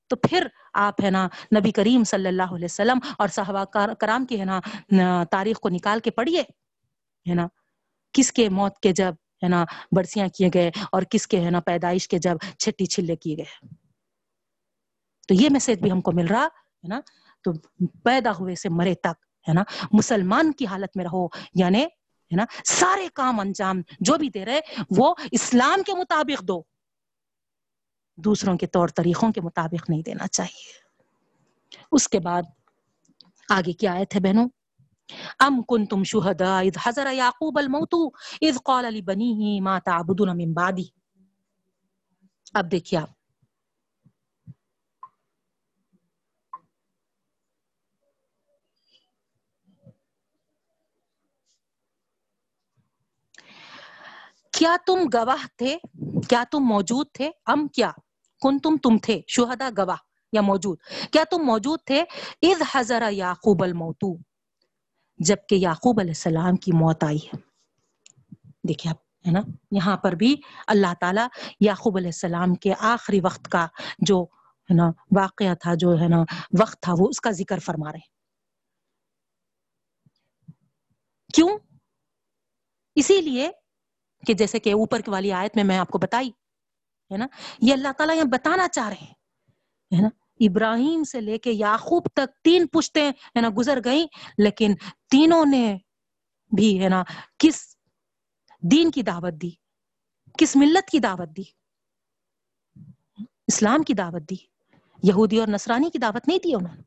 تو 0.08 0.16
پھر 0.16 0.46
آپ 0.72 1.02
ہے 1.04 1.10
نا 1.10 1.28
نبی 1.60 1.70
کریم 1.70 2.04
صلی 2.04 2.28
اللہ 2.28 2.54
علیہ 2.54 2.64
وسلم 2.64 2.98
اور 3.18 3.28
صحابہ 3.28 3.64
کرام 3.94 4.24
کی 4.24 4.40
ہے 4.40 4.44
نا 4.44 4.60
تاریخ 5.30 5.60
کو 5.60 5.68
نکال 5.68 6.00
کے 6.00 6.10
پڑھیے، 6.10 6.40
ہے 7.30 7.34
نا، 7.34 7.46
کس 8.12 8.32
کے 8.32 8.48
موت 8.48 8.78
کے 8.78 8.92
جب 8.92 9.12
ہے 9.42 9.48
نا 9.48 9.64
برسیاں 9.92 10.28
کیے 10.28 10.50
گئے 10.54 10.70
اور 10.92 11.02
کس 11.02 11.26
کے 11.26 11.40
ہے 11.40 11.50
نا 11.50 11.60
پیدائش 11.60 12.08
کے 12.08 12.18
جب 12.18 12.36
چھٹی 12.58 12.86
چھلے 12.86 13.16
کیے 13.16 13.36
گئے۔ 13.36 13.66
تو 15.28 15.34
یہ 15.34 15.48
میسج 15.50 15.80
بھی 15.82 15.90
ہم 15.90 16.00
کو 16.00 16.12
مل 16.12 16.26
رہا، 16.26 16.44
ہے 16.44 16.88
نا، 16.88 17.00
تو 17.42 17.52
پیدا 18.02 18.30
ہوئے 18.30 18.54
سے 18.54 18.68
مرے 18.68 18.94
تک، 18.94 19.48
ہے 19.48 19.52
نا، 19.52 19.62
مسلمان 19.92 20.52
کی 20.52 20.66
حالت 20.66 20.96
میں 20.96 21.04
رہو۔ 21.04 21.26
یعنی 21.54 21.84
ہے 21.84 22.36
نا، 22.36 22.44
سارے 22.64 23.08
کام 23.14 23.40
انجام 23.40 23.82
جو 24.00 24.14
بھی 24.14 24.30
دے 24.30 24.44
رہے، 24.44 24.60
وہ 24.90 25.14
اسلام 25.30 25.82
کے 25.82 25.92
مطابق 25.94 26.42
دو۔ 26.42 26.62
دوسروں 28.24 28.58
کے 28.58 28.66
طور 28.66 28.88
طریقوں 28.88 29.32
کے 29.32 29.40
مطابق 29.40 29.90
نہیں 29.90 30.02
دینا 30.02 30.26
چاہیے۔ 30.26 30.72
اس 31.92 32.08
کے 32.08 32.18
بعد 32.18 32.42
آگے 33.48 33.72
کیا 33.72 33.92
آئے 33.92 34.04
تھے 34.04 34.20
بہنوں؟ 34.20 34.48
ام 35.38 35.62
کنتم 35.62 36.04
شہداء 36.04 36.60
اذ 36.60 36.78
حضر 36.82 37.12
یعقوب 37.12 37.58
الموت 37.58 38.14
اذ 38.40 38.58
قال 38.64 38.94
لبنیه 38.94 39.62
ما 39.62 39.78
تعبدون 39.78 40.28
من 40.36 40.52
بعدی۔ 40.52 40.84
اب 42.54 42.70
دیکھیے 42.70 43.00
آپ۔ 43.00 43.08
کیا 54.50 54.76
تم 54.86 54.98
گواہ 55.14 55.46
تھے؟ 55.56 55.78
کیا 56.28 56.44
تم 56.50 56.58
موجود 56.58 57.06
تھے؟ 57.12 57.30
ام 57.46 57.68
کیا؟ 57.68 57.90
کن 58.40 58.58
تم 58.58 58.76
تم 58.82 58.98
تھے، 58.98 59.20
شہدا 59.28 59.70
گواہ 59.78 59.96
یا 60.32 60.40
موجود۔ 60.40 60.78
کیا 61.12 61.24
تم 61.30 61.38
موجود 61.38 61.80
تھے؟ 61.86 62.04
اذ 62.42 62.62
حضر 62.72 63.02
یعقوب 63.10 63.62
الموتو 63.62 64.16
جبکہ 65.18 65.54
یعقوب 65.54 66.00
علیہ 66.00 66.10
السلام 66.10 66.56
کی 66.56 66.72
موت 66.72 67.04
آئی 67.04 67.18
ہے۔ 67.18 67.36
دیکھیں 68.68 68.92
آپ، 68.92 68.98
ہے 69.26 69.32
نا؟ 69.32 69.40
یہاں 69.70 69.96
پر 69.96 70.12
بھی 70.12 70.36
اللہ 70.66 70.94
تعالیٰ 71.00 71.26
یعقوب 71.60 71.96
علیہ 71.96 72.08
السلام 72.08 72.54
کے 72.54 72.72
آخری 72.78 73.20
وقت 73.20 73.48
کا 73.48 73.66
جو، 73.98 74.24
ہے 74.70 74.74
نا، 74.74 74.90
واقعہ 75.16 75.54
تھا، 75.54 75.74
جو، 75.74 76.00
ہے 76.00 76.08
نا، 76.08 76.24
وقت 76.60 76.82
تھا، 76.82 76.92
وہ 76.98 77.08
اس 77.08 77.20
کا 77.20 77.30
ذکر 77.30 77.58
فرما 77.58 77.92
رہے 77.92 78.06
کیوں؟ 81.34 81.58
اسی 82.94 83.20
لیے 83.20 83.50
کہ 84.26 84.34
جیسے 84.34 84.58
کہ 84.58 84.72
اوپر 84.72 85.00
کی 85.00 85.10
والی 85.10 85.32
آیت 85.32 85.56
میں 85.56 85.64
میں 85.64 85.78
آپ 85.78 85.88
کو 85.88 85.98
بتائی 85.98 86.30
ہے 87.10 87.16
نا؟ 87.16 87.26
یہ 87.60 87.72
اللہ 87.72 87.92
تعالیٰ 87.98 88.16
یہاں 88.16 88.30
بتانا 88.32 88.68
چاہ 88.68 88.88
رہے 88.88 89.04
ہیں، 89.04 89.96
ہے 89.96 90.02
نا؟ 90.02 90.08
ابراہیم 90.40 91.04
سے 91.04 91.20
لے 91.20 91.38
کے 91.38 91.52
یعقوب 91.52 92.08
تک 92.14 92.34
تین 92.44 92.66
پشتے 92.66 93.08
ہے 93.08 93.40
نا، 93.40 93.48
گزر 93.58 93.78
گئی 93.84 94.06
لیکن 94.38 94.74
تینوں 95.10 95.44
نے 95.44 95.76
بھی، 96.50 96.82
ہے 96.82 96.88
نا، 96.88 97.02
کس 97.38 97.62
دین 98.62 98.90
کی 98.90 99.02
دعوت 99.02 99.34
دی؟ 99.42 99.50
کس 100.38 100.56
ملت 100.56 100.90
کی 100.90 100.98
دعوت 100.98 101.36
دی؟ 101.36 101.42
اسلام 103.46 103.82
کی 103.82 103.94
دعوت 103.94 104.28
دی؟ 104.30 104.36
یہودی 105.02 105.38
اور 105.38 105.48
نصرانی 105.48 105.90
کی 105.90 105.98
دعوت 105.98 106.28
نہیں 106.28 106.38
دی 106.38 106.54
انہوں 106.54 106.76
نے؟ 106.76 106.82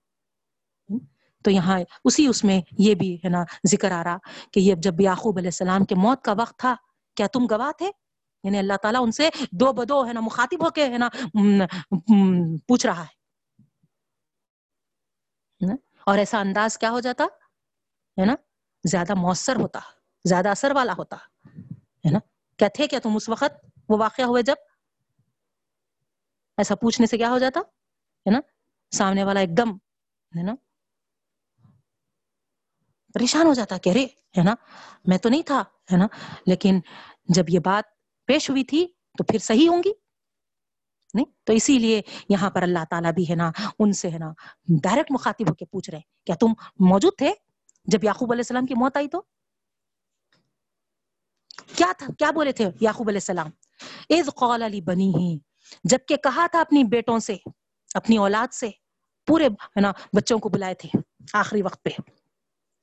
تو 1.46 1.52
یہاں 1.52 1.80
اسی 2.04 2.26
اس 2.28 2.44
میں 2.44 2.62
یہ 2.78 2.96
بھی، 2.96 3.16
ہے 3.16 3.30
نا، 3.30 3.44
ذکر 3.68 3.92
آ 3.92 4.04
رہا 4.04 4.18
کہ 4.52 4.60
یہ 4.60 4.76
جب 4.76 5.02
یعقوب 5.02 5.38
علیہ 5.38 5.48
السلام 5.48 5.86
کے 5.86 5.96
موت 5.96 6.24
کا 6.24 6.34
وقت 6.38 6.60
تھا، 6.60 6.76
کیا 7.18 7.28
تم 7.28 7.46
گواہ 7.52 7.72
تھے؟ 7.72 7.90
یعنی 8.44 8.58
اللہ 8.58 8.78
تعالیٰ 8.82 9.02
ان 9.04 9.12
سے 9.12 9.30
دو 9.52 9.74
بدو 9.74 10.08
ہے 10.08 10.14
نا، 10.14 10.20
مخاطب 10.20 10.66
ہو 10.66 10.70
کے 10.70 10.86
ہے 10.86 10.98
نا 10.98 11.10
پوچھ 12.68 12.86
رہا 12.86 13.04
ہے۔ 13.04 13.22
اور 16.06 16.18
ایسا 16.18 16.40
انداز 16.40 16.78
کیا 16.78 16.92
ہو 16.92 17.00
جاتا؟ 17.00 17.24
ہے 18.22 18.26
نا؟ 18.26 18.36
زیادہ 18.84 19.14
مؤثر 19.14 19.56
ہوتا، 19.56 19.80
زیادہ 20.26 20.50
اثر 20.50 20.72
والا 20.76 20.94
ہوتا، 20.98 21.16
ہے 21.76 22.12
نا؟ 22.12 22.20
کیا 22.58 22.68
تھے 22.68 22.88
کیا 22.88 23.00
تم 23.04 23.16
اس 23.16 23.30
وقت 23.30 23.66
وہ 23.90 23.98
واقعہ 23.98 24.26
ہوئے 24.26 24.44
جب؟ 24.44 24.56
ایسا 26.58 26.76
پوچھنے 26.76 27.08
سے 27.08 27.18
کیا 27.18 27.30
ہو 27.30 27.40
جاتا؟ 27.40 27.60
ہے 27.60 28.32
نا؟ 28.32 28.40
سامنے 28.92 29.24
والا 29.24 29.40
ایک 29.40 29.58
دم، 29.58 29.72
ہے 30.38 30.44
نا؟ 30.44 30.56
پریشان 33.14 33.46
ہو 33.46 33.54
جاتا 33.54 33.78
کہ 33.78 33.90
ارے، 33.90 34.06
ہے 34.38 34.44
نا؟ 34.44 34.56
میں 35.06 35.18
تو 35.18 35.30
نہیں 35.30 35.44
تھا، 35.44 35.62
ہے 35.62 35.98
نا؟ 35.98 36.08
لیکن 36.48 36.80
جب 37.26 37.44
یہ 37.50 37.60
بات 37.60 38.01
پیش 38.28 38.50
ہوئی 38.50 38.64
تھی 38.64 38.86
تو 39.18 39.24
پھر 39.24 39.40
صحیح 39.40 39.70
ہوں 39.70 39.84
گی؟ 39.84 39.92
نہیں، 41.14 41.26
تو 41.44 41.54
اسی 41.54 41.78
لیے 41.80 42.02
یہاں 42.30 42.50
پر 42.50 42.62
اللہ 42.64 42.84
تعالیٰ 42.90 43.12
بھی 43.14 43.30
ہے 43.30 43.36
نا، 43.36 43.52
ان 43.80 43.94
سے 43.94 44.10
ہے 44.12 44.18
نا 44.18 44.32
ڈائریکٹ 44.84 45.12
مخاطب 45.12 45.50
ہو 45.50 45.54
کے 45.54 45.66
پوچھ 45.66 45.90
رہے 45.90 46.00
کیا 46.26 46.36
تم 46.40 46.54
موجود 46.86 47.18
تھے 47.18 47.32
جب 47.88 48.04
یعقوب 48.04 48.32
علیہ 48.32 48.44
السلام 48.48 48.66
کی 48.66 48.74
موت 48.78 48.98
آئی 48.98 49.08
تو؟ 49.08 49.22
کیا 51.76 51.92
تھا، 51.98 52.08
کیا 52.20 52.30
بولے 52.32 52.52
تھے 52.52 52.70
یعقوب 52.82 53.10
علیہ 53.10 53.20
السلام؟ 53.22 53.50
از 54.10 54.30
قول 54.36 54.64
علی 54.64 54.82
بنی 54.82 55.10
ہی 55.16 55.38
جبکہ 55.84 56.16
کہا 56.24 56.46
تھا 56.52 56.60
اپنی 56.62 56.84
بیٹوں 56.90 57.20
سے، 57.20 57.36
اپنی 57.96 58.18
اولاد 58.18 58.54
سے، 58.54 58.70
پورے 59.28 59.48
ہے 59.48 59.82
نا 59.82 59.92
بچوں 60.14 60.38
کو 60.40 60.50
بلائے 60.50 60.74
تھے 60.76 60.90
آخری 61.34 61.62
وقت 61.62 61.84
پہ، 61.84 61.90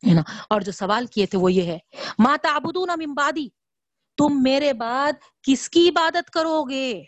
ہے 0.02 0.14
نا، 0.14 0.22
اور 0.50 0.60
جو 0.60 0.72
سوال 0.72 1.06
کیے 1.06 1.26
تھے 1.26 1.38
وہ 1.38 1.52
یہ 1.52 1.70
ہے 1.72 1.78
ماتا 2.18 2.54
ابدون 2.56 2.90
من 2.98 3.14
بعدی 3.14 3.48
تم 4.18 4.42
میرے 4.42 4.72
بعد 4.72 5.12
کس 5.42 5.70
کی 5.70 5.88
عبادت 5.88 6.30
کرو 6.30 6.64
گے؟ 6.64 7.02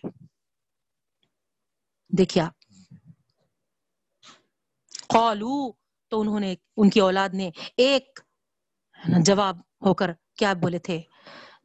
دیکھیے 2.19 2.45
آپ۔ 2.45 2.53
قالو، 5.09 5.73
تو 6.09 6.21
انہوں 6.21 6.41
نے، 6.41 6.55
ان 6.77 6.91
کی 6.91 7.01
اولاد 7.01 7.29
نے 7.33 7.51
ایک 7.77 8.21
جواب 9.25 9.57
ہو 9.59 9.95
کر 9.95 10.11
کیا 10.37 10.53
بولے 10.53 10.79
تھے؟ 10.79 11.01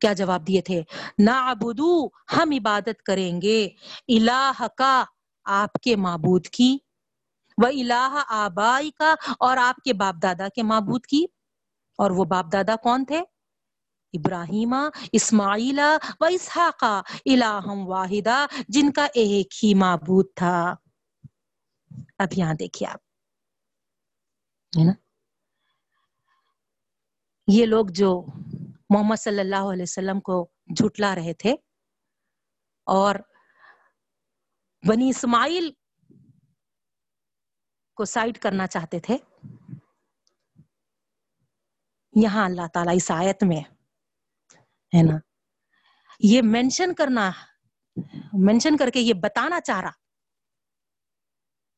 کیا 0.02 0.14
جواب 0.14 0.48
دیے 0.48 0.62
تھے؟ 0.62 0.82
نعبدو، 1.26 2.08
ہم 2.08 2.52
عبادت 2.52 3.04
کریں 3.04 3.42
گے۔ 3.42 3.70
الہ 4.08 4.68
کا 4.78 5.04
آپ 5.44 5.74
کے 5.74 5.96
معبود 5.96 6.48
کی۔ 6.48 6.78
وہ 7.64 7.68
الہ 7.68 8.24
آبائی 8.28 8.92
کا 8.92 9.16
اور 9.40 9.58
آپ 9.58 9.76
کے 9.76 9.94
باپ 9.94 10.16
دادا 10.24 10.48
کے 10.48 10.64
معبود 10.64 11.06
کی۔ 11.06 11.26
اور 11.98 12.12
وہ 12.12 12.24
باپ 12.24 12.46
دادا 12.54 12.76
کون 12.76 13.06
تھے؟ 13.06 13.35
ابراہیمہ 14.14 14.90
اسماعیلا 15.12 15.98
و 16.20 16.26
اسحاقہ 16.26 17.02
الہم 17.26 17.88
واحدہ، 17.88 18.46
جن 18.68 18.92
کا 18.92 19.06
ایک 19.06 19.64
ہی 19.64 19.74
معبود 19.74 20.26
تھا۔ 20.36 20.76
اب 22.20 22.28
یہاں 22.38 22.54
دیکھیے 22.54 22.90
آپ۔ 22.90 23.00
ہے 24.78 24.84
نا؟ 24.86 24.94
یہ 27.48 27.66
لوگ 27.66 27.86
جو 27.90 28.26
محمد 28.90 29.16
صلی 29.16 29.40
اللہ 29.40 29.72
علیہ 29.74 29.84
وسلم 29.84 30.20
کو 30.20 30.50
جھٹلا 30.76 31.16
رہے 31.16 31.34
تھے 31.34 31.56
اور 32.86 33.16
بنی 34.88 35.10
اسماعیل 35.10 35.72
کو 37.96 38.06
سائڈ 38.06 38.38
کرنا 38.38 38.68
چاہتے 38.68 39.00
تھے، 39.00 39.18
یہاں 42.16 42.46
اللہ 42.46 42.68
تعالیٰ 42.74 42.94
اس 42.96 43.12
آیت 43.12 43.44
میں 43.44 43.75
ہے 44.98 45.04
نا؟ 45.04 45.18
یہ 46.20 46.42
مینشن 46.42 46.94
کرنا 46.94 47.32
مینشن 48.34 48.78
کر 48.78 48.90
کے 48.90 49.00
یہ 49.00 49.14
بتانا 49.14 49.62
چاہ 49.62 49.82
رہا۔ 49.82 49.90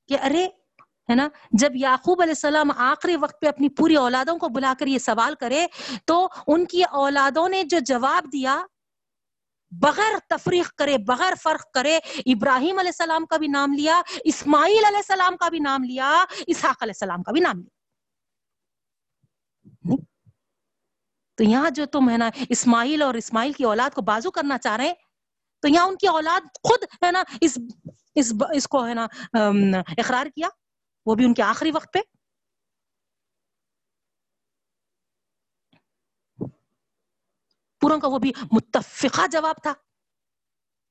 کہ 0.07 0.17
ارے، 0.23 0.45
ہے 1.09 1.15
نا، 1.15 1.27
جب 1.51 1.75
یعقوب 1.75 2.21
علیہ 2.21 2.31
السلام 2.31 2.71
آخری 2.71 3.15
وقت 3.15 3.41
پہ 3.41 3.47
اپنی 3.47 3.69
پوری 3.69 3.95
اولادوں 3.95 4.37
کو 4.37 4.49
بلا 4.49 4.73
کر 4.79 4.87
یہ 4.87 4.97
سوال 4.97 5.35
کرے، 5.35 5.67
تو 6.05 6.27
ان 6.47 6.65
کی 6.65 6.83
اولادوں 6.83 7.49
نے 7.49 7.63
جو 7.63 7.79
جواب 7.79 8.25
دیا، 8.33 8.65
بغیر 9.71 10.17
تفریق 10.29 10.73
کرے، 10.73 10.97
بغیر 10.97 11.33
فرق 11.43 11.71
کرے، 11.73 11.99
ابراہیم 12.25 12.79
علیہ 12.79 12.89
السلام 12.89 13.25
کا 13.25 13.37
بھی 13.37 13.47
نام 13.47 13.73
لیا، 13.73 14.01
اسماعیل 14.23 14.85
علیہ 14.87 14.97
السلام 14.97 15.37
کا 15.37 15.49
بھی 15.49 15.59
نام 15.59 15.83
لیا، 15.83 16.25
اسحاق 16.47 16.83
علیہ 16.83 16.93
السلام 17.01 17.23
کا 17.23 17.31
بھی 17.31 17.41
نام 17.41 17.59
لیا۔ 17.59 17.76
تو 21.37 21.43
یہاں 21.43 21.69
جو 21.75 21.85
تم 21.93 22.09
ہے 22.09 22.17
نا 22.17 22.29
اسماعیل 22.49 23.01
اور 23.01 23.13
اسماعیل 23.15 23.53
کی 23.53 23.63
اولاد 23.65 23.93
کو 23.95 24.01
بازو 24.03 24.31
کرنا 24.31 24.57
چاہ 24.57 24.75
رہے 24.77 24.87
ہیں، 24.87 24.93
تو 25.63 25.67
یہاں 25.67 25.85
ان 25.87 25.95
کی 25.97 26.07
اولاد 26.07 26.47
خود 26.63 26.83
ہے 27.03 27.11
نا 27.11 27.23
اس 27.41 27.57
اس 28.15 28.33
اس 28.55 28.67
کو 28.67 28.85
ہے 28.87 28.93
نا 28.93 29.05
اقرار 29.97 30.27
کیا، 30.35 30.49
وہ 31.05 31.15
بھی 31.15 31.25
ان 31.25 31.33
کے 31.33 31.43
آخری 31.43 31.71
وقت 31.71 31.93
پہ؟ 31.93 31.99
پوروں 37.81 37.99
کا 38.01 38.07
وہ 38.07 38.19
بھی 38.19 38.31
متفقہ 38.51 39.27
جواب 39.31 39.61
تھا، 39.63 39.73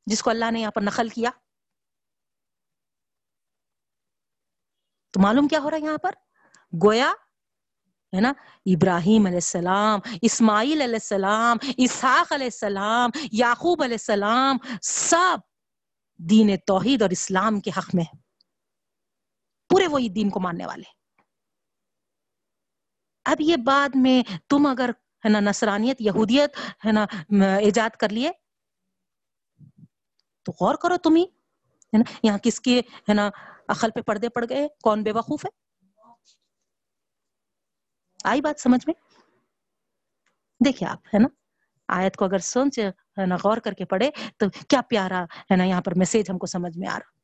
جس 0.07 0.23
کو 0.23 0.31
اللہ 0.31 0.51
نے 0.53 0.61
یہاں 0.61 0.71
پر 0.71 0.83
نقل 0.83 1.09
کیا۔ 1.09 1.31
تو 5.15 5.21
معلوم 5.23 5.49
کیا 5.49 5.59
ہو 5.61 5.71
رہا 5.71 5.79
ہے 5.79 5.85
یہاں 5.85 5.99
پر؟ 5.99 6.15
گویا 6.73 7.13
ہے 8.15 8.21
نا؟ 8.21 8.33
ابراہیم 8.67 9.27
علیہ 9.27 9.37
السلام، 9.37 10.01
اسماعیل 10.23 10.83
علیہ 10.83 10.95
السلام، 10.95 11.57
اسحاق 11.77 12.33
علیہ 12.33 12.47
السلام، 12.47 13.11
یعقوب 13.33 13.83
علیہ 13.83 13.95
السلام، 13.95 14.57
سب 14.83 15.39
دین 16.19 16.51
توحید 16.67 17.03
اور 17.03 17.11
اسلام 17.11 17.61
کے 17.61 17.71
حق 17.79 17.95
میں 17.95 18.05
ہیں۔ 18.05 18.21
پورے 19.69 19.87
وہی 19.87 20.09
دین 20.09 20.31
کو 20.31 20.41
ماننے 20.41 20.67
والے۔ 20.67 20.97
اب 23.25 23.37
یہ 23.41 23.57
بعد 23.57 23.89
میں 23.95 24.23
تم 24.49 24.67
اگر 24.67 24.91
ہے 25.25 25.29
نا 25.29 25.41
نصرانیت، 25.41 25.97
یہودیت 26.01 26.57
ہے 26.87 26.93
نا 26.93 27.07
ایجاد 27.57 27.91
کر 27.91 28.09
لیے، 28.09 28.31
تو 30.43 30.53
غور 30.61 30.75
کرو 30.75 30.97
تم 30.97 31.17
ہی۔ 31.17 31.23
ہے 31.23 31.99
نا؟ 31.99 32.17
یہاں 32.23 32.39
کس 32.39 32.61
کے 32.61 32.81
ہے 33.09 33.15
نا، 33.15 33.31
عقل 33.69 33.91
پہ 33.91 34.01
پردے 34.01 34.29
پڑ 34.29 34.45
گئے؟ 34.49 34.69
کون 34.83 35.03
بے 35.03 35.13
وقوف 35.13 35.45
ہے؟ 35.45 35.66
آئی 38.27 38.41
بات 38.41 38.61
سمجھ 38.61 38.85
میں؟ 38.87 38.95
دیکھیے 40.65 40.89
آپ، 40.89 40.99
ہے 41.07 41.19
نا؟ 41.19 41.29
آیت 41.89 42.17
کو 42.17 42.25
اگر 42.25 42.39
سوچ، 42.39 42.79
ہے 42.79 43.27
نا، 43.27 43.37
غور 43.45 43.57
کر 43.57 43.73
کے 43.73 43.85
پڑھے 43.85 44.11
تو 44.37 44.47
کیا 44.69 44.81
پیارا، 44.83 45.25
ہے 45.25 45.57
نا، 45.57 45.65
یہاں 45.65 45.81
پر 45.81 45.95
میسج 45.95 46.31
ہم 46.31 46.39
کو 46.39 46.47
سمجھ 46.47 46.79
میں 46.79 46.89
آ 46.89 46.97
رہا۔ 46.97 47.17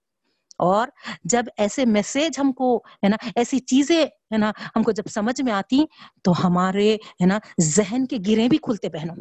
اور 0.59 0.89
جب 1.25 1.43
ایسے 1.57 1.85
میسج 1.85 2.39
ہم 2.39 2.53
کو، 2.53 2.77
ہے 2.77 3.09
نا، 3.09 3.17
ایسی 3.37 3.59
چیزیں، 3.59 4.05
ہے 4.07 4.37
نا، 4.37 4.53
ہم 4.77 4.83
کو 4.83 4.93
جب 4.93 5.03
سمجھ 5.11 5.43
میں 5.43 5.53
آتی 5.53 5.85
تو 6.23 6.47
ہمارے، 6.47 6.95
ہے 6.95 7.27
نا، 7.27 7.39
ذہن 7.61 8.07
کے 8.07 8.17
گرے 8.27 8.49
بھی 8.49 8.59
کھلتے 8.59 8.89
بہنوں، 8.89 9.17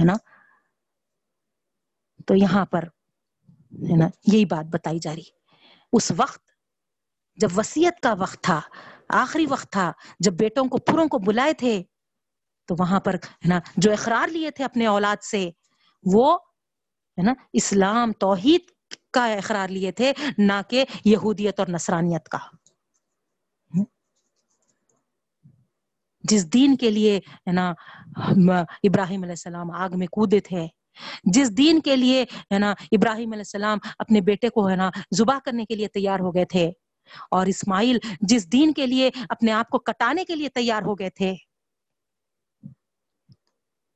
ہے 0.00 0.04
نا؟ 0.04 0.14
تو 2.26 2.34
یہاں 2.34 2.66
پر، 2.66 2.82
ہے 3.62 3.96
نا، 3.96 4.08
یہی 4.32 4.44
بات 4.44 4.64
بتائی 4.64 4.98
جا 4.98 5.14
رہی۔ 5.14 5.38
اس 5.92 6.12
وقت، 6.16 6.42
جب 7.36 7.48
وسیعت 7.56 8.00
کا 8.00 8.14
وقت 8.18 8.42
تھا 8.42 8.60
آخری 9.08 9.46
وقت 9.46 9.70
تھا 9.72 9.92
جب 10.20 10.32
بیٹوں 10.32 10.64
کو 10.64 10.78
پوروں 10.78 11.06
کو 11.08 11.18
بلائے 11.18 11.52
تھے، 11.52 11.82
تو 12.68 12.74
وہاں 12.78 13.00
پر 13.00 13.14
ہے 13.14 13.48
نا 13.48 13.58
جو 13.76 13.92
اقرار 13.92 14.28
لیے 14.28 14.50
تھے 14.50 14.64
اپنے 14.64 14.86
اولاد 14.86 15.22
سے، 15.22 15.50
وہ 16.04 16.34
ہے 17.18 17.22
نا 17.22 17.32
اسلام 17.52 18.12
توحید 18.12 18.70
کا 19.10 19.26
اقرار 19.26 19.68
لیے 19.68 19.92
تھے، 19.92 20.12
نہ 20.38 20.60
کہ 20.68 20.84
یہودیت 21.04 21.60
اور 21.60 21.68
نصرانیت 21.68 22.28
کا۔ 22.28 22.38
جس 26.24 26.52
دین 26.52 26.76
کے 26.76 26.90
لیے 26.90 27.16
ہے 27.16 27.52
نا 27.52 27.68
ابراہیم 28.84 29.22
علیہ 29.22 29.32
السلام 29.32 29.70
آگ 29.70 29.90
میں 29.92 30.06
کودے 30.06 30.40
تھے، 30.40 30.66
جس 31.24 31.56
دین 31.56 31.80
کے 31.80 31.96
لیے 31.96 32.22
ہے 32.52 32.58
نا 32.58 32.70
ابراہیم 32.70 33.32
علیہ 33.32 33.40
السلام 33.40 33.78
اپنے 33.98 34.20
بیٹے 34.20 34.48
کو 34.48 34.68
ہے 34.68 34.76
نا 34.76 34.90
ذبح 35.16 35.38
کرنے 35.44 35.64
کے 35.64 35.74
لیے 35.74 35.88
تیار 35.88 36.20
ہو 36.20 36.34
گئے 36.34 36.44
تھے 36.44 36.70
اور 37.30 37.46
اسماعیل 37.46 37.98
جس 38.20 38.52
دین 38.52 38.72
کے 38.72 38.86
لیے 38.86 39.10
اپنے 39.28 39.52
آپ 39.52 39.68
کو 39.68 39.78
کٹانے 39.78 40.24
کے 40.24 40.34
لیے 40.34 40.48
تیار 40.48 40.82
ہو 40.82 40.94
گئے 40.94 41.10
تھے، 41.10 41.34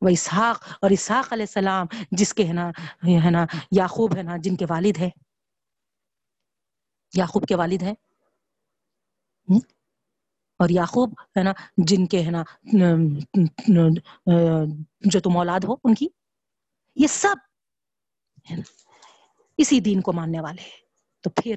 وہ 0.01 0.09
اسحاق 0.09 0.69
اور 0.83 0.91
اسحاق 0.91 1.33
علیہ 1.33 1.43
السلام، 1.43 1.87
جس 2.11 2.35
کے 2.35 2.45
ہے 2.45 2.53
نا 2.53 2.69
ہے 3.25 3.31
نا، 3.31 3.47
یعقوب 3.71 4.17
ہے 4.17 4.23
نا، 4.23 4.37
جن 4.37 4.57
کے 4.57 4.67
والد 4.69 4.99
ہے 4.99 5.11
یعقوب 7.17 7.47
کے 7.49 7.55
والد 7.55 7.83
ہیں۔ 7.83 7.95
اور 10.59 10.69
یعقوب 10.69 11.13
ہے 11.37 11.43
نا، 11.43 11.53
جن 11.77 12.07
کے 12.07 12.23
ہے 12.23 12.31
نا، 12.31 12.43
جو 15.01 15.21
تم 15.21 15.37
اولاد 15.37 15.61
ہو، 15.65 15.75
ان 15.85 15.95
کی۔ 15.95 16.09
یہ 16.97 17.07
سب 17.07 17.37
اسی 19.57 19.81
دین 19.81 20.01
کو 20.01 20.13
ماننے 20.13 20.41
والے 20.41 20.63
ہیں۔ 20.63 20.81
تو 21.21 21.31
پھر 21.31 21.55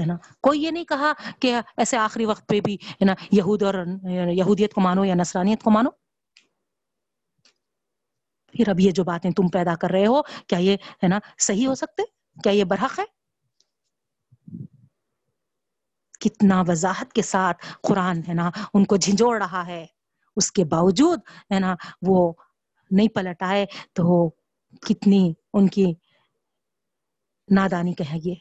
ہے 0.00 0.06
نا؟ 0.06 0.16
کوئی 0.40 0.62
یہ 0.62 0.70
نہیں 0.70 0.84
کہا 0.84 1.12
کہ 1.40 1.60
ایسے 1.76 1.96
آخری 1.96 2.24
وقت 2.24 2.48
پہ 2.48 2.60
بھی، 2.60 2.74
ہے 2.74 3.04
نا، 3.04 3.14
یہود 3.32 3.62
اور 3.62 3.74
یعنی 4.10 4.38
یہودیت 4.38 4.72
کو 4.72 4.80
مانو 4.80 5.04
یا 5.04 5.14
نصرانیت 5.14 5.62
کو 5.62 5.70
مانو؟ 5.70 5.90
پھر 8.52 8.68
اب 8.68 8.80
یہ 8.80 8.90
جو 8.90 9.04
باتیں 9.04 9.30
تم 9.30 9.48
پیدا 9.48 9.74
کر 9.74 9.90
رہے 9.90 10.06
ہو، 10.06 10.22
کیا 10.22 10.58
یہ، 10.58 10.76
ہے 11.02 11.08
نا، 11.08 11.18
صحیح 11.38 11.68
ہو 11.68 11.74
سکتے؟ 11.74 12.02
کیا 12.42 12.52
یہ 12.52 12.64
برحق 12.64 12.98
ہے؟ 12.98 13.04
کتنا 16.20 16.62
وضاحت 16.68 17.12
کے 17.12 17.22
ساتھ 17.22 17.66
قرآن، 17.82 18.20
ہے 18.28 18.34
نا، 18.34 18.50
ان 18.74 18.84
کو 18.84 18.96
جھنجھوڑ 18.96 19.42
رہا 19.42 19.66
ہے۔ 19.66 19.86
اس 20.36 20.52
کے 20.52 20.64
باوجود، 20.64 21.20
ہے 21.54 21.60
نا، 21.60 21.74
وہ 22.02 22.32
نہیں 22.90 23.08
پلٹ 23.08 23.42
آئے، 23.42 23.66
تو 23.92 24.30
کتنی 24.80 25.32
ان 25.52 25.68
کی 25.68 25.94
نادانی 27.48 27.94
کہے 27.94 28.18
یہ 28.24 28.34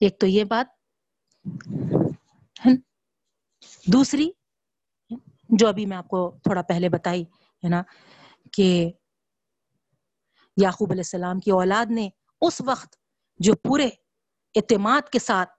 ایک 0.00 0.18
تو 0.20 0.26
یہ 0.26 0.44
بات 0.44 0.66
دوسری، 3.86 4.28
جو 5.50 5.68
ابھی 5.68 5.86
میں 5.86 5.96
آپ 5.96 6.08
کو 6.08 6.20
تھوڑا 6.42 6.62
پہلے 6.68 6.88
بتائی 6.88 7.22
ہے 7.62 7.68
نا، 7.68 7.82
کہ 8.52 8.68
یعقوب 10.56 10.90
علیہ 10.90 11.00
السلام 11.00 11.40
کی 11.40 11.50
اولاد 11.50 11.90
نے 11.90 12.08
اس 12.42 12.60
وقت 12.66 12.96
جو 13.40 13.54
پورے 13.64 13.88
اعتماد 14.54 15.08
کے 15.12 15.18
ساتھ 15.18 15.50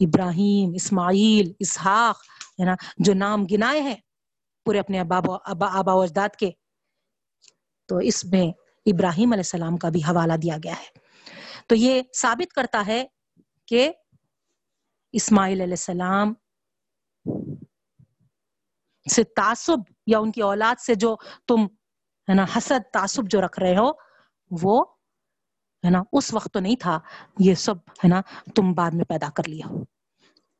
ابراہیم، 0.00 0.72
اسماعیل، 0.74 1.52
اسحاق 1.60 2.22
ہے 2.60 2.64
نا، 2.64 2.74
جو 2.98 3.14
نام 3.14 3.44
گنائے 3.50 3.80
ہیں 3.80 3.96
پورے 4.66 4.78
اپنے 4.78 5.00
آبا 5.00 5.92
و 5.94 6.00
اجداد 6.00 6.36
کے، 6.38 6.50
تو 7.88 7.96
اس 8.10 8.24
میں 8.24 8.46
ابراہیم 8.86 9.32
علیہ 9.32 9.46
السلام 9.46 9.76
کا 9.76 9.88
بھی 9.88 10.00
حوالہ 10.02 10.36
دیا 10.42 10.56
گیا 10.64 10.76
ہے۔ 10.80 11.05
تو 11.66 11.74
یہ 11.74 12.02
ثابت 12.16 12.52
کرتا 12.52 12.82
ہے 12.86 13.04
کہ 13.66 13.92
اسماعیل 15.12 15.60
علیہ 15.60 15.72
السلام 15.72 16.34
سے 19.14 19.24
تعصب 19.24 19.78
یا 20.06 20.18
ان 20.18 20.32
کی 20.32 20.42
اولاد 20.42 20.80
سے 20.80 20.94
جو 20.94 21.16
تم، 21.48 21.64
ہے 22.28 22.34
نا، 22.34 22.44
حسد، 22.56 22.92
تعصب 22.92 23.22
جو 23.30 23.40
رکھ 23.40 23.60
رہے 23.60 23.76
ہو، 23.76 23.90
وہ، 24.50 24.84
ہے 25.84 25.90
نا، 25.90 26.02
اس 26.12 26.34
وقت 26.34 26.52
تو 26.52 26.60
نہیں 26.60 26.76
تھا، 26.76 26.98
یہ 27.38 27.54
سب، 27.54 27.76
ہے 27.76 28.08
نا، 28.08 28.20
تم 28.54 28.72
بعد 28.72 28.90
میں 28.90 29.04
پیدا 29.04 29.30
کر 29.30 29.48
لیے 29.48 29.62
ہو 29.70 29.84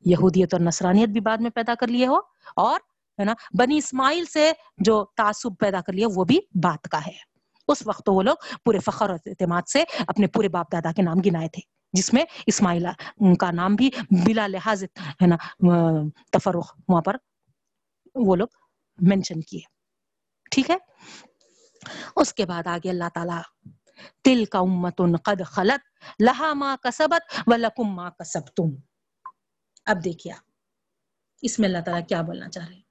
یہودیت 0.05 0.55
اور 0.55 0.61
نصرانیت 0.61 1.09
بھی 1.09 1.20
بعد 1.20 1.39
میں 1.39 1.51
پیدا 1.51 1.74
کر 1.74 1.87
لیے 1.87 2.07
ہو، 2.07 2.16
اور، 2.57 2.81
ہے 3.19 3.24
نا، 3.24 3.35
بنی 3.59 3.78
اسماعیل 3.78 4.24
سے 4.24 4.53
جو 4.78 5.05
تعصب 5.16 5.51
پیدا 5.59 5.81
کر 5.81 5.93
لیا، 5.93 6.07
وہ 6.15 6.24
بھی 6.24 6.41
بات 6.62 6.89
کا 6.89 6.99
ہے۔ 7.07 7.35
اس 7.68 7.86
وقت 7.86 8.05
تو 8.06 8.14
وہ 8.14 8.22
لوگ 8.22 8.36
پورے 8.64 8.78
فخر 8.78 9.10
اور 9.10 9.18
اعتماد 9.26 9.68
سے 9.72 9.84
اپنے 10.06 10.26
پورے 10.34 10.48
باپ 10.48 10.72
دادا 10.72 10.93
کے 10.97 11.02
نام 11.02 11.20
گنائے 11.26 11.48
تھے، 11.48 11.62
جس 11.93 12.12
میں 12.14 12.24
اسماعیل 12.47 12.86
کا 13.40 13.51
نام 13.51 13.74
بھی 13.74 13.90
بلا 14.26 14.47
لحاظ 14.47 14.82
ہے 15.22 15.26
نا 15.26 15.36
تفرق 16.32 16.74
وہاں 16.88 17.02
پر 17.02 17.16
وہ 18.14 18.36
لوگ 18.36 18.48
مینشن 18.98 19.40
کیے۔ 19.40 19.60
ٹھیک 20.51 20.70
ہے؟ 20.70 20.76
اس 22.16 22.32
کے 22.34 22.44
بعد 22.47 22.66
آگے 22.66 22.90
اللہ 22.90 23.09
تعالیٰ 23.14 23.40
تل 24.24 24.44
کا 24.52 24.59
امت 24.59 25.01
قد 25.24 25.43
خلط 25.47 25.82
لہا 26.20 26.52
ما 26.55 26.74
کسبت 26.82 27.34
و 27.47 27.56
لکم 27.56 27.94
ما 27.97 28.09
کسبتم۔ 28.10 28.74
اب 29.86 30.05
دیکھیے 30.05 30.32
اس 31.43 31.59
میں 31.59 31.68
اللہ 31.68 31.82
تعالیٰ 31.84 32.06
کیا 32.09 32.20
بولنا 32.22 32.48
چاہ 32.48 32.66
رہے 32.66 32.74
ہیں؟ 32.74 32.85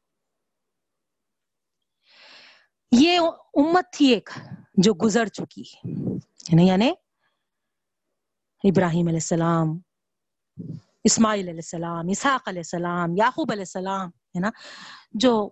یہ 2.99 3.19
امت 3.53 3.85
تھی 3.91 4.07
ایک 4.07 4.29
جو 4.73 4.93
گزر 4.93 5.27
چکی 5.27 5.61
ہے۔ 5.61 5.89
یعنی, 6.49 6.67
یعنی 6.67 6.89
ابراہیم 8.63 9.07
علیہ 9.07 9.17
السلام، 9.17 9.67
اسماعیل 11.03 11.47
علیہ 11.47 11.57
السلام، 11.57 12.05
اسحاق 12.09 12.47
علیہ 12.47 12.59
السلام، 12.59 13.17
یعقوب 13.17 13.51
علیہ 13.51 13.61
السلام، 13.61 14.07
ہے 14.07 14.39
نا، 14.39 14.49
جو 15.11 15.49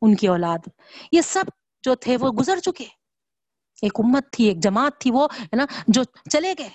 ان 0.00 0.16
کی 0.16 0.28
اولاد، 0.28 0.68
یہ 1.12 1.20
سب 1.20 1.44
جو 1.82 1.94
تھے 1.94 2.16
وہ 2.16 2.30
گزر 2.30 2.58
چکے۔ 2.58 2.84
ایک 3.82 3.92
امت 3.98 4.24
تھی، 4.32 4.44
ایک 4.44 4.58
جماعت 4.58 5.00
تھی، 5.00 5.10
وہ، 5.10 5.28
ہے 5.40 5.56
نا، 5.56 5.66
جو 5.88 6.02
چلے 6.04 6.54
گئے۔ 6.58 6.70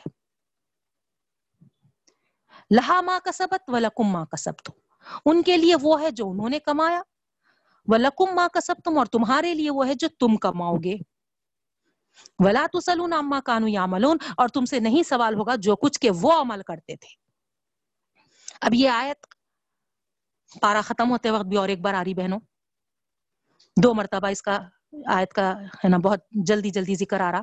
لہا 2.76 3.02
ماں 3.02 3.20
کسبت 3.20 3.64
و 3.68 3.80
لکم 3.80 4.04
ماں 4.04 4.26
کسب 4.26 4.72
ان 5.26 5.44
کے 5.44 5.58
لیے 5.58 5.76
وہ 5.82 6.02
ہے 6.02 6.12
جو 6.12 6.30
انہوں 6.30 6.50
نے 6.50 6.60
کمایا۔ 6.60 7.02
و 7.88 7.98
لکم 7.98 8.36
ماں 8.36 8.50
کسب 8.50 8.76
تم 8.84 8.98
اور 8.98 9.06
تمہارے 9.06 9.54
لیے 9.54 9.72
وہ 9.72 9.88
ہے 9.88 9.94
جو 9.94 10.08
تم 10.20 10.38
کماؤ 10.38 10.76
گے۔ 10.76 10.96
ولا 12.40 12.66
تسلون 12.74 13.14
عما 13.14 13.40
کانو 13.40 13.68
یعملون 13.68 14.18
اور 14.38 14.50
تم 14.50 14.66
سے 14.66 14.80
نہیں 14.80 15.04
سوال 15.04 15.36
ہوگا 15.36 15.56
جو 15.56 15.76
کچھ 15.76 16.00
کہ 16.00 16.10
وہ 16.22 16.42
عمل 16.42 16.62
کرتے 16.62 16.96
تھے۔ 16.96 17.16
اب 18.62 18.74
یہ 18.74 18.90
آیت 18.90 19.26
پارا 20.62 20.82
ختم 20.82 21.12
ہوتے 21.12 21.32
وقت 21.32 21.46
بھی 21.46 21.58
اور 21.58 21.70
ایک 21.70 21.82
بار 21.82 21.94
آ 21.94 22.04
رہی 22.04 22.14
بہنوں۔ 22.14 22.40
دو 23.84 23.94
مرتبہ 23.94 24.28
اس 24.28 24.42
کا 24.42 24.60
آیت 25.06 25.34
کا 25.34 25.60
ہے 25.62 25.88
نا 25.90 25.98
بہت 25.98 26.20
جلدی 26.32 26.70
جلدی 26.70 26.96
ذکر 26.96 27.20
آ 27.20 27.32
رہا۔ 27.32 27.42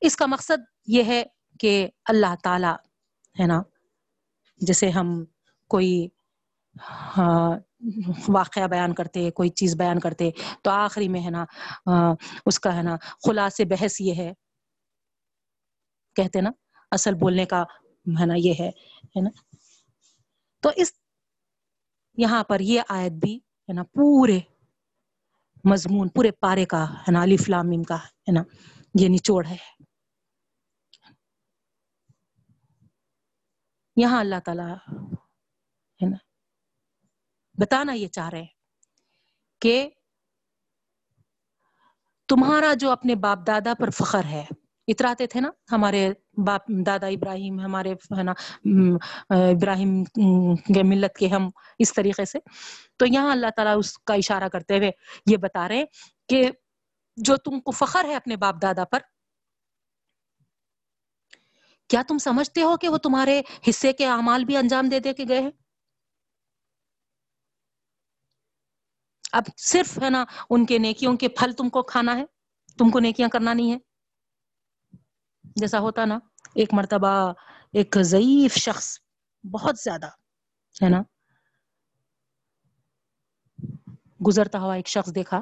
اس 0.00 0.16
کا 0.16 0.26
مقصد 0.26 0.64
یہ 0.86 1.04
ہے 1.04 1.24
کہ 1.60 1.88
اللہ 2.04 2.34
تعالی 2.42 2.72
ہے 3.40 3.46
نا 3.46 3.62
جیسے 4.56 4.90
ہم 4.90 5.24
کوئی 5.68 6.08
ہاں، 7.16 7.50
واقعہ 8.28 8.66
بیان 8.66 8.94
کرتے، 8.94 9.30
کوئی 9.30 9.48
چیز 9.50 9.74
بیان 9.76 9.98
کرتے، 10.00 10.30
تو 10.62 10.70
آخری 10.70 11.08
میں 11.08 11.20
ہے 11.20 11.30
نا 11.30 11.44
اس 12.46 12.60
کا 12.60 12.74
ہے 12.76 12.82
نا 12.82 12.96
خلاص 13.26 13.60
بحث 13.70 14.00
یہ 14.00 14.14
ہے، 14.14 14.32
کہتے 16.16 16.40
نا، 16.40 16.50
اصل 16.92 17.14
بولنے 17.20 17.44
کا 17.46 17.62
ہے 18.06 18.26
نا، 18.26 18.34
یہ 18.36 18.54
ہے 18.60 19.20
نا، 19.20 19.30
تو 20.62 20.70
اس 20.76 20.92
یہاں 22.18 22.42
پر 22.44 22.60
یہ 22.60 22.80
آیت 22.88 23.12
بھی 23.12 23.36
ہے 23.36 23.72
نا، 23.72 23.82
پورے 23.94 24.38
مضمون، 25.64 26.08
پورے 26.08 26.30
پارے 26.40 26.64
کا 26.64 26.84
ہے 26.98 27.12
نا 27.12 27.22
علی 27.22 27.36
فلام 27.36 27.82
کا 27.82 27.96
ہے 27.96 28.32
نا، 28.32 28.42
یہ 28.94 29.08
نچوڑ 29.08 29.44
ہے۔ 29.46 29.56
یہاں 33.96 34.20
اللہ 34.20 34.40
تعالی 34.44 35.11
بتانا 37.62 37.92
یہ 37.92 38.08
چاہ 38.08 38.28
رہے 38.28 38.40
ہیں 38.40 39.60
کہ 39.62 39.88
تمہارا 42.28 42.72
جو 42.80 42.90
اپنے 42.90 43.14
باپ 43.14 43.46
دادا 43.46 43.72
پر 43.80 43.90
فخر 43.90 44.24
ہے، 44.24 44.44
اتراتے 44.88 45.26
تھے 45.26 45.40
نا 45.40 45.50
ہمارے 45.72 46.08
باپ 46.46 46.68
دادا 46.86 47.06
ابراہیم، 47.06 47.60
ہمارے 47.60 47.92
ہے 48.18 48.22
نا 48.22 48.32
ابراہیم 49.50 50.02
کے 50.74 50.82
ملت 50.82 51.16
کے 51.18 51.26
ہم 51.28 51.48
اس 51.78 51.92
طریقے 51.94 52.24
سے۔ 52.24 52.38
تو 52.98 53.06
یہاں 53.06 53.30
اللہ 53.32 53.50
تعالیٰ 53.56 53.76
اس 53.78 53.92
کا 53.98 54.14
اشارہ 54.14 54.48
کرتے 54.48 54.78
ہوئے 54.78 54.90
یہ 55.26 55.36
بتا 55.36 55.68
رہے 55.68 55.84
کہ 56.28 56.42
جو 57.18 57.36
تم 57.36 57.60
کو 57.60 57.70
فخر 57.70 58.04
ہے 58.04 58.14
اپنے 58.14 58.36
باپ 58.36 58.62
دادا 58.62 58.84
پر، 58.84 59.00
کیا 61.90 62.02
تم 62.08 62.18
سمجھتے 62.18 62.62
ہو 62.62 62.76
کہ 62.76 62.88
وہ 62.88 62.98
تمہارے 62.98 63.40
حصے 63.68 63.92
کے 63.92 64.06
اعمال 64.08 64.44
بھی 64.44 64.56
انجام 64.56 64.88
دے 64.88 64.98
دے 64.98 65.12
کے 65.12 65.24
گئے 65.28 65.40
ہیں؟ 65.40 65.50
اب 69.32 69.42
صرف 69.56 69.98
ہے 70.02 70.10
نا 70.10 70.24
ان 70.50 70.66
کے 70.66 70.78
نیکیوں 70.78 71.16
کے 71.16 71.28
پھل 71.28 71.52
تم 71.52 71.68
کو 71.68 71.82
کھانا 71.82 72.16
ہے، 72.16 72.24
تم 72.78 72.90
کو 72.90 72.98
نیکیاں 72.98 73.28
کرنا 73.28 73.52
نہیں 73.54 73.72
ہے۔ 73.72 73.78
جیسا 75.56 75.78
ہوتا 75.78 76.04
نا، 76.04 76.18
ایک 76.54 76.74
مرتبہ 76.74 77.32
ایک 77.72 77.96
ضعیف 78.00 78.54
شخص 78.54 78.98
بہت 79.44 79.76
زیادہ، 79.78 80.06
ہے 80.82 80.88
نا، 80.88 81.02
گزرتا 84.26 84.60
ہوا 84.60 84.74
ایک 84.74 84.88
شخص 84.88 85.14
دیکھا، 85.14 85.40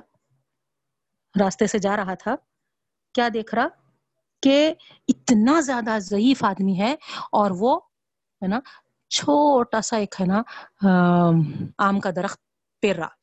راستے 1.40 1.66
سے 1.66 1.78
جا 1.78 1.96
رہا 1.96 2.14
تھا۔ 2.14 2.34
کیا 3.14 3.28
دیکھ 3.34 3.54
رہا؟ 3.54 3.68
کہ 4.42 4.74
اتنا 5.08 5.60
زیادہ 5.60 5.98
ضعیف 5.98 6.44
آدمی 6.44 6.78
ہے 6.78 6.94
اور 7.32 7.50
وہ، 7.50 7.80
ہے 8.42 8.46
نا، 8.46 8.60
چھوٹا 9.08 9.80
سا 9.80 9.96
ایک، 9.96 10.14
ہے 10.20 10.26
نا، 10.26 10.42
آم 11.78 12.00
کا 12.00 12.10
درخت 12.16 12.40
پیر 12.80 12.96
رہا 12.96 13.19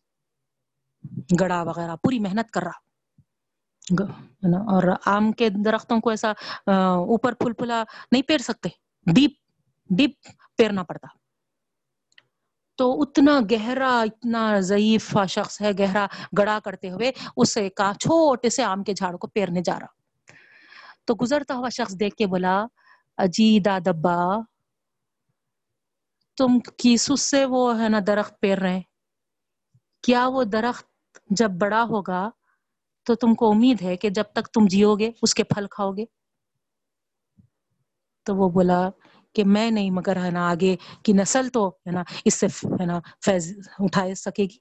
گڑا 1.39 1.61
وغیرہ، 1.61 1.95
پوری 1.95 2.19
محنت 2.19 2.51
کر 2.51 2.63
رہا۔ 2.63 2.87
اور 4.43 4.83
آم 5.05 5.31
کے 5.31 5.49
درختوں 5.49 6.01
کو 6.01 6.09
ایسا 6.09 6.29
اوپر 6.95 7.33
پھل 7.33 7.53
پھلا 7.53 7.83
نہیں 8.11 8.21
پیر 8.21 8.37
سکتے، 8.37 8.69
ڈیپ 9.13 9.31
ڈیپ 9.89 10.11
پیرنا 10.57 10.83
پڑتا۔ 10.83 11.07
تو 12.75 13.01
اتنا 13.01 13.39
گہرا، 13.51 14.01
اتنا 14.01 14.59
ضعیف 14.59 15.17
شخص 15.29 15.61
ہے، 15.61 15.71
گہرا 15.79 16.07
گڑا 16.37 16.59
کرتے 16.65 16.89
ہوئے 16.89 17.11
اسے 17.37 17.69
کا 17.69 17.91
چھوٹے 17.99 18.49
سے 18.49 18.63
آم 18.63 18.83
کے 18.83 18.93
جھاڑ 18.93 19.17
کو 19.17 19.27
پیرنے 19.27 19.61
جا 19.61 19.79
رہا۔ 19.79 20.31
تو 21.05 21.15
گزرتا 21.21 21.53
ہوا 21.53 21.69
شخص 21.69 21.99
دیکھ 21.99 22.15
کے 22.15 22.27
بولا 22.27 22.65
اجی 23.17 23.59
دادبا 23.59 24.25
تم 26.37 26.59
کی 26.59 26.97
سس 26.97 27.21
سے 27.21 27.45
وہ، 27.45 27.81
ہے 27.81 27.89
نا، 27.89 27.99
درخت 28.07 28.39
پیر 28.39 28.57
رہے 28.57 28.81
کیا 30.03 30.27
وہ 30.27 30.43
درخت 30.43 30.86
جب 31.29 31.51
بڑا 31.51 31.83
ہوگا 31.83 32.29
تو 33.05 33.15
تم 33.15 33.35
کو 33.35 33.51
امید 33.51 33.81
ہے 33.81 33.95
کہ 33.97 34.09
جب 34.09 34.23
تک 34.33 34.47
تم 34.47 34.65
جیو 34.69 34.95
گے، 34.95 35.11
اس 35.21 35.33
کے 35.33 35.43
پھل 35.43 35.67
کھاؤ 35.71 35.91
گے۔ 35.91 36.05
تو 38.25 38.35
وہ 38.35 38.49
بولا 38.49 38.89
کہ 39.35 39.43
میں 39.45 39.71
نہیں، 39.71 39.91
مگر 39.91 40.23
ہے 40.23 40.31
نا 40.31 40.49
آگے 40.51 40.75
کی 41.03 41.13
نسل 41.13 41.49
تو 41.49 41.67
ہے 41.69 41.91
نا 41.91 42.03
اس 42.25 42.33
سے 42.33 42.47
ہے 42.47 42.85
نا 42.85 42.99
فیض 43.25 43.57
اٹھا 43.79 44.05
سکے 44.15 44.43
گی۔ 44.43 44.57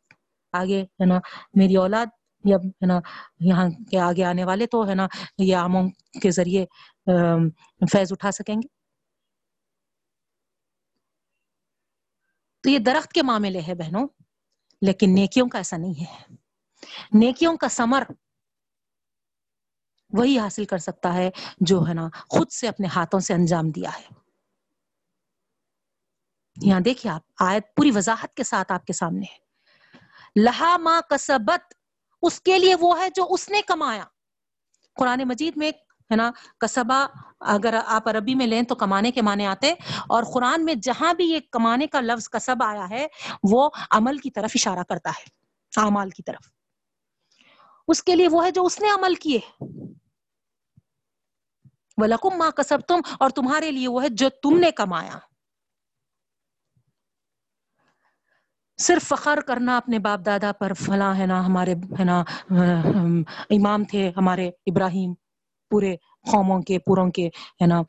آگے 0.52 0.82
ہے 0.82 1.06
نا 1.06 1.18
میری 1.54 1.76
اولاد 1.76 2.06
یا 2.44 2.56
ہے 2.56 2.86
نا 2.86 3.00
یہاں 3.40 3.68
کے 3.90 3.98
آگے 4.00 4.24
آنے 4.24 4.44
والے 4.44 4.66
تو 4.66 4.88
ہے 4.88 4.94
نا 4.94 5.06
یہ 5.38 5.56
آموں 5.56 5.82
کے 6.22 6.30
ذریعے 6.30 6.64
فیض 7.92 8.12
اٹھا 8.12 8.30
سکیں 8.30 8.54
گے۔ 8.54 8.68
تو 12.62 12.70
یہ 12.70 12.78
درخت 12.78 13.12
کے 13.12 13.22
معاملے 13.22 13.60
ہے 13.68 13.74
بہنوں، 13.74 14.06
لیکن 14.82 15.14
نیکیوں 15.14 15.48
کا 15.48 15.58
ایسا 15.58 15.76
نہیں 15.76 16.00
ہے۔ 16.00 16.45
نیکیوں 17.12 17.56
کا 17.56 17.68
سمر 17.68 18.02
وہی 20.12 20.38
حاصل 20.38 20.64
کر 20.64 20.78
سکتا 20.78 21.14
ہے 21.14 21.30
جو 21.60 21.84
ہے 21.88 21.94
نا 21.94 22.08
خود 22.28 22.50
سے 22.50 22.68
اپنے 22.68 22.86
ہاتھوں 22.86 23.20
سے 23.20 23.34
انجام 23.34 23.70
دیا 23.70 23.90
ہے۔ 23.98 24.14
یہاں 26.62 26.80
دیکھیے 26.80 27.12
آپ، 27.12 27.22
آیت 27.40 27.74
پوری 27.76 27.90
وضاحت 27.90 28.34
کے 28.34 28.42
ساتھ 28.42 28.72
آپ 28.72 28.86
کے 28.86 28.92
سامنے 28.92 29.26
ہے۔ 29.32 29.46
لہا 30.36 30.76
ما 30.76 31.00
کسبت، 31.00 31.74
اس 32.22 32.40
کے 32.40 32.58
لیے 32.58 32.74
وہ 32.74 33.00
ہے 33.00 33.08
جو 33.14 33.26
اس 33.30 33.48
نے 33.48 33.62
کمایا۔ 33.62 34.04
قرآن 34.94 35.22
مجید 35.24 35.52
میں 35.56 35.70
ہے 36.10 36.16
نا، 36.16 36.30
کسبا، 36.58 37.06
اگر 37.40 37.78
آپ 37.86 38.08
عربی 38.08 38.34
میں 38.34 38.46
لیں 38.46 38.62
تو 38.62 38.74
کمانے 38.74 39.10
کے 39.10 39.22
معنی 39.22 39.46
آتے 39.46 39.74
اور 40.08 40.24
قرآن 40.34 40.64
میں 40.64 40.74
جہاں 40.74 41.14
بھی 41.14 41.24
یہ 41.24 41.40
کمانے 41.50 41.86
کا 41.86 42.00
لفظ 42.00 42.28
کسب 42.28 42.56
آیا 42.64 42.90
ہے، 42.90 43.06
وہ 43.42 43.70
عمل 43.90 44.18
کی 44.18 44.30
طرف 44.30 44.50
اشارہ 44.54 44.82
کرتا 44.88 45.10
ہے، 45.10 45.24
اعمال 45.80 46.10
کی 46.10 46.22
طرف۔ 46.22 46.55
اس 47.88 48.02
کے 48.02 48.14
لیے 48.16 48.28
وہ 48.28 48.44
ہے 48.44 48.50
جو 48.50 48.64
اس 48.64 48.80
نے 48.80 48.88
عمل 48.90 49.14
کیے۔ 49.14 49.38
وَلَكُمْ 51.96 52.36
مَا 52.36 52.50
كَسَبْتُمْ، 52.50 53.00
اور 53.20 53.30
تمہارے 53.30 53.70
لیے 53.70 53.88
وہ 53.88 54.02
ہے 54.02 54.08
جو 54.08 54.28
تم 54.42 54.58
نے 54.58 54.70
کمایا۔ 54.70 55.18
صرف 58.78 59.06
فخر 59.08 59.38
کرنا 59.46 59.76
اپنے 59.76 59.98
باپ 59.98 60.20
دادا 60.26 60.50
پر، 60.52 60.72
فلاں 60.72 61.14
ہے 61.18 61.26
نا 61.26 61.44
ہمارے، 61.46 61.74
ہے 61.98 62.04
نا، 62.04 62.20
امام 63.50 63.84
تھے 63.84 64.10
ہمارے 64.16 64.48
ابراہیم، 64.66 65.14
پورے 65.70 65.94
قوموں 66.32 66.60
کے، 66.62 66.78
پوروں 66.78 67.10
کے، 67.10 67.26
ہے 67.62 67.66
نا، 67.66 67.80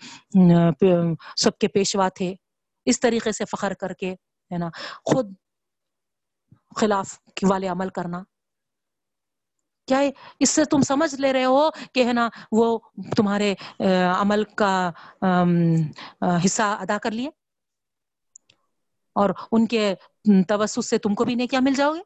سب 1.37 1.57
کے 1.57 1.67
پیشوا 1.67 2.07
تھے۔ 2.09 2.33
اس 2.85 2.99
طریقے 2.99 3.31
سے 3.31 3.45
فخر 3.45 3.73
کر 3.73 3.93
کے، 3.93 4.13
ہے 4.51 4.57
نا، 4.57 4.69
خود 5.05 5.33
خلاف 6.75 7.19
والے 7.49 7.67
عمل 7.67 7.89
کرنا۔ 7.89 8.23
کیا 9.87 9.99
اس 10.39 10.49
سے 10.49 10.65
تم 10.65 10.81
سمجھ 10.81 11.15
لے 11.15 11.33
رہے 11.33 11.45
ہو 11.45 11.69
کہ 11.93 12.03
ہے 12.05 12.13
نا 12.13 12.27
وہ 12.51 12.67
تمہارے 13.17 13.53
عمل 14.15 14.43
کا 14.57 14.71
حصہ 16.45 16.61
ادا 16.79 16.97
کر 16.97 17.11
لیے؟ 17.11 17.29
اور 19.15 19.29
ان 19.51 19.65
کے 19.67 19.93
توسط 20.47 20.85
سے 20.85 20.97
تم 20.97 21.15
کو 21.15 21.23
بھی 21.25 21.35
نہیں 21.35 21.47
کیا 21.47 21.59
مل 21.59 21.73
جاؤ 21.73 21.93
گے 21.93 22.01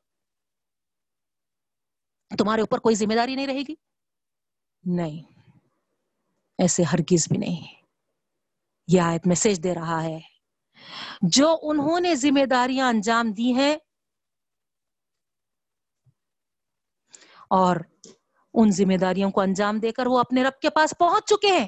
تمہارے 2.32 2.62
اوپر 2.62 2.80
کوئی 2.80 2.96
ذمہ 2.96 3.14
داری 3.14 3.36
نہیں 3.36 3.48
رہے 3.48 3.62
گی؟ 3.68 3.76
نہیں، 4.84 5.22
ایسے 6.60 6.84
ہرگز 6.84 7.28
بھی 7.30 7.38
نہیں۔ 7.38 7.62
یہ 8.88 9.02
آیت 9.02 9.28
میسج 9.28 9.64
دے 9.64 9.74
رہا 9.76 10.04
ہے۔ 10.04 10.20
جو 11.30 11.58
انہوں 11.62 12.00
نے 12.00 12.16
ذمہ 12.16 12.46
داریاں 12.46 12.88
انجام 12.90 13.32
دی 13.32 13.54
ہیں 13.54 13.76
اور 17.52 17.76
ان 18.54 18.72
ذمہ 18.72 18.98
داریوں 18.98 19.32
کو 19.32 19.42
انجام 19.42 19.80
دے 19.80 19.92
کر 19.92 20.08
وہ 20.08 20.20
اپنے 20.20 20.44
رب 20.44 20.62
کے 20.62 20.70
پاس 20.70 20.94
پہنچ 21.00 21.26
چکے 21.26 21.52
ہیں 21.52 21.68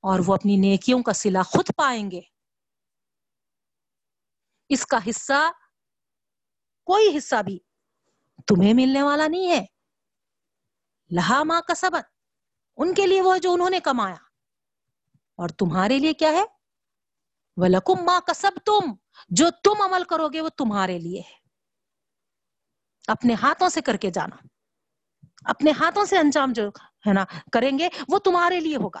اور 0.00 0.20
وہ 0.26 0.34
اپنی 0.34 0.56
نیکیوں 0.56 1.02
کا 1.02 1.12
سلا 1.12 1.42
خود 1.42 1.66
پائیں 1.76 2.10
گے۔ 2.10 2.20
اس 4.68 4.86
کا 4.86 4.98
حصہ 5.08 5.50
کوئی 6.84 7.16
حصہ 7.16 7.42
بھی 7.42 7.58
تمہیں 8.46 8.74
ملنے 8.74 9.02
والا 9.02 9.26
نہیں 9.26 9.50
ہے۔ 9.50 9.64
لہا 11.10 11.42
ماں 11.42 11.60
کا 11.60 11.74
سبق 11.74 12.12
ان 12.76 12.94
کے 12.94 13.06
لیے 13.06 13.22
وہ 13.22 13.36
جو 13.36 13.52
انہوں 13.52 13.70
نے 13.70 13.80
کمایا۔ 13.80 14.16
اور 15.36 15.48
تمہارے 15.48 15.98
لیے 15.98 16.12
کیا 16.12 16.32
ہے؟ 16.32 16.44
وَلَكُمْ 17.56 18.02
ماں 18.02 18.20
کا 18.26 18.34
سب 18.34 18.52
تم 18.66 18.92
جو 19.28 19.46
تم 19.64 19.82
عمل 19.82 20.04
کرو 20.04 20.28
گے 20.28 20.40
وہ 20.40 20.48
تمہارے 20.48 20.98
لیے 20.98 21.20
ہے۔ 21.20 21.47
اپنے 23.08 23.34
ہاتھوں 23.34 23.68
سے 23.68 23.80
کر 23.80 23.96
کے 23.96 24.10
جانا۔ 24.10 24.36
اپنے 25.44 25.70
ہاتھوں 25.70 26.04
سے 26.04 26.18
انجام 26.18 26.52
جو 26.52 26.68
ہے 27.06 27.12
نا 27.12 27.24
کریں 27.52 27.78
گے، 27.78 27.88
وہ 28.08 28.18
تمہارے 28.18 28.60
لیے 28.60 28.76
ہوگا۔ 28.76 29.00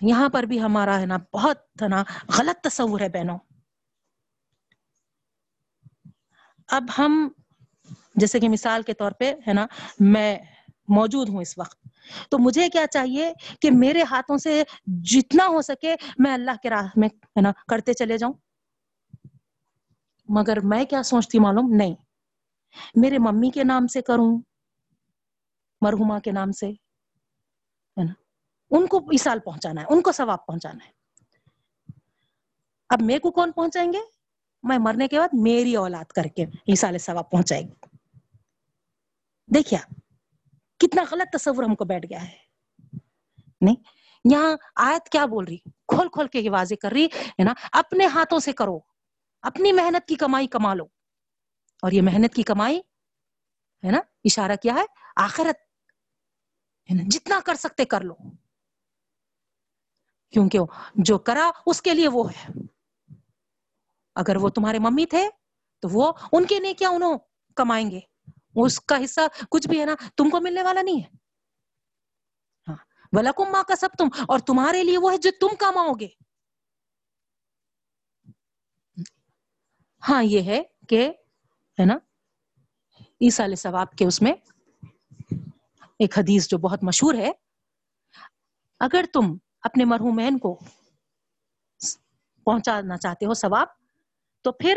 یہاں 0.00 0.28
پر 0.28 0.42
بھی 0.42 0.60
ہمارا 0.62 1.00
ہے 1.00 1.06
نا 1.06 1.16
بہت 1.34 1.82
ہے 1.82 1.88
نا 1.88 2.04
غلط 2.38 2.64
تصور 2.64 3.00
ہے 3.00 3.08
بہنوں۔ 3.08 3.38
اب 6.68 6.84
ہم، 6.98 7.28
جیسے 8.14 8.40
کہ 8.40 8.48
مثال 8.48 8.82
کے 8.82 8.94
طور 8.94 9.12
پہ 9.12 9.34
ہے 9.48 9.52
نا 9.52 9.66
میں 10.00 10.38
موجود 10.88 11.28
ہوں 11.28 11.40
اس 11.40 11.58
وقت، 11.58 11.88
تو 12.30 12.38
مجھے 12.38 12.68
کیا 12.68 12.86
چاہیے 12.86 13.32
کہ 13.60 13.70
میرے 13.70 14.02
ہاتھوں 14.02 14.36
سے 14.36 14.62
جتنا 14.86 15.46
ہو 15.46 15.62
سکے 15.62 15.96
میں 16.18 16.32
اللہ 16.32 16.50
کے 16.62 16.70
راہ 16.70 16.86
میں 16.96 17.08
ہے 17.08 17.40
نا 17.40 17.52
کرتے 17.68 17.94
چلے 17.94 18.18
جاؤں؟ 18.18 18.32
مگر 20.28 20.60
میں 20.60 20.84
کیا 20.84 21.02
سوچتی 21.02 21.38
معلوم؟ 21.38 21.74
نہیں۔ 21.74 21.94
میرے 22.94 23.18
ممی 23.18 23.50
کے 23.50 23.64
نام 23.64 23.86
سے 23.86 24.02
کروں، 24.02 24.42
مرحوما 25.80 26.18
کے 26.18 26.32
نام 26.32 26.52
سے، 26.52 26.68
ہے 26.70 28.04
نا؟ 28.04 28.12
ان 28.70 28.86
کو 28.86 29.00
اسال 29.12 29.38
پہنچانا 29.38 29.80
ہے، 29.80 29.86
ان 29.90 30.02
کو 30.02 30.12
ثواب 30.12 30.46
پہنچانا 30.46 30.86
ہے۔ 30.86 30.90
اب 32.88 33.02
میرے 33.02 33.18
کو 33.18 33.30
کون 33.30 33.52
پہنچائیں 33.52 33.92
گے؟ 33.92 33.98
میں 34.62 34.78
مرنے 34.78 35.08
کے 35.08 35.18
بعد 35.18 35.28
میری 35.32 35.76
اولاد 35.76 36.04
کر 36.04 36.24
کے 36.24 36.46
اسال 36.66 36.98
ثواب 36.98 37.30
پہنچائے 37.30 37.62
گی۔ 37.62 37.96
دیکھیا 39.54 39.78
کتنا 40.78 41.02
غلط 41.10 41.36
تصور 41.36 41.64
ہم 41.64 41.74
کو 41.74 41.84
بیٹھ 41.84 42.06
گیا 42.06 42.28
ہے۔ 42.28 42.36
نہیں، 43.60 43.76
یہاں 44.32 44.56
آیت 44.76 45.08
کیا 45.08 45.26
بول 45.26 45.44
رہی؟ 45.44 45.58
کھول 45.88 46.08
کھول 46.08 46.28
کے 46.28 46.40
یہ 46.40 46.50
واضح 46.50 46.74
کر 46.80 46.92
رہی، 46.92 47.04
ہے 47.04 47.42
نا؟ 47.44 47.54
اپنے 47.72 48.06
ہاتھوں 48.06 48.38
سے 48.38 48.52
کرو۔ 48.52 48.78
اپنی 49.44 49.72
محنت 49.72 50.08
کی 50.08 50.14
کمائی 50.14 50.46
کما 50.46 50.74
لو۔ 50.74 50.84
اور 51.82 51.92
یہ 51.92 52.02
محنت 52.02 52.34
کی 52.34 52.42
کمائی 52.42 52.78
ہے 53.84 53.90
نا، 53.90 54.00
اشارہ 54.24 54.56
کیا 54.62 54.74
ہے؟ 54.74 54.84
آخرت۔ 55.16 55.56
ہے 56.90 56.94
نا، 56.94 57.02
جتنا 57.06 57.40
کر 57.44 57.54
سکتے 57.54 57.84
کر 57.84 58.00
لو۔ 58.00 58.14
کیونکہ 60.30 60.58
جو 60.94 61.18
کرا، 61.18 61.50
اس 61.66 61.82
کے 61.82 61.94
لیے 61.94 62.08
وہ 62.08 62.30
ہے۔ 62.30 62.46
اگر 64.14 64.36
وہ 64.36 64.48
تمہارے 64.48 64.78
ممی 64.78 65.06
تھے، 65.06 65.28
تو 65.80 65.88
وہ 65.92 66.12
ان 66.32 66.46
کے 66.46 66.58
نیکیاں 66.58 66.90
انہوں 66.90 67.18
کمائیں 67.56 67.90
گے؟ 67.90 68.00
اس 68.56 68.80
کا 68.80 69.04
حصہ 69.04 69.20
کچھ 69.50 69.68
بھی 69.68 69.80
ہے 69.80 69.84
نا، 69.84 69.94
تم 70.16 70.30
کو 70.30 70.40
ملنے 70.40 70.62
والا 70.62 70.82
نہیں 70.82 71.02
ہے۔ 71.02 71.16
ہاں۔ 72.68 72.76
ولاکم 73.12 73.52
ماں 73.52 73.62
کا 73.62 73.76
سب 73.76 73.88
تم 73.98 74.08
اور 74.28 74.38
تمہارے 74.38 74.84
لیے 74.84 74.98
وہ 74.98 75.12
ہے 75.12 75.16
جو 75.16 75.30
تم 75.40 75.56
کماؤ 75.56 75.92
گے۔ 76.00 76.08
ہاں 80.08 80.22
یہ 80.22 80.42
ہے 80.42 80.62
کہ، 80.88 81.12
ہے 81.80 81.84
نا، 81.84 81.94
عیسیٰ 83.00 83.46
علیہ 83.46 83.56
ثواب 83.56 83.92
کے 83.92 84.04
اس 84.04 84.22
میں 84.22 84.32
ایک 85.98 86.18
حدیث 86.18 86.48
جو 86.48 86.58
بہت 86.58 86.84
مشہور 86.84 87.14
ہے، 87.14 87.30
اگر 88.80 89.04
تم 89.12 89.36
اپنے 89.62 89.84
مرحومین 89.84 90.38
کو 90.38 90.58
پہنچانا 92.44 92.96
چاہتے 92.96 93.26
ہو 93.26 93.34
ثواب، 93.34 93.66
تو 94.42 94.52
پھر 94.52 94.76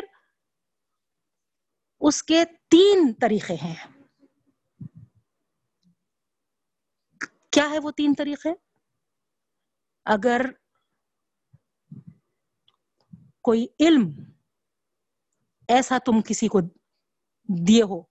اس 1.99 2.23
کے 2.23 2.43
تین 2.69 3.13
طریقے 3.21 3.53
ہیں۔ 3.53 3.75
کیا 7.51 7.69
ہے 7.69 7.79
وہ 7.79 7.91
تین 7.91 8.13
طریقے؟ 8.17 8.49
اگر 10.05 10.41
کوئی 13.41 13.67
علم 13.79 14.11
ایسا 15.67 15.97
تم 16.05 16.21
کسی 16.21 16.47
کو 16.47 16.59
دیے 17.67 17.83
ہو 17.83 18.01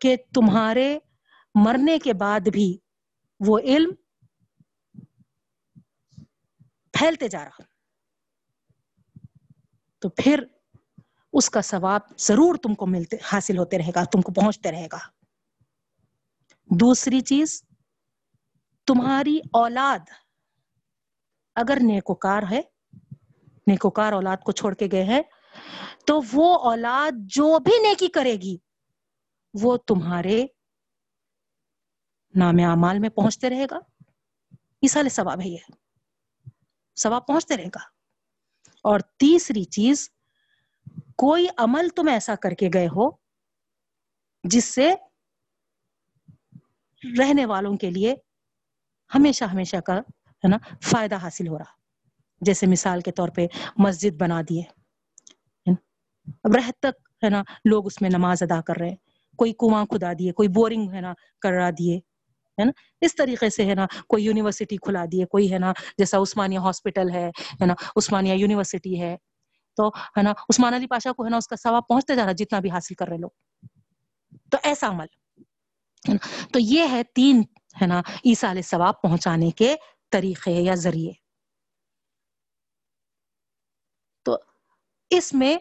کہ 0.00 0.16
تمہارے 0.34 0.98
مرنے 1.54 1.98
کے 1.98 2.12
بعد 2.12 2.40
بھی 2.40 2.78
وہ 3.40 3.58
علم 3.58 3.90
پھیلتے 6.92 7.28
جا 7.28 7.44
رہا 7.44 7.62
تو 9.98 10.08
پھر 10.08 10.44
اس 11.32 11.50
کا 11.50 11.60
ثواب 11.60 12.00
ضرور 12.18 12.54
تم 12.54 12.74
کو 12.74 12.86
ملتے، 12.86 13.16
حاصل 13.32 13.58
ہوتے 13.58 13.78
رہے 13.78 13.90
گا، 13.94 14.04
تم 14.04 14.22
کو 14.22 14.32
پہنچتے 14.32 14.70
رہے 14.70 14.86
گا۔ 14.92 14.98
دوسری 16.70 17.20
چیز، 17.20 17.62
تمہاری 18.86 19.38
اولاد 19.52 20.10
اگر 21.54 21.78
نیکوکار 21.80 22.42
ہے، 22.50 22.60
نیکوکار 23.66 24.12
اولاد 24.12 24.36
کو 24.36 24.52
چھوڑ 24.52 24.74
کے 24.74 24.88
گئے 24.92 25.04
ہیں 25.04 25.22
تو 26.06 26.20
وہ 26.32 26.58
اولاد 26.58 27.12
جو 27.16 27.58
بھی 27.58 27.88
نیکی 27.88 28.08
کرے 28.08 28.32
گی، 28.32 28.56
وہ 29.54 29.76
تمہارے 29.76 30.46
نام 32.34 32.54
اعمال 32.64 32.98
میں 32.98 33.08
پہنچتے 33.08 33.50
رہے 33.50 33.66
گا۔ 33.70 33.78
اس 34.82 34.96
والے 34.96 35.08
ثواب 35.08 35.40
ہے، 35.40 35.48
یہ 35.48 35.56
ثواب 36.96 37.26
پہنچتے 37.26 37.56
رہے 37.56 37.66
گا۔ 37.66 37.94
اور 38.82 39.00
تیسری 39.00 39.64
چیز، 39.64 40.10
کوئی 41.16 41.46
عمل 41.56 41.88
تم 41.88 42.08
ایسا 42.08 42.34
کر 42.34 42.50
کے 42.50 42.68
گئے 42.74 42.86
ہو 42.86 43.10
جس 44.44 44.64
سے 44.64 44.94
رہنے 47.18 47.46
والوں 47.46 47.76
کے 47.76 47.90
لیے 47.90 48.14
ہمیشہ 49.14 49.44
ہمیشہ 49.44 49.76
کا، 49.76 49.94
ہے 49.96 50.48
نا، 50.48 50.56
فائدہ 50.82 51.14
حاصل 51.14 51.48
ہو 51.48 51.58
رہا۔ 51.58 51.84
جیسے 52.40 52.66
مثال 52.66 53.00
کے 53.00 53.12
طور 53.12 53.28
پہ 53.28 53.46
مسجد 53.76 54.16
بنا 54.16 54.40
دیے۔ 54.48 54.83
اب 56.26 56.56
رہ 56.56 56.70
تک، 56.80 57.24
ہے 57.24 57.28
نا، 57.28 57.42
لوگ 57.64 57.86
اس 57.86 58.02
میں 58.02 58.10
نماز 58.10 58.42
ادا 58.42 58.60
کر 58.60 58.76
رہے 58.76 58.88
ہیں۔ 58.88 58.96
کوئی 59.36 59.52
کنواں 59.52 59.86
کھدا 59.86 60.12
دیے، 60.18 60.32
کوئی 60.32 60.48
بورنگ، 60.48 60.92
ہے 60.92 61.00
نا، 61.00 61.12
کرا 61.40 61.70
دیے، 61.70 61.96
ہے 62.58 62.64
نا۔ 62.64 62.70
اس 63.00 63.16
طریقے 63.16 63.50
سے، 63.50 63.64
ہے 63.64 63.74
نا، 63.74 63.86
کوئی 64.08 64.24
یونیورسٹی 64.24 64.76
کھلا 64.76 65.04
دیے، 65.12 65.26
کوئی، 65.26 65.52
ہے 65.52 65.58
نا، 65.58 65.72
جیسا 65.98 66.18
عثمانیہ 66.18 66.58
ہاسپٹل 66.58 67.10
ہے 67.10 67.30
نا، 67.66 67.74
عثمانیہ 67.96 68.32
یونیورسٹی 68.32 69.00
ہے۔ 69.00 69.16
تو، 69.76 69.88
ہے 69.88 70.22
نا، 70.22 70.30
عثمان 70.30 70.74
علی 70.74 70.86
پاشا 70.86 71.12
کو، 71.12 71.24
ہے 71.24 71.30
نا، 71.30 71.36
اس 71.36 71.48
کا 71.48 71.56
ثواب 71.56 71.82
پہنچتے 71.88 72.14
جا 72.14 72.24
رہا 72.24 72.32
جتنا 72.32 72.58
بھی 72.58 72.70
حاصل 72.70 72.94
کر 72.94 73.08
رہے 73.08 73.16
لوگ۔ 73.16 73.30
تو 74.50 74.58
ایسا 74.62 74.88
عمل 74.88 75.06
تو 76.52 76.58
یہ 76.58 76.88
ہے 76.90 77.02
تین، 77.14 77.42
ہے 77.82 77.86
نا، 77.86 78.02
عیسیٰ 78.24 78.50
علیہ 78.50 78.62
ثواب 78.62 79.02
پہنچانے 79.02 79.50
کے 79.50 79.76
طریقے 80.10 80.50
یا 80.50 80.74
ذریعے۔ 80.74 81.12
تو 84.22 84.38
اس 85.10 85.34
میں 85.34 85.56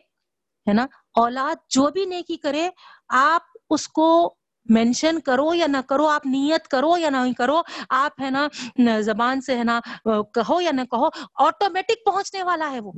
ہے 0.68 0.74
نا؟ 0.74 0.86
اولاد 1.16 1.56
جو 1.70 1.88
بھی 1.94 2.06
نیکی 2.06 2.38
کرے، 2.38 2.70
آپ 3.10 3.42
اس 3.70 3.88
کو 3.88 4.36
مینشن 4.70 5.20
کرو 5.20 5.54
یا 5.54 5.68
نہ 5.68 5.78
کرو، 5.88 6.08
آپ 6.08 6.26
نیت 6.26 6.68
کرو 6.68 6.98
یا 6.98 7.10
نہیں 7.10 7.34
کرو، 7.34 7.62
آپ 7.90 8.22
ہے 8.22 8.30
نا، 8.30 8.48
زبان 9.02 9.42
سے 9.42 9.58
ہے 9.58 9.64
نا، 9.64 9.80
کہو 10.34 10.60
یا 10.62 10.72
نہ 10.72 10.82
کہو 10.92 11.08
آٹومیٹک 11.46 12.06
پہنچنے 12.06 12.44
والا 12.44 12.70
ہے 12.72 12.80
وہ۔ 12.80 12.92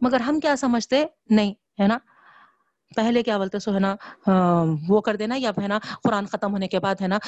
مگر 0.00 0.20
ہم 0.20 0.40
کیا 0.40 0.56
سمجھتے؟ 0.56 1.04
نہیں، 1.30 1.52
ہے 1.80 1.86
نا؟ 1.86 1.98
پہلے 2.96 3.22
کیا 3.22 3.36
بولتے؟ 3.38 3.58
سو 3.58 3.74
ہے 3.74 3.80
نا 3.80 3.94
وہ 4.88 5.00
کر 5.00 5.16
دینا 5.16 5.34
یا 5.38 5.50
ہے 5.62 5.68
نا، 5.68 5.78
قرآن 6.04 6.26
ختم 6.26 6.52
ہونے 6.52 6.68
کے 6.68 6.80
بعد 6.80 7.00
ہے 7.00 7.08
نا 7.08 7.18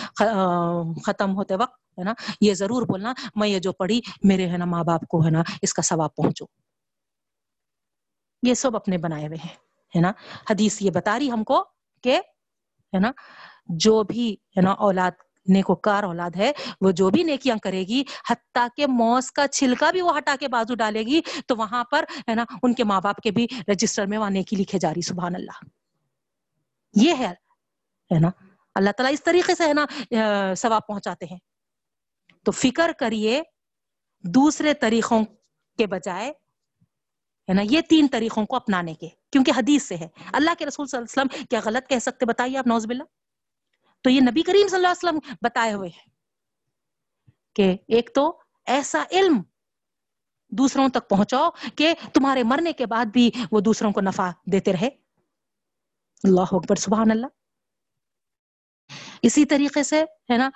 ختم 1.06 1.35
ہوتے 1.36 1.55
وقت 1.55 1.98
ہے 1.98 2.05
نا، 2.05 2.12
یہ 2.40 2.55
ضرور 2.55 2.82
بولنا، 2.82 3.12
میں 3.35 3.48
یہ 3.48 3.59
جو 3.59 3.72
پڑھی، 3.72 4.01
میرے 4.22 4.48
ہے 4.48 4.56
نا 4.56 4.64
ماں 4.64 4.82
باپ 4.85 5.06
کو 5.09 5.24
ہے 5.24 5.31
نا، 5.31 5.43
اس 5.62 5.74
کا 5.74 5.82
ثواب 5.82 6.14
پہنچو۔ 6.16 6.44
یہ 8.43 8.55
سب 8.55 8.77
اپنے 8.77 8.99
بنائے 8.99 9.27
ہوئے 9.27 9.39
ہیں، 9.45 9.55
ہے 9.97 10.01
نا؟ 10.01 10.12
حدیث 10.51 10.83
یہ 10.83 10.91
بتا 10.91 11.19
رہی 11.19 11.31
ہم 11.31 11.45
کو 11.45 11.65
کہ، 12.03 12.17
ہے 12.93 12.99
نا، 12.99 13.11
جو 13.69 14.03
بھی، 14.03 14.33
ہے 14.57 14.61
نا، 14.61 14.71
اولاد، 14.71 15.11
نیکوکار 15.47 16.03
اولاد 16.03 16.37
ہے، 16.37 16.53
وہ 16.81 16.91
جو 16.91 17.11
بھی 17.11 17.23
نیکیاں 17.23 17.57
کرے 17.57 17.81
گی، 17.81 18.03
حتیٰ 18.31 18.67
کہ 18.77 18.87
موس 18.87 19.31
کا 19.33 19.47
چھلکا 19.49 19.91
بھی 19.91 20.03
وہ 20.03 20.17
ہٹا 20.19 20.35
کے 20.41 20.49
بازو 20.49 20.75
ڈالے 20.75 21.03
گی، 21.03 21.21
تو 21.47 21.57
وہاں 21.57 21.85
پر، 21.85 22.05
ہے 22.29 22.35
نا، 22.35 22.45
ان 22.62 22.75
کے 22.75 22.85
ماں 22.85 23.01
باپ 23.01 23.21
کے 23.21 23.31
بھی 23.31 23.47
رجسٹر 23.69 24.07
میں 24.07 24.19
وہاں 24.19 24.31
نیکی 24.31 24.57
لکھے 24.57 24.79
جا 24.79 24.95
رہی، 24.95 25.03
سبحان 25.03 25.35
اللہ۔ 25.35 25.65
یہ 26.95 27.15
ہے 27.19 27.33
ہے 28.11 28.19
نا؟ 28.19 28.31
اللہ 28.75 28.91
تعالیٰ 28.91 29.12
اس 29.12 29.23
طریقے 29.25 29.55
سے، 29.55 29.67
ہے 29.67 29.73
نا 29.73 30.55
ثواب 30.55 30.87
پہنچاتے 30.87 31.27
ہیں۔ 31.27 31.39
تو 32.45 32.53
فکر 32.53 32.91
کریے، 32.99 33.43
دوسرے 34.25 34.75
طریقوں 34.75 35.25
کے 35.79 35.87
بجائے 35.87 36.33
ہے 37.51 37.55
نا؟ 37.55 37.62
یہ 37.70 37.81
تین 37.81 38.09
طریقوں 38.12 38.47
کو 38.47 38.56
اپنانے 38.56 38.94
کے، 38.94 39.09
کیونکہ 39.32 39.52
حدیث 39.56 39.82
سے 39.82 39.97
ہے۔ 39.97 40.09
اللہ 40.32 40.51
کے 40.59 40.66
رسول 40.66 40.86
صلی 40.86 40.98
اللہ 40.98 41.20
علیہ 41.20 41.32
وسلم 41.32 41.44
کیا 41.51 41.60
غلط 41.64 41.89
کہہ 41.89 41.98
سکتے؟ 41.98 42.27
بتائیے 42.27 42.59
آپ 42.59 42.66
نوز 42.66 42.86
باللہ۔ 42.86 43.02
تو 44.02 44.10
یہ 44.10 44.20
نبی 44.20 44.43
کریم 44.43 44.68
صلی 44.68 44.77
اللہ 44.77 44.89
علیہ 44.89 45.09
وسلم 45.09 45.35
بتائے 45.43 45.72
ہوئے 45.72 45.89
ہیں 45.89 46.09
کہ 47.55 47.77
ایک 47.89 48.10
تو 48.14 48.39
ایسا 48.66 49.05
علم 49.10 49.43
دوسروں 50.48 50.89
تک 50.89 51.09
پہنچاؤ 51.09 51.51
کہ 51.77 51.94
تمہارے 52.12 52.43
مرنے 52.43 52.72
کے 52.72 52.86
بعد 52.86 53.06
بھی 53.06 53.31
وہ 53.52 53.60
دوسروں 53.60 53.93
کو 53.93 54.01
نفع 54.01 54.31
دیتے 54.52 54.72
رہے۔ 54.72 54.89
اللہ 56.24 56.40
اکبر، 56.40 56.77
سبحان 56.77 57.10
اللہ۔ 57.10 57.27
اسی 59.23 59.45
طریقے 59.45 59.83
سے، 59.83 60.03
ہے 60.03 60.37
نا؟ 60.37 60.51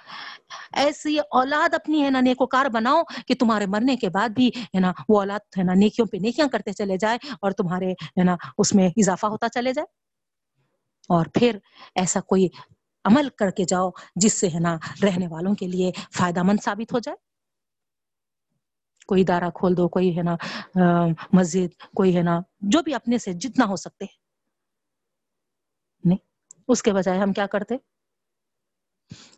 ایسی 0.73 1.19
اولاد 1.19 1.75
اپنی، 1.75 2.05
ہے 2.05 2.11
نا، 2.11 2.21
نیکوکار 2.21 2.67
بناؤ 2.67 3.03
کہ 3.29 3.35
تمہارے 3.41 3.67
مرنے 3.67 3.97
کے 3.97 4.09
بعد 4.09 4.29
بھی، 4.29 4.49
ہے 4.49 4.81
نا، 4.81 4.93
وہ 5.09 5.19
اولاد، 5.19 5.59
ہے 5.59 5.63
نا، 5.63 5.75
نیکیوں 5.75 6.07
پہ 6.07 6.17
نیکیاں 6.21 6.49
کرتے 6.49 6.73
چلے 6.73 6.97
جائے 6.97 7.19
اور 7.41 7.51
تمہارے، 7.51 7.93
ہے 7.93 8.25
نا، 8.25 8.37
اس 8.59 8.75
میں 8.75 8.89
اضافہ 8.97 9.27
ہوتا 9.27 9.49
چلے 9.49 9.73
جائے۔ 9.73 9.87
اور 11.09 11.27
پھر 11.35 11.59
ایسا 11.95 12.21
کوئی 12.21 12.49
عمل 13.05 13.29
کر 13.39 13.51
کے 13.51 13.65
جاؤ 13.69 13.91
جس 14.17 14.33
سے، 14.33 14.49
ہے 14.49 14.61
نا، 14.61 14.77
رہنے 15.03 15.27
والوں 15.29 15.55
کے 15.55 15.67
لیے 15.67 15.91
فائدہ 16.19 16.43
مند 16.43 16.59
ثابت 16.65 16.93
ہو 16.93 16.99
جائے۔ 16.99 17.17
کوئی 19.07 19.23
ادارہ 19.23 19.51
کھول 19.55 19.77
دو، 19.77 19.89
کوئی، 19.89 20.19
ہے 20.19 20.23
نا 20.23 20.37
مسجد، 21.33 21.83
کوئی، 21.97 22.17
ہے 22.17 22.23
نا، 22.23 22.41
جو 22.61 22.83
بھی 22.83 22.95
اپنے 22.95 23.19
سے 23.19 23.33
جتنا 23.33 23.65
ہو 23.65 23.77
سکتے۔ 23.77 24.05
نہیں، 26.05 26.19
اس 26.69 26.83
کے 26.83 26.93
بجائے 26.93 27.19
ہم 27.19 27.33
کیا 27.33 27.47
کرتے؟ 27.47 27.77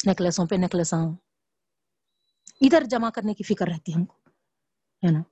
نیکلسوں 0.06 0.46
پہ 0.46 0.54
نیکلس 0.54 0.92
ادھر 2.60 2.84
جمع 2.84 3.10
کرنے 3.10 3.34
کی 3.34 3.44
فکر 3.44 3.66
رہتی 3.68 3.92
ہے 3.92 3.98
ہم 3.98 4.04
کو، 4.04 4.16
ہے 5.06 5.10
نا؟ 5.12 5.22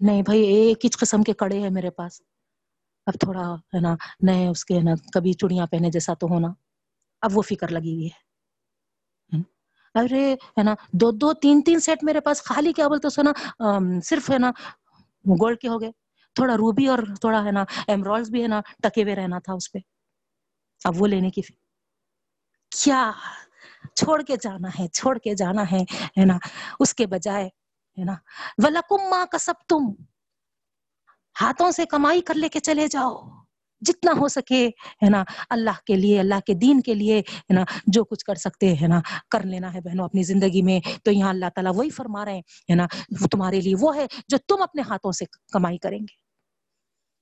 نہیں 0.00 0.22
بھائی، 0.22 0.42
ایک 0.44 0.84
ہی 0.84 0.90
قسم 0.90 1.22
کے 1.22 1.32
کڑے 1.32 1.58
ہیں 1.60 1.70
میرے 1.70 1.90
پاس۔ 1.90 2.20
اب 3.06 3.14
تھوڑا، 3.20 3.54
ہے 3.74 3.80
نا، 3.80 3.94
نئے 4.20 4.46
اس 4.48 4.64
کے 4.64 4.80
نا، 4.80 4.92
کبھی 5.12 5.32
چڑیاں 5.32 5.66
پہنے 5.66 5.90
جیسا 5.90 6.14
تو 6.14 6.26
ہونا۔ 6.26 6.48
اب 7.22 7.30
وہ 7.34 7.42
فکر 7.42 7.68
لگی 7.68 7.94
ہوئی 7.94 8.06
ہے۔ 8.06 8.22
ارے، 9.94 10.32
ہے 10.34 10.62
نا، 10.62 10.74
دو 10.92 11.10
دو، 11.10 11.32
تین 11.32 11.60
تین 11.66 11.80
سیٹ 11.80 12.04
میرے 12.04 12.20
پاس 12.20 12.42
خالی 12.42 12.72
کیا 12.72 12.88
بولتے 12.88 13.08
سو 13.08 13.22
نا؟ 13.22 13.32
صرف، 14.04 14.30
ہے 14.30 14.38
نا، 14.38 14.50
گولڈ 15.40 15.58
کے 15.58 15.68
ہو 15.68 15.80
گئے۔ 15.80 15.90
تھوڑا 16.34 16.54
روبی 16.54 16.86
اور 16.86 16.98
تھوڑا، 17.20 17.44
ہے 17.44 17.52
نا 17.52 17.64
ایمرالڈ 17.88 18.28
بھی، 18.28 18.42
ہے 18.42 18.48
نا، 18.48 18.60
ٹکے 18.82 19.02
ہوئے 19.02 19.14
رہنا 19.14 19.38
تھا 19.38 19.52
اس 19.52 19.70
پہ۔ 19.72 19.78
اب 20.84 20.94
وہ 20.98 21.06
لینے 21.06 21.30
کی 21.30 21.42
فکر. 21.42 21.62
کیا 22.76 23.10
چھوڑ 23.94 24.22
کے 24.22 24.34
جانا 24.42 24.68
ہے، 24.78 24.88
چھوڑ 24.88 25.18
کے 25.18 25.34
جانا 25.34 25.62
ہے 25.72 25.82
ہے 26.20 26.24
نا؟ 26.24 26.38
اس 26.80 26.94
کے 26.94 27.06
بجائے، 27.06 27.46
ہے 27.98 28.04
نا؟ 28.04 28.14
ولکم 28.64 29.08
ماں 29.10 29.26
کسب 29.26 29.54
تم 29.68 30.02
ہاتھوں 31.40 31.70
سے 31.70 31.84
کمائی 31.84 32.20
کر 32.20 32.34
لے 32.34 32.48
کے 32.48 32.60
چلے 32.60 32.86
جاؤ۔ 32.86 33.22
جتنا 33.80 34.12
ہو 34.18 34.28
سکے، 34.28 34.66
ہے 35.04 35.10
نا؟ 35.10 35.24
اللہ 35.50 35.70
کے 35.86 35.96
لیے، 35.96 36.20
اللہ 36.20 36.40
کے 36.46 36.54
دین 36.54 36.80
کے 36.80 36.94
لیے، 36.94 37.18
ہے 37.18 37.52
نا؟ 37.54 37.64
جو 37.86 38.04
کچھ 38.04 38.24
کر 38.24 38.34
سکتے، 38.34 38.74
ہے 38.82 38.86
نا؟ 38.86 39.00
کر 39.30 39.46
لینا 39.46 39.74
ہے 39.74 39.80
بہنوں 39.80 40.04
اپنی 40.04 40.22
زندگی 40.22 40.62
میں۔ 40.62 40.80
تو 41.04 41.10
یہاں 41.10 41.28
اللہ 41.28 41.46
تعالیٰ 41.54 41.72
وہی 41.74 41.90
فرما 41.90 42.24
رہے 42.24 42.38
ہیں 42.38 42.76
نا؟ 42.76 42.86
تمہارے 43.30 43.60
لیے 43.60 43.74
وہ 43.80 43.96
ہے 43.96 44.06
جو 44.28 44.38
تم 44.38 44.62
اپنے 44.62 44.82
ہاتھوں 44.82 45.12
سے 45.12 45.24
کمائی 45.52 45.78
کریں 45.78 45.98
گے۔ 45.98 46.23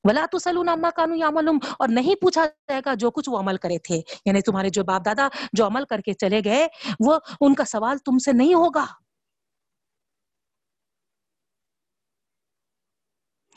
ولا 0.05 0.27
تسلون 0.33 0.69
اما 0.69 0.91
کانو 0.91 1.15
یا 1.15 1.25
یامل 1.25 1.49
اور 1.79 1.89
نہیں 1.89 2.15
پوچھا 2.15 2.47
جائے 2.47 2.81
گا 2.87 2.95
جو 2.95 3.11
کچھ 3.11 3.31
وہ 3.31 3.39
عمل 3.39 3.57
کرے 3.57 3.79
تھے۔ 3.79 4.01
یعنی 4.27 4.41
تمہارے 4.41 4.69
جو 4.69 4.85
باپ 4.85 5.05
دادا 5.05 5.29
جو 5.53 5.67
عمل 5.67 5.85
کر 5.85 6.01
کے 6.01 6.13
چلے 6.13 6.41
گئے، 6.45 6.69
وہ 7.07 7.19
ان 7.41 7.55
کا 7.55 7.65
سوال 7.65 7.99
تم 7.99 8.19
سے 8.19 8.33
نہیں 8.33 8.55
ہوگا۔ 8.55 8.87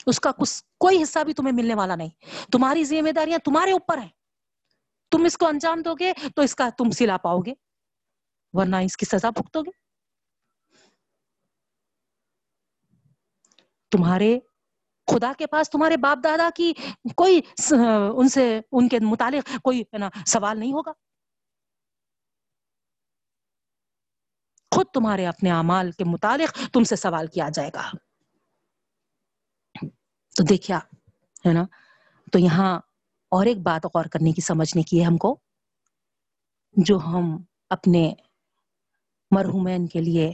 اس 0.06 0.20
کا 0.20 0.32
کچھ 0.32 0.64
کوئی 0.80 1.02
حصہ 1.02 1.18
بھی 1.24 1.34
تمہیں 1.34 1.54
ملنے 1.54 1.74
والا 1.74 1.96
نہیں۔ 1.96 2.08
تمہاری 2.52 2.84
ذمہ 2.84 3.10
داریاں 3.10 3.38
تمہارے 3.38 3.72
اوپر 3.72 3.98
ہیں۔ 3.98 4.08
تم 5.10 5.24
اس 5.24 5.38
کو 5.38 5.46
انجام 5.46 5.82
دو 5.82 5.94
گے 5.94 6.12
تو 6.36 6.42
اس 6.42 6.54
کا 6.54 6.68
تم 6.78 6.90
سلا 6.90 7.16
پاؤ 7.16 7.38
گے۔ 7.38 7.54
ورنہ 8.52 8.76
اس 8.76 8.96
کی 8.96 9.06
سزا 9.06 9.30
بھگتو 9.30 9.62
گے۔ 9.62 9.70
تمہارے 13.90 14.38
خدا 15.06 15.32
کے 15.38 15.46
پاس 15.46 15.70
تمہارے 15.70 15.96
باپ 15.96 16.18
دادا 16.24 16.48
کی 16.56 16.72
کوئی 17.16 17.40
ان 18.16 18.28
سے 18.28 18.60
ان 18.72 18.88
کے 18.88 18.98
متعلق 19.00 19.50
کوئی 19.62 19.82
نا 19.98 20.08
سوال 20.26 20.58
نہیں 20.58 20.72
ہوگا؟ 20.72 20.92
خود 24.74 24.86
تمہارے 24.86 25.26
اپنے 25.26 25.50
اعمال 25.50 25.90
کے 25.92 26.04
متعلق 26.04 26.58
تم 26.72 26.84
سے 26.84 26.96
سوال 26.96 27.26
کیا 27.26 27.48
جائے 27.48 27.70
گا۔ 27.74 27.90
تو 30.36 30.42
دیکھیا 30.42 30.78
ہے 31.46 31.52
نا؟ 31.52 31.64
تو 32.32 32.38
یہاں 32.38 32.80
اور 33.28 33.46
ایک 33.46 33.58
بات 33.58 33.86
غور 33.86 34.04
کرنے 34.04 34.32
کی، 34.32 34.40
سمجھنے 34.40 34.82
کی 34.82 35.00
ہے 35.00 35.04
ہم 35.04 35.16
کو، 35.16 35.38
جو 36.76 36.98
ہم 36.98 37.36
اپنے 37.70 38.12
مرحومین 39.30 39.86
کے 39.86 40.00
لیے 40.00 40.32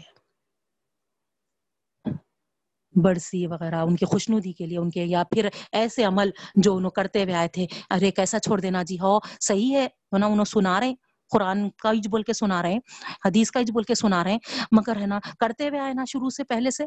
برسی 2.95 3.47
وغیرہ، 3.47 3.75
ان 3.75 3.97
کی 3.97 4.07
خوشنودی 4.07 4.53
کے 4.53 4.67
لیے، 4.67 4.79
ان 4.79 4.91
کے، 4.91 5.05
یا 5.05 5.23
پھر 5.25 5.49
ایسے 5.73 6.05
عمل 6.05 6.31
جو 6.55 6.77
انہوں 6.77 6.91
کرتے 6.91 7.23
ہوئے 7.23 7.35
آئے 7.35 7.49
تھے، 7.49 7.67
ارے 7.91 8.11
کیسا 8.11 8.39
چھوڑ 8.39 8.61
دینا 8.61 8.83
جی 8.83 8.99
ہو 9.01 9.19
صحیح 9.41 9.77
ہے 9.77 9.89
ورنہ 10.13 10.25
انہوں 10.25 10.45
سنا 10.45 10.81
رہے 10.81 10.89
ہیں، 10.89 10.95
قرآن 11.31 11.71
کا 11.71 11.91
عج 11.91 12.09
بول 12.09 12.23
کے 12.23 12.33
سنا 12.33 12.63
رہے 12.63 12.73
ہیں، 12.73 12.81
حدیث 13.25 13.51
کا 13.51 13.61
عج 13.61 13.71
بول 13.71 13.83
کے 13.83 13.95
سنا 13.95 14.25
رہے 14.25 14.33
ہیں، 14.33 14.39
مگر 14.73 14.97
ہے 14.97 15.07
نا، 15.07 15.19
کرتے 15.41 15.69
ہوئے 15.69 15.81
آئے 15.81 15.93
نا 15.93 16.05
شروع 16.05 16.31
سے، 16.31 16.45
پہلے 16.45 16.71
سے؟ 16.71 16.87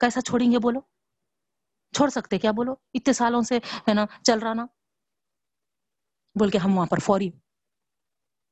کیسا 0.00 0.20
چھوڑیں 0.20 0.52
گے 0.52 0.58
بولو؟ 0.58 0.80
چھوڑ 1.94 2.08
سکتے 2.08 2.38
کیا 2.38 2.50
بولو؟ 2.50 2.74
اتنے 2.94 3.12
سالوں 3.12 3.42
سے 3.42 3.58
ہے 3.88 3.94
نا 3.94 4.06
چل 4.22 4.38
رہا 4.38 4.52
نا؟ 4.54 4.66
بول 6.38 6.50
کے 6.50 6.58
ہم 6.58 6.76
وہاں 6.76 6.86
پر 6.86 6.98
فوری 6.98 7.30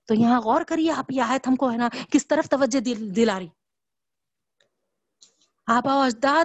تو 0.09 0.15
یہاں 0.15 0.41
غور 0.41 0.63
کریے، 0.63 0.91
آپ 0.93 1.13
یہ 1.13 1.23
آیت 1.23 1.49
ہم 1.49 1.57
کو 1.57 1.71
ہے 1.73 1.77
نا 1.77 1.89
کس 2.11 2.27
طرف 2.27 2.49
توجہ 2.49 2.81
دل، 2.81 3.17
دلا 3.17 3.39
رہی؟ 3.39 3.49
آبا 5.67 5.97
و 5.97 6.01
اجداد 6.01 6.45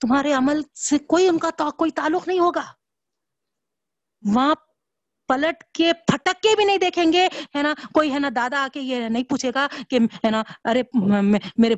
تمہارے 0.00 0.32
عمل 0.32 0.60
سے 0.74 0.98
کوئی 0.98 1.28
ان 1.28 1.38
کا 1.38 1.70
کوئی 1.70 1.90
تعلق 1.90 2.28
نہیں 2.28 2.38
ہوگا۔ 2.38 2.72
وہاں 4.34 4.54
پلٹ 5.28 5.64
کے، 5.74 5.92
پھٹک 5.92 6.42
کے 6.42 6.56
بھی 6.56 6.64
نہیں 6.64 6.78
دیکھیں 6.78 7.12
گے، 7.12 7.28
ہے 7.56 7.62
نا؟ 7.62 7.74
کوئی، 7.94 8.12
ہے 8.12 8.18
نا، 8.18 8.28
دادا 8.36 8.64
آ 8.64 8.68
کے 8.72 8.80
یہ 8.80 9.08
نہیں 9.08 9.24
پوچھے 9.24 9.50
گا 9.54 9.66
کہ، 9.90 9.98
ہے 10.24 10.30
نا، 10.30 10.42
ارے 10.64 10.82
میرے 11.56 11.74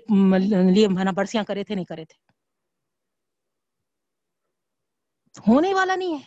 لیے، 0.75 0.87
ہے 0.99 1.05
نا، 1.05 1.11
برسیاں 1.11 1.45
کرے 1.45 1.65
تھے، 1.65 1.75
نہیں 1.75 1.85
کرے 1.85 2.05
تھے۔ 2.05 2.19
ہونے 5.49 5.75
والا 5.75 5.97
نہیں 5.97 6.15
ہے۔ 6.15 6.23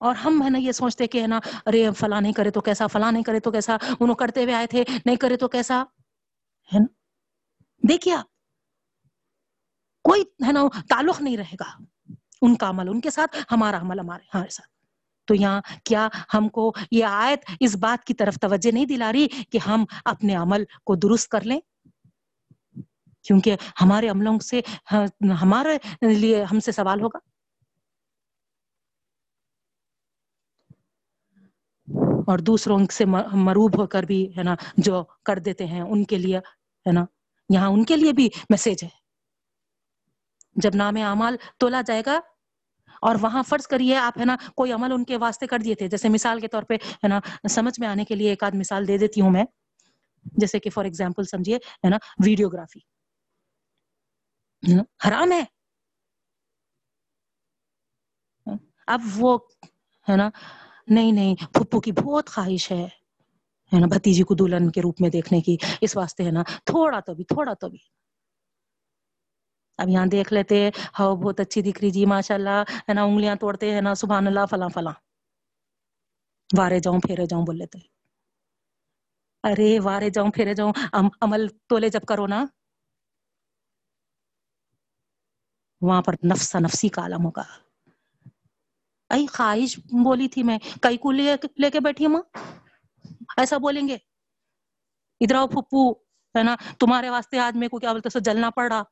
اور 0.00 0.14
ہم، 0.14 0.42
ہے 0.44 0.50
نا، 0.50 0.58
یہ 0.58 0.72
سوچتے 0.72 1.06
کہ، 1.06 1.22
ہے 1.22 1.26
نا، 1.26 1.40
ارے، 1.66 1.88
فلاں 1.98 2.20
نہیں 2.20 2.32
کرے 2.32 2.50
تو 2.50 2.60
کیسا، 2.60 2.86
فلاں 2.86 3.12
نہیں 3.12 3.22
کرے 3.22 3.40
تو 3.40 3.50
کیسا، 3.50 3.76
انہوں 4.00 4.16
کرتے 4.16 4.42
ہوئے 4.42 4.54
آئے 4.54 4.66
تھے، 4.66 4.84
نہیں 5.06 5.16
کرے 5.16 5.36
تو 5.36 5.48
کیسا۔ 5.48 5.84
ہے 6.72 6.78
نا؟ 6.78 6.86
دیکھیے 7.88 8.14
آپ، 8.14 8.26
کوئی 10.04 10.22
ہے 10.46 10.52
نا، 10.52 10.62
تعلق 10.88 11.20
نہیں 11.22 11.36
رہے 11.36 11.56
گا 11.60 11.70
ان 12.42 12.56
کا 12.56 12.68
عمل، 12.68 12.88
ان 12.88 13.00
کے 13.00 13.10
ساتھ 13.10 13.36
ہمارا 13.52 13.80
عمل، 13.80 13.98
ہمارے 13.98 14.24
ہمارے 14.34 14.50
ساتھ۔ 14.50 14.68
تو 15.28 15.34
یہاں 15.34 15.60
کیا 15.84 16.08
ہم 16.34 16.48
کو 16.48 16.72
یہ 16.90 17.04
آیت 17.04 17.50
اس 17.60 17.76
بات 17.76 18.04
کی 18.04 18.14
طرف 18.14 18.34
توجہ 18.40 18.70
نہیں 18.72 18.86
دلا 18.86 19.12
رہی 19.12 19.28
کہ 19.50 19.58
ہم 19.66 19.84
اپنے 20.04 20.34
عمل 20.34 20.64
کو 20.84 20.94
درست 20.94 21.28
کر 21.28 21.40
لیں؟ 21.40 21.60
کیونکہ 23.22 23.56
ہمارے 23.80 24.08
عملوں 24.08 24.38
سے 24.38 24.60
ہاں، 24.92 25.32
ہمارے 25.42 25.78
لیے 26.14 26.44
ہم 26.44 26.60
سے 26.60 26.72
سوال 26.72 27.00
ہوگا۔ 27.00 27.18
اور 32.26 32.38
دوسروں 32.38 32.78
سے 32.92 33.04
مروب 33.04 33.80
ہو 33.80 33.86
کر 33.86 34.02
بھی، 34.02 34.26
ہے 34.38 34.42
نا، 34.42 34.54
جو 34.76 35.02
کر 35.24 35.38
دیتے 35.38 35.66
ہیں، 35.66 35.80
ان 35.80 36.04
کے 36.04 36.18
لیے، 36.18 36.38
ہے 36.86 36.92
نا، 36.92 37.04
یہاں 37.48 37.68
ان 37.68 37.84
کے 37.84 37.96
لیے 37.96 38.12
بھی 38.12 38.28
میسج 38.50 38.84
ہے۔ 38.84 38.88
جب 40.56 40.74
نام 40.74 40.96
اعمال 41.02 41.36
تولا 41.58 41.80
جائے 41.86 42.02
گا، 42.06 42.18
اور 43.02 43.16
وہاں 43.20 43.42
فرض 43.42 43.66
کریے 43.66 43.96
آپ، 43.96 44.18
ہے 44.18 44.24
نا، 44.24 44.36
کوئی 44.56 44.72
عمل 44.72 44.92
ان 44.92 45.04
کے 45.04 45.16
واسطے 45.16 45.46
کر 45.46 45.58
دیے 45.58 45.74
تھے۔ 45.74 45.88
جیسے 45.88 46.08
مثال 46.08 46.40
کے 46.40 46.48
طور 46.48 46.62
پہ، 46.62 46.74
ہے 46.74 47.08
نا، 47.08 47.20
سمجھ 47.50 47.80
میں 47.80 47.88
آنے 47.88 48.04
کے 48.04 48.14
لیے 48.14 48.30
ایک 48.30 48.44
آدھ 48.44 48.56
مثال 48.56 48.88
دے 48.88 48.98
دیتی 48.98 49.20
ہوں 49.20 49.30
میں۔ 49.30 49.44
جیسے 50.36 50.58
کہ 50.58 50.70
فار 50.70 50.84
ایگزامپل 50.84 51.24
سمجھیے، 51.24 51.56
ہے 51.56 51.88
نا 51.88 51.96
ویڈیوگرافی 52.24 52.80
حرام 55.08 55.32
ہے۔ 55.32 55.42
اب 58.86 59.00
وہ، 59.16 59.38
ہے 60.08 60.16
نا 60.16 60.28
نہیں 60.86 61.12
نہیں 61.12 61.34
پھپھو 61.54 61.80
کی 61.80 61.92
بہت 61.92 62.28
خواہش 62.28 62.72
ہے۔ 62.72 62.88
ہے 63.72 63.80
نا، 63.80 63.86
بھتیجی 63.86 64.22
کو 64.22 64.34
دلہن 64.34 64.70
کے 64.70 64.82
روپ 64.82 65.00
میں 65.00 65.10
دیکھنے 65.10 65.40
کی 65.40 65.56
اس 65.80 65.96
واسطے، 65.96 66.24
ہے 66.24 66.30
نا۔ 66.30 66.42
تھوڑا 66.64 67.00
تو 67.00 67.14
بھی، 67.14 67.24
تھوڑا 67.24 67.54
تو 67.54 67.68
بھی۔ 67.68 67.78
اب 69.78 69.88
یہاں 69.88 70.06
دیکھ 70.06 70.32
لیتے 70.32 70.68
ہو 70.98 71.16
بہت 71.16 71.40
اچھی 71.40 71.62
دکھ 71.62 71.78
رہی 71.80 71.90
جی 71.90 72.06
ماشاء 72.06 72.34
اللہ 72.34 72.62
ہے 72.88 72.94
نا، 72.94 73.02
انگلیاں 73.02 73.34
توڑتے، 73.34 73.74
ہے 73.74 73.80
نا، 73.80 73.94
سبحان 73.94 74.26
اللہ، 74.26 74.40
فلاں 74.50 74.68
فلاں۔ 74.68 74.92
وارے 76.58 76.78
جاؤں، 76.78 77.00
پھیرے 77.00 77.26
جاؤں 77.26 77.46
بول 77.46 77.58
لیتے۔ 77.58 77.78
ارے، 79.42 79.80
وارے 79.80 80.10
جاؤں، 80.10 80.30
پھیرے 80.30 80.54
جاؤں 80.54 80.72
عمل 81.20 81.48
تولے 81.48 81.88
جب 81.88 82.00
کرو 82.08 82.26
نا۔ 82.26 82.44
وہاں 85.80 86.02
پر 86.02 86.14
نفسا 86.24 86.58
نفسی 86.58 86.88
کا 86.88 87.02
عالم 87.02 87.24
ہوگا۔ 87.24 87.44
ائی 89.10 89.26
خواہش 89.26 89.78
بولی 89.78 90.28
تھی 90.28 90.42
میں 90.42 90.58
کئی 90.82 90.96
کو 90.96 91.10
لے 91.10 91.36
لے 91.58 91.70
کے 91.70 91.80
بیٹھی 91.80 92.06
ماں؟ 92.06 92.22
ایسا 93.36 93.56
بولیں 93.58 93.88
گے؟ 93.88 93.94
ادھر 95.20 95.34
آؤ 95.34 95.46
پھپھو، 95.46 95.92
ہے 96.38 96.42
نا؟ 96.42 96.56
تمہارے 96.78 97.10
واسطے 97.10 97.38
آج 97.38 97.56
میرے 97.56 97.68
کو 97.68 97.78
کیا 97.78 97.92
بولتے 97.92 98.08
سو 98.08 98.18
جلنا 98.18 98.50
پڑ 98.50 98.72
رہا۔ 98.72 98.82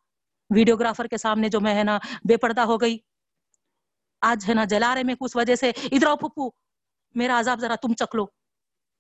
ویڈیوگرافر 0.54 1.06
کے 1.06 1.16
سامنے 1.16 1.48
جو 1.48 1.60
میں، 1.60 1.74
ہے 1.74 1.84
نا، 1.84 1.98
بے 2.28 2.36
پردہ 2.36 2.60
ہو 2.60 2.80
گئی۔ 2.80 2.98
آج، 4.20 4.44
ہے 4.48 4.54
نا، 4.54 4.64
جلا 4.64 4.94
رہے 4.94 5.02
میں 5.02 5.14
اس 5.20 5.36
وجہ 5.36 5.54
سے۔ 5.54 5.70
ادھر 5.70 6.06
آؤ 6.06 6.16
پھپھو، 6.16 6.50
میرا 7.14 7.38
عذاب 7.38 7.60
ذرا 7.60 7.74
تم 7.74 7.94
چک 7.94 8.14
لو۔ 8.14 8.26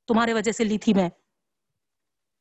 تمہارے 0.06 0.34
وجہ 0.34 0.52
سے 0.52 0.64
لی 0.64 0.78
تھی 0.78 0.94
میں۔ 0.94 1.08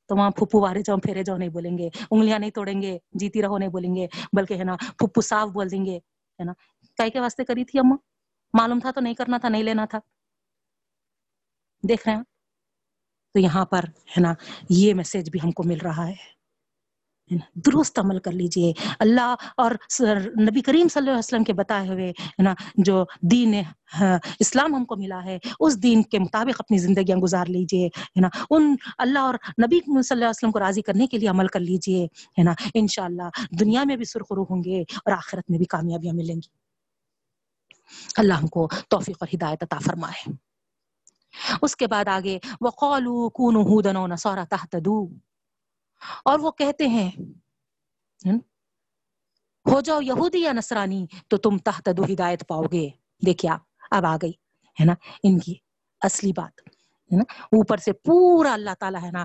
تو 0.08 0.16
وہاں 0.16 0.32
پھپھو 0.32 0.62
وارے 0.62 0.82
جاؤ 0.82 0.98
پھیرے 0.98 1.24
جاؤ 1.24 1.38
نہیں 1.38 1.50
بولیں 1.50 1.78
گے۔ 1.78 1.90
انگلیاں 2.12 2.40
نہیں 2.40 2.52
توڑیں 2.52 2.82
گے، 2.82 3.00
جیتی 3.12 3.42
رہو 3.42 3.58
نہیں 3.58 3.70
بولیں 3.70 3.96
گے۔ 3.96 4.08
بلکہ، 4.34 4.54
ہے 4.54 4.64
نا، 4.64 4.76
پھپھو 4.78 5.22
صاف 5.22 5.50
بول 5.50 5.72
دیں 5.72 5.86
گے، 5.86 5.98
ہے 6.40 6.44
نا۔ 6.44 6.54
کئی 6.98 7.12
کے 7.12 7.20
واسطے 7.20 7.46
کری 7.46 7.66
تھی 7.66 7.80
اما 7.80 7.96
معلوم 8.54 8.80
تھا 8.80 8.92
تو 8.92 9.02
نہیں 9.02 9.14
کرنا 9.14 9.38
تھا، 9.38 9.50
نہیں 9.50 9.64
لینا 9.64 9.86
تھا۔ 9.86 10.00
دیکھ 11.88 12.08
رہے 12.08 12.16
ہیں؟ 12.16 12.24
تو 13.34 13.40
یہاں 13.40 13.66
پر 13.66 13.84
ہے 13.84 14.22
نا، 14.22 14.34
یہ 14.70 14.94
میسج 14.94 15.30
بھی 15.30 15.40
ہم 15.44 15.52
کو 15.52 15.64
مل 15.64 15.78
رہا 15.78 16.08
ہے۔ 16.08 16.42
درست 17.54 18.00
عمل 18.00 18.20
کر 18.20 18.32
لیجیے۔ 18.32 18.74
اللہ 19.00 19.36
اور 19.58 19.72
نبی 20.42 20.62
کریم 20.62 20.88
صلی 20.88 21.00
اللہ 21.00 21.10
علیہ 21.10 21.20
وسلم 21.20 21.44
کے 21.44 21.54
بتائے 21.54 21.88
ہوئے، 21.88 22.10
ہے 22.10 22.44
نا، 22.44 22.54
جو 22.78 23.06
دین 23.22 23.54
ہاں، 24.00 24.20
اسلام 24.40 24.76
ہم 24.76 24.86
کو 24.86 24.96
ملا 24.96 25.24
ہے، 25.26 25.38
اس 25.60 25.84
دین 25.84 26.04
کے 26.04 26.20
مطابق 26.20 26.56
اپنی 26.60 26.78
زندگیاں 26.78 27.18
گزار 27.18 27.46
لیجیے۔ 27.46 27.88
ہے 27.88 28.22
نا، 28.22 28.30
ان 28.50 28.76
اللہ 28.98 29.20
اور 29.20 29.34
نبی 29.34 29.80
صلی 29.80 29.94
اللہ 30.10 30.24
علیہ 30.24 30.30
وسلم 30.30 30.52
کو 30.52 30.60
راضی 30.60 30.82
کرنے 30.82 31.08
کے 31.08 31.18
لیے 31.18 31.30
عمل 31.30 31.48
کر 31.48 31.60
لیجیے۔ 31.60 32.06
ہے 32.06 32.44
نا، 32.44 32.54
انشاءاللہ 32.74 33.30
دنیا 33.60 33.84
میں 33.84 33.96
بھی 33.96 34.06
سرخرو 34.06 34.44
ہوں 34.44 34.64
گے 34.64 34.82
اور 34.82 35.12
آخرت 35.12 35.50
میں 35.50 35.58
بھی 35.58 35.66
کامیابیاں 35.66 36.14
ملیں 36.14 36.36
گی۔ 36.36 36.61
اللہ 38.18 38.34
ہم 38.34 38.48
کو 38.48 38.68
توفیق 38.90 39.18
اور 39.20 39.36
ہدایت 39.36 39.64
عطا 39.64 39.78
فرمائے۔ 39.86 40.32
اس 41.62 41.76
کے 41.76 41.88
بعد 41.88 42.08
آگے، 42.08 42.40
وقالوا 42.62 43.30
كونوا 43.30 43.64
هودا 43.64 44.00
ونصارى 44.00 44.42
تهتدوا 44.50 45.08
اور 46.26 46.40
وہ 46.40 46.52
کہتے 46.52 46.88
ہیں 46.88 47.12
ہو 49.72 49.82
جاؤ 49.82 50.02
یہودی 50.02 50.40
یا 50.40 50.52
نصرانی، 50.54 51.06
تو 51.28 51.38
تم 51.38 51.58
تحتدو 51.58 52.04
ہدایت 52.04 52.48
پاؤ 52.48 52.64
گے۔ 52.72 52.90
دیکھیا 53.26 53.58
اب 53.92 54.06
آ 54.06 54.16
گئی، 54.22 54.32
ہے 54.80 54.86
نا، 54.86 54.94
ان 55.24 55.40
کی 55.40 55.56
اصلی 56.02 56.32
بات، 56.32 56.62
ہے 56.62 57.18
نا۔ 57.18 57.24
اوپر 57.46 57.78
سے 57.78 57.94
پورا 57.94 58.54
اللہ 58.54 58.74
تعالیٰ، 58.80 59.04
ہے 59.04 59.12
نا 59.12 59.24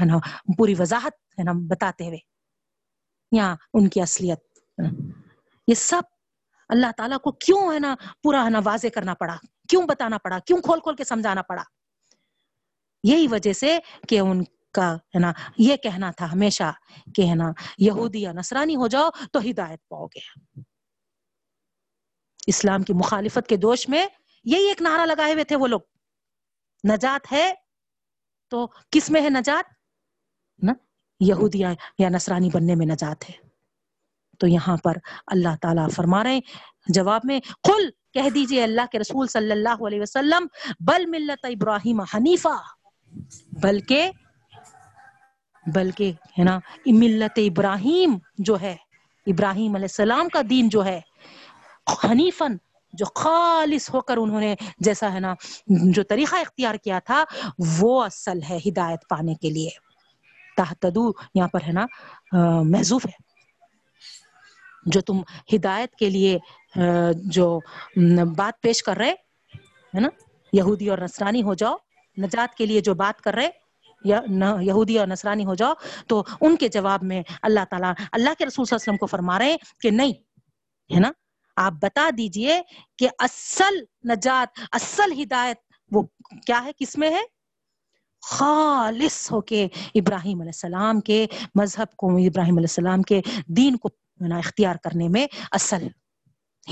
ہے 0.00 0.04
نا، 0.04 0.18
پوری 0.58 0.74
وضاحت، 0.78 1.12
ہے 1.38 1.44
نا، 1.44 1.52
بتاتے 1.68 2.06
ہوئے۔ 2.06 2.18
یہاں 3.32 3.56
ان 3.74 3.88
کی 3.88 4.00
اصلیت 4.00 4.40
یہ 5.68 5.74
سب 5.74 6.02
اللہ 6.72 6.86
تعالیٰ 6.96 7.18
کو 7.18 7.32
کیوں 7.32 7.72
ہے 7.74 7.78
نا 7.78 7.94
پورا 8.22 8.44
ہے 8.44 8.50
نا 8.50 8.60
واضح 8.64 8.86
کرنا 8.94 9.14
پڑا؟ 9.14 9.36
کیوں 9.68 9.82
بتانا 9.82 10.18
پڑا؟ 10.18 10.38
کیوں 10.38 10.62
کھول 10.62 10.80
کھول 10.80 10.96
کے 10.96 11.04
سمجھانا 11.04 11.42
پڑا؟ 11.42 11.62
یہی 13.04 13.26
وجہ 13.26 13.52
سے 13.52 13.78
کہ 14.08 14.18
ان 14.20 14.44
کا 14.72 14.94
ہے 14.94 15.18
نا 15.18 15.32
یہ 15.58 15.76
کہنا 15.76 16.10
تھا 16.10 16.32
ہمیشہ 16.32 16.72
کہ 17.14 17.22
ہے 17.22 17.34
نا 17.34 17.52
یہودی 17.78 18.22
یا 18.22 18.32
نصرانی 18.32 18.76
ہو 18.76 18.86
جاؤ 18.86 19.10
تو 19.32 19.38
ہدایت 19.50 19.88
پاؤ 19.88 20.06
گے۔ 20.06 20.20
اسلام 22.46 22.82
کی 22.82 22.92
مخالفت 22.92 23.48
کے 23.48 23.56
دوش 23.56 23.88
میں 23.88 24.06
یہی 24.44 24.68
ایک 24.68 24.82
نعرہ 24.82 25.06
لگائے 25.06 25.32
ہوئے 25.32 25.44
تھے 25.44 25.56
وہ 25.56 25.66
لوگ۔ 25.66 25.80
نجات 26.92 27.32
ہے 27.32 27.54
تو 28.48 28.66
کس 28.90 29.10
میں 29.10 29.22
ہے 29.22 29.30
نجات؟ 29.30 29.72
نا 30.62 30.72
یہودی 31.20 31.58
یا- 31.58 31.74
یا 31.98 32.08
نصرانی 32.08 32.50
بننے 32.54 32.74
میں 32.74 32.86
نجات 32.86 33.30
ہے۔ 33.30 33.41
تو 34.38 34.46
یہاں 34.46 34.76
پر 34.76 34.96
اللہ 35.26 35.56
تعالیٰ 35.60 35.88
فرما 35.90 36.24
رہے 36.24 36.34
ہیں۔ 36.34 36.40
جواب 36.86 37.20
میں 37.24 37.40
قل 37.62 37.90
کہہ 38.14 38.30
دیجیے 38.30 38.62
اللہ 38.62 38.80
کے 38.92 38.98
رسول 38.98 39.26
صلی 39.26 39.50
اللہ 39.50 39.86
علیہ 39.86 40.00
وسلم 40.00 40.46
بل 40.80 41.06
ملت 41.06 41.44
ابراہیم 41.44 42.00
حنیفہ 42.00 42.62
بلکہ 43.62 44.10
بلکہ 45.66 46.12
ہے 46.38 46.44
نا 46.44 46.58
ملت 46.86 47.38
ابراہیم 47.38 48.18
جو 48.38 48.60
ہے 48.60 48.76
ابراہیم 49.26 49.74
علیہ 49.74 49.84
السلام 49.84 50.28
کا 50.28 50.40
دین 50.50 50.68
جو 50.68 50.84
ہے 50.84 51.00
حنیفن 52.04 52.56
جو 52.92 53.04
خالص 53.04 53.94
ہو 53.94 54.00
کر 54.00 54.16
انہوں 54.16 54.40
نے 54.40 54.54
جیسا 54.78 55.12
ہے 55.12 55.20
نا 55.20 55.34
جو 55.66 56.02
طریقہ 56.02 56.36
اختیار 56.36 56.74
کیا 56.74 56.98
تھا 56.98 57.24
وہ 57.78 58.04
اصل 58.04 58.42
ہے 58.50 58.58
ہدایت 58.66 58.98
پانے 59.08 59.34
کے 59.34 59.50
لیے۔ 59.50 59.70
تحتدو 60.56 61.12
یہاں 61.34 61.48
پر 61.48 61.60
ہے 61.66 61.72
نا 61.72 61.86
آ، 62.32 62.62
محذوف 62.62 63.06
ہے۔ 63.06 63.31
جو 64.86 65.00
تم 65.00 65.20
ہدایت 65.54 65.94
کے 65.96 66.10
لیے 66.10 66.38
جو 67.26 67.58
بات 68.36 68.60
پیش 68.62 68.82
کر 68.82 68.96
رہے، 68.96 69.12
ہے 69.94 70.00
نا؟ 70.00 70.08
یہودی 70.52 70.88
اور 70.90 70.98
نصرانی 70.98 71.42
ہو 71.42 71.54
جاؤ، 71.54 71.76
نجات 72.16 72.54
کے 72.56 72.66
لیے 72.66 72.80
جو 72.80 72.94
بات 72.94 73.20
کر 73.20 73.34
رہے، 73.34 73.48
یا 74.04 74.20
یہودی 74.60 74.98
اور 74.98 75.06
نصرانی 75.08 75.44
ہو 75.44 75.54
جاؤ، 75.54 75.72
تو 76.06 76.22
ان 76.40 76.56
کے 76.56 76.68
جواب 76.68 77.02
میں 77.02 77.22
اللہ 77.42 77.64
تعالیٰ، 77.70 77.92
اللہ 78.12 78.30
کے 78.38 78.46
رسول 78.46 78.64
صلی 78.64 78.74
اللہ 78.74 78.82
علیہ 78.82 78.88
وسلم 78.88 78.96
کو 78.96 79.06
فرما 79.06 79.38
رہے 79.38 79.50
ہیں 79.50 79.58
کہ 79.80 79.90
نہیں، 79.90 80.12
ہے 80.90 81.00
نا؟ 81.00 81.10
آپ 81.56 81.72
بتا 81.82 82.08
دیجیے 82.18 82.60
کہ 82.98 83.08
اصل 83.18 83.78
نجات، 84.08 84.58
اصل 84.72 85.12
ہدایت 85.22 85.58
وہ 85.92 86.02
کیا 86.46 86.62
ہے، 86.64 86.70
کس 86.78 86.96
میں 86.98 87.10
ہے؟ 87.10 87.22
خالص 88.22 89.30
ہو 89.32 89.40
کے 89.40 89.66
ابراہیم 89.94 90.40
علیہ 90.40 90.52
السلام 90.54 91.00
کے 91.00 91.26
مذہب 91.54 91.94
کو، 91.96 92.16
ابراہیم 92.18 92.56
علیہ 92.56 92.70
السلام 92.70 93.02
کے 93.02 93.20
دین 93.56 93.76
کو 93.76 93.88
اختیار 94.30 94.76
کرنے 94.76 95.08
میں 95.08 95.26
اصل 95.52 95.86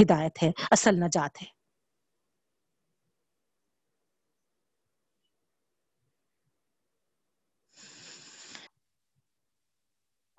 ہدایت 0.03 0.43
ہے، 0.43 0.51
اصل 0.71 0.95
نجات 0.95 1.43
ہے۔ 1.43 1.61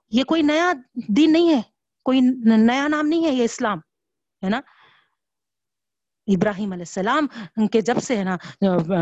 یہ 0.10 0.24
کوئی 0.24 0.42
نیا 0.42 0.74
دین 1.18 1.34
نہیں 1.34 1.56
ہے، 1.56 1.62
کوئی 2.04 2.20
نیا 2.68 2.88
نام 2.88 3.08
نہیں 3.08 3.26
ہے 3.26 3.32
یہ 3.32 3.44
اسلام، 3.44 3.78
ہے 4.44 4.50
نا؟ 4.50 4.62
ابراہیم 6.28 6.72
علیہ 6.72 6.82
السلام 6.82 7.28
کے 7.68 7.82
جب 7.82 7.96
سے، 8.04 8.18
ہے 8.18 8.24
نا، 8.24 8.38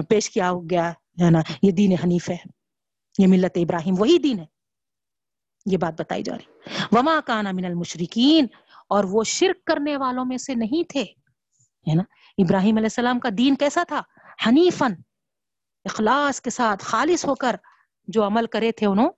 پیش 0.10 0.30
کیا 0.30 0.52
گیا، 0.70 0.90
ہے 0.92 1.32
نا، 1.32 1.40
یہ 1.64 1.72
دین 1.72 1.92
حنیف 2.04 2.30
ہے۔ 2.30 2.38
یہ 3.20 3.28
ملت 3.28 3.52
ابراہیم، 3.56 3.94
وہی 4.00 4.18
دین 4.18 4.40
ہے۔ 4.40 4.59
یہ 5.66 5.78
بات 5.78 6.02
بتائی 6.02 6.24
جا 6.24 6.38
رہی۔ 6.38 6.74
وما 6.92 7.20
کانا 7.26 7.52
من 7.52 7.66
المشرکین 7.66 8.46
اور 8.90 9.04
وہ 9.04 9.24
شرک 9.24 9.66
کرنے 9.66 9.98
والوں 9.98 10.26
میں 10.26 10.38
سے 10.38 10.56
نہیں 10.56 10.90
تھے۔ 10.90 11.04
ہے 11.90 11.96
نا؟ 11.96 12.04
ابراہیم 12.38 12.76
علیہ 12.76 12.86
السلام 12.86 13.20
کا 13.20 13.30
دین 13.38 13.56
کیسا 13.56 13.84
تھا؟ 13.88 14.02
حنیفن 14.48 14.94
اخلاص 15.86 16.42
کے 16.42 16.50
ساتھ 16.50 16.84
خالص 16.84 17.26
ہو 17.26 17.36
کر 17.36 17.56
جو 18.08 18.28
عمل 18.28 18.46
کرے 18.46 18.72
تھے 18.72 18.88
انہوں، 18.88 19.10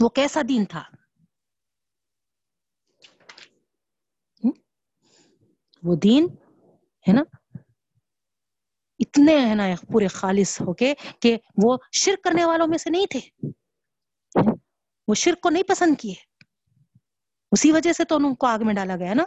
وہ 0.00 0.08
کیسا 0.08 0.40
دین 0.48 0.64
تھا؟ 0.64 0.82
وہ 5.82 5.96
دین، 5.96 6.26
ہے 7.08 7.12
نا؟ 7.12 7.22
اتنے، 8.98 9.46
ہے 9.46 9.54
نا، 9.54 9.64
پورے 9.92 10.06
خالص 10.06 10.60
ہو 10.60 10.74
کے 10.74 10.94
کہ 11.20 11.38
وہ 11.64 11.76
شرک 11.92 12.24
کرنے 12.24 12.44
والوں 12.44 12.66
میں 12.66 12.78
سے 12.78 12.90
نہیں 12.90 13.06
تھے۔ 13.06 13.20
وہ 15.08 15.14
شرک 15.14 15.40
کو 15.40 15.50
نہیں 15.50 15.62
پسند 15.62 16.00
کیے۔ 16.00 16.14
اسی 17.52 17.72
وجہ 17.72 17.92
سے 17.92 18.04
تو 18.04 18.16
ان 18.16 18.34
کو 18.34 18.46
آگ 18.46 18.58
میں 18.62 18.74
ڈالا 18.74 18.96
گیا 18.96 19.14
نا۔ 19.14 19.24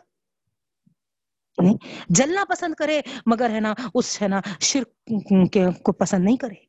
یعنی 1.57 1.75
جلنا 2.09 2.43
پسند 2.49 2.73
کرے، 2.73 3.01
مگر 3.25 3.49
ہے 3.49 3.59
نا، 3.59 3.73
اس 3.93 4.21
ہے 4.21 4.27
نا 4.27 4.41
شرک 4.59 5.57
کو 5.83 5.91
پسند 5.91 6.25
نہیں 6.25 6.37
کرے۔ 6.37 6.67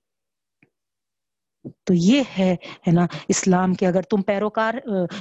تو 1.84 1.94
یہ 1.94 2.22
ہے 2.38 2.52
ہے 2.52 2.90
نا، 2.92 3.06
اسلام 3.28 3.74
کے 3.74 3.86
اگر 3.86 4.02
تم 4.02 4.22
پیروکار، 4.22 4.74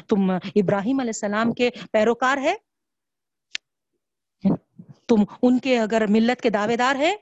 تم 0.08 0.32
ابراہیم 0.32 1.00
علیہ 1.00 1.10
السلام 1.10 1.54
کے 1.54 1.70
پیروکار 1.92 2.38
ہے، 2.38 2.56
تم 5.08 5.16
ان 5.42 5.60
کے 5.60 5.80
اگر 5.80 6.06
ملت 6.10 6.42
کے 6.42 6.50
دعوے 6.50 6.78
دار 6.78 6.96
ہے، 6.96 7.16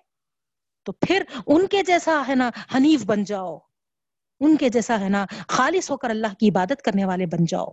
تو 0.83 0.91
پھر 0.91 1.23
ان 1.47 1.67
کے 1.67 1.83
جیسا، 1.83 2.21
ہے 2.27 2.35
نا، 2.35 2.49
حنیف 2.75 3.05
بن 3.05 3.23
جاؤ۔ 3.23 3.59
ان 4.39 4.57
کے 4.57 4.69
جیسا 4.69 4.99
ہے 4.99 5.09
نا، 5.09 5.25
خالص 5.49 5.91
ہو 5.91 5.97
کر 5.97 6.09
اللہ 6.09 6.33
کی 6.39 6.49
عبادت 6.49 6.81
کرنے 6.81 7.05
والے 7.05 7.25
بن 7.25 7.45
جاؤ۔ 7.45 7.67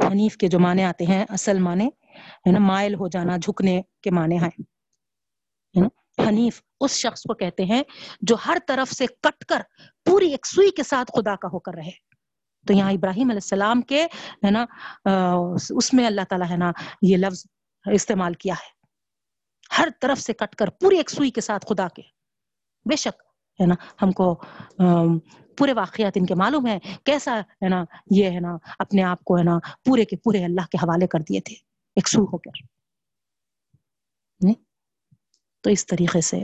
حنیف 0.00 0.36
کے 0.36 0.48
جو 0.48 0.58
معنی 0.60 0.82
آتے 0.82 1.04
ہیں، 1.04 1.24
اصل 1.28 1.58
معنی 1.58 1.86
ہے 2.46 2.52
نا، 2.52 2.58
مائل 2.58 2.94
ہو 2.94 3.08
جانا، 3.08 3.36
جھکنے 3.36 3.82
کے 4.02 4.10
معنی 4.10 4.38
ہیں۔ 4.38 4.50
حنیف 6.28 6.62
اس 6.80 6.90
شخص 6.90 7.22
کو 7.22 7.34
کہتے 7.34 7.64
ہیں 7.64 7.82
جو 8.20 8.36
ہر 8.46 8.58
طرف 8.68 8.92
سے 8.92 9.06
کٹ 9.06 9.44
کر 9.44 9.62
پوری 10.04 10.30
ایک 10.30 10.46
سوئی 10.46 10.70
کے 10.70 10.82
ساتھ 10.82 11.12
خدا 11.12 11.36
کا 11.36 11.48
ہو 11.52 11.58
کر 11.58 11.72
رہے۔ 11.74 12.15
تو 12.66 12.72
یہاں 12.72 12.92
ابراہیم 12.92 13.30
علیہ 13.30 13.42
السلام 13.42 13.80
کے 13.82 14.04
ہے 14.44 14.50
نا 14.50 14.64
اس 15.70 15.92
میں 15.94 16.06
اللہ 16.06 16.24
تعالیٰ 16.30 16.50
ہے 16.50 16.56
نا 16.56 16.70
یہ 17.02 17.16
لفظ 17.16 17.46
استعمال 17.92 18.34
کیا 18.34 18.54
ہے۔ 18.54 18.74
ہر 19.78 19.88
طرف 20.00 20.20
سے 20.20 20.32
کٹ 20.32 20.54
کر 20.56 20.70
پوری 20.80 20.96
ایک 20.96 21.10
سوئی 21.10 21.30
کے 21.30 21.40
ساتھ 21.40 21.66
خدا 21.68 21.88
کے۔ 21.88 22.02
بے 22.86 22.96
شک 22.96 23.22
ہے 23.60 23.66
نا، 23.66 23.74
ہم 24.02 24.10
کو 24.12 24.34
پورے 25.58 25.72
واقعات 25.72 26.12
ان 26.16 26.26
کے 26.26 26.34
معلوم 26.34 26.66
ہے 26.66 26.78
کیسا 27.04 27.40
ہے 27.62 27.68
نا، 27.68 27.82
یہ 28.10 28.30
ہے 28.30 28.40
نا، 28.40 28.56
اپنے 28.78 29.02
آپ 29.02 29.24
کو 29.24 29.38
ہے 29.38 29.44
نا 29.44 29.58
پورے 29.84 30.04
کے 30.04 30.16
پورے 30.16 30.44
اللہ 30.44 30.66
کے 30.72 30.78
حوالے 30.82 31.06
کر 31.06 31.20
دیے 31.28 31.40
تھے۔ 31.40 31.54
ایک 31.96 32.08
سو 32.08 32.22
ہو 32.22 32.38
کر 32.38 32.64
تو 35.62 35.70
اس 35.70 35.86
طریقے 35.86 36.20
سے 36.20 36.40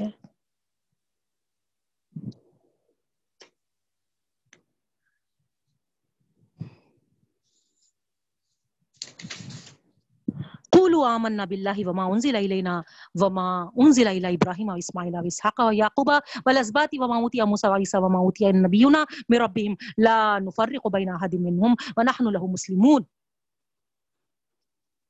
قولوا 10.93 11.16
آمنا 11.16 11.44
بالله 11.44 11.89
وما 11.89 12.14
أنزل 12.14 12.36
إلينا 12.36 12.85
وما 13.23 13.73
أنزل 13.81 14.09
إلى 14.09 14.28
إبراهيم 14.36 14.69
وإسماعيل 14.69 15.14
وإسحاق 15.16 15.60
ويعقوب 15.60 16.10
والأسباط 16.47 16.89
وما 16.98 17.16
أوتي 17.16 17.43
موسى 17.43 17.69
وعيسى 17.69 17.98
وما 17.98 18.19
أوتي 18.19 18.51
النبيون 18.51 18.97
من 19.28 19.39
ربهم 19.39 19.77
لا 19.98 20.39
نفرق 20.39 20.89
بين 20.90 21.09
أحد 21.09 21.35
منهم 21.35 21.74
ونحن 21.97 22.24
له 22.32 22.52
مسلمون۔ 22.52 23.02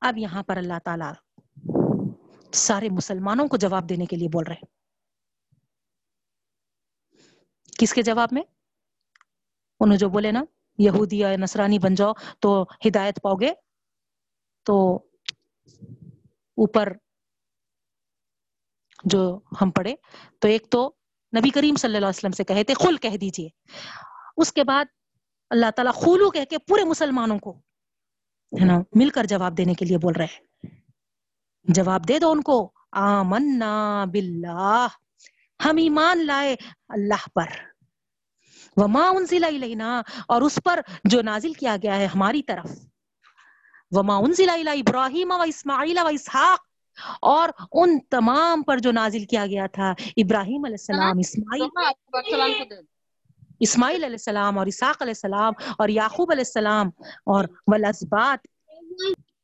اب 0.00 0.18
یہاں 0.18 0.42
پر 0.42 0.56
اللہ 0.56 0.78
تعالیٰ 0.84 1.12
سارے 2.52 2.88
مسلمانوں 2.88 3.48
کو 3.48 3.56
جواب 3.56 3.88
دینے 3.88 4.06
کے 4.06 4.16
لیے 4.16 4.28
بول 4.28 4.44
رہے 4.44 4.54
ہیں۔ 4.54 4.82
کس 7.78 7.94
کے 7.94 8.02
جواب 8.02 8.28
میں؟ 8.32 8.42
انہوں 9.80 9.98
جو 9.98 10.08
بولے 10.08 10.32
نا، 10.32 10.44
یہودی 10.78 11.18
یا 11.18 11.36
نصرانی 11.36 11.78
بن 11.78 11.94
جاؤ 11.94 12.12
تو 12.40 12.62
ہدایت 12.62 13.22
پاؤ 13.22 13.34
گے 13.34 13.52
تو 14.64 15.06
اوپر 16.56 16.92
جو 19.04 19.40
ہم 19.60 19.70
پڑھے 19.70 19.94
تو 20.38 20.48
ایک 20.48 20.70
تو 20.70 20.94
نبی 21.38 21.50
کریم 21.50 21.76
صلی 21.76 21.88
اللہ 21.88 22.06
علیہ 22.06 22.18
وسلم 22.18 22.30
سے 22.30 22.44
کہے 22.44 22.64
تھے، 22.64 22.74
خل 22.74 22.96
کہہ 22.96 23.16
دیجیے۔ 23.16 23.48
اس 24.36 24.52
کے 24.52 24.64
بعد 24.64 24.84
اللہ 25.50 25.70
تعالیٰ 25.76 25.94
خولو 25.94 26.30
کہہ 26.30 26.44
کے 26.44 26.58
پورے 26.58 26.84
مسلمانوں 26.84 27.38
کو، 27.38 27.58
ہے 28.60 28.64
نا، 28.64 28.78
مل 28.94 29.10
کر 29.10 29.24
جواب 29.24 29.56
دینے 29.56 29.74
کے 29.74 29.84
لیے 29.84 29.98
بول 29.98 30.12
رہے 30.12 30.24
ہیں۔ 30.24 30.40
جواب 31.62 32.08
دے 32.08 32.18
دو 32.18 32.30
ان 32.30 32.42
کو۔ 32.42 32.72
آمنا 32.92 34.04
باللہ۔ 34.04 34.86
ہم 35.64 35.76
ایمان 35.76 36.26
لائے 36.26 36.56
اللہ 36.88 37.28
پر۔ 37.34 37.46
وما 38.76 39.08
انزل 39.08 39.44
الینا۔ 39.44 40.02
اور 40.28 40.42
اس 40.42 40.58
پر 40.64 40.80
جو 41.04 41.22
نازل 41.22 41.52
کیا 41.52 41.76
گیا 41.82 41.96
ہے 41.96 42.06
ہماری 42.06 42.42
طرف۔ 42.42 42.70
وما 43.92 44.16
انزل 44.18 44.50
الی 44.50 44.80
ابراہیم 44.80 45.30
و 45.30 45.42
اسماعیل 45.42 45.98
و 45.98 46.06
اسحاق 46.06 46.60
اور 47.22 47.48
ان 47.72 47.98
تمام 48.10 48.62
پر 48.62 48.78
جو 48.78 48.92
نازل 48.92 49.24
کیا 49.24 49.46
گیا 49.46 49.66
تھا 49.66 49.92
ابراہیم 50.16 50.64
علیہ 50.64 50.80
السلام 50.80 51.18
اسماعیل 51.18 52.72
اسماعیل 53.60 54.04
علیہ 54.04 54.14
السلام 54.14 54.58
اور 54.58 54.66
اسحاق 54.66 55.02
علیہ 55.02 55.14
السلام 55.16 55.52
اور 55.78 55.88
یعقوب 55.88 56.30
علیہ 56.30 56.44
السلام 56.46 56.88
اور 57.26 57.44
والاسبات 57.66 58.46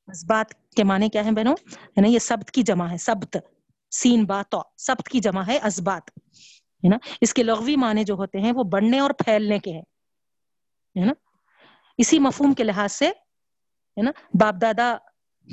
اسبات 0.09 0.55
کے 0.77 0.85
معنی 0.85 1.09
کیا 1.09 1.25
ہیں 1.25 1.31
بہنوں؟ 1.31 1.55
ہے 1.97 2.01
نا 2.01 2.09
یہ 2.09 2.19
سبت 2.19 2.51
کی 2.51 2.62
جمع 2.62 2.91
ہے 2.91 2.97
سبت 2.97 3.37
سین 3.91 4.25
باتو 4.25 4.61
سبت 4.77 5.09
کی 5.09 5.20
جمع 5.20 5.43
ہے 5.47 5.59
اسبات 5.59 6.11
ہے 6.83 6.89
نا؟ 6.89 6.97
اس 7.20 7.35
کے 7.35 7.43
لغوی 7.43 7.77
معنی 7.77 8.05
جو 8.05 8.15
ہوتے 8.15 8.41
ہیں 8.41 8.53
وہ 8.53 8.62
بڑھنے 8.62 8.99
اور 8.99 9.11
پھیلنے 9.11 9.59
کے 9.59 9.73
ہیں 9.73 9.83
ہے 10.97 11.05
نا؟ 11.05 11.12
اسی 11.99 12.19
مفہوم 12.19 12.53
کے 12.55 12.65
لحاظ 12.65 12.93
سے 12.93 13.11
ہے 13.99 14.03
نا؟ 14.03 14.11
باپ 14.35 14.55
دادا 14.61 14.97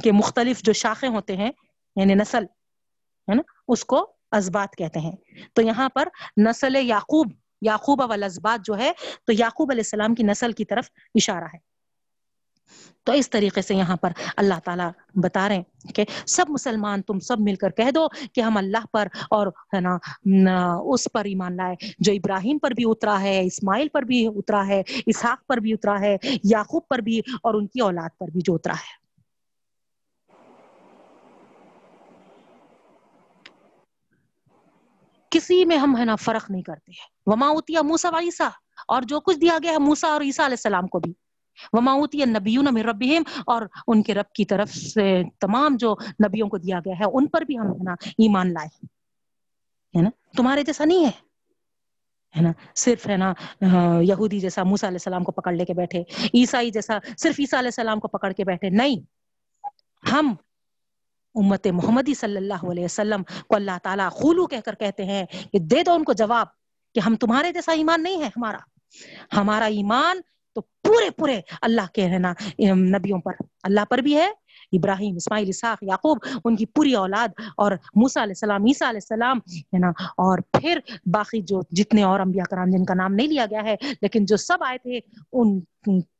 کے 0.04 0.12
مختلف 0.12 0.62
جو 0.62 0.74
شاخیں 0.74 1.10
ہوتے 1.10 1.38
ہیں 1.38 1.52
یعنی 1.96 2.14
نسل، 2.14 2.44
ہے 3.28 3.36
نا؟ 3.36 3.42
اس 3.68 3.86
کو 3.86 4.14
ازبات 4.32 4.76
کہتے 4.76 5.00
ہیں۔ 5.00 5.12
تو 5.54 5.62
یہاں 5.62 5.90
پر 5.90 6.08
نسل 6.38 6.76
یعقوب 6.76 7.32
یعقوب 7.62 8.02
والازبات 8.10 8.66
جو 8.66 8.78
ہے، 8.78 8.92
تو 9.26 9.34
یعقوب 9.34 9.72
علیہ 9.72 9.80
السلام 9.80 10.16
کی 10.16 10.24
نسل 10.24 10.52
کی 10.52 10.66
طرف 10.66 10.90
اشارہ 11.16 11.44
ہے۔ 11.44 11.74
تو 13.04 13.12
اس 13.12 13.30
طریقے 13.30 13.62
سے 13.62 13.76
یہاں 13.76 13.96
پر 13.96 14.12
اللہ 14.38 14.54
تعالیٰ 14.64 14.90
بتا 15.16 15.48
رہے 15.48 15.56
ہیں 15.56 15.92
کہ 15.96 16.06
سب 16.28 16.46
مسلمان 16.50 17.02
تم 17.02 17.20
سب 17.20 17.40
مل 17.40 17.56
کر 17.56 17.70
کہہ 17.70 17.92
دو 17.92 18.08
کہ 18.34 18.42
ہم 18.42 18.58
اللہ 18.58 18.86
پر 18.94 19.08
اور 19.30 19.48
ہے 19.48 19.80
نا 19.80 19.98
اس 20.76 21.08
پر 21.14 21.26
ایمان 21.26 21.58
لائے۔ 21.58 21.76
جو 22.00 22.12
ابراہیم 22.12 22.58
پر 22.58 22.72
بھی 22.72 22.84
اترا 22.88 23.22
ہے، 23.22 23.46
اسماعیل 23.46 23.88
پر 23.88 24.02
بھی 24.02 24.28
اترا 24.28 24.68
ہے، 24.68 24.82
اسحاق 25.06 25.48
پر 25.48 25.58
بھی 25.58 25.74
اترا 25.74 26.00
ہے، 26.00 26.18
یعقوب 26.44 26.82
پر 26.90 27.00
بھی 27.00 27.20
اور 27.20 27.54
ان 27.54 27.68
کی 27.68 27.80
اولاد 27.80 28.10
پر 28.20 28.28
بھی 28.28 28.42
جو 28.44 28.56
اترا 28.56 28.74
ہے۔ 28.74 29.06
کسی 35.30 35.66
میں 35.66 35.78
ہم 35.78 35.98
ہے 35.98 36.06
نا 36.06 36.16
فرق 36.16 36.52
نہیں 36.52 36.62
کرتے۔ 36.62 36.92
وما 37.26 37.48
اتیا 37.50 37.82
موسا 37.82 38.10
و 38.10 38.18
عیسیٰ 38.20 38.50
اور 38.88 39.02
جو 39.02 39.20
کچھ 39.20 39.38
دیا 39.38 39.58
گیا 39.64 39.72
ہے 39.72 39.80
موسا 39.80 40.08
اور 40.08 40.22
عیسیٰ 40.22 40.46
علیہ 40.46 40.54
السلام 40.54 40.88
کو 40.88 41.00
بھی۔ 41.00 41.24
وما 41.73 41.95
نبیون 42.27 42.73
من 42.73 42.82
ربہم 42.84 43.23
اور 43.48 43.61
ان 43.88 44.02
کے 44.03 44.14
رب 44.14 44.32
کی 44.36 44.45
طرف 44.45 44.73
سے 44.73 45.22
تمام 45.41 45.76
جو 45.80 45.95
نبیوں 46.26 46.48
کو 46.49 46.57
دیا 46.57 46.80
گیا 46.86 46.99
ہے، 46.99 47.06
ان 47.07 47.27
پر 47.27 47.41
بھی 47.41 47.57
ہم 47.60 47.68
ہے 47.69 47.84
نا 47.84 47.94
ایمان 48.18 48.53
لائے 48.53 48.68
ہے 49.94 50.02
نا؟ 50.02 50.10
تمہارے 50.38 50.64
جیسا 50.64 50.86
نہیں 50.86 51.06
ہے 51.06 51.11
ہے 52.36 52.41
نا؟ 52.41 52.52
صرف 52.76 53.07
ہے 53.10 53.18
نا 53.18 53.34
یہودی 54.02 54.40
جیسا 54.40 54.64
موسا 54.64 54.88
علیہ 54.88 54.98
السلام 55.02 55.23
کو 55.23 55.32
پکڑ 55.32 55.52
لے 55.53 55.65
کے 55.65 55.73
بیٹھے، 55.73 56.03
عیسائی 56.34 56.72
جیسا 56.72 56.98
صرف 57.18 57.40
عیسیٰ 57.40 57.60
علیہ 57.60 57.72
السلام 57.73 57.99
کو 57.99 58.07
پکڑ 58.07 58.32
کے 58.32 58.44
بیٹھے، 58.45 58.69
نہیں، 58.72 58.99
ہم 60.03 60.34
امت 61.36 61.68
محمدی 61.73 62.14
صلی 62.14 62.38
اللہ 62.38 62.69
علیہ 62.72 62.84
وسلم 62.84 63.23
کو 63.48 63.56
اللہ 63.56 63.77
تعالیٰ 63.84 64.10
خولو 64.11 64.45
کہہ 64.48 64.65
کر 64.65 64.76
کہتے 64.76 65.06
ہیں 65.06 65.26
کہ 65.52 65.60
دے 65.61 65.84
دو 65.86 65.94
ان 65.94 66.03
کو 66.03 66.14
جواب 66.14 66.48
کہ 66.95 66.99
ہم 66.99 67.15
تمہارے 67.22 67.52
جیسا 67.53 67.72
ایمان 67.73 68.03
نہیں 68.03 68.22
ہے، 68.22 68.30
ہمارا 68.36 68.57
ہمارا 69.36 69.65
ایمان 69.80 70.22
تو 70.56 70.61
پورے 70.61 71.10
پورے 71.10 71.41
اللہ 71.61 71.82
کے 71.94 72.07
ہے 72.07 72.19
نا 72.19 72.34
نبیوں 72.76 73.19
پر۔ 73.19 73.32
اللہ 73.64 73.86
پر 73.90 73.98
بھی 73.98 74.15
ہے، 74.15 74.27
ابراہیم، 74.72 75.15
اسماعیل، 75.15 75.45
اسحاق، 75.49 75.84
یعقوب، 75.84 76.18
ان 76.45 76.56
کی 76.56 76.65
پوری 76.65 76.94
اولاد 76.94 77.27
اور 77.57 77.72
موسا 77.72 78.23
علیہ 78.23 78.32
السلام، 78.32 78.64
عیسیٰ 78.64 78.88
علیہ 78.88 78.99
السلام 79.03 79.38
ہے 79.49 79.77
نا۔ 79.77 79.90
اور 80.18 80.40
پھر 80.40 80.80
باقی 81.06 81.41
جو 81.41 81.61
جتنے 81.72 82.03
اور 82.03 82.19
انبیاء 82.19 82.44
کرام 82.44 82.69
جن 82.69 82.86
کا 82.86 82.94
نام 82.94 83.14
نہیں 83.14 83.27
لیا 83.27 83.45
گیا 83.45 83.64
ہے، 83.64 83.76
لیکن 84.02 84.26
جو 84.26 84.38
سب 84.38 84.57
آئے 84.68 84.77
تھے، 84.77 84.99
ان 85.34 85.60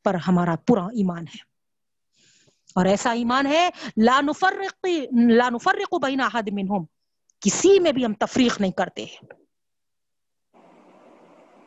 پر 0.03 0.14
ہمارا 0.14 0.56
پورا 0.68 0.86
ایمان 0.86 1.22
ہے۔ 1.22 1.56
اور 2.76 2.86
ایسا 2.86 3.12
ایمان 3.12 3.45
ہے، 3.45 3.70
لا 3.98 4.22
نفرق 4.22 4.86
لا 5.30 5.49
نفرق 5.49 5.94
بین 6.03 6.22
احد 6.22 6.49
منہم۔ 6.52 6.84
کسی 7.40 7.80
میں 7.80 7.91
بھی 7.91 8.06
ہم 8.06 8.14
تفریق 8.14 8.62
نہیں 8.62 8.72
کرتے۔ 8.72 9.06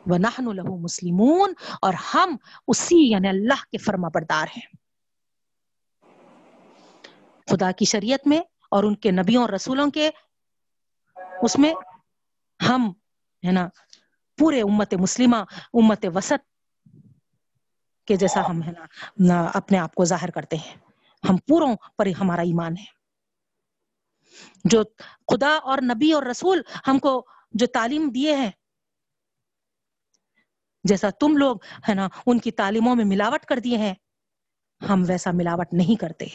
وَنَحْنُ 0.09 0.53
لَهُ 0.53 0.79
مسلمون، 0.79 1.53
اور 1.81 1.93
ہم 1.93 2.35
اسی 2.67 3.11
یعنی 3.11 3.27
اللہ 3.27 3.63
کے 3.71 3.77
فرما 3.77 4.07
بردار 4.07 4.47
ہیں۔ 4.57 4.79
خدا 7.49 7.71
کی 7.71 7.85
شریعت 7.85 8.27
میں 8.27 8.39
اور 8.71 8.83
ان 8.83 8.95
کے 8.95 9.11
نبیوں 9.11 9.41
اور 9.41 9.49
رسولوں 9.49 9.91
کے، 9.91 10.09
اس 11.41 11.59
میں 11.59 11.73
ہم، 12.69 12.89
ہے 13.47 13.51
نا، 13.51 13.67
پورے 14.37 14.61
امت 14.61 14.93
مسلمہ، 14.93 15.35
امت 15.73 16.05
وسط 16.15 16.47
کے 18.07 18.15
جیسا 18.15 18.49
ہم، 18.49 18.63
ہے 18.63 18.71
نا، 19.19 19.43
اپنے 19.53 19.77
آپ 19.77 19.95
کو 19.95 20.05
ظاہر 20.05 20.29
کرتے 20.29 20.55
ہیں۔ 20.57 20.75
ہم 21.29 21.37
پوروں 21.37 21.75
پر 21.97 22.07
ہمارا 22.21 22.41
ایمان 22.41 22.77
ہے۔ 22.77 22.99
جو 24.63 24.83
خدا 25.27 25.59
اور 25.63 25.77
نبی 25.81 26.11
اور 26.11 26.23
رسول 26.23 26.61
ہم 26.87 26.99
کو 26.99 27.25
جو 27.51 27.65
تعلیم 27.65 28.09
دیے 28.09 28.35
ہیں 28.35 28.51
جیسا 30.83 31.09
تم 31.19 31.37
لوگ، 31.37 31.57
ہے 31.89 31.93
نا، 31.93 32.07
ان 32.25 32.39
کی 32.39 32.51
تعلیموں 32.51 32.95
میں 32.95 33.05
ملاوٹ 33.05 33.45
کر 33.45 33.59
دیے 33.59 33.77
ہیں، 33.77 33.93
ہم 34.81 35.03
ویسا 35.07 35.31
ملاوٹ 35.33 35.73
نہیں 35.73 35.99
کرتے 36.01 36.25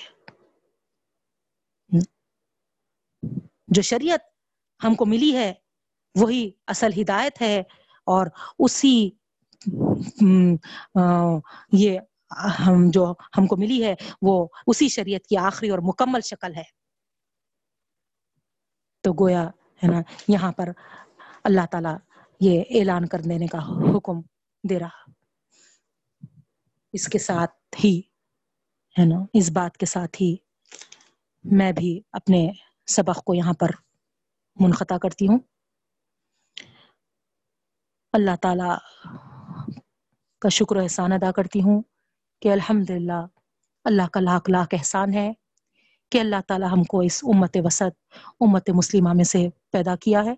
جو 3.69 3.83
شریعت 3.83 4.21
ہم 4.81 4.95
کو 4.95 5.05
ملی 5.07 5.35
ہے، 5.37 5.53
وہی 6.15 6.51
اصل 6.67 7.01
ہدایت 7.01 7.41
ہے، 7.43 7.59
اور 8.07 8.27
اسی 8.59 9.11
یہ 11.73 11.99
ہم 12.59 12.91
جو 12.91 13.05
ہم 13.39 13.47
کو 13.47 13.57
ملی 13.57 13.83
ہے، 13.85 13.95
وہ 14.23 14.47
اسی 14.67 14.89
شریعت 14.89 15.27
کی 15.27 15.37
آخری 15.39 15.71
اور 15.71 15.79
مکمل 15.83 16.21
شکل 16.21 16.55
ہے۔ 16.55 16.63
تو 19.05 19.13
گویا، 19.21 19.43
ہے 19.83 19.89
نا، 19.89 20.01
یہاں 20.29 20.53
پر 20.53 20.71
اللہ 21.45 21.67
تعالی 21.71 21.95
یہ 22.41 22.63
اعلان 22.81 23.07
کر 23.07 23.21
دینے 23.21 23.47
کا 23.47 23.59
حکم 23.97 24.21
دے 24.71 24.79
رہا۔ 24.79 25.11
اس 26.93 27.07
کے 27.07 27.19
ساتھ 27.19 27.85
ہی، 27.85 28.01
ہے 28.99 29.05
نا، 29.05 29.25
اس 29.33 29.51
بات 29.51 29.77
کے 29.77 29.87
ساتھ 29.87 30.23
ہی 30.23 30.37
میں 31.45 31.73
بھی 31.73 32.01
اپنے 32.13 32.51
سبق 32.87 33.25
کو 33.25 33.35
یہاں 33.35 33.53
پر 33.53 33.69
منقطع 34.61 34.99
کرتی 34.99 35.29
ہوں۔ 35.29 35.39
اللہ 38.13 38.37
تعالی 38.43 38.69
کا 40.39 40.49
شکر 40.49 40.77
و 40.77 40.81
احسان 40.81 41.13
ادا 41.13 41.33
کرتی 41.33 41.63
ہوں 41.63 41.83
کہ 42.43 42.53
الحمد 42.53 42.91
للہ 42.91 43.27
اللہ 43.85 44.09
کا 44.13 44.21
لاکھ 44.21 44.51
لاکھ 44.51 44.75
احسان 44.79 45.15
ہے 45.15 45.33
کہ 46.11 46.21
اللہ 46.21 46.37
تعالی 46.49 46.67
ہم 46.73 46.85
کو 46.85 47.01
اس 47.01 47.25
امت 47.25 47.57
وسط، 47.65 48.15
امت 48.41 48.71
مسلمہ 48.71 49.13
میں 49.13 49.25
سے 49.25 49.49
پیدا 49.73 49.97
کیا 49.97 50.25
ہے۔ 50.25 50.35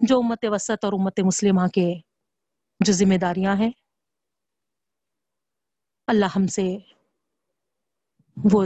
جو 0.00 0.18
امت 0.18 0.38
وسط 0.42 0.84
اور 0.84 0.92
امت 0.92 1.20
مسلمہ 1.20 1.66
کے 1.66 1.94
جو 2.80 2.92
ذمہ 2.92 3.14
داریاں 3.14 3.56
ہیں 3.56 3.70
اللہ 6.06 6.26
ہم 6.36 6.46
سے 6.46 6.78
وہ 8.52 8.64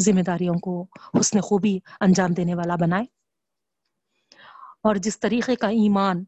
ذمہ 0.00 0.20
داریوں 0.20 0.54
کو 0.54 0.86
حسن 1.20 1.40
خوبی 1.40 1.78
انجام 2.00 2.32
دینے 2.32 2.54
والا 2.54 2.76
بنائے۔ 2.76 3.04
اور 4.82 4.94
جس 4.94 5.20
طریقے 5.20 5.56
کا 5.56 5.66
ایمان 5.66 6.24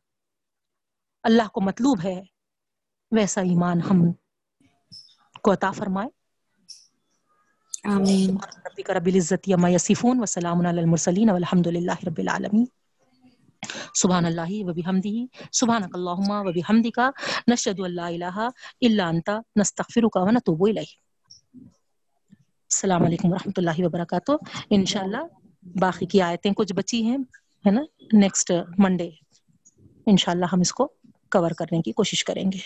اللہ 1.22 1.48
کو 1.48 1.60
مطلوب 1.60 1.98
ہے 2.04 2.22
ویسا 3.10 3.40
ایمان 3.40 3.80
ہم 3.80 4.12
کو 5.42 5.52
عطا 5.52 5.70
فرمائے۔ 5.70 6.08
آمین۔ 7.92 8.36
رب 8.78 9.06
العزت 9.06 9.48
یما 9.48 9.68
یصفون 9.70 10.22
وسلام 10.22 10.66
علی 10.66 10.80
المرسلین 10.80 11.30
والحمد 11.30 11.66
للہ 11.66 12.06
رب 12.06 12.18
العالمین۔ 12.18 12.64
سبحان 13.94 14.24
اللہ 14.24 14.52
و 14.60 14.72
بحمدہ 14.72 15.14
سبحانک 15.52 15.94
اللہم 15.94 16.30
و 16.30 16.52
بحمدک 16.52 17.00
نشہد 17.48 17.80
ان 17.80 17.94
لا 17.94 18.06
الہ 18.06 18.38
الا 18.80 19.08
انت 19.08 19.30
نستغفرک 19.56 20.16
و 20.16 20.30
نتوب 20.30 20.64
الیک 20.68 20.90
السلام 22.70 23.02
علیکم 23.04 23.32
ورحمۃ 23.32 23.56
اللہ 23.56 23.78
وبرکاتہ۔ 23.78 24.32
انشاءاللہ 24.70 25.22
باقی 25.80 26.06
کی 26.06 26.20
آیتیں 26.22 26.52
کچھ 26.52 26.72
بچی 26.72 27.02
ہیں 27.02 27.18
ہے 27.66 27.70
نا؟ 27.70 27.82
نیکسٹ 28.12 28.52
منڈے 28.78 29.10
انشاءاللہ 30.06 30.46
ہم 30.52 30.60
اس 30.60 30.72
کو 30.72 30.86
کور 31.30 31.50
کرنے 31.50 31.82
کی 31.82 31.92
کوشش 31.92 32.24
کریں 32.24 32.52
گے۔ 32.52 32.58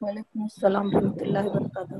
وعلیکم 0.00 0.42
السلام 0.42 0.86
ورحمۃ 0.86 1.20
اللہ 1.20 1.38
وبرکاتہ۔ 1.44 1.94